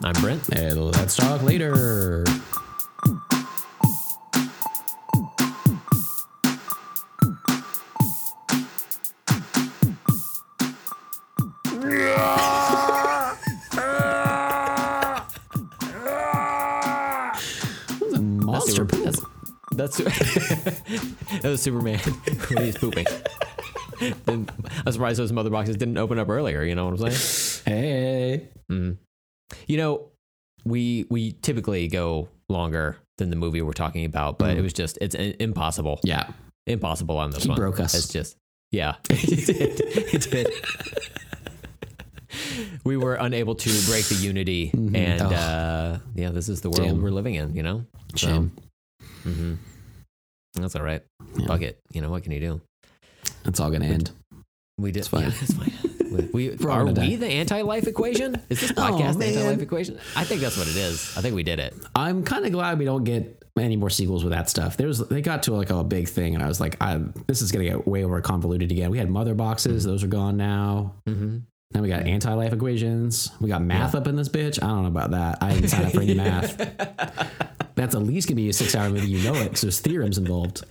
[0.05, 0.51] I'm Brent.
[0.51, 2.27] And let's talk later.
[20.05, 23.07] that was Superman when he's pooping.
[24.27, 24.49] Then
[24.87, 26.63] I'm surprised those mother boxes didn't open up earlier.
[26.63, 27.65] You know what I'm saying?
[27.65, 28.49] Hey.
[28.71, 28.93] Mm-hmm.
[29.67, 30.09] You know,
[30.65, 34.59] we we typically go longer than the movie we're talking about, but mm-hmm.
[34.59, 36.29] it was just it's i- impossible, Yeah.
[36.67, 37.57] impossible on this He one.
[37.57, 37.95] broke us.
[37.95, 38.37] It's just
[38.71, 39.81] yeah, it did.
[40.15, 40.49] It did.
[42.85, 44.95] We were unable to break the unity, mm-hmm.
[44.95, 45.27] and Oh.
[45.31, 47.03] uh, yeah, this is the world Damn.
[47.03, 47.55] we're living in.
[47.57, 48.53] You know, So, Shame.
[50.55, 51.03] That's all right.
[51.37, 51.47] Yeah.
[51.47, 51.79] Fuck it.
[51.93, 52.61] You know what can you do?
[53.45, 54.11] It's all gonna end.
[54.79, 55.01] We did.
[55.01, 55.23] It's fine.
[55.23, 55.73] Yeah, it's fine.
[56.33, 57.17] We, all are we die.
[57.17, 58.41] the anti-life equation?
[58.49, 59.99] Is this Oh, podcast the anti-life equation?
[60.17, 61.17] I think that's what it is.
[61.17, 61.75] I think we did it.
[61.95, 64.77] I'm kind of glad we don't get any more sequels with that stuff.
[64.77, 67.43] There was they got to like a big thing, and I was like, I, this
[67.43, 68.91] is gonna get way over convoluted again.
[68.91, 70.95] We had mother boxes; those are gone now.
[71.07, 71.39] Mm-hmm.
[71.73, 73.31] Then we got anti-life equations.
[73.41, 74.63] We got math up in this bitch.
[74.63, 75.39] I don't know about that.
[75.43, 76.59] I didn't sign up for any math.
[77.79, 79.09] That's at least gonna be a six-hour movie.
[79.09, 80.65] You know it because there's theorems involved.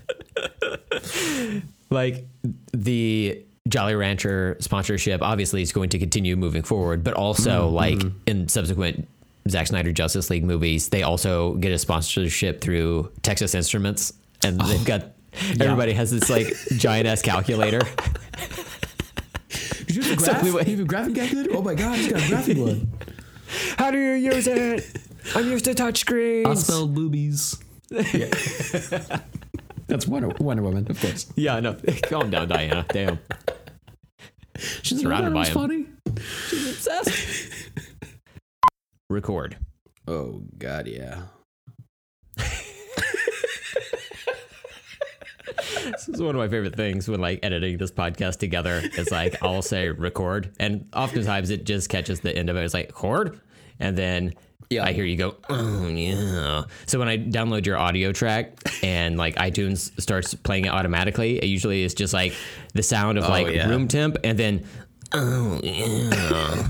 [1.90, 2.26] Like
[2.74, 7.76] the Jolly Rancher sponsorship obviously is going to continue moving forward, but also Mm-hmm.
[7.76, 9.08] like in subsequent
[9.50, 14.12] Zack Snyder Justice League movies, they also get a sponsorship through Texas Instruments,
[14.44, 15.14] and they've got
[15.62, 17.80] everybody has this like giant ass calculator.
[19.88, 20.44] Did you have a So graph?
[20.44, 21.50] we you have a graphing calculator?
[21.54, 22.92] Oh my god, he's got a graphing one.
[23.78, 24.86] How do you use it?
[25.36, 26.48] I'm used to touch screens.
[26.48, 27.58] I spelled boobies.
[29.88, 31.32] That's Wonder, Wonder Woman, of course.
[31.36, 31.78] Yeah, no.
[32.04, 32.86] Calm down, Diana.
[32.90, 33.20] Damn.
[34.82, 35.54] She's surrounded by him.
[35.54, 35.86] funny.
[36.50, 37.54] She's obsessed.
[39.10, 39.58] Record.
[40.08, 41.22] Oh God, yeah.
[45.92, 48.82] This is one of my favorite things when like editing this podcast together.
[48.98, 52.64] Is like I'll say record, and oftentimes it just catches the end of it.
[52.64, 53.40] It's like record,
[53.80, 54.34] and then
[54.70, 54.84] Yeah.
[54.84, 56.64] I hear you go, oh yeah.
[56.88, 61.46] So when I download your audio track and like iTunes starts playing it automatically, it
[61.46, 62.34] usually is just like
[62.74, 63.68] the sound of like yeah.
[63.70, 64.66] room temp, and then
[65.14, 66.68] oh yeah.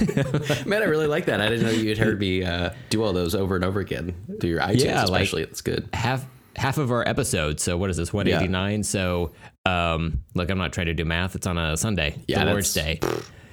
[0.66, 1.40] Man, I really like that.
[1.40, 4.14] I didn't know you had heard me uh, do all those over and over again
[4.40, 5.44] through your iTunes, Yeah, like- especially.
[5.44, 5.88] That's good.
[5.92, 7.62] half half of our episodes.
[7.62, 8.12] So what is this?
[8.12, 8.82] One eighty nine.
[8.82, 9.32] So
[9.66, 11.36] um, look, I'm not trying to do math.
[11.36, 13.00] It's on a Sunday, Yeah, the Lord's Day.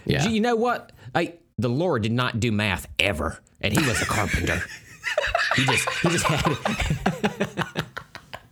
[0.05, 0.27] Yeah.
[0.27, 0.91] You know what?
[1.13, 4.61] I the Lord did not do math ever, and he was a carpenter.
[5.55, 7.85] he just he just had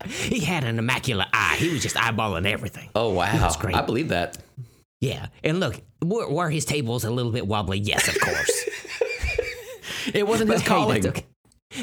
[0.10, 1.56] he had an immaculate eye.
[1.58, 2.90] He was just eyeballing everything.
[2.96, 3.76] Oh wow, That's great.
[3.76, 4.38] I believe that.
[5.02, 7.80] Yeah, and look, were, were his tables a little bit wobbly?
[7.80, 8.52] Yes, of course.
[10.14, 11.02] It wasn't his Hey, calling.
[11.02, 11.26] that's okay.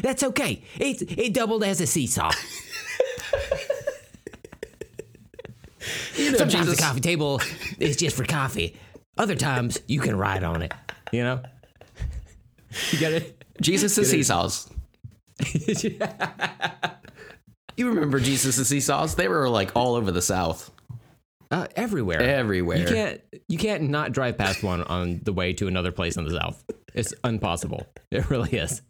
[0.00, 0.62] That's okay.
[0.80, 2.32] It it doubled as a seesaw.
[6.16, 7.40] You know, Sometimes Jesus, the coffee table
[7.78, 8.74] is just for coffee.
[9.18, 10.72] Other times you can ride on it.
[11.12, 11.42] You know.
[12.92, 13.44] You got it.
[13.60, 14.68] Jesus and seesaws.
[17.78, 19.16] You remember Jesus and seesaws?
[19.16, 20.70] They were like all over the South,
[21.50, 22.22] Uh, everywhere.
[22.22, 22.78] everywhere.
[22.78, 26.24] You can't you can't not drive past one on the way to another place in
[26.24, 26.64] the south.
[26.94, 27.86] It's impossible.
[28.10, 28.80] It really is.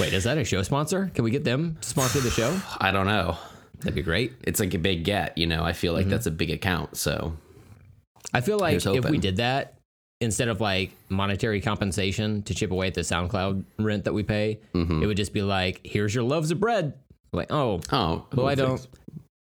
[0.00, 1.10] Wait, is that a show sponsor?
[1.14, 2.58] Can we get them to sponsor the show?
[2.80, 3.36] I don't know.
[3.80, 4.32] That'd be great.
[4.42, 5.36] It's like a big get.
[5.36, 6.00] You know, I feel Mm-hmm.
[6.04, 6.96] like that's a big account.
[6.96, 7.36] So
[8.32, 9.74] I feel like if we did that
[10.20, 14.60] instead of like monetary compensation to chip away at the SoundCloud rent that we pay,
[14.74, 15.02] Mm-hmm.
[15.02, 16.94] it would just be like, "Here's your loaves of bread."
[17.32, 18.78] Like, oh, oh, well, I don't.
[18.78, 18.88] thinks-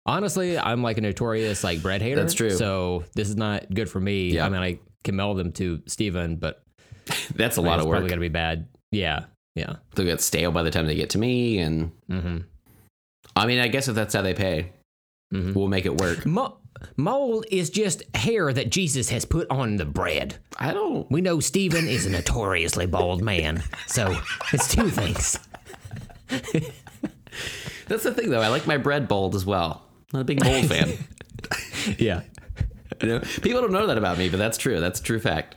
[0.06, 2.16] Honestly, I'm like a notorious like bread hater.
[2.20, 2.50] That's true.
[2.50, 4.30] So this is not good for me.
[4.30, 4.46] Yeah.
[4.46, 6.62] I mean, I can mail them to Steven, but
[7.34, 8.08] That's a lot of probably work.
[8.10, 8.68] gonna be bad.
[8.92, 9.24] Yeah,
[9.56, 9.76] yeah.
[9.94, 12.38] They'll get stale by the time they get to me, and Mm-hmm.
[13.34, 14.70] I mean, I guess if that's how they pay,
[15.34, 15.54] Mhm.
[15.54, 16.24] we'll make it work.
[16.24, 16.56] Mo-
[16.96, 20.36] mold is just hair that Jesus has put on the bread.
[20.58, 21.10] I don't.
[21.10, 24.16] We know Stephen is a notoriously bald man, so
[24.52, 25.38] it's two things.
[27.88, 28.40] That's the thing, though.
[28.40, 29.82] I like my bread bold as well.
[30.12, 30.92] Not a big bold fan.
[31.98, 32.22] Yeah,
[33.00, 34.80] You know, people don't know that about me, but that's true.
[34.80, 35.54] That's a true fact.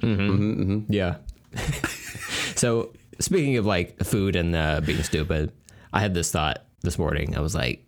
[0.00, 1.16] yeah.
[2.54, 5.50] so speaking of like food and uh, being stupid,
[5.92, 7.36] I had this thought this morning.
[7.36, 7.84] I was like,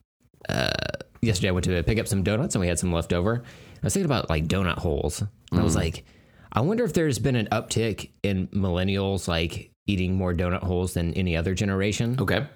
[0.48, 0.70] uh,
[1.26, 3.42] yesterday I went to pick up some donuts and we had some left over.
[3.44, 5.22] I was thinking about like donut holes.
[5.50, 6.04] And I was like,
[6.52, 11.12] I wonder if there's been an uptick in millennials like eating more donut holes than
[11.14, 12.16] any other generation.
[12.20, 12.46] Okay.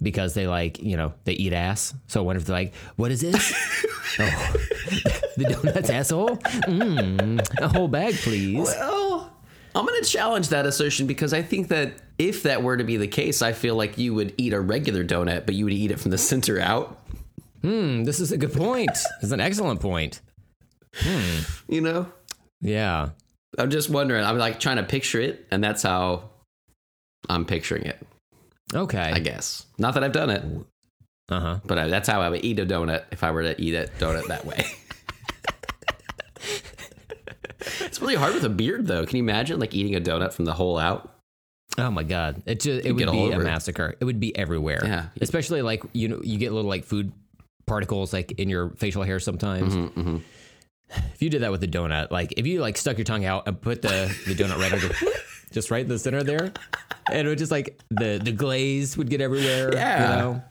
[0.00, 1.94] because they like you know they eat ass.
[2.08, 3.52] So I wonder if they're like, what is this?
[4.18, 4.54] oh,
[5.36, 6.36] the donuts asshole.
[6.36, 8.58] Mm, a whole bag, please.
[8.66, 9.32] Well,
[9.74, 12.98] I'm going to challenge that assertion because I think that if that were to be
[12.98, 15.90] the case, I feel like you would eat a regular donut, but you would eat
[15.90, 16.98] it from the center out.
[17.62, 18.90] Hmm, this is a good point.
[18.92, 20.20] This is an excellent point.
[20.96, 21.38] Hmm.
[21.68, 22.06] You know,
[22.60, 23.10] Yeah.
[23.58, 24.24] I'm just wondering.
[24.24, 26.30] I'm like trying to picture it, and that's how
[27.28, 27.98] I'm picturing it.
[28.74, 28.98] Okay.
[29.14, 29.66] I guess.
[29.78, 30.42] Not that I've done it,
[31.28, 31.60] Uh huh.
[31.64, 33.88] but I, that's how I would eat a donut if I were to eat a
[33.98, 34.64] donut that way.
[37.80, 39.04] it's really hard with a beard, though.
[39.06, 41.10] Can you imagine like eating a donut from the hole out?
[41.78, 42.42] Oh my god.
[42.46, 43.44] It just it You'd would get be a over it.
[43.44, 43.94] massacre.
[44.00, 44.80] It would be everywhere.
[44.84, 45.06] Yeah.
[45.20, 47.12] Especially like you know you get little like food
[47.66, 49.74] particles like in your facial hair sometimes.
[49.74, 50.16] Mm-hmm,
[51.14, 53.46] If you did that with a donut, like if you like stuck your tongue out
[53.48, 54.88] and put the the donut right under
[55.52, 56.52] just right in the center there,
[57.10, 59.72] and it would just like the the glaze would get everywhere.
[59.74, 60.16] Yeah.
[60.16, 60.42] You know?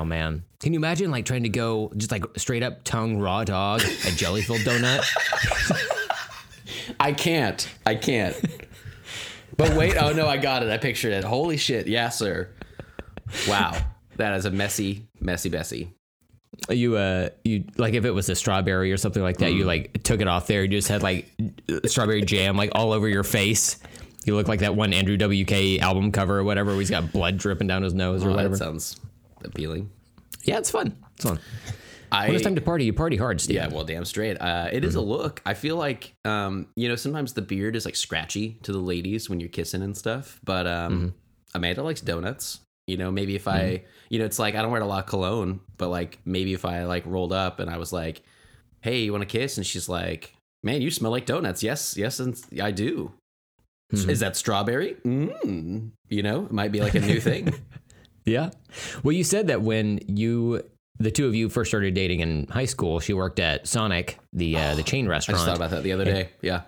[0.00, 0.44] Oh man.
[0.60, 4.10] Can you imagine like trying to go just like straight up tongue raw dog a
[4.12, 5.02] jelly filled donut?
[7.00, 7.68] I can't.
[7.84, 8.36] I can't.
[9.56, 10.70] But wait, oh no, I got it.
[10.70, 11.22] I pictured it.
[11.24, 12.48] Holy shit, yeah, sir.
[13.48, 13.76] Wow.
[14.16, 15.92] That is a messy, messy Bessie.
[16.70, 19.56] You uh you like if it was a strawberry or something like that Mm.
[19.58, 21.30] you like took it off there you just had like
[21.86, 23.78] strawberry jam like all over your face
[24.24, 25.80] you look like that one Andrew W.K.
[25.80, 28.56] album cover or whatever where he's got blood dripping down his nose or Oh, whatever
[28.56, 28.98] that sounds
[29.44, 29.90] appealing.
[30.44, 31.38] yeah it's fun it's fun
[32.12, 33.56] I, when it's time to party, you party hard, Steve.
[33.56, 34.40] Yeah, well, damn straight.
[34.40, 35.42] Uh, it is a look.
[35.44, 39.28] I feel like, um, you know, sometimes the beard is like scratchy to the ladies
[39.28, 40.38] when you're kissing and stuff.
[40.44, 41.12] But um,
[41.56, 42.60] Amanda likes donuts.
[42.86, 45.06] You know, maybe if I, you know, it's like I don't wear a lot of
[45.08, 48.22] cologne, but like maybe if I like rolled up and I was like,
[48.82, 52.20] "Hey, you want to kiss?" and she's like, "Man, you smell like donuts." Yes, yes,
[52.20, 53.12] and I do.
[53.92, 54.96] Is that strawberry?
[55.04, 55.90] Mm.
[56.08, 57.54] You know, it might be like a new thing.
[58.26, 58.50] Yeah.
[59.02, 60.62] Well, you said that when you,
[60.98, 64.56] the two of you first started dating in high school, she worked at Sonic, the
[64.56, 65.36] uh, the chain I restaurant.
[65.36, 66.30] just thought about that the other day.
[66.40, 66.62] Yeah.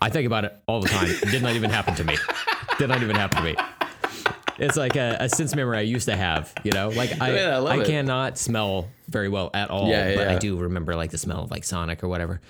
[0.00, 1.08] I think about it all the time.
[1.10, 2.16] It did not even happen to me.
[2.78, 3.56] Did not even happen to me.
[4.62, 6.88] It's like a, a sense memory I used to have, you know.
[6.90, 10.28] Like I, Yeah, I love I cannot smell very well at all, Yeah, yeah, but
[10.28, 12.40] I do remember like the smell of like Sonic or whatever.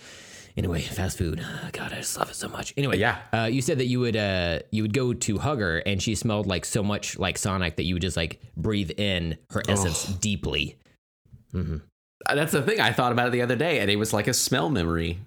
[0.57, 1.43] Anyway, fast food.
[1.73, 2.75] God, I just love it so much.
[2.77, 3.19] Anyway, Yeah.
[3.33, 6.15] Uh, you said that you would uh, you would go to hug her, and she
[6.15, 10.05] smelled like so much like Sonic that you would just like breathe in her essence
[10.05, 10.77] deeply.
[11.55, 12.81] Uh, That's the thing.
[12.81, 15.19] I thought about it the other day, and it was like a smell memory.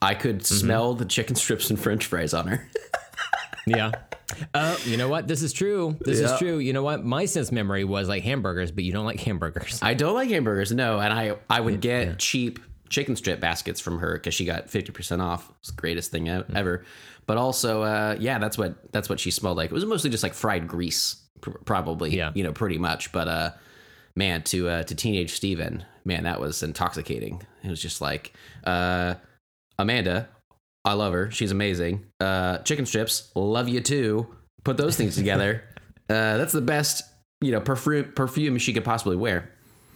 [0.00, 0.54] I could Mm-hmm.
[0.56, 2.68] smell the chicken strips and French fries on her.
[3.64, 3.92] Yeah.
[4.54, 5.26] Uh, you know what?
[5.28, 5.96] This is true.
[6.00, 6.32] This Yeah.
[6.32, 6.58] is true.
[6.58, 7.04] You know what?
[7.04, 9.80] My sense memory was like hamburgers, but you don't like hamburgers.
[9.82, 13.98] I don't like hamburgers, no, and I I would get cheap chicken strip baskets from
[14.00, 15.50] her because she got fifty percent off.
[15.60, 16.84] It's the greatest thing e- ever.
[17.26, 19.70] But also, uh, yeah, that's what that's what she smelled like.
[19.70, 22.16] It was mostly just like fried grease, pr- probably.
[22.16, 22.32] Yeah.
[22.34, 23.12] you know, pretty much.
[23.12, 23.50] But uh,
[24.16, 27.40] man, to uh, to teenage Steven, man, that was intoxicating.
[27.62, 28.32] It was just like
[28.64, 29.14] uh,
[29.78, 30.28] Amanda.
[30.84, 31.30] I love her.
[31.30, 32.04] She's amazing.
[32.20, 34.26] Uh, chicken strips, love you too.
[34.64, 35.64] Put those things together.
[36.10, 37.04] Uh, that's the best,
[37.40, 39.50] you know, perfume perfume she could possibly wear.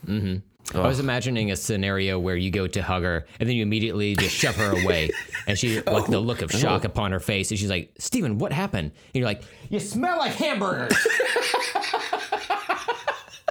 [0.09, 0.41] I
[0.75, 4.35] was imagining a scenario where you go to hug her and then you immediately just
[4.35, 5.11] shove her away.
[5.47, 7.51] And she, like, the look of shock upon her face.
[7.51, 8.93] And she's like, Steven, what happened?
[8.93, 10.93] And you're like, You smell like hamburgers.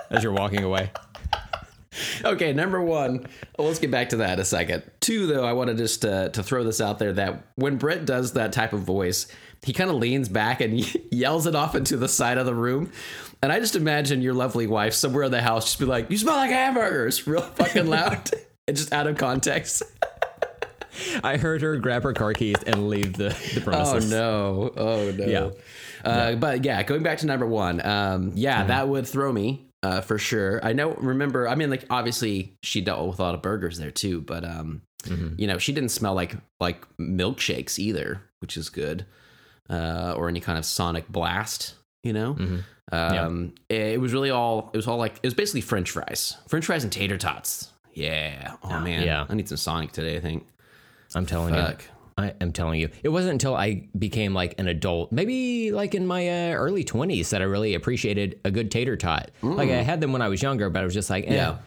[0.10, 0.92] As you're walking away.
[2.26, 3.26] Okay, number one.
[3.58, 4.84] well, let's get back to that in a second.
[5.00, 8.06] Two, though, I want to just uh, to throw this out there that when Brent
[8.06, 9.28] does that type of voice,
[9.64, 10.74] he kind of leans back and
[11.12, 12.92] yells it off into the side of the room.
[13.42, 16.18] And I just imagine your lovely wife somewhere in the house just be like, "You
[16.18, 18.30] smell like hamburgers," real fucking loud,
[18.68, 19.84] and just out of context.
[21.24, 24.10] I heard her grab her car keys and leave the, the Oh premises.
[24.10, 24.74] no!
[24.78, 25.26] Oh no!
[25.26, 25.50] Yeah.
[26.10, 30.02] Uh, But yeah, going back to number one, um, yeah, that would throw me uh,
[30.02, 30.60] for sure.
[30.66, 30.94] I know.
[30.96, 34.44] Remember, I mean, like obviously she dealt with a lot of burgers there too, but
[34.44, 34.82] um,
[35.38, 39.06] you know, she didn't smell like like milkshakes either, which is good,
[39.70, 41.76] uh, or any kind of Sonic blast.
[42.04, 42.38] You know,
[42.92, 44.72] um, it was really all.
[44.74, 47.72] It was all like it was basically French fries, French fries and tater tots.
[47.94, 48.56] Yeah.
[48.64, 49.04] Oh man.
[49.04, 49.26] yeah.
[49.30, 50.18] I need some Sonic today.
[50.18, 50.48] I think.
[51.14, 51.84] I'm telling Fuck.
[51.84, 51.90] you.
[52.18, 52.90] I am telling you.
[53.04, 57.30] It wasn't until I became like an adult, maybe like in my uh, early 20s,
[57.30, 59.32] that I really appreciated a good tater tot.
[59.42, 61.58] Like I had them when I was younger, but I was just like, eh, Yeah.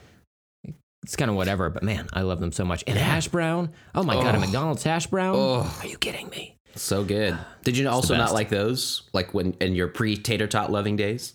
[1.03, 1.69] it's kind of whatever.
[1.69, 2.83] But man, I love them so much.
[2.87, 3.71] And a hash brown.
[3.95, 5.37] Oh my God, a McDonald's hash brown.
[5.37, 6.57] Are you kidding me?
[6.77, 7.37] So good.
[7.65, 9.03] Did you also not like those?
[9.13, 11.35] Like when in your pre tater tot loving days?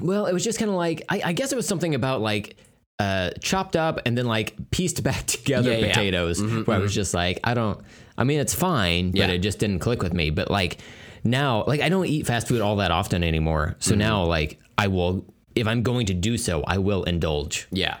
[0.00, 2.56] Well, it was just kind of like, I, I guess it was something about like,
[2.98, 5.92] uh, chopped up and then like pieced back together Yeah, yeah, yeah.
[5.92, 7.80] potatoes where I was just like, I don't,
[8.16, 9.26] I mean, it's fine, but Yeah.
[9.28, 10.30] it just didn't click with me.
[10.30, 10.78] But like
[11.24, 13.76] now, like I don't eat fast food all that often anymore.
[13.78, 13.98] So Mm-hmm.
[14.00, 17.68] now, like, I will, if I'm going to do so, I will indulge.
[17.70, 17.98] Yeah.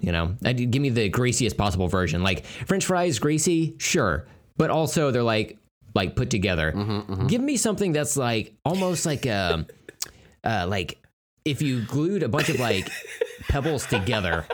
[0.00, 2.24] You know, I, give me the greasiest possible version.
[2.24, 5.58] Like French fries, greasy, sure, but also they're like,
[5.94, 6.72] like put together.
[6.72, 9.66] Mm-hmm, Give me something that's like almost like um,
[10.42, 10.98] uh, like
[11.44, 12.88] if you glued a bunch of like
[13.48, 14.46] pebbles together,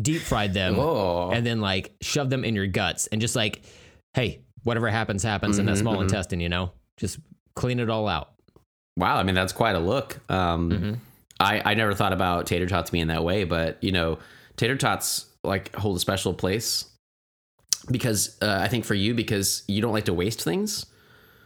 [0.00, 1.30] deep fried them, Oh.
[1.30, 3.62] and then like shove them in your guts, and just like,
[4.14, 6.40] hey, whatever happens, happens in that Mm-hmm, small intestine.
[6.40, 7.18] You know, just
[7.54, 8.32] clean it all out.
[8.96, 9.16] Wow.
[9.16, 10.18] I mean, that's quite a look.
[10.30, 10.92] Um, Mm-hmm.
[11.40, 14.18] I, I never thought about tater tots being that way, but you know,
[14.56, 16.84] tater tots like hold a special place
[17.90, 20.86] because uh, I think for you, because you don't like to waste things.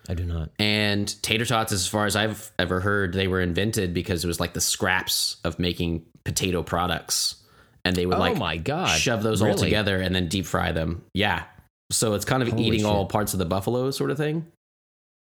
[0.08, 0.50] I do not.
[0.58, 4.40] And tater tots, as far as I've ever heard, they were invented because it was
[4.40, 7.36] like the scraps of making potato products.
[7.84, 8.98] And they would Oh like my God.
[8.98, 11.04] shove those all together and then deep fry them.
[11.14, 11.44] Yeah.
[11.90, 14.46] So it's kind of Holy eating all parts of the buffalo sort of thing,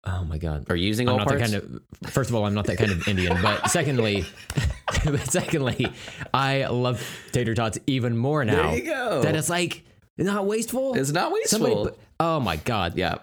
[0.07, 0.67] Oh my god.
[0.71, 1.51] or using I'm all not parts.
[1.51, 2.11] that kind of.
[2.13, 3.37] First of all, I'm not that kind of Indian.
[3.43, 4.25] But secondly,
[5.05, 5.89] but secondly,
[6.33, 8.71] I love tater tots even more now.
[8.71, 9.23] There you go.
[9.23, 9.83] That it's like
[10.17, 10.95] not wasteful.
[10.95, 11.59] it's not wasteful.
[11.59, 11.97] Somebody.
[12.21, 12.97] oh my god.
[12.97, 13.17] yeah.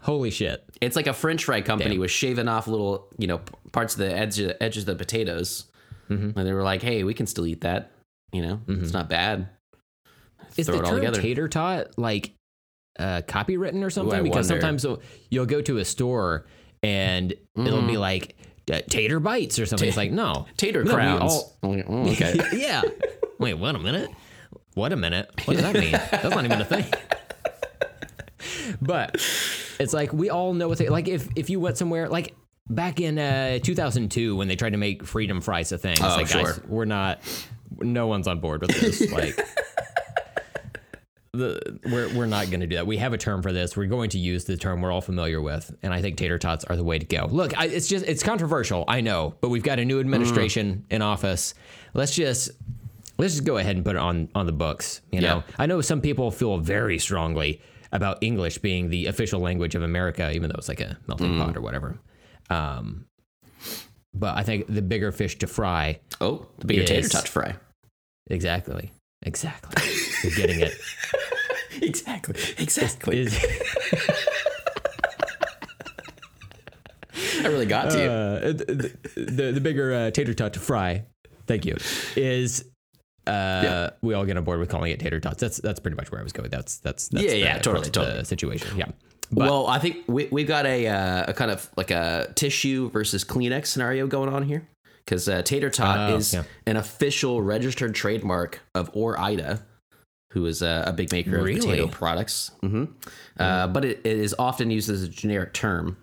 [0.00, 0.64] Holy shit.
[0.80, 2.00] It's like a French fry company Damn.
[2.00, 3.40] was shaving off little, you know,
[3.72, 5.64] parts of the edge edges of the potatoes,
[6.08, 6.38] Mm-hmm.
[6.38, 7.90] and they were like, "Hey, we can still eat that.
[8.32, 9.48] You know, it's not bad."
[10.56, 11.20] Is Throw the term together.
[11.20, 12.32] tater tot like
[12.98, 14.18] uh, copywritten or something?
[14.18, 14.60] I because wonder.
[14.62, 14.86] sometimes
[15.30, 16.46] you'll, go to a store
[16.82, 18.34] and it'll be like
[18.72, 19.86] uh, tater bites or something.
[19.88, 20.46] It's like no Mm.
[20.56, 21.32] Tater No, crowns.
[21.32, 22.34] all- oh, okay.
[22.56, 22.82] yeah.
[23.38, 24.10] Wait, wait a minute.
[24.74, 25.30] what a minute.
[25.44, 25.92] What does that mean?
[25.92, 26.86] That's not even a thing.
[28.82, 29.14] but
[29.78, 31.08] it's like we all know what they like.
[31.08, 32.34] If if you went somewhere like
[32.70, 36.08] back in uh, 2002 when they tried to make freedom fries a thing, it's Oh,
[36.16, 37.20] like guys, we're not.
[37.80, 39.10] No one's on board with this.
[39.12, 39.38] like.
[41.32, 42.86] The, we're, we're not going to do that.
[42.86, 43.76] We have a term for this.
[43.76, 46.64] We're going to use the term we're all familiar with, and I think tater tots
[46.64, 47.28] are the way to go.
[47.30, 51.02] Look, I, it's just it's controversial, I know, but we've got a new administration in
[51.02, 51.54] office.
[51.92, 52.50] Let's just
[53.18, 55.02] let's just go ahead and put it on on the books.
[55.12, 57.60] You know, I know some people feel very strongly
[57.92, 61.56] about English being the official language of America, even though it's like a melting pot
[61.56, 61.98] or whatever.
[62.50, 63.06] Um,
[64.14, 67.10] but I think the bigger fish to fry, Oh, the bigger tater Yes.
[67.12, 67.54] tot fry.
[68.30, 68.90] exactly,
[69.22, 69.82] exactly,
[70.22, 70.74] you're getting it.
[71.80, 72.34] Exactly.
[72.58, 73.20] Exactly.
[73.20, 73.38] Is,
[77.40, 78.08] I really got to you.
[78.10, 81.04] uh, the, the the bigger uh, tater tot to fry,
[81.46, 81.76] thank you,
[82.16, 82.64] is.
[83.26, 85.38] Uh, we all get on board with calling it tater tots.
[85.40, 86.48] That's that's pretty much where I was going.
[86.50, 88.24] That's that's, that's Yeah, the yeah, totally, the totally.
[88.24, 88.76] situation.
[88.78, 88.86] Yeah,
[89.30, 92.90] but well, I think we we've got a uh, a kind of like a tissue
[92.90, 94.66] versus Kleenex scenario going on here
[95.04, 96.42] because uh, tater tot Oh, is yeah.
[96.66, 99.62] an official registered trademark of Ore-Ida,
[100.32, 101.54] who is a, a big maker Really?
[101.56, 102.50] of potato products.
[102.60, 102.84] hmm
[103.38, 105.96] Uh, but it, it is often used as a generic term.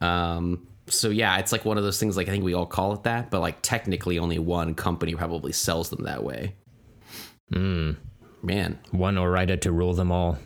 [0.00, 2.16] Um, so yeah, it's like one of those things.
[2.16, 5.52] Like I think we all call it that, but like technically, only one company probably
[5.52, 6.54] sells them that way.
[7.52, 7.92] Hmm.
[8.42, 10.38] Man, one Ore-Ida to rule them all.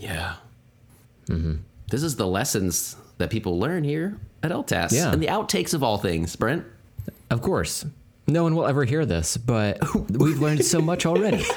[0.00, 0.36] Yeah.
[1.28, 1.56] Mm-hmm.
[1.90, 4.92] This is the lessons that people learn here at LTAS.
[4.92, 5.12] Yeah.
[5.12, 6.64] And the outtakes of all things, Brent.
[7.30, 7.84] Of course,
[8.26, 9.78] no one will ever hear this, but
[10.10, 11.44] we've learned so much already.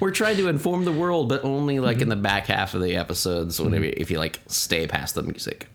[0.00, 2.22] We're trying to inform the world, but only like in the mm-hmm.
[2.22, 4.00] back half of the episodes, whenever mm-hmm.
[4.00, 5.68] if you like stay past the music.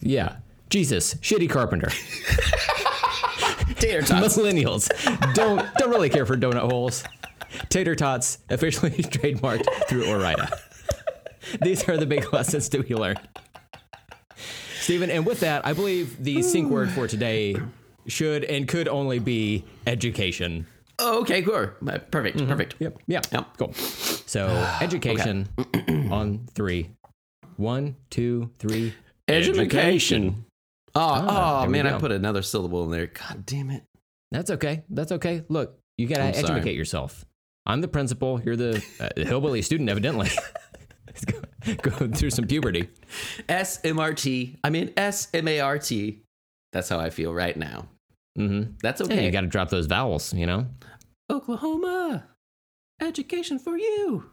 [0.00, 0.36] Yeah,
[0.70, 1.88] Jesus, shitty carpenter.
[3.76, 4.36] Tater tots.
[4.36, 4.88] Millennials
[5.34, 7.02] don't don't really care for donut holes.
[7.68, 10.48] Tater tots officially trademarked through Ore-Ida.
[11.62, 13.20] These are the big lessons to be learned.
[14.80, 17.56] Stephen, and with that, I believe the sync word for today
[18.06, 20.66] should and could only be education.
[20.98, 21.70] Oh, okay, cool.
[21.86, 22.38] Uh, Perfect.
[22.46, 22.76] Perfect.
[22.78, 22.98] Yep.
[23.06, 23.20] Yeah.
[23.32, 23.46] Yep.
[23.58, 23.72] Cool.
[23.74, 24.46] So
[24.80, 25.48] education
[26.10, 26.90] on three.
[27.56, 28.94] One, two, three.
[29.28, 30.44] Education.
[30.94, 33.06] Oh, Ah, oh, man, I put another syllable in there.
[33.08, 33.82] God damn it.
[34.30, 34.84] That's okay.
[34.88, 35.42] That's okay.
[35.48, 36.60] Look, you gotta I'm sorry.
[36.60, 37.24] educate yourself.
[37.66, 38.40] I'm the principal.
[38.42, 40.30] You're the uh, hillbilly student, evidently.
[41.82, 42.88] Going through some puberty.
[43.48, 44.56] S M R T.
[44.62, 46.20] I mean S M A R T.
[46.72, 47.88] That's how I feel right now.
[48.38, 48.72] Mm-hmm.
[48.82, 49.24] That's Yeah, okay.
[49.24, 50.32] you got to drop those vowels.
[50.34, 50.66] You know.
[51.30, 52.24] Oklahoma.
[53.00, 54.30] Education for you.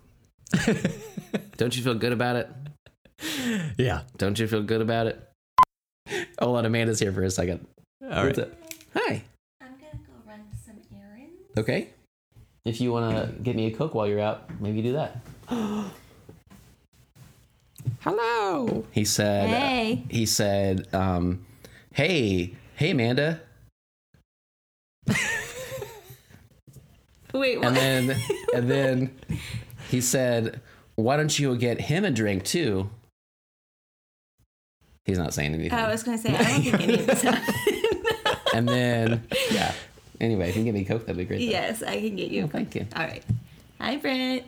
[1.58, 2.50] Don't you feel good about it?
[3.78, 4.02] Yeah.
[4.18, 5.30] Don't you feel good about it?
[6.40, 7.66] Hold on, Amanda's here for a second.
[8.04, 8.52] All What's up?
[8.96, 9.24] Hi.
[9.62, 11.42] I'm gonna go run some errands.
[11.58, 11.90] Okay.
[12.66, 15.18] If you want to get me a Coke while you're out, maybe do that.
[18.02, 18.86] Hello.
[18.92, 19.50] He said.
[19.50, 20.04] Hey.
[20.10, 21.46] he said, um,
[21.94, 23.42] "Hey, hey, Amanda."
[27.34, 27.68] Wait, what?
[27.68, 28.18] And then,
[28.54, 29.20] and then,
[29.90, 30.62] he said,
[30.96, 32.90] "Why don't you get him a drink too?"
[35.06, 35.74] He's not saying anything.
[35.74, 37.58] I was gonna say I don't think any of this happened.
[38.54, 39.74] and then, yeah.
[40.22, 41.42] Anyway, if you can get me Coke, that'd be great.
[41.42, 42.44] yes, I can get you.
[42.44, 42.86] Oh, thank you.
[42.96, 43.24] All right.
[43.82, 44.44] Hi, Brent.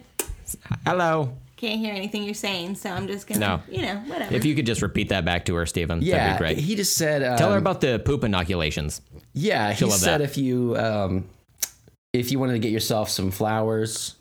[0.85, 1.35] Hello.
[1.57, 3.61] Can't hear anything you're saying, so I'm just gonna, No.
[3.69, 4.33] you know, whatever.
[4.35, 6.57] If you could just repeat that back to her, Stephen, Yeah, that'd be great.
[6.57, 7.23] he just said.
[7.23, 9.01] Um, Tell her about the poop inoculations.
[9.33, 10.23] Yeah, he She'll love said that.
[10.25, 11.29] if you um,
[12.13, 14.15] if you wanted to get yourself some flowers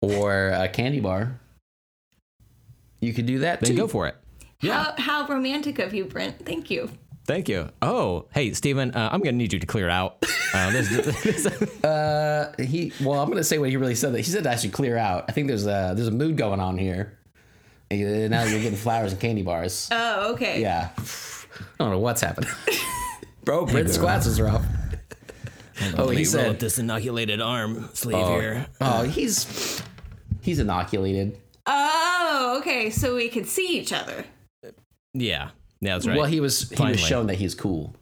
[0.00, 1.38] or a candy bar,
[3.00, 3.76] you could do that Then too.
[3.76, 4.16] go for it.
[4.62, 6.44] how, how romantic of you, Brent.
[6.46, 6.90] Thank you.
[7.28, 7.68] Thank you.
[7.82, 10.24] Oh, hey, Stephen, uh, I'm going to need you to clear out.
[10.54, 10.88] Uh, this,
[11.22, 11.46] this,
[11.84, 14.14] Uh, he well, I'm gonna say what he really said.
[14.14, 15.26] That he said I should clear out.
[15.28, 17.18] I think there's a there's a mood going on here.
[17.90, 19.88] And now you're getting flowers and candy bars.
[19.92, 20.62] Oh, okay.
[20.62, 21.04] Yeah, I
[21.78, 22.50] don't know what's happening.
[23.44, 24.64] Bro, Brent's glasses are off.
[25.98, 26.58] Oh, he said.
[26.60, 29.82] this inoculated arm sleeve Oh, oh, he's
[30.40, 31.38] he's inoculated.
[31.66, 32.88] Oh, okay.
[32.88, 34.24] So we could see each other.
[35.12, 35.50] Yeah.
[35.80, 36.16] Yeah, that's right.
[36.16, 36.92] Well, he was he Finally.
[36.92, 37.94] was shown that he's cool.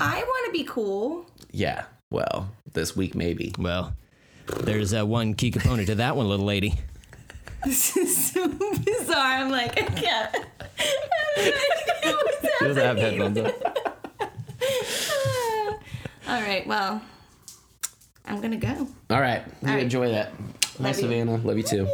[0.00, 1.26] I want to be cool.
[1.52, 1.84] Yeah.
[2.10, 3.52] Well, this week maybe.
[3.58, 3.94] well,
[4.60, 6.74] there's uh, one key component to that one, little lady.
[7.64, 9.36] This is so bizarre.
[9.38, 10.36] I'm like, I can't.
[10.78, 11.52] I
[12.02, 13.34] don't know what's She doesn't have happening.
[13.36, 14.20] headphones up.
[16.28, 16.66] All right.
[16.66, 17.00] Well,
[18.26, 18.86] I'm gonna go.
[19.08, 19.42] All right.
[19.62, 19.82] You All right.
[19.82, 20.28] enjoy that.
[20.32, 21.02] Hi, Love you.
[21.02, 21.36] Savannah.
[21.38, 21.88] Love you too.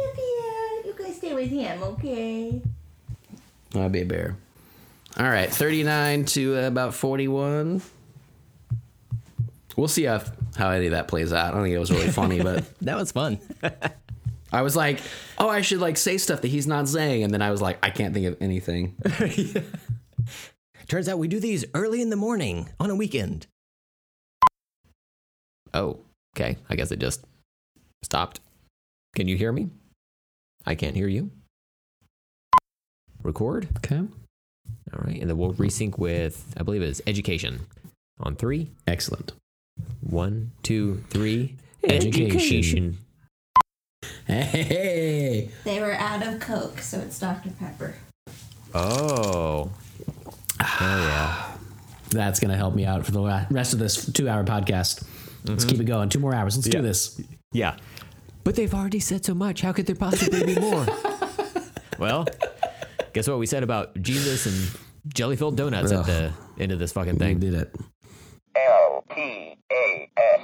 [0.85, 2.61] You guys stay with him, okay?
[3.75, 4.35] I'll be a bear.
[5.17, 5.49] All right.
[5.51, 7.81] 39 to about 41.
[9.77, 10.21] We'll see how
[10.55, 11.47] how any of that plays out.
[11.47, 13.39] I don't think it was really funny, but That was fun.
[14.53, 14.99] I was like,
[15.37, 17.79] oh, I should like say stuff that he's not saying, and then I was like,
[17.81, 18.95] I can't think of anything.
[20.87, 23.47] Turns out we do these early in the morning on a weekend.
[25.73, 25.99] Oh,
[26.35, 26.57] okay.
[26.69, 27.23] I guess it just
[28.03, 28.41] stopped.
[29.15, 29.69] Can you hear me?
[30.65, 31.31] I can't hear you.
[33.23, 33.69] Record.
[33.77, 34.01] Okay.
[34.93, 35.19] All right.
[35.19, 37.61] And then we'll resync with, I believe it's education.
[38.19, 38.71] On three.
[38.87, 39.33] Excellent.
[40.01, 41.55] One, two, three.
[41.83, 42.97] Education.
[44.27, 45.49] Hey.
[45.63, 47.49] They were out of Coke, so it's Dr.
[47.51, 47.95] Pepper.
[48.73, 49.71] Oh.
[50.59, 51.51] Oh, yeah.
[52.09, 55.03] That's going to help me out for the rest of this two hour podcast.
[55.45, 55.81] Let's keep mm-hmm.
[55.81, 56.09] it going.
[56.09, 56.57] Two more hours.
[56.57, 57.19] Let's do this.
[57.53, 57.77] Yeah.
[58.43, 59.61] But they've already said so much.
[59.61, 60.85] How could there possibly be more?
[61.99, 62.25] well,
[63.13, 64.79] Guess what we said about Jesus and
[65.13, 65.99] jelly filled donuts Ugh.
[65.99, 66.33] at the
[66.63, 67.39] end of this fucking thing?
[67.39, 67.75] We did it.
[68.55, 70.41] L P A S